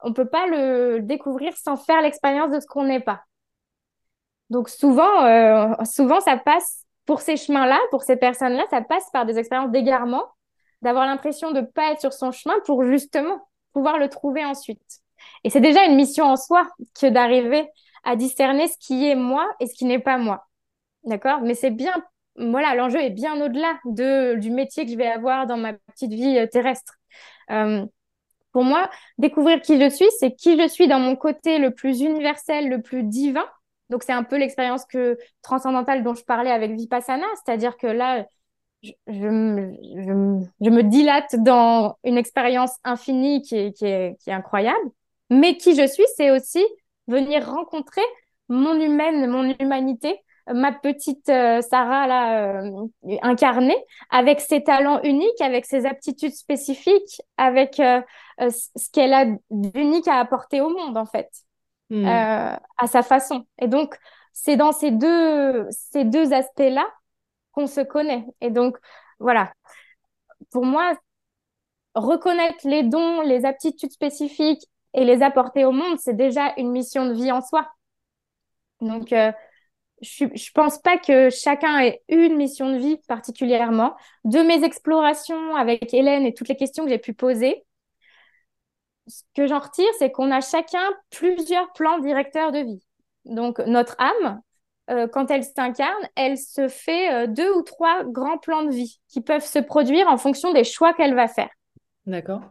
on 0.04 0.12
peut 0.12 0.28
pas 0.28 0.46
le 0.46 1.00
découvrir 1.00 1.56
sans 1.56 1.76
faire 1.76 2.02
l'expérience 2.02 2.52
de 2.52 2.60
ce 2.60 2.66
qu'on 2.66 2.84
n'est 2.84 3.00
pas. 3.00 3.22
Donc 4.50 4.68
souvent, 4.68 5.24
euh, 5.24 5.72
souvent 5.84 6.20
ça 6.20 6.36
passe 6.36 6.84
pour 7.06 7.20
ces 7.20 7.36
chemins-là, 7.36 7.78
pour 7.90 8.02
ces 8.02 8.16
personnes-là, 8.16 8.64
ça 8.70 8.80
passe 8.80 9.08
par 9.12 9.26
des 9.26 9.38
expériences 9.38 9.70
d'égarement, 9.70 10.24
d'avoir 10.82 11.06
l'impression 11.06 11.50
de 11.50 11.60
pas 11.60 11.92
être 11.92 12.00
sur 12.00 12.12
son 12.12 12.30
chemin 12.30 12.54
pour 12.66 12.84
justement 12.84 13.48
pouvoir 13.72 13.98
le 13.98 14.08
trouver 14.08 14.44
ensuite. 14.44 15.00
Et 15.42 15.50
c'est 15.50 15.60
déjà 15.60 15.84
une 15.84 15.96
mission 15.96 16.24
en 16.26 16.36
soi 16.36 16.66
que 17.00 17.06
d'arriver 17.06 17.68
à 18.04 18.16
discerner 18.16 18.68
ce 18.68 18.76
qui 18.78 19.08
est 19.08 19.14
moi 19.14 19.46
et 19.60 19.66
ce 19.66 19.74
qui 19.74 19.86
n'est 19.86 19.98
pas 19.98 20.18
moi. 20.18 20.46
D'accord? 21.04 21.40
Mais 21.40 21.54
c'est 21.54 21.70
bien, 21.70 21.94
voilà, 22.36 22.74
l'enjeu 22.74 23.00
est 23.00 23.10
bien 23.10 23.40
au-delà 23.40 23.78
de, 23.86 24.34
du 24.36 24.50
métier 24.50 24.84
que 24.84 24.92
je 24.92 24.96
vais 24.96 25.06
avoir 25.06 25.46
dans 25.46 25.56
ma 25.56 25.72
petite 25.72 26.12
vie 26.12 26.38
euh, 26.38 26.46
terrestre. 26.46 26.94
Euh, 27.50 27.84
pour 28.54 28.62
moi, 28.62 28.88
découvrir 29.18 29.60
qui 29.60 29.80
je 29.80 29.90
suis, 29.90 30.06
c'est 30.20 30.30
qui 30.30 30.56
je 30.56 30.68
suis 30.68 30.86
dans 30.86 31.00
mon 31.00 31.16
côté 31.16 31.58
le 31.58 31.72
plus 31.72 32.00
universel, 32.00 32.68
le 32.68 32.80
plus 32.80 33.02
divin. 33.02 33.44
Donc, 33.90 34.04
c'est 34.04 34.12
un 34.12 34.22
peu 34.22 34.38
l'expérience 34.38 34.84
que 34.86 35.18
transcendantale 35.42 36.04
dont 36.04 36.14
je 36.14 36.22
parlais 36.24 36.52
avec 36.52 36.70
Vipassana, 36.70 37.26
c'est-à-dire 37.44 37.76
que 37.76 37.88
là, 37.88 38.24
je, 38.82 39.28
me 39.28 40.82
dilate 40.82 41.34
dans 41.34 41.98
une 42.04 42.16
expérience 42.16 42.76
infinie 42.84 43.42
qui, 43.42 43.56
est, 43.56 43.72
qui 43.72 43.86
est 43.86 44.32
incroyable. 44.32 44.88
Mais 45.30 45.56
qui 45.56 45.74
je 45.74 45.86
suis, 45.88 46.04
c'est 46.16 46.30
aussi 46.30 46.64
venir 47.08 47.44
rencontrer 47.44 48.02
mon 48.48 48.80
humaine, 48.80 49.28
mon 49.28 49.52
humanité, 49.58 50.20
ma 50.52 50.72
petite 50.72 51.28
euh, 51.28 51.62
Sarah 51.62 52.06
là 52.06 52.60
euh, 52.60 52.86
incarnée 53.22 53.76
avec 54.10 54.40
ses 54.40 54.62
talents 54.62 55.00
uniques, 55.02 55.40
avec 55.40 55.64
ses 55.64 55.86
aptitudes 55.86 56.34
spécifiques, 56.34 57.22
avec 57.36 57.80
euh, 57.80 58.02
euh 58.40 58.50
ce 58.50 58.90
qu'elle 58.90 59.14
a 59.14 59.26
d'unique 59.50 60.08
à 60.08 60.18
apporter 60.18 60.60
au 60.60 60.68
monde 60.68 60.98
en 60.98 61.06
fait, 61.06 61.30
mmh. 61.90 62.06
à 62.06 62.86
sa 62.86 63.02
façon. 63.02 63.46
Et 63.58 63.68
donc 63.68 63.96
c'est 64.32 64.56
dans 64.56 64.72
ces 64.72 64.90
deux 64.90 65.66
ces 65.70 66.04
deux 66.04 66.32
aspects-là 66.32 66.86
qu'on 67.52 67.66
se 67.66 67.80
connaît. 67.80 68.26
Et 68.40 68.50
donc 68.50 68.76
voilà, 69.18 69.52
pour 70.50 70.66
moi 70.66 70.92
reconnaître 71.94 72.68
les 72.68 72.82
dons, 72.82 73.22
les 73.22 73.46
aptitudes 73.46 73.92
spécifiques 73.92 74.66
et 74.92 75.04
les 75.04 75.22
apporter 75.22 75.64
au 75.64 75.72
monde, 75.72 75.98
c'est 75.98 76.16
déjà 76.16 76.52
une 76.56 76.70
mission 76.70 77.06
de 77.06 77.14
vie 77.14 77.32
en 77.32 77.40
soi. 77.40 77.68
Donc 78.80 79.14
je, 80.04 80.26
je 80.34 80.50
pense 80.52 80.78
pas 80.78 80.98
que 80.98 81.30
chacun 81.30 81.80
ait 81.80 82.02
une 82.08 82.36
mission 82.36 82.70
de 82.70 82.78
vie 82.78 82.98
particulièrement. 83.08 83.94
De 84.24 84.40
mes 84.40 84.62
explorations 84.64 85.56
avec 85.56 85.92
Hélène 85.92 86.26
et 86.26 86.34
toutes 86.34 86.48
les 86.48 86.56
questions 86.56 86.84
que 86.84 86.90
j'ai 86.90 86.98
pu 86.98 87.14
poser, 87.14 87.64
ce 89.06 89.22
que 89.34 89.46
j'en 89.46 89.58
retire, 89.58 89.90
c'est 89.98 90.10
qu'on 90.10 90.30
a 90.30 90.40
chacun 90.40 90.84
plusieurs 91.10 91.72
plans 91.72 91.98
directeurs 91.98 92.52
de 92.52 92.60
vie. 92.60 92.82
Donc, 93.24 93.58
notre 93.60 93.96
âme, 93.98 94.40
euh, 94.90 95.08
quand 95.08 95.30
elle 95.30 95.44
s'incarne, 95.44 96.08
elle 96.14 96.38
se 96.38 96.68
fait 96.68 97.12
euh, 97.12 97.26
deux 97.26 97.50
ou 97.52 97.62
trois 97.62 98.04
grands 98.04 98.38
plans 98.38 98.64
de 98.64 98.70
vie 98.70 99.00
qui 99.08 99.20
peuvent 99.20 99.44
se 99.44 99.58
produire 99.58 100.08
en 100.08 100.16
fonction 100.16 100.52
des 100.52 100.64
choix 100.64 100.92
qu'elle 100.92 101.14
va 101.14 101.28
faire. 101.28 101.50
D'accord. 102.06 102.42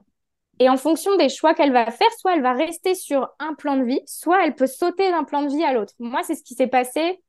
Et 0.59 0.69
en 0.69 0.77
fonction 0.77 1.15
des 1.17 1.29
choix 1.29 1.53
qu'elle 1.53 1.73
va 1.73 1.89
faire, 1.89 2.11
soit 2.19 2.35
elle 2.35 2.43
va 2.43 2.53
rester 2.53 2.93
sur 2.93 3.29
un 3.39 3.55
plan 3.55 3.75
de 3.75 3.83
vie, 3.83 4.01
soit 4.05 4.45
elle 4.45 4.55
peut 4.55 4.67
sauter 4.67 5.09
d'un 5.09 5.23
plan 5.23 5.41
de 5.41 5.49
vie 5.49 5.63
à 5.63 5.73
l'autre. 5.73 5.93
Moi, 5.99 6.21
c'est 6.23 6.35
ce 6.35 6.43
qui 6.43 6.53
s'est 6.53 6.67
passé 6.67 7.22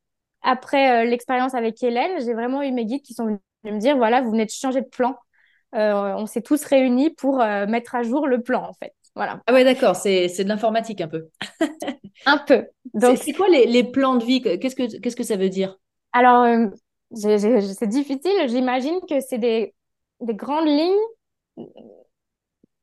après 0.44 1.02
euh, 1.02 1.10
l'expérience 1.10 1.54
avec 1.54 1.82
Hélène. 1.82 2.20
J'ai 2.24 2.34
vraiment 2.34 2.62
eu 2.62 2.70
mes 2.70 2.84
guides 2.84 3.02
qui 3.02 3.14
sont 3.14 3.24
venus 3.24 3.40
me 3.64 3.78
dire, 3.78 3.96
voilà, 3.96 4.20
vous 4.20 4.30
venez 4.30 4.46
de 4.46 4.50
changer 4.50 4.82
de 4.82 4.86
plan. 4.86 5.16
on 5.72 6.26
s'est 6.26 6.42
tous 6.42 6.64
réunis 6.64 7.10
pour 7.10 7.38
mettre 7.38 7.94
à 7.94 8.02
jour 8.02 8.28
le 8.28 8.42
plan, 8.42 8.62
en 8.62 8.74
fait. 8.74 8.92
Voilà. 9.14 9.40
Ah 9.46 9.52
ouais, 9.52 9.64
d'accord, 9.64 9.94
c'est, 9.96 10.26
de 10.26 10.48
l'informatique 10.48 11.00
un 11.00 11.08
peu. 11.08 11.28
un 12.26 12.38
peu. 12.38 12.66
Donc, 12.94 13.18
c'est, 13.18 13.32
quoi 13.32 13.48
les, 13.48 13.84
plans 13.84 14.16
de 14.16 14.24
vie? 14.24 14.42
Qu'est-ce 14.42 14.74
que, 14.74 15.00
qu'est-ce 15.00 15.16
que 15.16 15.22
ça 15.22 15.36
veut 15.36 15.48
dire? 15.48 15.78
Alors, 16.12 16.42
euh, 16.42 16.66
c'est 17.14 17.86
difficile. 17.86 18.48
J'imagine 18.48 19.00
que 19.08 19.20
c'est 19.20 19.38
des, 19.38 19.74
des 20.20 20.34
grandes 20.34 20.66
lignes. 20.66 21.66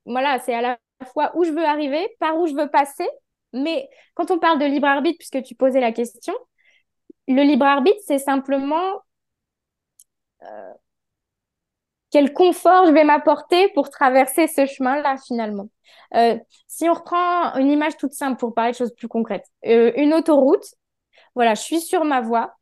Voilà, 0.05 0.39
c'est 0.39 0.53
à 0.53 0.61
la 0.61 0.79
fois 1.13 1.31
où 1.35 1.43
je 1.43 1.51
veux 1.51 1.65
arriver, 1.65 2.07
par 2.19 2.37
où 2.37 2.47
je 2.47 2.53
veux 2.53 2.69
passer. 2.69 3.07
Mais 3.53 3.89
quand 4.13 4.31
on 4.31 4.39
parle 4.39 4.59
de 4.59 4.65
libre 4.65 4.87
arbitre, 4.87 5.17
puisque 5.17 5.43
tu 5.43 5.55
posais 5.55 5.81
la 5.81 5.91
question, 5.91 6.33
le 7.31 7.43
libre 7.43 7.65
arbitre, 7.65 7.99
c'est 8.05 8.19
simplement 8.19 9.01
euh, 10.43 10.73
quel 12.09 12.33
confort 12.33 12.85
je 12.87 12.91
vais 12.91 13.03
m'apporter 13.03 13.69
pour 13.69 13.89
traverser 13.89 14.47
ce 14.47 14.65
chemin-là 14.65 15.15
finalement. 15.25 15.69
Euh, 16.15 16.37
si 16.67 16.89
on 16.89 16.93
reprend 16.93 17.55
une 17.55 17.71
image 17.71 17.97
toute 17.97 18.13
simple 18.13 18.37
pour 18.37 18.53
parler 18.53 18.71
de 18.71 18.77
choses 18.77 18.93
plus 18.93 19.07
concrètes, 19.07 19.45
euh, 19.65 19.91
une 19.95 20.13
autoroute, 20.13 20.65
voilà, 21.35 21.53
je 21.53 21.61
suis 21.61 21.81
sur 21.81 22.03
ma 22.03 22.21
voie. 22.21 22.53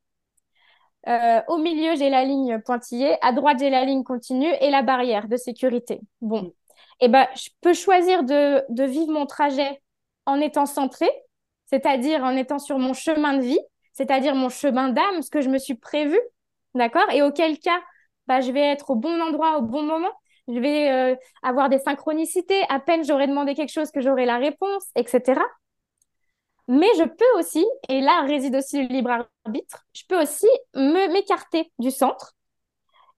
Au 1.47 1.57
milieu, 1.57 1.95
j'ai 1.95 2.11
la 2.11 2.24
ligne 2.24 2.61
pointillée. 2.61 3.17
À 3.22 3.32
droite, 3.32 3.57
j'ai 3.59 3.72
la 3.72 3.84
ligne 3.84 4.03
continue 4.03 4.51
et 4.61 4.70
la 4.70 4.84
barrière 4.84 5.28
de 5.28 5.38
sécurité. 5.38 6.01
Bon, 6.22 6.43
mm. 6.43 6.51
eh 6.99 7.07
ben, 7.07 7.28
je 7.36 7.49
peux 7.61 7.74
choisir 7.74 8.24
de, 8.24 8.63
de 8.70 8.84
vivre 8.84 9.11
mon 9.11 9.26
trajet 9.26 9.82
en 10.28 10.39
étant 10.39 10.67
centré, 10.67 11.09
c'est-à-dire 11.65 12.24
en 12.24 12.36
étant 12.36 12.59
sur 12.59 12.78
mon 12.78 12.93
chemin 12.93 13.38
de 13.38 13.41
vie, 13.41 13.59
c'est-à-dire 13.94 14.36
mon 14.36 14.50
chemin 14.50 14.90
d'âme, 14.90 15.22
ce 15.22 15.30
que 15.30 15.42
je 15.42 15.50
me 15.50 15.58
suis 15.58 15.76
prévu, 15.76 16.20
d'accord 16.76 17.10
Et 17.12 17.22
auquel 17.22 17.60
cas, 17.60 17.82
bah, 18.28 18.42
je 18.42 18.52
vais 18.52 18.62
être 18.62 18.92
au 18.92 18.96
bon 18.96 19.20
endroit 19.22 19.58
au 19.58 19.62
bon 19.62 19.84
moment. 19.84 20.12
Je 20.48 20.60
vais 20.60 20.92
euh, 20.92 21.16
avoir 21.44 21.70
des 21.70 21.80
synchronicités. 21.80 22.64
À 22.70 22.80
peine 22.80 23.04
j'aurai 23.04 23.28
demandé 23.28 23.54
quelque 23.54 23.72
chose 23.72 23.92
que 23.92 24.02
j'aurai 24.02 24.26
la 24.26 24.38
réponse, 24.38 24.86
etc. 24.96 25.42
Mais 26.68 26.88
je 26.98 27.04
peux 27.04 27.40
aussi, 27.40 27.66
et 27.90 28.00
là 28.00 28.22
réside 28.28 28.56
aussi 28.56 28.84
le 28.84 28.94
libre 28.94 29.26
arbitre, 29.46 29.86
je 29.94 30.04
peux 30.08 30.22
aussi 30.22 30.48
m'écarter 30.76 31.72
du 31.80 31.90
centre. 31.90 32.34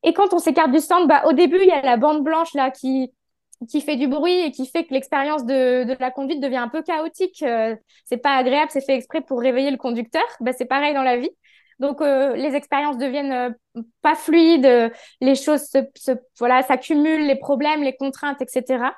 Et 0.04 0.14
quand 0.14 0.34
on 0.34 0.40
s'écarte 0.40 0.72
du 0.72 0.80
centre, 0.80 1.08
bah, 1.08 1.24
au 1.26 1.34
début, 1.34 1.60
il 1.62 1.68
y 1.68 1.72
a 1.72 1.82
la 1.82 1.98
bande 1.98 2.24
blanche 2.24 2.54
là 2.54 2.72
qui, 2.72 3.14
qui 3.70 3.82
fait 3.82 3.96
du 3.96 4.08
bruit 4.08 4.40
et 4.40 4.52
qui 4.52 4.66
fait 4.66 4.86
que 4.86 4.94
l'expérience 4.94 5.46
de, 5.46 5.84
de, 5.84 5.96
la 6.00 6.12
conduite 6.12 6.40
devient 6.42 6.58
un 6.58 6.70
peu 6.70 6.82
chaotique. 6.82 7.44
Euh, 7.44 7.76
c'est 8.06 8.18
pas 8.18 8.36
agréable, 8.36 8.72
c'est 8.72 8.86
fait 8.86 8.96
exprès 8.96 9.22
pour 9.22 9.40
réveiller 9.40 9.72
le 9.72 9.78
conducteur. 9.78 10.24
Bah, 10.40 10.52
c'est 10.54 10.66
pareil 10.66 10.94
dans 10.94 11.04
la 11.04 11.18
vie. 11.18 11.30
Donc 11.82 12.00
euh, 12.00 12.36
les 12.36 12.56
expériences 12.56 13.00
deviennent 13.00 13.32
euh, 13.32 13.82
pas 14.04 14.14
fluides, 14.14 14.68
euh, 14.68 14.90
les 15.20 15.34
choses 15.34 15.64
se, 15.64 16.12
voilà 16.38 16.62
s'accumulent, 16.62 17.26
les 17.26 17.36
problèmes, 17.36 17.82
les 17.82 17.96
contraintes, 17.96 18.40
etc. 18.40 18.92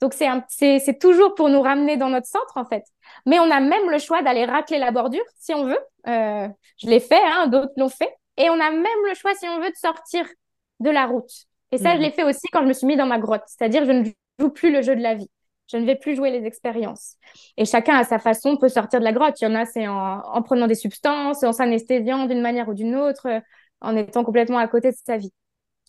Donc 0.00 0.14
c'est 0.14 0.28
c'est 0.48 0.98
toujours 1.00 1.34
pour 1.34 1.48
nous 1.48 1.60
ramener 1.60 1.96
dans 1.96 2.08
notre 2.08 2.28
centre 2.28 2.56
en 2.56 2.64
fait. 2.64 2.84
Mais 3.26 3.40
on 3.40 3.50
a 3.50 3.58
même 3.58 3.90
le 3.90 3.98
choix 3.98 4.22
d'aller 4.22 4.44
racler 4.44 4.78
la 4.78 4.92
bordure 4.92 5.24
si 5.36 5.52
on 5.52 5.64
veut. 5.64 5.80
je 6.06 6.86
l'ai 6.88 7.00
fait, 7.00 7.20
hein, 7.24 7.48
d'autres 7.48 7.72
l'ont 7.76 7.88
fait. 7.88 8.14
Et 8.36 8.48
on 8.50 8.60
a 8.60 8.70
même 8.70 9.02
le 9.08 9.14
choix 9.14 9.34
si 9.34 9.48
on 9.48 9.58
veut 9.58 9.70
de 9.70 9.76
sortir 9.76 10.24
de 10.78 10.90
la 10.90 11.06
route. 11.06 11.47
Et 11.72 11.78
ça, 11.78 11.92
je 11.92 11.98
mmh. 11.98 12.00
l'ai 12.00 12.10
fait 12.10 12.24
aussi 12.24 12.46
quand 12.52 12.62
je 12.62 12.66
me 12.66 12.72
suis 12.72 12.86
mis 12.86 12.96
dans 12.96 13.06
ma 13.06 13.18
grotte. 13.18 13.42
C'est-à-dire, 13.46 13.84
je 13.84 13.92
ne 13.92 14.04
joue 14.38 14.50
plus 14.50 14.72
le 14.72 14.82
jeu 14.82 14.96
de 14.96 15.02
la 15.02 15.14
vie 15.14 15.30
je 15.70 15.76
ne 15.76 15.84
vais 15.84 15.96
plus 15.96 16.16
jouer 16.16 16.30
les 16.30 16.46
expériences. 16.46 17.16
Et 17.56 17.64
chacun 17.64 17.96
à 17.96 18.04
sa 18.04 18.18
façon 18.18 18.56
peut 18.56 18.68
sortir 18.68 19.00
de 19.00 19.04
la 19.04 19.12
grotte. 19.12 19.40
Il 19.40 19.44
y 19.44 19.46
en 19.46 19.54
a, 19.54 19.64
c'est 19.66 19.86
en, 19.86 20.42
prenant 20.42 20.66
des 20.66 20.74
substances, 20.74 21.44
en 21.44 21.52
s'anesthésiant 21.52 22.26
d'une 22.26 22.40
manière 22.40 22.68
ou 22.68 22.74
d'une 22.74 22.96
autre, 22.96 23.28
en 23.80 23.96
étant 23.96 24.24
complètement 24.24 24.58
à 24.58 24.66
côté 24.66 24.90
de 24.90 24.96
sa 24.96 25.18
vie. 25.18 25.32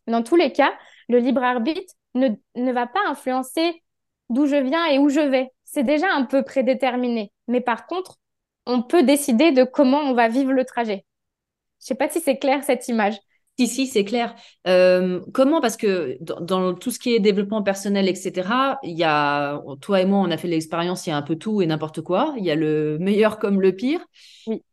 Dans 0.08 0.22
tous 0.22 0.36
les 0.36 0.52
cas, 0.52 0.74
le 1.08 1.20
libre 1.20 1.44
arbitre 1.44 1.94
ne, 2.14 2.30
ne 2.56 2.72
va 2.72 2.88
pas 2.88 3.00
influencer 3.08 3.82
d'où 4.30 4.46
je 4.46 4.58
viens 4.58 4.86
et 4.88 5.00
où 5.00 5.10
je 5.10 5.22
vais. 5.22 5.50
C'est 5.64 5.84
déjà 5.84 6.12
un 6.12 6.26
peu 6.26 6.44
prédéterminé. 6.44 7.32
Mais 7.48 7.62
par 7.62 7.88
contre, 7.88 8.18
on 8.66 8.84
peut 8.84 9.04
décider 9.04 9.52
de 9.52 9.64
comment 9.64 10.00
on 10.00 10.14
va 10.14 10.28
vivre 10.28 10.52
le 10.52 10.66
trajet. 10.66 11.06
Je 11.80 11.86
ne 11.86 11.88
sais 11.88 11.96
pas 11.96 12.10
si 12.10 12.20
c'est 12.20 12.38
clair 12.38 12.64
cette 12.64 12.88
image. 12.90 13.18
Si, 13.60 13.68
si, 13.68 13.88
c'est 13.88 14.06
clair. 14.06 14.36
Euh, 14.68 15.20
comment 15.34 15.60
Parce 15.60 15.76
que 15.76 16.18
dans, 16.22 16.74
tout 16.74 16.92
ce 16.92 17.00
qui 17.00 17.14
est 17.14 17.20
développement 17.20 17.62
personnel, 17.62 18.08
etc., 18.08 18.78
il 18.84 18.98
y 18.98 19.04
a, 19.04 19.62
toi 19.82 20.00
et 20.00 20.06
moi, 20.06 20.20
on 20.20 20.32
a 20.32 20.38
fait 20.38 20.48
l'expérience, 20.48 21.06
il 21.06 21.10
y 21.10 21.12
a 21.12 21.18
un 21.18 21.22
peu 21.22 21.36
tout 21.36 21.62
et 21.62 21.66
n'importe 21.66 22.00
quoi. 22.00 22.34
Il 22.38 22.46
y 22.46 22.52
a 22.52 22.56
le 22.56 22.98
meilleur 23.02 23.38
comme 23.38 23.60
le 23.60 23.76
pire. 23.76 24.00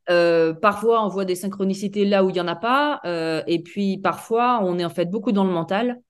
Euh, 0.09 0.55
parfois, 0.55 1.05
on 1.05 1.09
voit 1.09 1.24
des 1.24 1.34
synchronicités 1.34 2.05
là 2.05 2.22
où 2.22 2.30
il 2.30 2.34
n'y 2.34 2.41
en 2.41 2.47
a 2.47 2.55
pas. 2.55 3.01
Euh, 3.05 3.43
et 3.49 3.61
puis, 3.61 3.99
parfois, 3.99 4.61
on 4.62 4.78
est 4.78 4.84
en 4.84 4.91
fait 4.91 5.07
beaucoup 5.07 5.32
dans 5.32 5.43
le 5.43 5.51
mental 5.51 6.01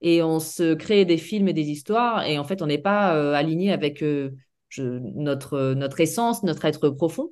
et 0.00 0.20
on 0.24 0.40
se 0.40 0.74
crée 0.74 1.04
des 1.04 1.18
films 1.18 1.46
et 1.46 1.52
des 1.52 1.70
histoires. 1.70 2.26
Et 2.26 2.36
en 2.36 2.44
fait, 2.44 2.62
on 2.62 2.66
n'est 2.66 2.78
pas 2.78 3.36
aligné 3.36 3.70
avec 3.72 4.04
notre, 4.76 5.74
notre 5.74 6.00
essence, 6.00 6.42
notre 6.42 6.64
être 6.64 6.88
profond. 6.88 7.30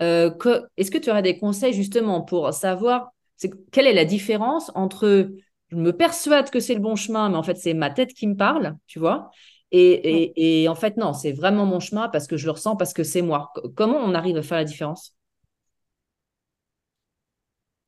Est-ce 0.00 0.90
que 0.90 0.96
tu 0.96 1.10
aurais 1.10 1.20
des 1.20 1.36
conseils 1.36 1.74
justement 1.74 2.22
pour 2.22 2.54
savoir 2.54 3.10
c'est 3.38 3.50
quelle 3.70 3.86
est 3.86 3.94
la 3.94 4.04
différence 4.04 4.70
entre 4.74 5.30
je 5.70 5.76
me 5.76 5.92
persuade 5.92 6.50
que 6.50 6.60
c'est 6.60 6.74
le 6.74 6.80
bon 6.80 6.96
chemin, 6.96 7.28
mais 7.30 7.36
en 7.36 7.42
fait, 7.42 7.56
c'est 7.56 7.74
ma 7.74 7.90
tête 7.90 8.12
qui 8.14 8.26
me 8.26 8.36
parle, 8.36 8.76
tu 8.86 8.98
vois? 8.98 9.30
Et, 9.70 10.66
en 10.68 10.74
fait, 10.74 10.96
non, 10.96 11.12
c'est 11.12 11.32
vraiment 11.32 11.66
mon 11.66 11.78
chemin 11.78 12.08
parce 12.08 12.26
que 12.26 12.36
je 12.36 12.46
le 12.46 12.52
ressens, 12.52 12.76
parce 12.76 12.94
que 12.94 13.04
c'est 13.04 13.22
moi. 13.22 13.52
Comment 13.76 13.98
on 13.98 14.14
arrive 14.14 14.36
à 14.36 14.42
faire 14.42 14.58
la 14.58 14.64
différence? 14.64 15.14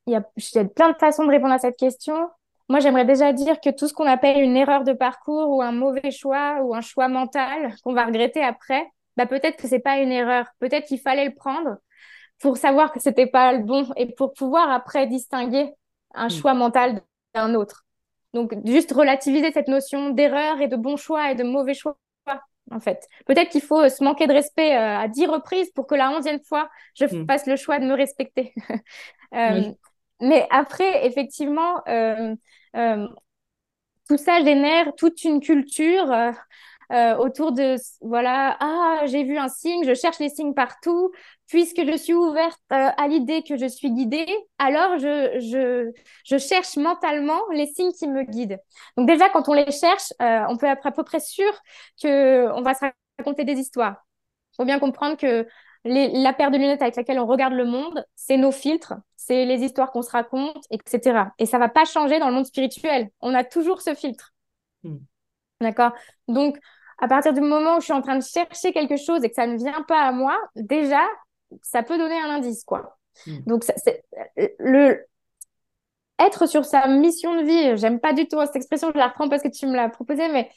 Il 0.07 0.13
y 0.13 0.15
a, 0.15 0.21
plein 0.65 0.91
de 0.91 0.97
façons 0.97 1.25
de 1.25 1.31
répondre 1.31 1.53
à 1.53 1.59
cette 1.59 1.77
question. 1.77 2.29
Moi, 2.69 2.79
j'aimerais 2.79 3.05
déjà 3.05 3.33
dire 3.33 3.59
que 3.59 3.69
tout 3.69 3.87
ce 3.87 3.93
qu'on 3.93 4.05
appelle 4.05 4.41
une 4.41 4.55
erreur 4.55 4.83
de 4.83 4.93
parcours 4.93 5.49
ou 5.49 5.61
un 5.61 5.71
mauvais 5.71 6.11
choix 6.11 6.61
ou 6.61 6.75
un 6.75 6.81
choix 6.81 7.07
mental 7.07 7.75
qu'on 7.83 7.93
va 7.93 8.05
regretter 8.05 8.43
après, 8.43 8.85
bah 9.17 9.25
peut-être 9.25 9.57
que 9.57 9.67
c'est 9.67 9.79
pas 9.79 9.97
une 9.97 10.11
erreur. 10.11 10.45
Peut-être 10.59 10.87
qu'il 10.87 10.99
fallait 10.99 11.25
le 11.25 11.33
prendre 11.33 11.77
pour 12.41 12.57
savoir 12.57 12.91
que 12.91 12.99
c'était 12.99 13.27
pas 13.27 13.53
le 13.53 13.63
bon 13.63 13.87
et 13.95 14.07
pour 14.13 14.33
pouvoir 14.33 14.69
après 14.71 15.07
distinguer 15.07 15.71
un 16.13 16.27
mm. 16.27 16.31
choix 16.31 16.53
mental 16.53 17.01
d'un 17.33 17.53
autre. 17.53 17.85
Donc, 18.33 18.53
juste 18.65 18.91
relativiser 18.91 19.51
cette 19.51 19.67
notion 19.67 20.09
d'erreur 20.09 20.59
et 20.61 20.67
de 20.67 20.75
bon 20.75 20.97
choix 20.97 21.31
et 21.31 21.35
de 21.35 21.43
mauvais 21.43 21.73
choix, 21.73 21.97
en 22.71 22.79
fait. 22.79 23.07
Peut-être 23.25 23.49
qu'il 23.49 23.61
faut 23.61 23.87
se 23.89 24.03
manquer 24.03 24.27
de 24.27 24.33
respect 24.33 24.75
euh, 24.75 24.97
à 24.99 25.07
dix 25.07 25.25
reprises 25.25 25.69
pour 25.71 25.85
que 25.85 25.95
la 25.95 26.11
onzième 26.11 26.41
fois, 26.43 26.69
je 26.95 27.05
mm. 27.05 27.27
fasse 27.27 27.45
le 27.45 27.55
choix 27.55 27.79
de 27.79 27.85
me 27.85 27.93
respecter. 27.93 28.53
euh, 29.35 29.71
Mais 30.21 30.47
après, 30.49 31.05
effectivement, 31.05 31.81
euh, 31.87 32.35
tout 34.07 34.17
ça 34.17 34.43
génère 34.43 34.93
toute 34.95 35.23
une 35.23 35.39
culture 35.39 36.33
autour 37.19 37.53
de 37.53 37.75
voilà 38.01 38.57
ah 38.59 39.03
j'ai 39.05 39.23
vu 39.23 39.37
un 39.37 39.47
signe 39.47 39.85
je 39.85 39.93
cherche 39.93 40.19
les 40.19 40.27
signes 40.27 40.53
partout 40.53 41.13
puisque 41.51 41.85
je 41.85 41.97
suis 41.97 42.13
ouverte 42.13 42.59
euh, 42.71 42.89
à 42.97 43.07
l'idée 43.07 43.43
que 43.43 43.57
je 43.57 43.67
suis 43.67 43.91
guidée 43.91 44.25
alors 44.57 44.97
je, 44.97 45.39
je 45.39 45.91
je 46.25 46.37
cherche 46.37 46.77
mentalement 46.77 47.41
les 47.51 47.67
signes 47.67 47.91
qui 47.91 48.07
me 48.07 48.23
guident 48.23 48.57
donc 48.97 49.07
déjà 49.07 49.29
quand 49.29 49.47
on 49.49 49.53
les 49.53 49.71
cherche 49.71 50.13
euh, 50.21 50.45
on 50.49 50.57
peut 50.57 50.65
être 50.65 50.87
à 50.87 50.91
peu 50.91 51.03
près 51.03 51.19
sûr 51.19 51.51
que 52.01 52.49
on 52.53 52.61
va 52.61 52.73
se 52.73 52.85
raconter 53.19 53.43
des 53.43 53.59
histoires 53.59 54.05
faut 54.55 54.65
bien 54.65 54.79
comprendre 54.79 55.17
que 55.17 55.45
les, 55.83 56.09
la 56.21 56.33
paire 56.33 56.51
de 56.51 56.57
lunettes 56.57 56.81
avec 56.81 56.95
laquelle 56.95 57.19
on 57.19 57.25
regarde 57.25 57.53
le 57.53 57.65
monde, 57.65 58.05
c'est 58.15 58.37
nos 58.37 58.51
filtres, 58.51 58.93
c'est 59.15 59.45
les 59.45 59.63
histoires 59.63 59.91
qu'on 59.91 60.01
se 60.01 60.11
raconte, 60.11 60.63
etc. 60.69 61.25
Et 61.39 61.45
ça 61.45 61.57
va 61.57 61.69
pas 61.69 61.85
changer 61.85 62.19
dans 62.19 62.27
le 62.27 62.35
monde 62.35 62.45
spirituel. 62.45 63.09
On 63.19 63.33
a 63.33 63.43
toujours 63.43 63.81
ce 63.81 63.93
filtre. 63.95 64.33
Hmm. 64.83 64.97
D'accord? 65.59 65.91
Donc, 66.27 66.57
à 66.99 67.07
partir 67.07 67.33
du 67.33 67.41
moment 67.41 67.77
où 67.77 67.79
je 67.79 67.85
suis 67.85 67.93
en 67.93 68.01
train 68.01 68.17
de 68.17 68.23
chercher 68.23 68.73
quelque 68.73 68.97
chose 68.97 69.23
et 69.23 69.29
que 69.29 69.35
ça 69.35 69.47
ne 69.47 69.57
vient 69.57 69.81
pas 69.87 70.01
à 70.01 70.11
moi, 70.11 70.37
déjà, 70.55 71.01
ça 71.61 71.83
peut 71.83 71.97
donner 71.97 72.19
un 72.19 72.29
indice, 72.29 72.63
quoi. 72.63 72.97
Hmm. 73.25 73.39
Donc, 73.45 73.63
c'est, 73.63 74.03
le, 74.59 75.05
être 76.19 76.45
sur 76.45 76.65
sa 76.65 76.87
mission 76.87 77.35
de 77.35 77.43
vie, 77.43 77.77
j'aime 77.77 77.99
pas 77.99 78.13
du 78.13 78.27
tout 78.27 78.39
cette 78.41 78.55
expression, 78.55 78.91
je 78.93 78.97
la 78.97 79.07
reprends 79.07 79.29
parce 79.29 79.41
que 79.41 79.47
tu 79.47 79.65
me 79.67 79.75
l'as 79.75 79.89
proposée, 79.89 80.27
mais 80.29 80.49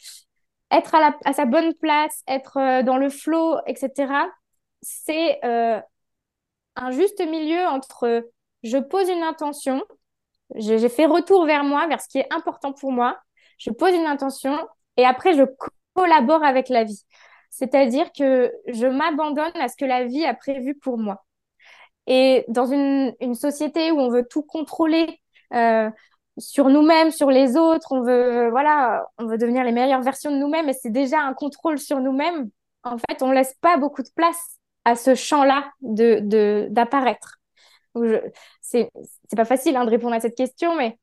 être 0.71 0.95
à, 0.95 1.01
la, 1.01 1.17
à 1.25 1.33
sa 1.33 1.47
bonne 1.47 1.75
place, 1.75 2.23
être 2.29 2.59
euh, 2.59 2.83
dans 2.83 2.97
le 2.97 3.09
flow, 3.09 3.57
etc., 3.67 4.13
c'est 4.83 5.45
euh, 5.45 5.81
un 6.77 6.91
juste 6.91 7.21
milieu 7.27 7.67
entre 7.67 8.29
je 8.63 8.79
pose 8.79 9.09
une 9.09 9.23
intention, 9.23 9.83
j'ai 10.57 10.89
fait 10.89 11.07
retour 11.07 11.47
vers 11.47 11.65
moi, 11.65 11.87
vers 11.87 12.01
ce 12.01 12.09
qui 12.09 12.19
est 12.19 12.33
important 12.33 12.73
pour 12.73 12.93
moi, 12.93 13.19
je 13.59 13.71
pose 13.71 13.95
une 13.95 14.07
intention 14.07 14.59
et 14.97 15.05
après 15.05 15.35
je 15.35 15.45
collabore 15.95 16.43
avec 16.43 16.69
la 16.69 16.85
vie. 16.85 17.05
C'est-à-dire 17.55 18.11
que 18.11 18.53
je 18.67 18.89
m'abandonne 18.89 19.53
à 19.55 19.69
ce 19.69 19.77
que 19.77 19.85
la 19.85 20.05
vie 20.05 20.25
a 20.25 20.35
prévu 20.35 20.75
pour 20.75 20.99
moi. 20.99 21.25
Et 22.09 22.45
dans 22.49 22.67
une, 22.67 23.15
une 23.21 23.37
société 23.37 23.93
où 23.93 24.01
on 24.01 24.11
veut 24.11 24.27
tout 24.29 24.43
contrôler 24.43 25.21
euh, 25.55 25.89
sur 26.37 26.69
nous-mêmes, 26.69 27.13
sur 27.13 27.31
les 27.31 27.57
autres, 27.57 27.93
on 27.93 28.03
veut, 28.03 28.51
voilà, 28.51 29.07
on 29.19 29.27
veut 29.27 29.39
devenir 29.39 29.63
les 29.63 29.71
meilleures 29.71 30.03
versions 30.03 30.33
de 30.33 30.37
nous-mêmes 30.37 30.69
et 30.69 30.73
c'est 30.73 30.91
déjà 30.91 31.21
un 31.21 31.33
contrôle 31.33 31.79
sur 31.79 32.01
nous-mêmes. 32.01 32.51
En 32.83 32.99
fait, 32.99 33.23
on 33.23 33.31
laisse 33.31 33.55
pas 33.61 33.77
beaucoup 33.77 34.03
de 34.03 34.11
place 34.17 34.59
à 34.85 34.97
ce 34.97 35.15
champ-là 35.15 35.71
de 35.81 36.67
d'apparaître. 36.71 37.39
C'est 38.63 38.91
c'est 39.29 39.37
pas 39.37 39.45
facile 39.45 39.77
hein, 39.77 39.85
de 39.85 39.91
répondre 39.91 40.15
à 40.17 40.19
cette 40.21 40.37
question, 40.37 40.75
mais 40.75 40.99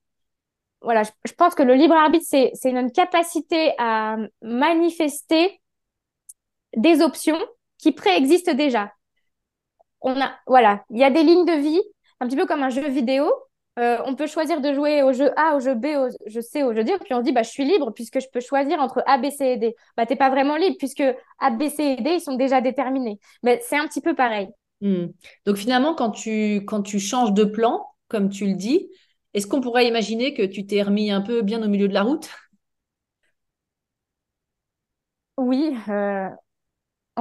voilà, 0.81 1.03
je, 1.03 1.33
pense 1.33 1.55
que 1.55 1.63
le 1.63 1.75
libre 1.75 1.95
arbitre 1.95 2.25
c'est 2.27 2.51
c'est 2.55 2.71
une 2.71 2.91
capacité 2.91 3.73
à 3.77 4.17
manifester 4.41 5.60
des 6.75 7.01
options 7.01 7.39
qui 7.77 7.91
préexistent 7.91 8.55
déjà. 8.55 8.91
On 10.01 10.19
a, 10.19 10.31
voilà, 10.47 10.83
il 10.89 10.97
y 10.97 11.03
a 11.03 11.11
des 11.11 11.23
lignes 11.23 11.45
de 11.45 11.53
vie, 11.53 11.81
un 12.19 12.27
petit 12.27 12.35
peu 12.35 12.45
comme 12.45 12.63
un 12.63 12.69
jeu 12.69 12.87
vidéo. 12.89 13.31
Euh, 13.79 13.97
on 14.05 14.15
peut 14.15 14.27
choisir 14.27 14.59
de 14.59 14.73
jouer 14.73 15.01
au 15.01 15.13
jeu 15.13 15.31
A, 15.39 15.55
au 15.55 15.59
jeu 15.59 15.75
B, 15.75 15.85
au 15.95 16.09
jeu 16.29 16.41
C, 16.41 16.63
au 16.63 16.73
jeu 16.73 16.83
D, 16.83 16.93
puis 17.03 17.13
on 17.13 17.21
dit, 17.21 17.31
bah, 17.31 17.43
je 17.43 17.49
suis 17.49 17.63
libre 17.63 17.91
puisque 17.91 18.19
je 18.19 18.27
peux 18.31 18.41
choisir 18.41 18.79
entre 18.79 19.01
A, 19.05 19.17
B, 19.17 19.29
C 19.29 19.45
et 19.45 19.57
D. 19.57 19.75
Bah, 19.95 20.05
t'es 20.05 20.17
pas 20.17 20.29
vraiment 20.29 20.57
libre 20.57 20.75
puisque 20.77 21.03
A, 21.39 21.51
B, 21.51 21.69
C 21.69 21.95
et 21.97 22.01
D, 22.01 22.15
ils 22.15 22.21
sont 22.21 22.35
déjà 22.35 22.59
déterminés. 22.61 23.19
Mais 23.43 23.61
c'est 23.63 23.77
un 23.77 23.87
petit 23.87 24.01
peu 24.01 24.13
pareil. 24.13 24.49
Hmm. 24.81 25.07
Donc 25.45 25.57
finalement, 25.57 25.93
quand 25.93 26.11
tu, 26.11 26.65
quand 26.65 26.81
tu 26.81 26.99
changes 26.99 27.33
de 27.33 27.45
plan, 27.45 27.85
comme 28.07 28.29
tu 28.29 28.45
le 28.45 28.55
dis, 28.55 28.89
est-ce 29.33 29.47
qu'on 29.47 29.61
pourrait 29.61 29.87
imaginer 29.87 30.33
que 30.33 30.43
tu 30.43 30.65
t'es 30.65 30.81
remis 30.81 31.11
un 31.11 31.21
peu 31.21 31.41
bien 31.41 31.63
au 31.63 31.69
milieu 31.69 31.87
de 31.87 31.93
la 31.93 32.03
route? 32.03 32.29
Oui, 35.37 35.75
euh, 35.87 36.29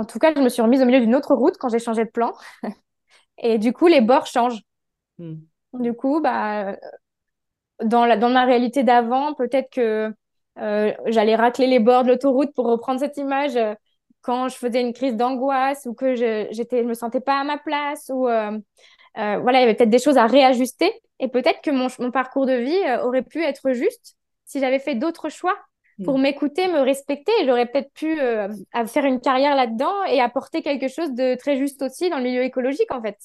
en 0.01 0.05
tout 0.05 0.19
cas, 0.19 0.33
je 0.35 0.41
me 0.41 0.49
suis 0.49 0.63
remise 0.63 0.81
au 0.81 0.87
milieu 0.87 1.01
d'une 1.01 1.15
autre 1.15 1.35
route 1.35 1.57
quand 1.59 1.69
j'ai 1.69 1.79
changé 1.79 2.05
de 2.05 2.11
plan. 2.11 2.33
Et 3.39 3.59
du 3.59 3.73
coup, 3.73 3.87
les 3.87 4.01
bords 4.01 4.27
changent. 4.27 4.63
Hmm. 5.19 5.37
Du 5.75 5.93
coup, 5.93 6.21
bah, 6.21 6.77
dans, 7.85 8.07
la, 8.07 8.17
dans 8.17 8.31
ma 8.31 8.47
réalité 8.47 8.83
d'avant, 8.83 9.35
peut-être 9.35 9.71
que 9.71 10.13
euh, 10.59 10.93
j'allais 11.07 11.37
racler 11.37 11.67
les 11.67 11.79
bords 11.79 12.05
de 12.05 12.09
l'autoroute 12.09 12.55
pour 12.55 12.67
reprendre 12.67 12.99
cette 12.99 13.19
image 13.19 13.57
euh, 13.57 13.75
quand 14.23 14.49
je 14.49 14.57
faisais 14.57 14.81
une 14.81 14.93
crise 14.93 15.17
d'angoisse 15.17 15.87
ou 15.87 15.95
que 15.95 16.15
je 16.15 16.49
j'étais 16.51 16.83
je 16.83 16.89
me 16.89 16.95
sentais 16.95 17.21
pas 17.21 17.41
à 17.41 17.45
ma 17.45 17.57
place 17.57 18.11
ou 18.13 18.27
euh, 18.29 18.59
voilà 19.15 19.59
il 19.59 19.61
y 19.61 19.65
avait 19.65 19.75
peut-être 19.75 19.91
des 19.91 20.01
choses 20.01 20.19
à 20.19 20.27
réajuster 20.27 20.93
et 21.21 21.29
peut-être 21.29 21.63
que 21.63 21.71
mon, 21.71 21.87
mon 21.99 22.11
parcours 22.11 22.47
de 22.47 22.53
vie 22.53 22.79
aurait 23.03 23.23
pu 23.23 23.43
être 23.43 23.73
juste 23.73 24.17
si 24.45 24.61
j'avais 24.61 24.81
fait 24.81 24.97
d'autres 24.97 25.29
choix 25.31 25.57
pour 26.05 26.19
mm. 26.19 26.23
m'écouter, 26.23 26.69
me 26.69 26.81
respecter. 26.81 27.33
J'aurais 27.47 27.67
peut-être 27.67 27.93
pu 27.93 28.21
euh, 28.21 28.49
faire 28.87 29.05
une 29.05 29.21
carrière 29.21 29.55
là-dedans 29.55 30.05
et 30.05 30.21
apporter 30.21 30.63
quelque 30.63 30.89
chose 30.89 31.13
de 31.13 31.35
très 31.37 31.57
juste 31.57 31.83
aussi 31.83 32.11
dans 32.11 32.19
le 32.19 32.25
milieu 32.25 32.43
écologique, 32.43 32.93
en 32.93 33.03
fait. 33.03 33.19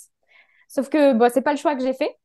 Sauf 0.67 0.89
que 0.89 1.13
bon, 1.13 1.29
c'est 1.31 1.41
pas 1.41 1.51
le 1.51 1.57
choix 1.57 1.75
que 1.75 1.81
j'ai 1.83 1.93
fait. 1.93 2.15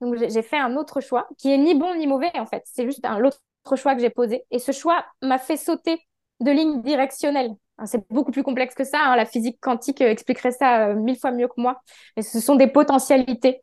Donc, 0.00 0.16
j'ai 0.16 0.42
fait 0.42 0.58
un 0.58 0.76
autre 0.76 1.00
choix 1.00 1.28
qui 1.38 1.52
est 1.52 1.58
ni 1.58 1.74
bon 1.74 1.94
ni 1.96 2.06
mauvais, 2.06 2.30
en 2.34 2.46
fait. 2.46 2.62
C'est 2.66 2.84
juste 2.84 3.04
un 3.04 3.22
autre 3.24 3.40
choix 3.76 3.94
que 3.94 4.00
j'ai 4.00 4.10
posé. 4.10 4.44
Et 4.50 4.58
ce 4.58 4.72
choix 4.72 5.04
m'a 5.22 5.38
fait 5.38 5.56
sauter 5.56 6.00
de 6.40 6.50
lignes 6.50 6.82
directionnelles. 6.82 7.50
C'est 7.84 8.08
beaucoup 8.10 8.32
plus 8.32 8.42
complexe 8.42 8.74
que 8.74 8.84
ça. 8.84 8.98
Hein. 9.00 9.16
La 9.16 9.24
physique 9.24 9.58
quantique 9.60 10.00
euh, 10.00 10.08
expliquerait 10.08 10.50
ça 10.50 10.88
euh, 10.88 10.94
mille 10.94 11.18
fois 11.18 11.30
mieux 11.30 11.48
que 11.48 11.60
moi. 11.60 11.80
Mais 12.16 12.22
ce 12.22 12.40
sont 12.40 12.56
des 12.56 12.66
potentialités 12.66 13.60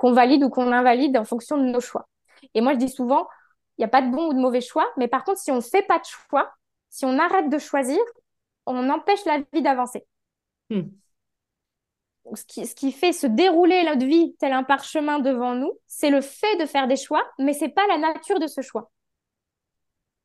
qu'on 0.00 0.12
valide 0.12 0.44
ou 0.44 0.50
qu'on 0.50 0.72
invalide 0.72 1.16
en 1.16 1.24
fonction 1.24 1.56
de 1.58 1.64
nos 1.64 1.80
choix. 1.80 2.08
Et 2.54 2.60
moi, 2.60 2.72
je 2.72 2.78
dis 2.78 2.88
souvent, 2.88 3.26
il 3.78 3.82
n'y 3.82 3.84
a 3.84 3.88
pas 3.88 4.02
de 4.02 4.10
bon 4.10 4.28
ou 4.28 4.34
de 4.34 4.38
mauvais 4.38 4.60
choix. 4.60 4.86
Mais 4.96 5.08
par 5.08 5.24
contre, 5.24 5.40
si 5.40 5.50
on 5.50 5.56
ne 5.56 5.60
fait 5.60 5.82
pas 5.82 5.98
de 5.98 6.04
choix, 6.04 6.52
si 6.88 7.04
on 7.04 7.18
arrête 7.18 7.50
de 7.50 7.58
choisir, 7.58 7.98
on 8.66 8.88
empêche 8.90 9.24
la 9.24 9.38
vie 9.52 9.62
d'avancer. 9.62 10.06
Hmm. 10.70 10.82
Ce, 12.34 12.44
qui, 12.44 12.66
ce 12.66 12.74
qui 12.74 12.90
fait 12.90 13.12
se 13.12 13.26
dérouler 13.26 13.84
notre 13.84 14.04
vie 14.04 14.34
tel 14.38 14.52
un 14.52 14.64
parchemin 14.64 15.20
devant 15.20 15.54
nous, 15.54 15.72
c'est 15.86 16.10
le 16.10 16.20
fait 16.20 16.56
de 16.56 16.66
faire 16.66 16.88
des 16.88 16.96
choix, 16.96 17.22
mais 17.38 17.52
c'est 17.52 17.68
pas 17.68 17.86
la 17.86 17.98
nature 17.98 18.40
de 18.40 18.46
ce 18.46 18.62
choix. 18.62 18.90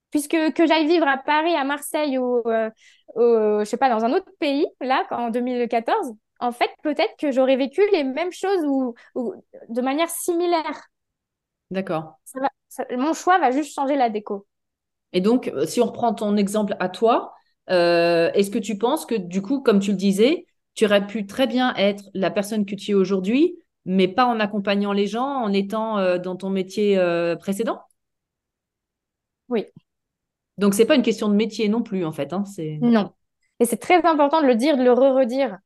Puisque 0.09 0.53
que 0.53 0.65
j'aille 0.65 0.87
vivre 0.87 1.07
à 1.07 1.17
Paris, 1.17 1.55
à 1.55 1.63
Marseille 1.63 2.17
ou, 2.17 2.41
euh, 2.47 2.69
je 3.15 3.63
sais 3.65 3.77
pas, 3.77 3.89
dans 3.89 4.03
un 4.03 4.11
autre 4.11 4.31
pays, 4.39 4.65
là, 4.81 5.05
en 5.11 5.29
2014, 5.29 6.13
en 6.39 6.51
fait, 6.51 6.71
peut-être 6.83 7.15
que 7.17 7.31
j'aurais 7.31 7.55
vécu 7.55 7.81
les 7.91 8.03
mêmes 8.03 8.31
choses 8.31 8.65
ou, 8.65 8.95
ou 9.15 9.33
de 9.69 9.81
manière 9.81 10.09
similaire. 10.09 10.87
D'accord 11.69 12.17
mon 12.97 13.13
choix 13.13 13.39
va 13.39 13.51
juste 13.51 13.73
changer 13.73 13.95
la 13.95 14.09
déco. 14.09 14.47
Et 15.13 15.21
donc, 15.21 15.49
euh, 15.49 15.65
si 15.65 15.81
on 15.81 15.85
reprend 15.85 16.13
ton 16.13 16.37
exemple 16.37 16.75
à 16.79 16.89
toi, 16.89 17.33
euh, 17.69 18.31
est-ce 18.33 18.51
que 18.51 18.59
tu 18.59 18.77
penses 18.77 19.05
que 19.05 19.15
du 19.15 19.41
coup, 19.41 19.61
comme 19.61 19.79
tu 19.79 19.91
le 19.91 19.97
disais, 19.97 20.45
tu 20.73 20.85
aurais 20.85 21.05
pu 21.05 21.25
très 21.25 21.47
bien 21.47 21.73
être 21.75 22.03
la 22.13 22.31
personne 22.31 22.65
que 22.65 22.75
tu 22.75 22.91
es 22.91 22.93
aujourd'hui, 22.93 23.57
mais 23.85 24.07
pas 24.07 24.25
en 24.25 24.39
accompagnant 24.39 24.93
les 24.93 25.07
gens, 25.07 25.25
en 25.25 25.51
étant 25.51 25.97
euh, 25.97 26.17
dans 26.17 26.35
ton 26.35 26.49
métier 26.49 26.97
précédent? 27.39 27.81
Oui. 29.49 29.65
Donc, 30.57 30.73
c'est 30.73 30.85
pas 30.85 30.95
une 30.95 31.01
question 31.01 31.27
de 31.27 31.35
métier 31.35 31.67
non 31.67 31.81
plus, 31.81 32.05
en 32.05 32.11
fait. 32.11 32.31
Hein, 32.33 32.43
non. 32.81 33.11
Et 33.59 33.65
c'est 33.65 33.77
très 33.77 34.05
important 34.05 34.41
de 34.41 34.47
le 34.47 34.55
dire, 34.55 34.77
de 34.77 34.83
le 34.83 34.93
re-redire. 34.93 35.57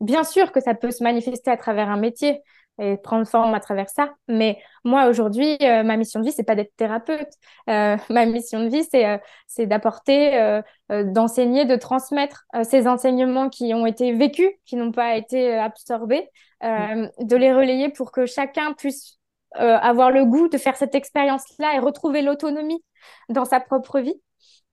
bien 0.00 0.24
sûr 0.24 0.52
que 0.52 0.60
ça 0.60 0.74
peut 0.74 0.90
se 0.90 1.02
manifester 1.02 1.50
à 1.50 1.56
travers 1.56 1.88
un 1.88 1.96
métier, 1.96 2.40
et 2.78 2.96
prendre 2.96 3.26
forme 3.26 3.54
à 3.54 3.60
travers 3.60 3.88
ça. 3.88 4.14
Mais 4.28 4.58
moi, 4.84 5.06
aujourd'hui, 5.06 5.56
euh, 5.62 5.82
ma 5.82 5.96
mission 5.96 6.20
de 6.20 6.24
vie, 6.24 6.32
c'est 6.32 6.42
pas 6.42 6.54
d'être 6.54 6.74
thérapeute. 6.76 7.28
Euh, 7.68 7.96
ma 8.10 8.26
mission 8.26 8.64
de 8.64 8.68
vie, 8.68 8.84
c'est 8.90 9.06
euh, 9.06 9.18
c'est 9.46 9.66
d'apporter, 9.66 10.60
d'enseigner, 10.88 11.64
de 11.64 11.76
transmettre 11.76 12.46
ces 12.62 12.86
enseignements 12.86 13.50
qui 13.50 13.74
ont 13.74 13.84
été 13.86 14.12
vécus, 14.12 14.50
qui 14.64 14.76
n'ont 14.76 14.92
pas 14.92 15.16
été 15.16 15.58
absorbés, 15.58 16.28
de 16.62 17.36
les 17.36 17.52
relayer 17.52 17.90
pour 17.90 18.12
que 18.12 18.24
chacun 18.24 18.72
puisse 18.72 19.18
avoir 19.54 20.10
le 20.10 20.24
goût 20.24 20.48
de 20.48 20.56
faire 20.56 20.76
cette 20.76 20.94
expérience-là 20.94 21.74
et 21.74 21.78
retrouver 21.80 22.22
l'autonomie 22.22 22.82
dans 23.28 23.44
sa 23.44 23.60
propre 23.60 24.00
vie. 24.00 24.20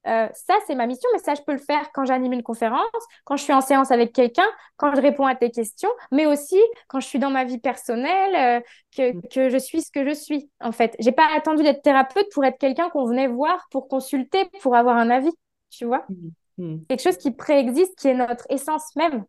Euh, 0.08 0.28
ça, 0.34 0.54
c'est 0.66 0.76
ma 0.76 0.88
mission, 0.88 1.10
mais 1.14 1.20
ça, 1.20 1.36
je 1.36 1.42
peux 1.42 1.52
le 1.52 1.60
faire 1.60 1.92
quand 1.94 2.06
j'anime 2.06 2.32
une 2.34 2.44
conférence, 2.44 2.88
quand 3.26 3.36
je 3.36 3.44
suis 3.44 3.54
en 3.54 3.62
séance 3.62 3.92
avec 3.92 4.14
quelqu'un, 4.14 4.48
quand 4.78 4.96
je 4.96 5.02
réponds 5.02 5.26
à 5.26 5.36
tes 5.36 5.52
questions, 5.52 5.90
mais 6.12 6.26
aussi 6.26 6.60
quand 6.88 7.00
je 7.00 7.08
suis 7.08 7.20
dans 7.20 7.30
ma 7.30 7.44
vie 7.44 7.60
personnelle, 7.60 8.62
euh, 8.62 8.66
que, 8.96 9.28
que, 9.28 9.50
je 9.50 9.58
suis 9.58 9.82
ce 9.82 9.92
que 9.92 10.08
je 10.08 10.14
suis, 10.14 10.50
en 10.62 10.72
fait. 10.72 10.96
J'ai 11.00 11.12
pas 11.12 11.28
attendu 11.36 11.64
d'être 11.64 11.82
thérapeute 11.82 12.28
pour 12.34 12.46
être 12.46 12.58
quelqu'un 12.58 12.90
qu'on 12.90 13.06
venait 13.06 13.28
voir, 13.28 13.68
pour 13.72 13.88
consulter, 13.88 14.46
pour 14.62 14.76
avoir 14.76 14.96
un 14.98 15.10
avis, 15.10 15.32
tu 15.70 15.86
vois. 15.86 16.06
Mmh. 16.10 16.64
Mmh. 16.64 16.86
Quelque 16.88 17.04
chose 17.04 17.18
qui 17.18 17.32
préexiste, 17.32 17.98
qui 17.98 18.08
est 18.08 18.14
notre 18.14 18.46
essence 18.50 18.96
même. 18.96 19.26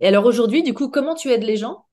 Et 0.00 0.08
alors 0.08 0.26
aujourd'hui, 0.26 0.62
du 0.62 0.74
coup, 0.74 0.88
comment 0.88 1.14
tu 1.14 1.30
aides 1.30 1.44
les 1.44 1.56
gens? 1.56 1.86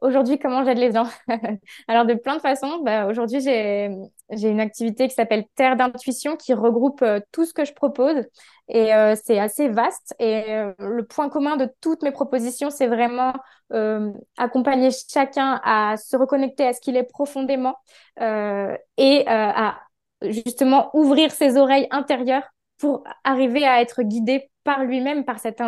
Aujourd'hui, 0.00 0.38
comment 0.38 0.64
j'aide 0.64 0.78
les 0.78 0.92
gens? 0.92 1.08
Alors, 1.88 2.06
de 2.06 2.14
plein 2.14 2.36
de 2.36 2.40
façons. 2.40 2.78
Bah, 2.84 3.06
aujourd'hui, 3.06 3.40
j'ai, 3.40 3.90
une 4.30 4.60
activité 4.60 5.08
qui 5.08 5.14
s'appelle 5.14 5.44
Terre 5.56 5.76
d'intuition 5.76 6.36
qui 6.36 6.54
regroupe 6.54 7.02
euh, 7.02 7.18
tout 7.32 7.44
ce 7.44 7.52
que 7.52 7.64
je 7.64 7.72
propose. 7.72 8.24
Et 8.68 8.94
euh, 8.94 9.16
c'est 9.20 9.40
assez 9.40 9.68
vaste. 9.68 10.14
Et 10.20 10.52
euh, 10.52 10.72
le 10.78 11.04
point 11.04 11.28
commun 11.28 11.56
de 11.56 11.68
toutes 11.80 12.02
mes 12.02 12.12
propositions, 12.12 12.70
c'est 12.70 12.86
vraiment 12.86 13.32
accompagner 14.38 14.88
chacun 14.90 15.60
à 15.62 15.96
se 15.98 16.16
reconnecter 16.16 16.66
à 16.66 16.72
ce 16.72 16.80
qu'il 16.80 16.96
est 16.96 17.04
profondément 17.04 17.76
et 18.18 19.24
à 19.26 19.78
justement 20.22 20.88
ouvrir 20.94 21.30
ses 21.32 21.58
oreilles 21.58 21.86
intérieures 21.90 22.48
pour 22.78 23.04
arriver 23.24 23.66
à 23.66 23.82
être 23.82 24.02
guidé 24.02 24.50
par 24.64 24.84
lui-même, 24.84 25.26
par 25.26 25.38
cette 25.38 25.60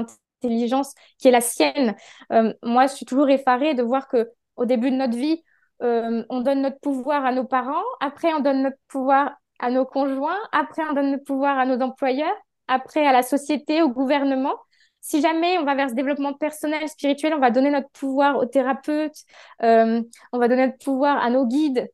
intelligence 0.43 0.95
qui 1.19 1.29
est 1.29 1.31
la 1.31 1.41
sienne. 1.41 1.95
Euh, 2.33 2.53
moi, 2.63 2.87
je 2.87 2.95
suis 2.95 3.07
toujours 3.07 3.29
effarée 3.29 3.75
de 3.75 3.83
voir 3.83 4.09
que 4.09 4.31
au 4.57 4.65
début 4.65 4.91
de 4.91 4.97
notre 4.97 5.17
vie, 5.17 5.43
euh, 5.83 6.25
on 6.29 6.41
donne 6.41 6.63
notre 6.63 6.79
pouvoir 6.81 7.25
à 7.25 7.33
nos 7.33 7.45
parents, 7.45 7.83
après 8.01 8.33
on 8.35 8.41
donne 8.41 8.63
notre 8.63 8.77
pouvoir 8.89 9.37
à 9.59 9.71
nos 9.71 9.87
conjoints, 9.87 10.39
après 10.53 10.83
on 10.91 10.93
donne 10.93 11.13
notre 11.13 11.25
pouvoir 11.25 11.59
à 11.59 11.67
nos 11.67 11.81
employeurs, 11.81 12.37
après 12.69 13.07
à 13.07 13.13
la 13.13 13.23
société, 13.23 13.83
au 13.83 13.89
gouvernement. 13.89 14.55
Si 15.01 15.23
jamais 15.23 15.57
on 15.59 15.65
va 15.65 15.75
vers 15.75 15.89
ce 15.89 15.95
développement 15.95 16.35
personnel, 16.35 16.87
spirituel, 16.89 17.33
on 17.35 17.39
va 17.39 17.51
donner 17.51 17.71
notre 17.71 17.89
pouvoir 17.91 18.37
aux 18.37 18.45
thérapeutes, 18.45 19.17
euh, 19.63 20.03
on 20.33 20.39
va 20.39 20.49
donner 20.49 20.67
notre 20.67 20.79
pouvoir 20.79 21.17
à 21.23 21.31
nos 21.31 21.47
guides. 21.47 21.89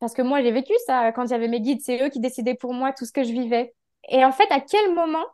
Parce 0.00 0.14
que 0.14 0.22
moi, 0.22 0.42
j'ai 0.42 0.50
vécu 0.50 0.72
ça 0.86 1.12
quand 1.12 1.28
j'avais 1.28 1.48
mes 1.48 1.60
guides, 1.60 1.80
c'est 1.82 2.04
eux 2.04 2.08
qui 2.10 2.20
décidaient 2.20 2.56
pour 2.56 2.74
moi 2.74 2.92
tout 2.92 3.04
ce 3.04 3.12
que 3.12 3.22
je 3.22 3.32
vivais. 3.32 3.74
Et 4.08 4.24
en 4.24 4.32
fait, 4.32 4.50
à 4.50 4.60
quel 4.60 4.92
moment 4.92 5.24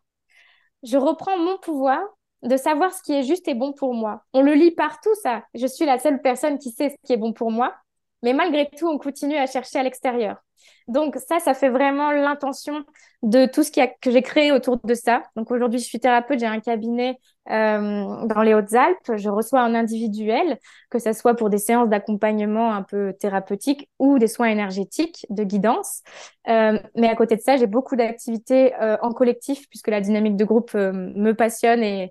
je 0.82 0.96
reprends 0.98 1.38
mon 1.38 1.58
pouvoir 1.58 2.00
de 2.42 2.56
savoir 2.56 2.92
ce 2.92 3.02
qui 3.02 3.12
est 3.12 3.22
juste 3.22 3.48
et 3.48 3.54
bon 3.54 3.72
pour 3.72 3.94
moi. 3.94 4.24
On 4.32 4.42
le 4.42 4.54
lit 4.54 4.70
partout, 4.70 5.14
ça. 5.22 5.44
Je 5.54 5.66
suis 5.66 5.84
la 5.84 5.98
seule 5.98 6.20
personne 6.20 6.58
qui 6.58 6.70
sait 6.70 6.90
ce 6.90 6.96
qui 7.06 7.12
est 7.12 7.18
bon 7.18 7.32
pour 7.32 7.50
moi. 7.50 7.74
Mais 8.22 8.32
malgré 8.32 8.68
tout, 8.68 8.88
on 8.88 8.98
continue 8.98 9.36
à 9.36 9.46
chercher 9.46 9.78
à 9.78 9.82
l'extérieur. 9.82 10.42
Donc 10.88 11.16
ça, 11.16 11.38
ça 11.38 11.54
fait 11.54 11.68
vraiment 11.68 12.10
l'intention 12.10 12.84
de 13.22 13.46
tout 13.46 13.62
ce 13.62 13.70
qui 13.70 13.80
a, 13.80 13.86
que 13.86 14.10
j'ai 14.10 14.22
créé 14.22 14.50
autour 14.50 14.78
de 14.82 14.94
ça. 14.94 15.22
Donc 15.36 15.50
aujourd'hui, 15.50 15.78
je 15.78 15.84
suis 15.84 16.00
thérapeute, 16.00 16.40
j'ai 16.40 16.46
un 16.46 16.60
cabinet 16.60 17.18
euh, 17.50 18.26
dans 18.26 18.42
les 18.42 18.54
Hautes-Alpes. 18.54 19.16
Je 19.16 19.28
reçois 19.28 19.60
un 19.60 19.74
individuel, 19.74 20.58
que 20.90 20.98
ce 20.98 21.12
soit 21.12 21.34
pour 21.34 21.50
des 21.50 21.58
séances 21.58 21.88
d'accompagnement 21.88 22.72
un 22.72 22.82
peu 22.82 23.12
thérapeutiques 23.12 23.88
ou 23.98 24.18
des 24.18 24.26
soins 24.26 24.48
énergétiques 24.48 25.26
de 25.28 25.44
guidance. 25.44 26.02
Euh, 26.48 26.78
mais 26.96 27.08
à 27.08 27.14
côté 27.14 27.36
de 27.36 27.42
ça, 27.42 27.56
j'ai 27.56 27.66
beaucoup 27.66 27.94
d'activités 27.94 28.74
euh, 28.80 28.96
en 29.02 29.12
collectif 29.12 29.68
puisque 29.68 29.88
la 29.88 30.00
dynamique 30.00 30.36
de 30.36 30.44
groupe 30.44 30.74
me 30.74 31.32
passionne 31.32 31.82
et, 31.82 32.10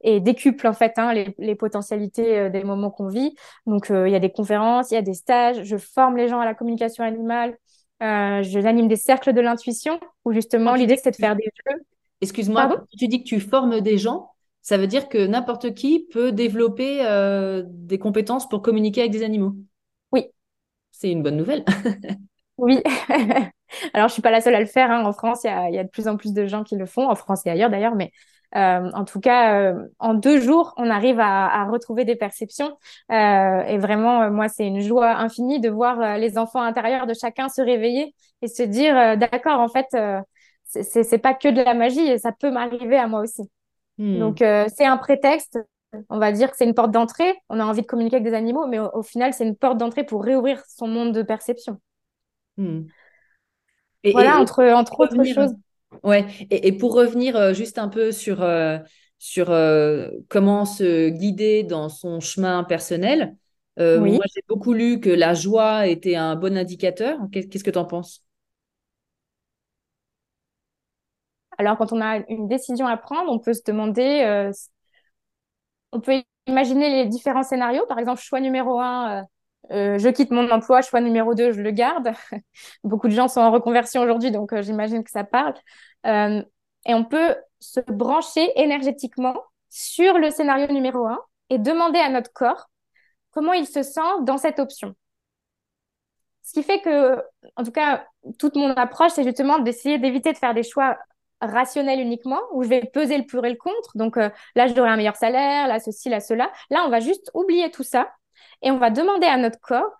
et 0.00 0.20
décuple 0.20 0.66
en 0.66 0.72
fait 0.72 0.94
hein, 0.96 1.12
les, 1.12 1.34
les, 1.38 1.54
potentialités 1.54 2.48
des 2.48 2.64
moments 2.64 2.90
qu'on 2.90 3.08
vit. 3.08 3.34
Donc 3.66 3.88
il 3.90 4.08
y 4.08 4.14
a 4.14 4.20
des 4.20 4.32
conférences, 4.32 4.90
il 4.90 4.94
y 4.94 4.98
a 4.98 5.02
des 5.02 5.14
stages, 5.14 5.64
je 5.64 5.76
forme 5.76 6.16
les 6.16 6.28
gens 6.28 6.40
à 6.40 6.44
la 6.46 6.54
communication 6.54 7.04
animale, 7.04 7.56
euh, 8.02 8.42
je 8.42 8.58
anime 8.66 8.88
des 8.88 8.96
cercles 8.96 9.32
de 9.32 9.40
l'intuition 9.40 9.98
où 10.24 10.32
justement 10.32 10.74
l'idée 10.74 10.96
c'est 10.96 11.12
de 11.12 11.16
faire 11.16 11.36
des 11.36 11.44
jeux. 11.44 11.80
Excuse-moi, 12.20 12.84
tu 12.98 13.08
dis 13.08 13.22
que 13.22 13.28
tu 13.28 13.40
formes 13.40 13.80
des 13.80 13.98
gens, 13.98 14.30
ça 14.62 14.78
veut 14.78 14.86
dire 14.86 15.08
que 15.08 15.26
n'importe 15.26 15.74
qui 15.74 16.06
peut 16.10 16.32
développer 16.32 17.04
euh, 17.06 17.62
des 17.66 17.98
compétences 17.98 18.48
pour 18.48 18.62
communiquer 18.62 19.02
avec 19.02 19.12
des 19.12 19.22
animaux. 19.22 19.54
Oui. 20.12 20.26
C'est 20.90 21.10
une 21.10 21.22
bonne 21.22 21.36
nouvelle. 21.36 21.64
oui. 22.58 22.82
Alors, 23.92 24.08
je 24.08 24.12
suis 24.12 24.22
pas 24.22 24.30
la 24.30 24.40
seule 24.40 24.54
à 24.54 24.60
le 24.60 24.66
faire. 24.66 24.90
Hein. 24.90 25.04
En 25.04 25.12
France, 25.12 25.44
il 25.44 25.48
y 25.48 25.50
a, 25.50 25.70
y 25.70 25.78
a, 25.78 25.84
de 25.84 25.88
plus 25.88 26.08
en 26.08 26.16
plus 26.16 26.32
de 26.32 26.46
gens 26.46 26.64
qui 26.64 26.76
le 26.76 26.86
font, 26.86 27.08
en 27.08 27.14
France 27.14 27.44
et 27.46 27.50
ailleurs 27.50 27.70
d'ailleurs, 27.70 27.94
mais 27.94 28.10
euh, 28.56 28.90
en 28.94 29.04
tout 29.04 29.20
cas, 29.20 29.60
euh, 29.60 29.86
en 29.98 30.14
deux 30.14 30.40
jours, 30.40 30.72
on 30.78 30.88
arrive 30.88 31.20
à, 31.20 31.46
à 31.46 31.64
retrouver 31.66 32.04
des 32.04 32.16
perceptions. 32.16 32.78
Euh, 33.12 33.60
et 33.62 33.78
vraiment, 33.78 34.30
moi, 34.30 34.48
c'est 34.48 34.66
une 34.66 34.80
joie 34.80 35.10
infinie 35.16 35.60
de 35.60 35.68
voir 35.68 36.16
les 36.18 36.38
enfants 36.38 36.62
intérieurs 36.62 37.06
de 37.06 37.14
chacun 37.14 37.48
se 37.48 37.60
réveiller 37.60 38.14
et 38.42 38.48
se 38.48 38.62
dire, 38.62 39.16
d'accord, 39.18 39.60
en 39.60 39.68
fait, 39.68 39.86
c'est 40.64 41.18
pas 41.18 41.34
que 41.34 41.48
de 41.48 41.62
la 41.62 41.74
magie, 41.74 42.06
et 42.06 42.18
ça 42.18 42.32
peut 42.32 42.50
m'arriver 42.50 42.96
à 42.96 43.06
moi 43.06 43.20
aussi. 43.20 43.42
Hmm. 43.98 44.18
Donc, 44.18 44.38
c'est 44.38 44.86
un 44.86 44.96
prétexte. 44.96 45.58
On 46.10 46.18
va 46.18 46.32
dire 46.32 46.50
que 46.50 46.56
c'est 46.56 46.66
une 46.66 46.74
porte 46.74 46.90
d'entrée. 46.90 47.34
On 47.48 47.60
a 47.60 47.64
envie 47.64 47.82
de 47.82 47.86
communiquer 47.86 48.16
avec 48.16 48.26
des 48.26 48.34
animaux, 48.34 48.66
mais 48.66 48.78
au, 48.78 48.90
au 48.92 49.02
final, 49.02 49.32
c'est 49.32 49.46
une 49.46 49.56
porte 49.56 49.78
d'entrée 49.78 50.04
pour 50.04 50.24
réouvrir 50.24 50.62
son 50.66 50.88
monde 50.88 51.12
de 51.12 51.22
perception. 51.22 51.78
Hmm. 52.56 52.82
Et, 54.02 54.12
voilà, 54.12 54.38
entre, 54.38 54.64
entre 54.64 55.00
autres 55.00 55.24
choses. 55.24 55.54
Ouais, 56.02 56.26
et, 56.50 56.68
et, 56.68 56.72
pour 56.76 56.94
revenir 56.94 57.36
euh, 57.36 57.52
juste 57.54 57.78
un 57.78 57.88
peu 57.88 58.12
sur, 58.12 58.42
euh, 58.42 58.78
sur 59.18 59.50
euh, 59.50 60.08
comment 60.28 60.64
se 60.64 61.08
guider 61.10 61.62
dans 61.62 61.88
son 61.88 62.20
chemin 62.20 62.64
personnel, 62.64 63.36
euh, 63.78 64.00
oui. 64.00 64.10
moi 64.10 64.24
j'ai 64.34 64.42
beaucoup 64.48 64.72
lu 64.72 65.00
que 65.00 65.10
la 65.10 65.34
joie 65.34 65.86
était 65.86 66.16
un 66.16 66.36
bon 66.36 66.56
indicateur. 66.56 67.18
Qu'est-ce 67.32 67.64
que 67.64 67.70
tu 67.70 67.78
en 67.78 67.84
penses? 67.86 68.24
Alors, 71.58 71.76
quand 71.78 71.92
on 71.92 72.00
a 72.00 72.18
une 72.28 72.48
décision 72.48 72.86
à 72.86 72.96
prendre, 72.96 73.30
on 73.32 73.38
peut 73.38 73.54
se 73.54 73.62
demander, 73.66 74.50
on 75.92 76.00
peut 76.00 76.22
imaginer 76.46 76.90
les 76.90 77.06
différents 77.08 77.42
scénarios. 77.42 77.86
Par 77.86 77.98
exemple, 77.98 78.20
choix 78.20 78.40
numéro 78.40 78.80
un, 78.80 79.24
euh, 79.72 79.98
je 79.98 80.08
quitte 80.08 80.30
mon 80.30 80.48
emploi, 80.50 80.82
choix 80.82 81.00
numéro 81.00 81.34
2, 81.34 81.52
je 81.52 81.60
le 81.60 81.70
garde. 81.70 82.12
Beaucoup 82.84 83.08
de 83.08 83.12
gens 83.12 83.28
sont 83.28 83.40
en 83.40 83.50
reconversion 83.50 84.02
aujourd'hui, 84.02 84.30
donc 84.30 84.52
euh, 84.52 84.62
j'imagine 84.62 85.02
que 85.02 85.10
ça 85.10 85.24
parle. 85.24 85.54
Euh, 86.06 86.42
et 86.86 86.94
on 86.94 87.04
peut 87.04 87.36
se 87.58 87.80
brancher 87.80 88.52
énergétiquement 88.56 89.36
sur 89.68 90.18
le 90.18 90.30
scénario 90.30 90.68
numéro 90.68 91.06
1 91.06 91.18
et 91.50 91.58
demander 91.58 91.98
à 91.98 92.08
notre 92.08 92.32
corps 92.32 92.70
comment 93.32 93.52
il 93.52 93.66
se 93.66 93.82
sent 93.82 94.00
dans 94.22 94.38
cette 94.38 94.58
option. 94.58 94.94
Ce 96.42 96.52
qui 96.52 96.62
fait 96.62 96.80
que, 96.80 97.20
en 97.56 97.64
tout 97.64 97.72
cas, 97.72 98.06
toute 98.38 98.54
mon 98.54 98.70
approche, 98.70 99.12
c'est 99.12 99.24
justement 99.24 99.58
d'essayer 99.58 99.98
d'éviter 99.98 100.32
de 100.32 100.38
faire 100.38 100.54
des 100.54 100.62
choix 100.62 100.96
rationnels 101.40 102.00
uniquement, 102.00 102.40
où 102.52 102.62
je 102.62 102.68
vais 102.68 102.82
peser 102.94 103.18
le 103.18 103.26
pour 103.26 103.44
et 103.44 103.50
le 103.50 103.56
contre. 103.56 103.96
Donc 103.96 104.16
là, 104.16 104.66
je 104.68 104.72
devrais 104.72 104.90
un 104.90 104.96
meilleur 104.96 105.16
salaire, 105.16 105.66
là, 105.66 105.80
ceci, 105.80 106.08
là, 106.08 106.20
cela. 106.20 106.50
Là, 106.70 106.84
on 106.86 106.88
va 106.88 107.00
juste 107.00 107.30
oublier 107.34 107.70
tout 107.72 107.82
ça 107.82 108.08
et 108.62 108.70
on 108.70 108.78
va 108.78 108.90
demander 108.90 109.26
à 109.26 109.36
notre 109.36 109.60
corps 109.60 109.90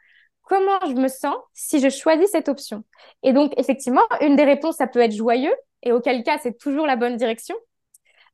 comment 0.43 0.79
je 0.87 0.95
me 0.95 1.09
sens 1.09 1.37
si 1.53 1.81
je 1.81 1.89
choisis 1.89 2.31
cette 2.31 2.49
option. 2.49 2.85
Et 3.23 3.33
donc, 3.33 3.53
effectivement, 3.57 4.03
une 4.21 4.37
des 4.37 4.45
réponses, 4.45 4.77
ça 4.77 4.87
peut 4.87 5.01
être 5.01 5.15
joyeux, 5.15 5.55
et 5.83 5.93
auquel 5.93 6.23
cas, 6.23 6.39
c'est 6.39 6.57
toujours 6.59 6.87
la 6.87 6.97
bonne 6.97 7.17
direction. 7.17 7.57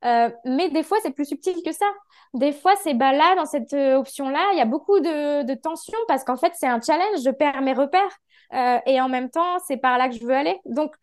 Euh, 0.05 0.31
mais 0.45 0.69
des 0.71 0.83
fois, 0.83 0.99
c'est 1.03 1.13
plus 1.13 1.27
subtil 1.27 1.63
que 1.65 1.73
ça. 1.73 1.87
Des 2.35 2.53
fois, 2.53 2.75
c'est 2.83 2.95
bah 2.95 3.13
là, 3.13 3.35
dans 3.37 3.47
cette 3.47 3.73
euh, 3.75 3.97
option-là, 3.97 4.51
il 4.53 4.59
y 4.59 4.61
a 4.61 4.65
beaucoup 4.65 5.01
de, 5.01 5.55
tension 5.55 5.97
parce 6.09 6.25
qu'en 6.25 6.37
fait, 6.37 6.53
c'est 6.57 6.67
un 6.67 6.81
challenge, 6.81 7.21
je 7.25 7.31
perds 7.31 7.63
mes 7.63 7.73
repères. 7.73 8.19
Euh, 8.55 8.79
et 8.87 9.01
en 9.01 9.09
même 9.09 9.31
temps, 9.31 9.59
c'est 9.67 9.77
par 9.77 9.99
là 9.99 10.09
que 10.09 10.15
je 10.17 10.25
veux 10.25 10.35
aller. 10.35 10.61
Donc, 10.65 10.95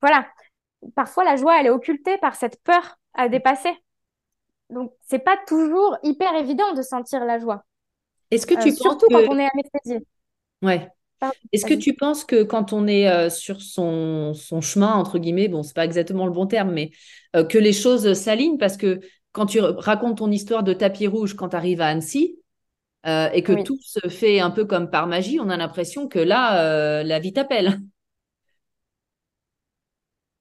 voilà. 0.00 0.26
Parfois, 0.94 1.24
la 1.24 1.36
joie, 1.36 1.60
elle 1.60 1.66
est 1.66 1.70
occultée 1.70 2.18
par 2.18 2.34
cette 2.36 2.62
peur 2.62 2.96
à 3.14 3.28
dépasser. 3.28 3.74
Donc, 4.70 4.92
c'est 5.08 5.18
pas 5.18 5.36
toujours 5.46 5.96
hyper 6.02 6.34
évident 6.36 6.72
de 6.74 6.82
sentir 6.82 7.24
la 7.24 7.38
joie. 7.38 7.64
Est-ce 8.30 8.46
que 8.46 8.54
tu 8.54 8.68
euh, 8.68 8.74
surtout 8.74 9.06
que... 9.08 9.14
quand 9.14 9.34
on 9.34 9.38
est 9.38 9.48
anesthésié. 9.52 10.06
Ouais. 10.62 10.88
Est-ce 11.52 11.66
que 11.66 11.74
tu 11.74 11.94
penses 11.94 12.24
que 12.24 12.44
quand 12.44 12.72
on 12.72 12.86
est 12.86 13.08
euh, 13.08 13.28
sur 13.28 13.60
son, 13.60 14.34
son, 14.34 14.60
chemin, 14.60 14.92
entre 14.92 15.18
guillemets, 15.18 15.48
bon, 15.48 15.62
c'est 15.62 15.74
pas 15.74 15.84
exactement 15.84 16.26
le 16.26 16.32
bon 16.32 16.46
terme, 16.46 16.70
mais 16.70 16.90
euh, 17.34 17.44
que 17.44 17.58
les 17.58 17.72
choses 17.72 18.12
s'alignent? 18.12 18.58
Parce 18.58 18.76
que 18.76 19.00
quand 19.32 19.46
tu 19.46 19.60
racontes 19.60 20.18
ton 20.18 20.30
histoire 20.30 20.62
de 20.62 20.72
tapis 20.72 21.06
rouge 21.06 21.34
quand 21.34 21.50
tu 21.50 21.56
arrives 21.56 21.80
à 21.80 21.88
Annecy 21.88 22.38
euh, 23.06 23.30
et 23.32 23.42
que 23.42 23.52
oui. 23.52 23.64
tout 23.64 23.78
se 23.80 24.08
fait 24.08 24.40
un 24.40 24.50
peu 24.50 24.64
comme 24.64 24.90
par 24.90 25.06
magie, 25.06 25.40
on 25.40 25.48
a 25.48 25.56
l'impression 25.56 26.08
que 26.08 26.18
là, 26.18 26.62
euh, 26.62 27.02
la 27.02 27.18
vie 27.18 27.32
t'appelle. 27.32 27.78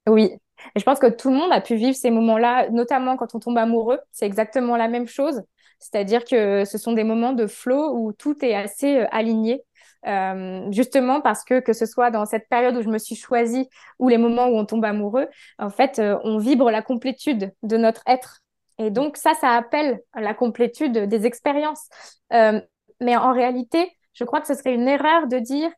Oui, 0.08 0.32
et 0.76 0.80
je 0.80 0.84
pense 0.84 1.00
que 1.00 1.08
tout 1.08 1.30
le 1.30 1.36
monde 1.36 1.52
a 1.52 1.62
pu 1.62 1.76
vivre 1.76 1.96
ces 1.96 2.12
moments-là, 2.12 2.70
notamment 2.70 3.18
quand 3.18 3.36
on 3.36 3.40
tombe 3.40 3.58
amoureux. 3.58 4.00
C'est 4.12 4.26
exactement 4.26 4.78
la 4.78 4.88
même 4.88 5.08
chose. 5.08 5.42
C'est-à-dire 5.80 6.24
que 6.26 6.66
ce 6.66 6.78
sont 6.78 6.94
des 6.94 7.04
moments 7.04 7.34
de 7.34 7.48
flow 7.48 7.96
où 7.98 8.14
tout 8.14 8.44
est 8.44 8.56
assez 8.56 9.00
euh, 9.00 9.08
aligné. 9.12 9.64
Euh, 10.06 10.72
justement 10.72 11.22
parce 11.22 11.44
que 11.44 11.60
que 11.60 11.74
ce 11.74 11.86
soit 11.86 12.12
dans 12.12 12.26
cette 12.26 12.48
période 12.48 12.78
où 12.78 12.82
je 12.82 12.88
me 12.88 13.00
suis 13.00 13.16
choisie 13.16 13.68
ou 14.00 14.08
les 14.08 14.20
moments 14.20 14.46
où 14.48 14.56
on 14.56 14.66
tombe 14.66 14.86
amoureux, 14.86 15.28
en 15.58 15.70
fait, 15.70 16.00
euh, 16.00 16.18
on 16.24 16.38
vibre 16.38 16.70
la 16.72 16.82
complétude 16.82 17.52
de 17.64 17.78
notre 17.78 18.04
être. 18.06 18.42
Et 18.78 18.92
donc 18.92 19.18
ça, 19.18 19.34
ça 19.34 19.50
appelle 19.50 20.02
la 20.16 20.34
complétude 20.34 20.98
des 20.98 21.26
expériences. 21.26 21.90
Mais 22.32 23.16
en 23.18 23.34
réalité, 23.34 23.92
je 24.14 24.24
crois 24.24 24.40
que 24.40 24.48
ce 24.48 24.54
serait 24.54 24.74
une 24.74 24.88
erreur 24.88 25.28
de 25.28 25.40
dire 25.40 25.72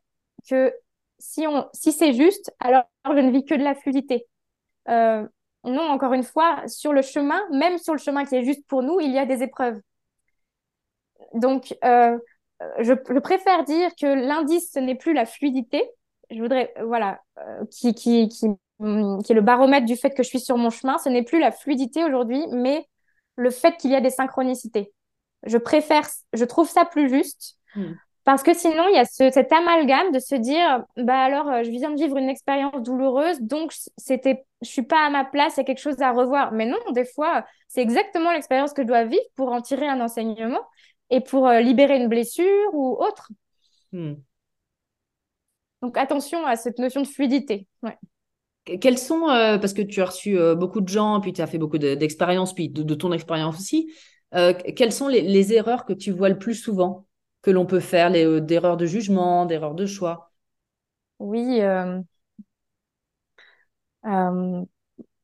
que 0.48 0.72
si 1.18 1.46
on, 1.46 1.66
si 1.72 1.92
c'est 1.92 2.12
juste, 2.12 2.54
alors 2.60 2.84
je 3.06 3.12
ne 3.12 3.30
vis 3.30 3.44
que 3.44 3.54
de 3.54 3.62
la 3.64 3.74
fluidité. 3.74 4.26
Non, 4.86 5.82
encore 5.90 6.12
une 6.14 6.22
fois, 6.22 6.62
sur 6.66 6.92
le 6.92 7.02
chemin, 7.02 7.40
même 7.50 7.78
sur 7.78 7.94
le 7.94 7.98
chemin 7.98 8.24
qui 8.24 8.36
est 8.36 8.44
juste 8.44 8.66
pour 8.66 8.82
nous, 8.82 9.00
il 9.00 9.12
y 9.12 9.18
a 9.18 9.26
des 9.26 9.42
épreuves. 9.42 9.80
Donc, 11.34 11.76
euh, 11.84 12.18
je, 12.80 12.92
je, 12.92 13.18
préfère 13.18 13.64
dire 13.64 13.90
que 14.00 14.06
l'indice, 14.06 14.70
ce 14.72 14.78
n'est 14.78 14.94
plus 14.94 15.12
la 15.12 15.26
fluidité. 15.26 15.82
Je 16.30 16.40
voudrais, 16.40 16.72
euh, 16.78 16.84
voilà, 16.84 17.20
euh, 17.38 17.64
qui, 17.70 17.94
qui, 17.94 18.28
qui, 18.28 18.46
qui 18.78 19.32
est 19.32 19.34
le 19.34 19.40
baromètre 19.40 19.86
du 19.86 19.96
fait 19.96 20.10
que 20.10 20.22
je 20.22 20.28
suis 20.28 20.40
sur 20.40 20.56
mon 20.56 20.70
chemin. 20.70 20.98
Ce 20.98 21.08
n'est 21.08 21.22
plus 21.22 21.40
la 21.40 21.52
fluidité 21.52 22.04
aujourd'hui, 22.04 22.42
mais 22.52 22.86
le 23.36 23.50
fait 23.50 23.76
qu'il 23.76 23.90
y 23.90 23.94
a 23.94 24.00
des 24.00 24.10
synchronicités. 24.10 24.92
Je 25.44 25.58
préfère, 25.58 26.06
je 26.32 26.44
trouve 26.44 26.68
ça 26.68 26.84
plus 26.84 27.08
juste. 27.08 27.56
Mmh. 27.74 27.92
Parce 28.24 28.42
que 28.42 28.54
sinon, 28.54 28.86
il 28.88 28.94
y 28.94 28.98
a 28.98 29.06
ce, 29.06 29.30
cet 29.30 29.50
amalgame 29.52 30.12
de 30.12 30.18
se 30.18 30.34
dire, 30.34 30.84
bah 30.98 31.18
alors, 31.18 31.64
je 31.64 31.70
viens 31.70 31.90
de 31.90 31.96
vivre 31.96 32.18
une 32.18 32.28
expérience 32.28 32.82
douloureuse, 32.82 33.40
donc 33.40 33.72
c'était, 33.96 34.44
je 34.60 34.68
suis 34.68 34.82
pas 34.82 35.06
à 35.06 35.10
ma 35.10 35.24
place, 35.24 35.56
il 35.56 35.60
y 35.60 35.62
a 35.62 35.64
quelque 35.64 35.80
chose 35.80 36.00
à 36.02 36.12
revoir. 36.12 36.52
Mais 36.52 36.66
non, 36.66 36.78
des 36.92 37.06
fois, 37.06 37.46
c'est 37.68 37.80
exactement 37.80 38.30
l'expérience 38.32 38.74
que 38.74 38.82
je 38.82 38.86
dois 38.86 39.04
vivre 39.04 39.24
pour 39.36 39.52
en 39.52 39.62
tirer 39.62 39.88
un 39.88 40.00
enseignement 40.00 40.60
et 41.10 41.20
pour 41.20 41.46
euh, 41.46 41.60
libérer 41.60 41.96
une 41.96 42.08
blessure 42.08 42.72
ou 42.72 42.96
autre. 43.00 43.30
Hmm. 43.92 44.14
Donc 45.82 45.98
attention 45.98 46.46
à 46.46 46.56
cette 46.56 46.78
notion 46.78 47.02
de 47.02 47.06
fluidité. 47.06 47.66
Ouais. 47.82 47.98
Quels 48.80 48.98
sont, 48.98 49.28
euh, 49.28 49.58
parce 49.58 49.72
que 49.72 49.82
tu 49.82 50.00
as 50.00 50.06
reçu 50.06 50.38
euh, 50.38 50.54
beaucoup 50.54 50.80
de 50.80 50.88
gens, 50.88 51.20
puis 51.20 51.32
tu 51.32 51.42
as 51.42 51.46
fait 51.46 51.58
beaucoup 51.58 51.78
d'expériences, 51.78 52.54
puis 52.54 52.68
de, 52.68 52.82
de, 52.82 52.94
ton 52.94 53.12
expérience 53.12 53.58
aussi, 53.58 53.92
quelles 54.32 54.92
sont 54.92 55.08
les, 55.08 55.22
les, 55.22 55.52
erreurs 55.54 55.84
que 55.84 55.92
tu 55.92 56.12
vois 56.12 56.28
le 56.28 56.38
plus 56.38 56.54
souvent 56.54 57.06
que 57.42 57.50
l'on 57.50 57.66
peut 57.66 57.80
faire, 57.80 58.10
les, 58.10 58.40
d'erreurs 58.40 58.76
de 58.76 58.86
jugement, 58.86 59.44
d'erreurs 59.44 59.74
de 59.74 59.86
choix? 59.86 60.30
Oui. 61.18 61.60
je 61.64 62.04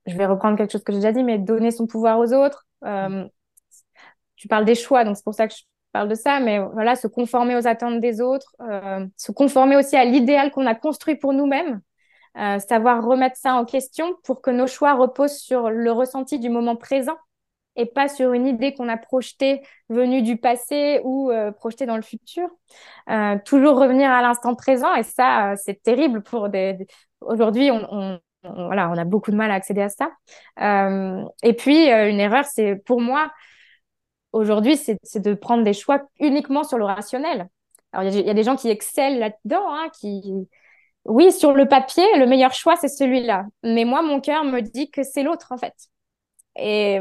vais 0.08 0.26
reprendre 0.26 0.56
quelque 0.56 0.72
chose 0.72 0.82
que 0.82 0.92
j'ai 0.92 0.98
déjà 0.98 1.12
dit, 1.12 1.22
mais 1.22 1.38
donner 1.38 1.70
son 1.70 1.86
pouvoir 1.86 2.18
aux 2.18 2.32
autres. 2.32 2.66
tu 4.34 4.48
parles 4.48 4.64
des 4.64 4.74
choix, 4.74 5.04
donc 5.04 5.16
c'est 5.16 5.24
pour 5.24 5.34
ça 5.34 5.46
que 5.46 5.54
je 5.54 5.62
parle 5.96 6.08
de 6.08 6.14
ça, 6.14 6.40
mais 6.40 6.58
voilà, 6.58 6.94
se 6.94 7.06
conformer 7.06 7.56
aux 7.56 7.66
attentes 7.66 8.00
des 8.00 8.20
autres, 8.20 8.54
euh, 8.60 9.06
se 9.16 9.32
conformer 9.32 9.76
aussi 9.76 9.96
à 9.96 10.04
l'idéal 10.04 10.50
qu'on 10.50 10.66
a 10.66 10.74
construit 10.74 11.16
pour 11.16 11.32
nous-mêmes, 11.32 11.80
euh, 12.36 12.58
savoir 12.58 13.02
remettre 13.02 13.36
ça 13.38 13.54
en 13.54 13.64
question 13.64 14.14
pour 14.22 14.42
que 14.42 14.50
nos 14.50 14.66
choix 14.66 14.92
reposent 14.92 15.38
sur 15.38 15.70
le 15.70 15.90
ressenti 15.90 16.38
du 16.38 16.50
moment 16.50 16.76
présent 16.76 17.16
et 17.76 17.86
pas 17.86 18.08
sur 18.08 18.34
une 18.34 18.46
idée 18.46 18.74
qu'on 18.74 18.90
a 18.90 18.98
projetée 18.98 19.62
venue 19.88 20.20
du 20.20 20.36
passé 20.36 21.00
ou 21.02 21.30
euh, 21.30 21.50
projetée 21.50 21.86
dans 21.86 21.96
le 21.96 22.02
futur. 22.02 22.46
Toujours 23.46 23.80
revenir 23.80 24.10
à 24.10 24.20
l'instant 24.20 24.54
présent 24.54 24.94
et 24.96 25.02
ça, 25.02 25.54
c'est 25.56 25.82
terrible 25.82 26.22
pour 26.22 26.50
des. 26.50 26.76
Aujourd'hui, 27.22 27.70
on, 27.70 28.18
voilà, 28.42 28.90
on 28.90 28.98
a 28.98 29.04
beaucoup 29.04 29.30
de 29.30 29.36
mal 29.36 29.50
à 29.50 29.54
accéder 29.54 29.80
à 29.80 29.88
ça. 29.88 30.10
Et 31.42 31.52
puis, 31.54 31.88
une 31.88 32.20
erreur, 32.20 32.44
c'est 32.44 32.76
pour 32.84 33.00
moi, 33.00 33.30
aujourd'hui, 34.32 34.76
c'est 34.76 35.20
de 35.20 35.34
prendre 35.34 35.64
des 35.64 35.72
choix 35.72 36.02
uniquement 36.20 36.64
sur 36.64 36.78
le 36.78 36.84
rationnel. 36.84 37.48
Alors, 37.92 38.12
il 38.12 38.26
y, 38.26 38.30
a 38.30 38.34
des 38.34 38.42
gens 38.42 38.56
qui 38.56 38.68
excellent 38.68 39.18
là-dedans, 39.18 39.64
hein, 39.68 39.88
qui, 39.98 40.22
oui, 41.04 41.32
sur 41.32 41.52
le 41.52 41.66
papier, 41.66 42.04
le 42.18 42.26
meilleur 42.26 42.52
choix, 42.52 42.76
c'est 42.76 42.88
celui-là. 42.88 43.46
Mais 43.62 43.84
moi, 43.84 44.02
mon 44.02 44.20
cœur 44.20 44.44
me 44.44 44.60
dit 44.60 44.90
que 44.90 45.02
c'est 45.02 45.22
l'autre, 45.22 45.52
en 45.52 45.56
fait. 45.56 45.74
Et 46.56 46.98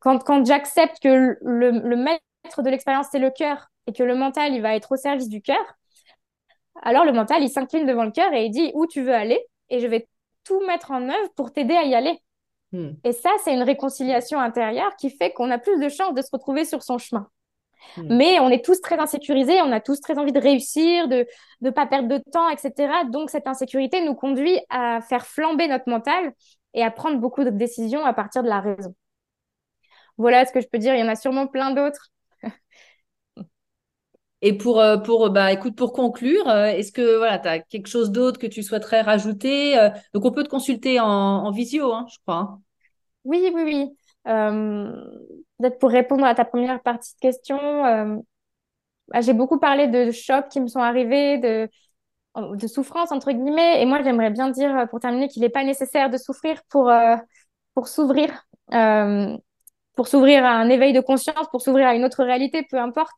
quand, 0.00 0.22
quand 0.24 0.44
j'accepte 0.44 1.00
que 1.02 1.36
le, 1.40 1.70
le, 1.70 1.96
maître 1.96 2.62
de 2.62 2.70
l'expérience, 2.70 3.08
c'est 3.10 3.18
le 3.18 3.30
cœur, 3.30 3.68
et 3.86 3.92
que 3.92 4.02
le 4.02 4.14
mental, 4.14 4.54
il 4.54 4.62
va 4.62 4.74
être 4.74 4.92
au 4.92 4.96
service 4.96 5.28
du 5.28 5.42
cœur, 5.42 5.64
alors 6.82 7.04
le 7.04 7.12
mental, 7.12 7.42
il 7.42 7.50
s'incline 7.50 7.86
devant 7.86 8.04
le 8.04 8.10
cœur 8.10 8.32
et 8.32 8.46
il 8.46 8.50
dit 8.50 8.70
où 8.74 8.86
tu 8.86 9.02
veux 9.02 9.14
aller, 9.14 9.40
et 9.70 9.80
je 9.80 9.86
vais 9.86 10.08
tout 10.44 10.60
mettre 10.66 10.90
en 10.90 11.08
œuvre 11.08 11.32
pour 11.34 11.52
t'aider 11.52 11.74
à 11.74 11.84
y 11.84 11.94
aller. 11.94 12.20
Hmm. 12.72 12.90
Et 13.04 13.12
ça, 13.12 13.30
c'est 13.44 13.54
une 13.54 13.62
réconciliation 13.62 14.40
intérieure 14.40 14.94
qui 14.96 15.10
fait 15.10 15.32
qu'on 15.32 15.50
a 15.50 15.58
plus 15.58 15.78
de 15.78 15.88
chances 15.88 16.14
de 16.14 16.22
se 16.22 16.28
retrouver 16.32 16.64
sur 16.64 16.82
son 16.82 16.98
chemin. 16.98 17.28
Hmm. 17.96 18.16
Mais 18.16 18.40
on 18.40 18.48
est 18.48 18.64
tous 18.64 18.80
très 18.80 18.98
insécurisés, 18.98 19.60
on 19.62 19.72
a 19.72 19.80
tous 19.80 20.00
très 20.00 20.18
envie 20.18 20.32
de 20.32 20.40
réussir, 20.40 21.08
de 21.08 21.26
ne 21.60 21.70
pas 21.70 21.86
perdre 21.86 22.08
de 22.08 22.22
temps, 22.32 22.48
etc. 22.48 23.04
Donc 23.10 23.30
cette 23.30 23.46
insécurité 23.46 24.04
nous 24.04 24.14
conduit 24.14 24.58
à 24.68 25.00
faire 25.00 25.26
flamber 25.26 25.68
notre 25.68 25.88
mental 25.88 26.32
et 26.74 26.82
à 26.82 26.90
prendre 26.90 27.18
beaucoup 27.18 27.44
de 27.44 27.50
décisions 27.50 28.04
à 28.04 28.12
partir 28.12 28.42
de 28.42 28.48
la 28.48 28.60
raison. 28.60 28.94
Voilà 30.18 30.44
ce 30.46 30.52
que 30.52 30.60
je 30.60 30.66
peux 30.66 30.78
dire. 30.78 30.94
Il 30.94 31.00
y 31.00 31.02
en 31.02 31.08
a 31.08 31.16
sûrement 31.16 31.46
plein 31.46 31.70
d'autres. 31.70 32.10
Et 34.42 34.52
pour, 34.56 34.80
euh, 34.80 34.98
pour, 34.98 35.30
bah, 35.30 35.52
écoute, 35.52 35.76
pour 35.76 35.92
conclure, 35.92 36.48
euh, 36.48 36.66
est-ce 36.66 36.92
que 36.92 37.16
voilà, 37.16 37.38
tu 37.38 37.48
as 37.48 37.60
quelque 37.60 37.88
chose 37.88 38.10
d'autre 38.10 38.38
que 38.38 38.46
tu 38.46 38.62
souhaiterais 38.62 39.00
rajouter 39.00 39.78
euh, 39.78 39.88
Donc, 40.12 40.24
on 40.24 40.30
peut 40.30 40.44
te 40.44 40.48
consulter 40.48 41.00
en, 41.00 41.06
en 41.06 41.50
visio, 41.50 41.92
hein, 41.92 42.06
je 42.12 42.18
crois. 42.22 42.36
Hein. 42.36 42.60
Oui, 43.24 43.50
oui, 43.54 43.62
oui. 43.64 43.96
Euh, 44.28 44.92
Peut-être 45.58 45.78
pour 45.78 45.90
répondre 45.90 46.24
à 46.26 46.34
ta 46.34 46.44
première 46.44 46.82
partie 46.82 47.14
de 47.14 47.20
question, 47.20 47.58
euh, 47.86 48.16
bah, 49.08 49.22
j'ai 49.22 49.32
beaucoup 49.32 49.58
parlé 49.58 49.88
de 49.88 50.10
chocs 50.10 50.48
qui 50.48 50.60
me 50.60 50.68
sont 50.68 50.80
arrivés, 50.80 51.38
de, 51.38 51.68
de 52.36 52.66
souffrance, 52.66 53.12
entre 53.12 53.32
guillemets. 53.32 53.82
Et 53.82 53.86
moi, 53.86 54.02
j'aimerais 54.02 54.30
bien 54.30 54.50
dire, 54.50 54.86
pour 54.90 55.00
terminer, 55.00 55.28
qu'il 55.28 55.42
n'est 55.42 55.48
pas 55.48 55.64
nécessaire 55.64 56.10
de 56.10 56.18
souffrir 56.18 56.60
pour, 56.68 56.92
pour 57.74 57.88
s'ouvrir. 57.88 58.44
pour 59.94 60.08
s'ouvrir 60.08 60.44
à 60.44 60.50
un 60.50 60.68
éveil 60.68 60.92
de 60.92 61.00
conscience, 61.00 61.48
pour 61.50 61.62
s'ouvrir 61.62 61.88
à 61.88 61.94
une 61.94 62.04
autre 62.04 62.22
réalité, 62.22 62.66
peu 62.70 62.78
importe. 62.78 63.14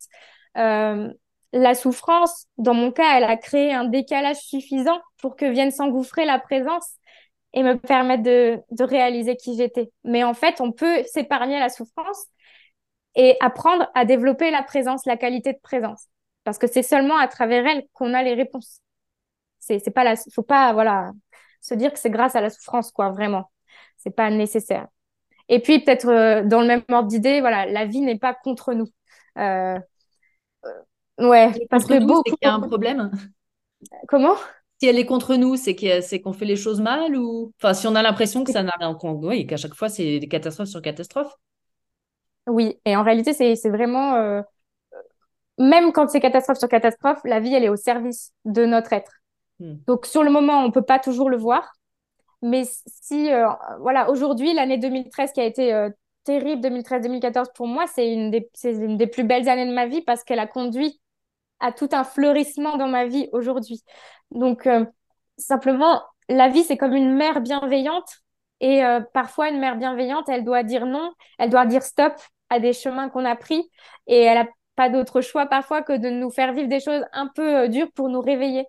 Euh, 0.57 1.13
la 1.53 1.75
souffrance, 1.75 2.47
dans 2.59 2.75
mon 2.75 2.93
cas, 2.93 3.17
elle 3.17 3.25
a 3.25 3.37
créé 3.37 3.73
un 3.73 3.85
décalage 3.85 4.37
suffisant 4.37 5.01
pour 5.21 5.37
que 5.37 5.47
vienne 5.47 5.71
s'engouffrer 5.71 6.25
la 6.25 6.39
présence 6.39 6.91
et 7.55 7.63
me 7.63 7.75
permettre 7.79 8.23
de, 8.23 8.61
de 8.71 8.85
réaliser 8.85 9.37
qui 9.37 9.57
j'étais. 9.57 9.91
Mais 10.05 10.25
en 10.25 10.35
fait, 10.35 10.61
on 10.61 10.73
peut 10.73 11.03
s'épargner 11.05 11.59
la 11.59 11.71
souffrance 11.71 12.27
et 13.15 13.37
apprendre 13.41 13.91
à 13.95 14.05
développer 14.05 14.51
la 14.51 14.63
présence, 14.63 15.07
la 15.07 15.17
qualité 15.17 15.53
de 15.53 15.59
présence. 15.63 16.07
Parce 16.45 16.59
que 16.59 16.67
c'est 16.67 16.83
seulement 16.83 17.17
à 17.17 17.29
travers 17.29 17.67
elle 17.67 17.85
qu'on 17.93 18.15
a 18.15 18.23
les 18.23 18.35
réponses. 18.35 18.81
C'est, 19.59 19.79
c'est 19.79 19.91
pas 19.91 20.05
la, 20.05 20.15
faut 20.35 20.43
pas, 20.43 20.73
voilà, 20.73 21.13
se 21.61 21.75
dire 21.75 21.93
que 21.93 21.99
c'est 21.99 22.11
grâce 22.11 22.37
à 22.37 22.41
la 22.41 22.51
souffrance, 22.51 22.91
quoi, 22.91 23.11
vraiment. 23.11 23.51
C'est 23.97 24.15
pas 24.15 24.31
nécessaire. 24.31 24.87
Et 25.49 25.61
puis, 25.61 25.81
peut-être, 25.81 26.09
euh, 26.09 26.43
dans 26.45 26.61
le 26.61 26.67
même 26.67 26.83
ordre 26.91 27.09
d'idée, 27.09 27.41
voilà, 27.41 27.67
la 27.67 27.87
vie 27.87 28.01
n'est 28.01 28.19
pas 28.19 28.35
contre 28.35 28.75
nous. 28.75 28.89
Euh, 29.39 29.79
Ouais, 31.19 31.53
parce 31.71 31.85
que 31.85 32.05
beaucoup. 32.05 32.23
C'est 32.27 32.37
qu'il 32.37 32.47
y 32.47 32.51
a 32.51 32.55
un 32.55 32.61
problème. 32.61 33.11
Comment? 34.09 34.35
Si 34.81 34.87
elle 34.87 34.99
est 34.99 35.07
contre 35.07 35.35
nous, 35.35 35.57
c'est 35.57 35.75
qu'on 35.75 36.33
fait 36.33 36.45
les 36.45 36.57
choses 36.57 36.81
mal 36.81 37.17
ou. 37.17 37.53
Enfin, 37.61 37.75
si 37.75 37.87
on 37.87 37.95
a 37.95 38.03
l'impression 38.03 38.45
que 38.45 38.53
ça 38.53 38.63
n'a 38.63 38.73
rien. 38.79 38.97
Oui, 39.03 39.47
qu'à 39.47 39.57
chaque 39.57 39.75
fois, 39.75 39.89
c'est 39.89 40.21
des 40.21 40.29
catastrophes 40.29 40.69
sur 40.69 40.83
catastrophes. 40.83 41.35
Oui, 42.47 42.79
et 42.85 42.97
en 42.97 43.03
réalité, 43.03 43.33
c'est 43.33 43.71
vraiment. 43.71 44.15
Euh, 44.15 44.43
même 45.59 45.93
quand 45.93 46.09
c'est 46.09 46.21
catastrophe 46.21 46.59
sur 46.59 46.69
catastrophe, 46.69 47.21
la 47.25 47.41
vie, 47.41 47.53
elle 47.53 47.65
est 47.65 47.69
au 47.69 47.77
service 47.77 48.33
de 48.45 48.65
notre 48.65 48.93
être. 48.93 49.13
Hmm. 49.59 49.75
Donc, 49.89 50.07
sur 50.07 50.23
le 50.23 50.31
moment, 50.31 50.65
on 50.65 50.71
peut 50.71 50.83
pas 50.83 51.01
toujours 51.01 51.31
le 51.31 51.37
voir. 51.37 51.73
Mais 52.41 52.63
si, 52.87 53.33
euh, 53.33 53.49
voilà, 53.81 54.11
aujourd'hui, 54.11 54.55
l'année 54.55 54.79
2013 54.79 55.33
qui 55.33 55.41
a 55.41 55.45
été 55.45 55.75
euh, 55.75 55.91
terrible, 56.23 56.61
2013-2014 56.61 57.47
pour 57.55 57.67
moi, 57.67 57.87
c'est 57.93 58.13
une, 58.13 58.31
des, 58.31 58.49
une 58.63 58.97
des 58.97 59.09
plus 59.09 59.25
belles 59.25 59.49
années 59.49 59.67
de 59.67 59.75
ma 59.75 59.87
vie 59.87 60.03
parce 60.03 60.23
qu'elle 60.23 60.39
a 60.39 60.47
conduit 60.47 61.01
à 61.61 61.73
tout 61.73 61.89
un 61.93 62.05
fleurissement 62.05 62.77
dans 62.77 62.89
ma 62.89 63.07
vie 63.07 63.29
aujourd'hui. 63.33 63.83
Donc, 64.31 64.67
euh, 64.67 64.85
simplement, 65.37 66.03
la 66.29 66.49
vie, 66.49 66.63
c'est 66.65 66.77
comme 66.77 66.95
une 66.95 67.15
mère 67.15 67.41
bienveillante. 67.41 68.19
Et 68.61 68.85
euh, 68.85 69.01
parfois, 69.15 69.49
une 69.49 69.61
mère 69.61 69.77
bienveillante, 69.77 70.29
elle 70.29 70.45
doit 70.45 70.63
dire 70.63 70.87
non, 70.87 71.13
elle 71.39 71.51
doit 71.51 71.67
dire 71.67 71.83
stop 71.83 72.15
à 72.51 72.61
des 72.61 72.73
chemins 72.73 73.09
qu'on 73.09 73.25
a 73.25 73.37
pris. 73.37 73.71
Et 74.07 74.23
elle 74.23 74.39
n'a 74.39 74.49
pas 74.77 74.89
d'autre 74.89 75.21
choix 75.21 75.47
parfois 75.47 75.83
que 75.83 75.93
de 75.93 76.09
nous 76.09 76.31
faire 76.31 76.53
vivre 76.53 76.69
des 76.69 76.81
choses 76.81 77.05
un 77.13 77.29
peu 77.29 77.65
euh, 77.65 77.69
dures 77.69 77.91
pour 77.93 78.09
nous 78.09 78.21
réveiller. 78.21 78.67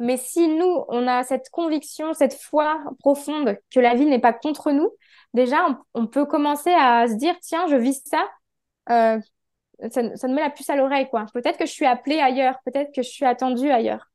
Mais 0.00 0.16
si 0.16 0.48
nous, 0.48 0.84
on 0.88 1.08
a 1.08 1.24
cette 1.24 1.50
conviction, 1.50 2.14
cette 2.14 2.34
foi 2.34 2.80
profonde 3.00 3.56
que 3.72 3.80
la 3.80 3.94
vie 3.94 4.06
n'est 4.06 4.20
pas 4.20 4.32
contre 4.32 4.70
nous, 4.70 4.90
déjà, 5.34 5.56
on, 5.94 6.06
peut 6.06 6.24
commencer 6.24 6.70
à 6.70 7.08
se 7.08 7.14
dire, 7.14 7.34
tiens, 7.40 7.66
je 7.66 7.74
vis 7.74 8.00
ça, 8.04 8.24
ça, 9.90 10.16
ça 10.16 10.28
me 10.28 10.34
met 10.34 10.42
la 10.42 10.50
puce 10.50 10.70
à 10.70 10.76
l'oreille, 10.76 11.08
quoi. 11.10 11.26
Peut-être 11.32 11.58
que 11.58 11.66
je 11.66 11.72
suis 11.72 11.86
appelée 11.86 12.18
ailleurs, 12.18 12.56
peut-être 12.64 12.92
que 12.94 13.02
je 13.02 13.08
suis 13.08 13.24
attendue 13.24 13.70
ailleurs. 13.70 14.10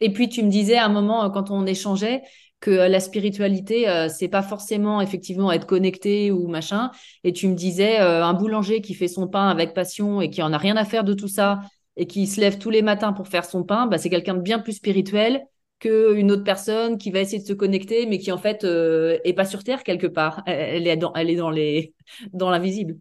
Et 0.00 0.12
puis, 0.12 0.28
tu 0.28 0.42
me 0.42 0.50
disais 0.50 0.76
à 0.76 0.86
un 0.86 0.88
moment, 0.88 1.24
euh, 1.24 1.30
quand 1.30 1.50
on 1.50 1.66
échangeait, 1.66 2.22
que 2.60 2.70
euh, 2.70 2.88
la 2.88 3.00
spiritualité, 3.00 3.88
euh, 3.88 4.08
c'est 4.08 4.28
pas 4.28 4.42
forcément 4.42 5.00
effectivement 5.00 5.52
être 5.52 5.66
connecté 5.66 6.30
ou 6.30 6.46
machin. 6.48 6.90
Et 7.24 7.32
tu 7.32 7.48
me 7.48 7.54
disais, 7.54 7.98
un 7.98 8.34
boulanger 8.34 8.80
qui 8.80 8.94
fait 8.94 9.08
son 9.08 9.28
pain 9.28 9.48
avec 9.48 9.74
passion 9.74 10.20
et 10.20 10.30
qui 10.30 10.42
en 10.42 10.52
a 10.52 10.58
rien 10.58 10.76
à 10.76 10.84
faire 10.84 11.04
de 11.04 11.14
tout 11.14 11.28
ça 11.28 11.60
et 11.96 12.06
qui 12.06 12.26
se 12.26 12.40
lève 12.40 12.58
tous 12.58 12.70
les 12.70 12.82
matins 12.82 13.12
pour 13.12 13.28
faire 13.28 13.44
son 13.44 13.62
pain, 13.64 13.86
bah, 13.86 13.98
c'est 13.98 14.10
quelqu'un 14.10 14.34
de 14.34 14.40
bien 14.40 14.58
plus 14.58 14.74
spirituel 14.74 15.44
qu'une 15.78 16.32
autre 16.32 16.44
personne 16.44 16.98
qui 16.98 17.10
va 17.10 17.20
essayer 17.20 17.40
de 17.40 17.46
se 17.46 17.52
connecter, 17.52 18.06
mais 18.06 18.18
qui 18.18 18.32
en 18.32 18.38
fait 18.38 18.64
est 18.64 19.34
pas 19.34 19.44
sur 19.44 19.64
Terre 19.64 19.84
quelque 19.84 20.06
part. 20.06 20.42
Elle 20.46 20.86
est 20.86 20.96
dans, 20.96 21.12
elle 21.14 21.30
est 21.30 21.36
dans 21.36 21.50
les, 21.50 21.94
dans 22.32 22.50
l'invisible. 22.50 22.96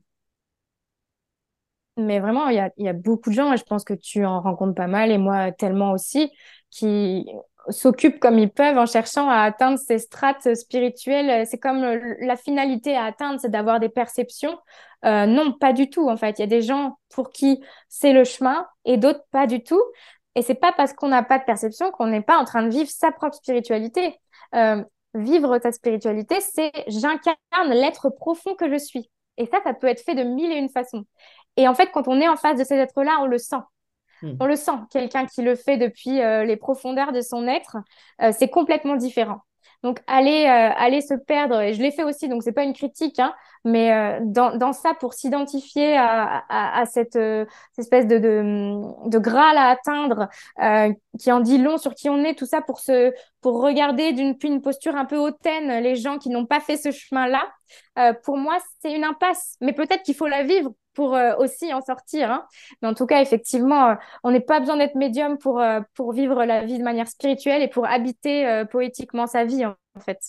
Mais 1.97 2.19
vraiment, 2.19 2.49
il 2.49 2.71
y 2.77 2.87
a, 2.87 2.93
beaucoup 2.93 3.29
de 3.29 3.35
gens, 3.35 3.53
et 3.53 3.57
je 3.57 3.63
pense 3.63 3.83
que 3.83 3.93
tu 3.93 4.25
en 4.25 4.41
rencontres 4.41 4.73
pas 4.73 4.87
mal, 4.87 5.11
et 5.11 5.17
moi 5.17 5.51
tellement 5.51 5.91
aussi, 5.91 6.31
qui 6.71 7.27
s'occupent 7.69 8.19
comme 8.19 8.39
ils 8.39 8.49
peuvent 8.49 8.77
en 8.77 8.85
cherchant 8.85 9.29
à 9.29 9.41
atteindre 9.41 9.77
ces 9.77 9.99
strates 9.99 10.55
spirituelles. 10.55 11.45
C'est 11.47 11.59
comme 11.59 11.81
la 11.81 12.35
finalité 12.35 12.95
à 12.95 13.05
atteindre, 13.05 13.39
c'est 13.39 13.51
d'avoir 13.51 13.79
des 13.79 13.89
perceptions. 13.89 14.57
Euh, 15.05 15.25
non, 15.25 15.53
pas 15.53 15.73
du 15.73 15.89
tout. 15.89 16.09
En 16.09 16.17
fait, 16.17 16.39
il 16.39 16.41
y 16.41 16.45
a 16.45 16.47
des 16.47 16.61
gens 16.61 16.97
pour 17.09 17.31
qui 17.31 17.63
c'est 17.89 18.13
le 18.13 18.23
chemin 18.23 18.65
et 18.85 18.97
d'autres 18.97 19.23
pas 19.31 19.47
du 19.47 19.63
tout. 19.63 19.81
Et 20.35 20.41
c'est 20.41 20.55
pas 20.55 20.73
parce 20.73 20.93
qu'on 20.93 21.09
n'a 21.09 21.23
pas 21.23 21.39
de 21.39 21.43
perception 21.45 21.91
qu'on 21.91 22.07
n'est 22.07 22.21
pas 22.21 22.37
en 22.37 22.45
train 22.45 22.63
de 22.63 22.69
vivre 22.69 22.89
sa 22.89 23.11
propre 23.11 23.35
spiritualité. 23.35 24.19
Euh, 24.55 24.83
vivre 25.13 25.57
ta 25.59 25.71
spiritualité, 25.71 26.39
c'est 26.41 26.71
j'incarne 26.87 27.69
l'être 27.69 28.09
profond 28.09 28.55
que 28.55 28.69
je 28.69 28.77
suis. 28.77 29.09
Et 29.37 29.45
ça, 29.47 29.59
ça 29.63 29.73
peut 29.73 29.87
être 29.87 30.01
fait 30.01 30.15
de 30.15 30.23
mille 30.23 30.51
et 30.51 30.57
une 30.57 30.69
façons. 30.69 31.05
Et 31.57 31.67
en 31.67 31.73
fait, 31.75 31.91
quand 31.91 32.07
on 32.07 32.19
est 32.19 32.27
en 32.27 32.35
face 32.35 32.57
de 32.57 32.63
ces 32.63 32.75
êtres-là, 32.75 33.19
on 33.21 33.25
le 33.27 33.37
sent. 33.37 33.57
Hmm. 34.21 34.33
On 34.39 34.45
le 34.45 34.55
sent. 34.55 34.71
Quelqu'un 34.91 35.25
qui 35.25 35.41
le 35.41 35.55
fait 35.55 35.77
depuis 35.77 36.21
euh, 36.21 36.45
les 36.45 36.57
profondeurs 36.57 37.11
de 37.11 37.21
son 37.21 37.47
être, 37.47 37.77
euh, 38.21 38.31
c'est 38.37 38.49
complètement 38.49 38.95
différent. 38.95 39.41
Donc 39.83 39.99
aller 40.07 40.45
euh, 40.45 40.69
aller 40.77 41.01
se 41.01 41.13
perdre, 41.13 41.59
et 41.59 41.73
je 41.73 41.81
l'ai 41.81 41.91
fait 41.91 42.03
aussi, 42.03 42.29
donc 42.29 42.41
c'est 42.41 42.53
pas 42.53 42.63
une 42.63 42.73
critique, 42.73 43.19
hein, 43.19 43.33
mais 43.65 43.91
euh, 43.91 44.19
dans, 44.21 44.55
dans 44.55 44.71
ça 44.71 44.93
pour 44.93 45.13
s'identifier 45.13 45.97
à, 45.97 46.41
à, 46.47 46.79
à 46.81 46.85
cette, 46.85 47.17
euh, 47.17 47.45
espèce 47.77 48.07
de, 48.07 48.17
de, 48.17 49.09
de 49.09 49.17
graal 49.19 49.57
à 49.57 49.67
atteindre, 49.67 50.29
qui 51.19 51.31
en 51.33 51.41
dit 51.41 51.57
long 51.57 51.77
sur 51.77 51.93
qui 51.95 52.09
on 52.09 52.23
est, 52.23 52.35
tout 52.35 52.45
ça 52.45 52.61
pour 52.61 52.79
se 52.79 53.11
pour 53.41 53.61
regarder 53.61 54.13
d'une 54.13 54.37
une 54.43 54.61
posture 54.61 54.95
un 54.95 55.05
peu 55.05 55.17
hautaine 55.17 55.83
les 55.83 55.95
gens 55.97 56.17
qui 56.17 56.29
n'ont 56.29 56.45
pas 56.45 56.61
fait 56.61 56.77
ce 56.77 56.91
chemin-là. 56.91 57.45
pour 58.23 58.37
moi, 58.37 58.57
c'est 58.81 58.93
une 58.93 59.03
impasse, 59.03 59.57
mais 59.59 59.73
peut-être 59.73 60.03
qu'il 60.03 60.15
faut 60.15 60.27
la 60.27 60.43
vivre 60.43 60.71
pour 60.93 61.15
euh, 61.15 61.35
aussi 61.37 61.73
en 61.73 61.81
sortir. 61.81 62.31
Hein. 62.31 62.45
Mais 62.81 62.87
en 62.87 62.93
tout 62.93 63.05
cas, 63.05 63.21
effectivement, 63.21 63.89
euh, 63.89 63.95
on 64.23 64.31
n'est 64.31 64.39
pas 64.39 64.59
besoin 64.59 64.77
d'être 64.77 64.95
médium 64.95 65.37
pour, 65.37 65.59
euh, 65.59 65.81
pour 65.95 66.13
vivre 66.13 66.45
la 66.45 66.65
vie 66.65 66.77
de 66.77 66.83
manière 66.83 67.07
spirituelle 67.07 67.61
et 67.61 67.67
pour 67.67 67.85
habiter 67.85 68.63
poétiquement 68.71 69.27
sa 69.27 69.45
vie, 69.45 69.65
en 69.65 69.75
fait. 69.99 70.19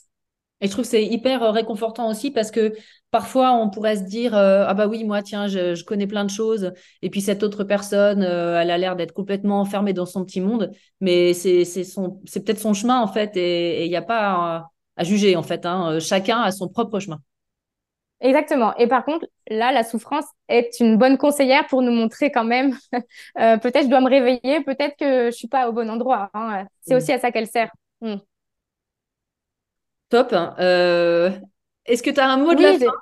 Et 0.61 0.67
je 0.67 0.73
trouve 0.73 0.85
que 0.85 0.91
c'est 0.91 1.05
hyper 1.05 1.53
réconfortant 1.53 2.09
aussi 2.09 2.31
parce 2.31 2.51
que 2.51 2.75
parfois 3.11 3.53
on 3.53 3.69
pourrait 3.69 3.97
se 3.97 4.05
dire 4.05 4.35
ah 4.35 4.73
bah 4.73 4.87
oui 4.87 5.05
moi 5.05 5.21
tiens 5.21 5.47
je, 5.47 5.83
connais 5.85 6.07
plein 6.07 6.25
de 6.25 6.31
choses 6.31 6.73
et 7.03 7.11
puis 7.11 7.21
cette 7.21 7.43
autre 7.43 7.65
personne 7.65 8.23
elle 8.23 8.71
a 8.71 8.79
l'air 8.79 8.97
d'être 8.97 9.13
complètement 9.13 9.61
enfermée 9.61 9.93
dans 9.93 10.07
son 10.07 10.25
petit 10.25 10.41
monde 10.41 10.71
mais 11.01 11.35
c'est 11.35 11.65
c'est 11.65 12.45
peut-être 12.45 12.61
son 12.61 12.73
chemin 12.73 13.01
en 13.01 13.09
fait 13.09 13.37
et 13.37 13.85
il 13.85 13.91
n'y 13.91 13.97
a 13.97 14.03
pas 14.03 14.31
à, 14.31 14.71
à, 14.97 15.05
juger 15.05 15.37
en 15.37 15.43
fait 15.43 15.67
hein. 15.67 15.99
chacun 15.99 16.41
a 16.41 16.51
son 16.53 16.69
propre 16.69 16.99
chemin. 16.99 17.21
Exactement. 18.25 18.75
Et 18.79 18.89
par 18.89 19.05
contre, 19.05 19.27
là, 19.51 19.71
la 19.73 19.85
souffrance 19.85 20.25
est 20.49 20.81
une 20.81 20.97
bonne 20.97 21.19
conseillère 21.19 21.67
pour 21.67 21.83
nous 21.83 21.93
montrer 21.93 22.33
quand 22.33 22.45
même, 22.45 22.75
euh, 23.39 23.59
peut-être 23.59 23.85
je 23.85 23.91
dois 23.91 24.01
me 24.01 24.09
réveiller, 24.09 24.63
peut-être 24.65 24.97
que 24.99 25.27
je 25.27 25.31
suis 25.37 25.49
pas 25.49 25.69
au 25.69 25.73
bon 25.73 25.91
endroit. 25.91 26.31
hein. 26.35 26.67
C'est 26.83 26.95
Mm. 26.95 26.99
aussi 26.99 27.13
à 27.13 27.19
ça 27.21 27.33
qu'elle 27.33 27.49
sert. 27.49 27.71
Mm. 28.01 28.17
Top. 30.09 30.33
Euh, 30.33 31.31
Est-ce 31.87 32.03
que 32.03 32.11
tu 32.11 32.21
as 32.21 32.29
un 32.31 32.37
mot 32.39 32.55
de 32.55 32.63
la 32.63 32.73
fin? 32.79 32.93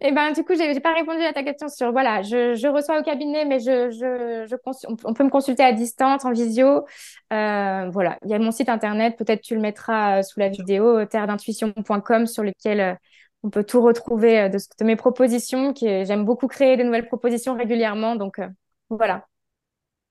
eh 0.00 0.10
ben, 0.12 0.32
du 0.32 0.42
coup, 0.42 0.54
j'ai 0.56 0.80
pas 0.80 0.94
répondu 0.94 1.22
à 1.22 1.34
ta 1.34 1.42
question 1.42 1.68
sur, 1.68 1.92
voilà, 1.92 2.22
je, 2.22 2.54
je 2.54 2.66
reçois 2.66 2.98
au 2.98 3.02
cabinet, 3.02 3.44
mais 3.44 3.60
je, 3.60 3.90
je, 3.90 4.46
je 4.48 4.56
cons- 4.56 4.96
on 5.04 5.12
peut 5.12 5.22
me 5.24 5.28
consulter 5.30 5.62
à 5.62 5.72
distance, 5.72 6.24
en 6.24 6.32
visio. 6.32 6.86
Euh, 7.32 7.90
voilà, 7.90 8.16
il 8.24 8.30
y 8.30 8.34
a 8.34 8.38
mon 8.38 8.50
site 8.52 8.70
internet, 8.70 9.16
peut-être 9.18 9.42
tu 9.42 9.54
le 9.54 9.60
mettras 9.60 10.22
sous 10.22 10.40
la 10.40 10.48
vidéo, 10.48 11.04
terredintuition.com, 11.04 12.26
sur 12.26 12.42
lequel 12.42 12.98
on 13.42 13.50
peut 13.50 13.64
tout 13.64 13.82
retrouver 13.82 14.40
euh, 14.42 14.48
de, 14.48 14.58
ce- 14.58 14.68
de 14.78 14.84
mes 14.84 14.96
propositions, 14.96 15.72
qui 15.72 15.86
j'aime 16.06 16.24
beaucoup 16.24 16.48
créer 16.48 16.76
de 16.76 16.82
nouvelles 16.84 17.06
propositions 17.08 17.56
régulièrement, 17.56 18.16
donc 18.16 18.38
euh, 18.38 18.48
voilà. 18.90 19.26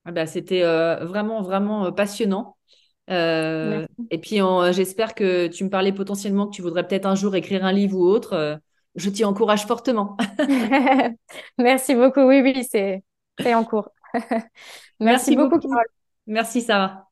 Ah 0.05 0.11
bah, 0.11 0.25
c'était 0.25 0.63
euh, 0.63 1.05
vraiment, 1.05 1.41
vraiment 1.41 1.91
passionnant. 1.91 2.57
Euh, 3.09 3.85
et 4.09 4.19
puis, 4.19 4.39
j'espère 4.71 5.15
que 5.15 5.47
tu 5.47 5.63
me 5.63 5.69
parlais 5.69 5.93
potentiellement 5.93 6.47
que 6.47 6.55
tu 6.55 6.61
voudrais 6.61 6.87
peut-être 6.87 7.05
un 7.05 7.15
jour 7.15 7.35
écrire 7.35 7.65
un 7.65 7.71
livre 7.73 7.97
ou 7.97 8.05
autre. 8.05 8.59
Je 8.95 9.09
t'y 9.09 9.25
encourage 9.25 9.65
fortement. 9.67 10.17
Merci 11.57 11.95
beaucoup. 11.95 12.21
Oui, 12.21 12.41
oui, 12.41 12.63
c'est 12.69 13.03
c'est 13.43 13.53
en 13.55 13.63
cours. 13.65 13.89
Merci 14.99 15.31
Merci 15.31 15.35
beaucoup, 15.37 15.59
beaucoup. 15.59 15.83
Merci, 16.27 16.61
Sarah. 16.61 17.10